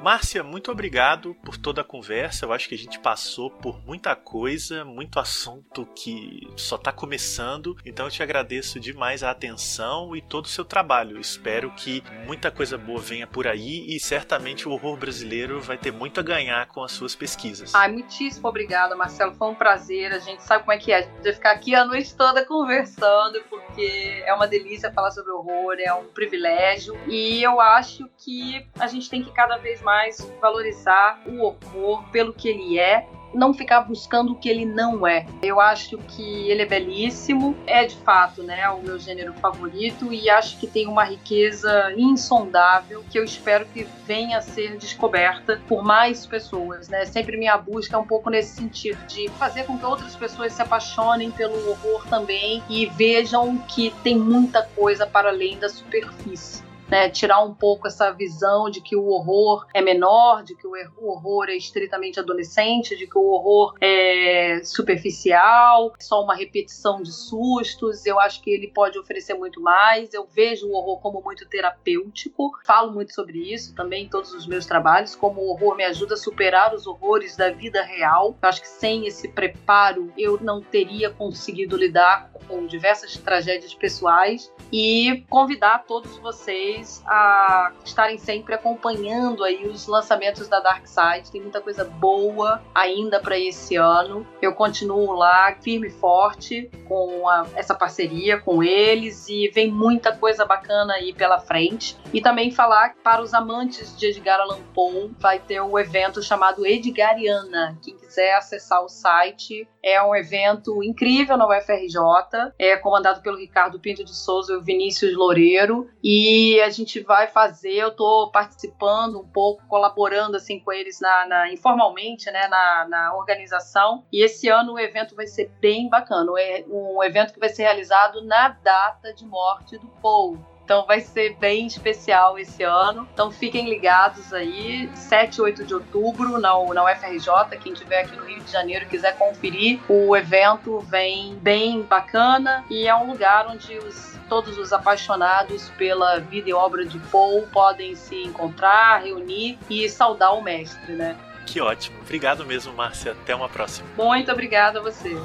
Márcia, 0.00 0.42
muito 0.42 0.72
obrigado 0.72 1.34
por 1.44 1.58
toda 1.58 1.82
a 1.82 1.84
conversa. 1.84 2.46
Eu 2.46 2.54
acho 2.54 2.66
que 2.66 2.74
a 2.74 2.78
gente 2.78 2.98
passou 2.98 3.50
por 3.50 3.84
muita 3.84 4.16
coisa, 4.16 4.82
muito 4.82 5.20
assunto 5.20 5.84
que 5.94 6.48
só 6.56 6.76
está 6.76 6.90
começando. 6.90 7.76
Então 7.84 8.06
eu 8.06 8.10
te 8.10 8.22
agradeço 8.22 8.80
demais 8.80 9.22
a 9.22 9.30
atenção 9.30 10.16
e 10.16 10.22
todo 10.22 10.46
o 10.46 10.48
seu 10.48 10.64
trabalho. 10.64 11.20
Espero 11.20 11.70
que 11.72 12.02
muita 12.24 12.50
coisa 12.50 12.78
boa 12.78 12.98
venha 12.98 13.26
por 13.26 13.46
aí 13.46 13.94
e 13.94 14.00
certamente 14.00 14.66
o 14.66 14.72
horror 14.72 14.96
brasileiro 14.96 15.60
vai 15.60 15.76
ter 15.76 15.92
muito 15.92 16.18
a 16.18 16.22
ganhar 16.22 16.66
com 16.68 16.82
as 16.82 16.92
suas 16.92 17.14
pesquisas. 17.14 17.74
Ai, 17.74 17.92
muitíssimo 17.92 18.48
obrigada, 18.48 18.96
Marcelo. 18.96 19.34
Foi 19.34 19.50
um 19.50 19.54
prazer. 19.54 20.12
A 20.12 20.18
gente 20.18 20.42
sabe 20.42 20.64
como 20.64 20.72
é 20.72 20.78
que 20.78 20.92
é. 20.92 20.96
A 20.96 21.02
gente 21.02 21.12
poder 21.16 21.34
ficar 21.34 21.50
aqui 21.50 21.74
a 21.74 21.84
noite 21.84 22.14
toda 22.14 22.42
conversando, 22.46 23.42
porque 23.50 24.22
é 24.24 24.32
uma 24.32 24.46
delícia 24.46 24.90
falar 24.90 25.10
sobre 25.10 25.30
horror, 25.30 25.74
é 25.78 25.92
um 25.92 26.06
privilégio. 26.06 26.98
E 27.06 27.42
eu 27.42 27.60
acho 27.60 28.08
que 28.16 28.66
a 28.78 28.86
gente 28.86 29.10
tem 29.10 29.22
que 29.22 29.30
cada 29.32 29.58
vez 29.58 29.82
mais 29.82 29.89
mais 29.90 30.32
valorizar 30.40 31.20
o 31.26 31.42
horror 31.42 32.04
pelo 32.12 32.32
que 32.32 32.48
ele 32.48 32.78
é 32.78 33.08
não 33.34 33.52
ficar 33.54 33.80
buscando 33.82 34.32
o 34.32 34.34
que 34.34 34.48
ele 34.48 34.64
não 34.64 35.06
é. 35.06 35.26
Eu 35.42 35.60
acho 35.60 35.98
que 35.98 36.50
ele 36.50 36.62
é 36.62 36.66
belíssimo, 36.66 37.56
é 37.66 37.84
de 37.84 37.96
fato, 37.96 38.42
né, 38.42 38.68
o 38.70 38.82
meu 38.82 38.98
gênero 38.98 39.32
favorito 39.34 40.12
e 40.12 40.28
acho 40.28 40.58
que 40.58 40.66
tem 40.66 40.86
uma 40.86 41.04
riqueza 41.04 41.92
insondável 41.96 43.04
que 43.08 43.18
eu 43.18 43.24
espero 43.24 43.64
que 43.66 43.86
venha 44.04 44.38
a 44.38 44.40
ser 44.40 44.76
descoberta 44.76 45.60
por 45.68 45.82
mais 45.82 46.26
pessoas, 46.26 46.88
né? 46.88 47.04
Sempre 47.04 47.36
minha 47.36 47.56
busca 47.56 47.96
é 47.96 47.98
um 47.98 48.06
pouco 48.06 48.30
nesse 48.30 48.56
sentido 48.56 48.98
de 49.06 49.28
fazer 49.30 49.64
com 49.64 49.78
que 49.78 49.84
outras 49.84 50.16
pessoas 50.16 50.52
se 50.52 50.62
apaixonem 50.62 51.30
pelo 51.30 51.70
horror 51.70 52.04
também 52.08 52.62
e 52.68 52.86
vejam 52.86 53.58
que 53.58 53.90
tem 54.02 54.18
muita 54.18 54.62
coisa 54.74 55.06
para 55.06 55.28
além 55.28 55.56
da 55.56 55.68
superfície 55.68 56.69
né, 56.90 57.08
tirar 57.08 57.40
um 57.42 57.54
pouco 57.54 57.86
essa 57.86 58.10
visão 58.10 58.68
de 58.68 58.80
que 58.80 58.96
o 58.96 59.06
horror 59.06 59.66
é 59.72 59.80
menor, 59.80 60.42
de 60.42 60.56
que 60.56 60.66
o 60.66 60.74
horror 61.06 61.48
é 61.48 61.56
estritamente 61.56 62.18
adolescente, 62.18 62.96
de 62.96 63.06
que 63.06 63.16
o 63.16 63.22
horror 63.22 63.76
é 63.80 64.60
superficial, 64.64 65.92
só 66.00 66.22
uma 66.22 66.34
repetição 66.34 67.00
de 67.02 67.12
sustos. 67.12 68.04
Eu 68.04 68.18
acho 68.18 68.42
que 68.42 68.50
ele 68.50 68.68
pode 68.68 68.98
oferecer 68.98 69.34
muito 69.34 69.60
mais. 69.60 70.12
Eu 70.12 70.26
vejo 70.26 70.66
o 70.66 70.74
horror 70.74 71.00
como 71.00 71.22
muito 71.22 71.46
terapêutico, 71.48 72.50
falo 72.66 72.92
muito 72.92 73.14
sobre 73.14 73.38
isso 73.38 73.74
também 73.74 74.04
em 74.04 74.08
todos 74.08 74.32
os 74.34 74.46
meus 74.46 74.66
trabalhos, 74.66 75.14
como 75.14 75.40
o 75.40 75.50
horror 75.50 75.76
me 75.76 75.84
ajuda 75.84 76.14
a 76.14 76.16
superar 76.16 76.74
os 76.74 76.86
horrores 76.86 77.36
da 77.36 77.50
vida 77.50 77.82
real. 77.82 78.36
Eu 78.42 78.48
acho 78.48 78.62
que 78.62 78.68
sem 78.68 79.06
esse 79.06 79.28
preparo 79.28 80.12
eu 80.18 80.38
não 80.40 80.60
teria 80.60 81.10
conseguido 81.10 81.76
lidar 81.76 82.30
com 82.48 82.66
diversas 82.66 83.16
tragédias 83.16 83.74
pessoais 83.74 84.52
e 84.72 85.24
convidar 85.28 85.84
todos 85.86 86.16
vocês 86.18 86.79
vocês 86.80 87.02
a 87.06 87.72
estarem 87.84 88.18
sempre 88.18 88.54
acompanhando 88.54 89.44
aí 89.44 89.66
os 89.66 89.86
lançamentos 89.86 90.48
da 90.48 90.60
Dark 90.60 90.86
Side. 90.86 91.30
Tem 91.30 91.40
muita 91.40 91.60
coisa 91.60 91.84
boa 91.84 92.62
ainda 92.74 93.20
para 93.20 93.38
esse 93.38 93.76
ano. 93.76 94.26
Eu 94.40 94.54
continuo 94.54 95.12
lá 95.12 95.54
firme 95.60 95.88
e 95.88 95.90
forte 95.90 96.70
com 96.88 97.28
a, 97.28 97.46
essa 97.54 97.74
parceria 97.74 98.40
com 98.40 98.62
eles 98.62 99.28
e 99.28 99.48
vem 99.48 99.70
muita 99.70 100.16
coisa 100.16 100.44
bacana 100.44 100.94
aí 100.94 101.12
pela 101.12 101.38
frente. 101.38 101.96
E 102.12 102.20
também 102.20 102.50
falar 102.50 102.94
para 103.02 103.22
os 103.22 103.34
amantes 103.34 103.96
de 103.96 104.06
Edgar 104.06 104.40
Allan 104.40 104.60
Poe, 104.74 105.10
vai 105.18 105.38
ter 105.38 105.60
um 105.60 105.78
evento 105.78 106.22
chamado 106.22 106.66
Edgariana. 106.66 107.78
Quem 107.82 107.96
quiser 107.96 108.34
acessar 108.34 108.82
o 108.82 108.88
site, 108.88 109.68
é 109.82 110.02
um 110.02 110.14
evento 110.14 110.82
incrível 110.82 111.36
na 111.36 111.46
UFRJ, 111.46 112.52
é 112.58 112.76
comandado 112.76 113.22
pelo 113.22 113.38
Ricardo 113.38 113.80
Pinto 113.80 114.04
de 114.04 114.14
Souza 114.14 114.52
e 114.52 114.56
o 114.56 114.62
Vinícius 114.62 115.14
Loureiro, 115.14 115.88
e 116.02 116.60
gente 116.70 117.00
vai 117.00 117.26
fazer, 117.26 117.74
eu 117.74 117.88
estou 117.88 118.30
participando 118.30 119.20
um 119.20 119.26
pouco, 119.26 119.62
colaborando 119.66 120.36
assim 120.36 120.58
com 120.60 120.72
eles 120.72 121.00
na, 121.00 121.26
na 121.26 121.52
informalmente, 121.52 122.30
né, 122.30 122.46
na, 122.48 122.86
na, 122.88 123.14
organização. 123.14 124.04
E 124.12 124.22
esse 124.22 124.48
ano 124.48 124.74
o 124.74 124.78
evento 124.78 125.14
vai 125.14 125.26
ser 125.26 125.50
bem 125.60 125.88
bacana, 125.88 126.30
é 126.38 126.64
um 126.68 127.02
evento 127.02 127.32
que 127.32 127.40
vai 127.40 127.48
ser 127.48 127.62
realizado 127.62 128.24
na 128.24 128.48
data 128.48 129.12
de 129.12 129.24
morte 129.24 129.78
do 129.78 129.86
Paul. 130.02 130.38
Então 130.70 130.86
vai 130.86 131.00
ser 131.00 131.34
bem 131.34 131.66
especial 131.66 132.38
esse 132.38 132.62
ano. 132.62 133.08
Então 133.12 133.28
fiquem 133.32 133.68
ligados 133.68 134.32
aí, 134.32 134.88
7 134.94 135.38
e 135.38 135.42
8 135.42 135.64
de 135.64 135.74
outubro 135.74 136.38
na, 136.38 136.52
na 136.72 136.84
UFRJ. 136.84 137.58
Quem 137.60 137.72
estiver 137.72 138.02
aqui 138.02 138.14
no 138.14 138.24
Rio 138.24 138.38
de 138.38 138.52
Janeiro 138.52 138.86
quiser 138.86 139.18
conferir, 139.18 139.80
o 139.88 140.16
evento 140.16 140.78
vem 140.78 141.34
bem 141.34 141.82
bacana 141.82 142.64
e 142.70 142.86
é 142.86 142.94
um 142.94 143.10
lugar 143.10 143.48
onde 143.48 143.78
os 143.78 144.09
todos 144.30 144.56
os 144.56 144.72
apaixonados 144.72 145.68
pela 145.76 146.20
vida 146.20 146.48
e 146.48 146.52
obra 146.54 146.86
de 146.86 146.98
Paul 147.10 147.48
podem 147.52 147.96
se 147.96 148.22
encontrar, 148.22 149.02
reunir 149.02 149.58
e 149.68 149.88
saudar 149.88 150.32
o 150.32 150.40
mestre, 150.40 150.94
né? 150.94 151.16
Que 151.44 151.60
ótimo. 151.60 151.98
Obrigado 152.00 152.46
mesmo, 152.46 152.72
Márcia. 152.72 153.10
Até 153.12 153.34
uma 153.34 153.48
próxima. 153.48 153.88
Muito 153.96 154.30
obrigada 154.30 154.78
a 154.78 154.82
você. 154.82 155.16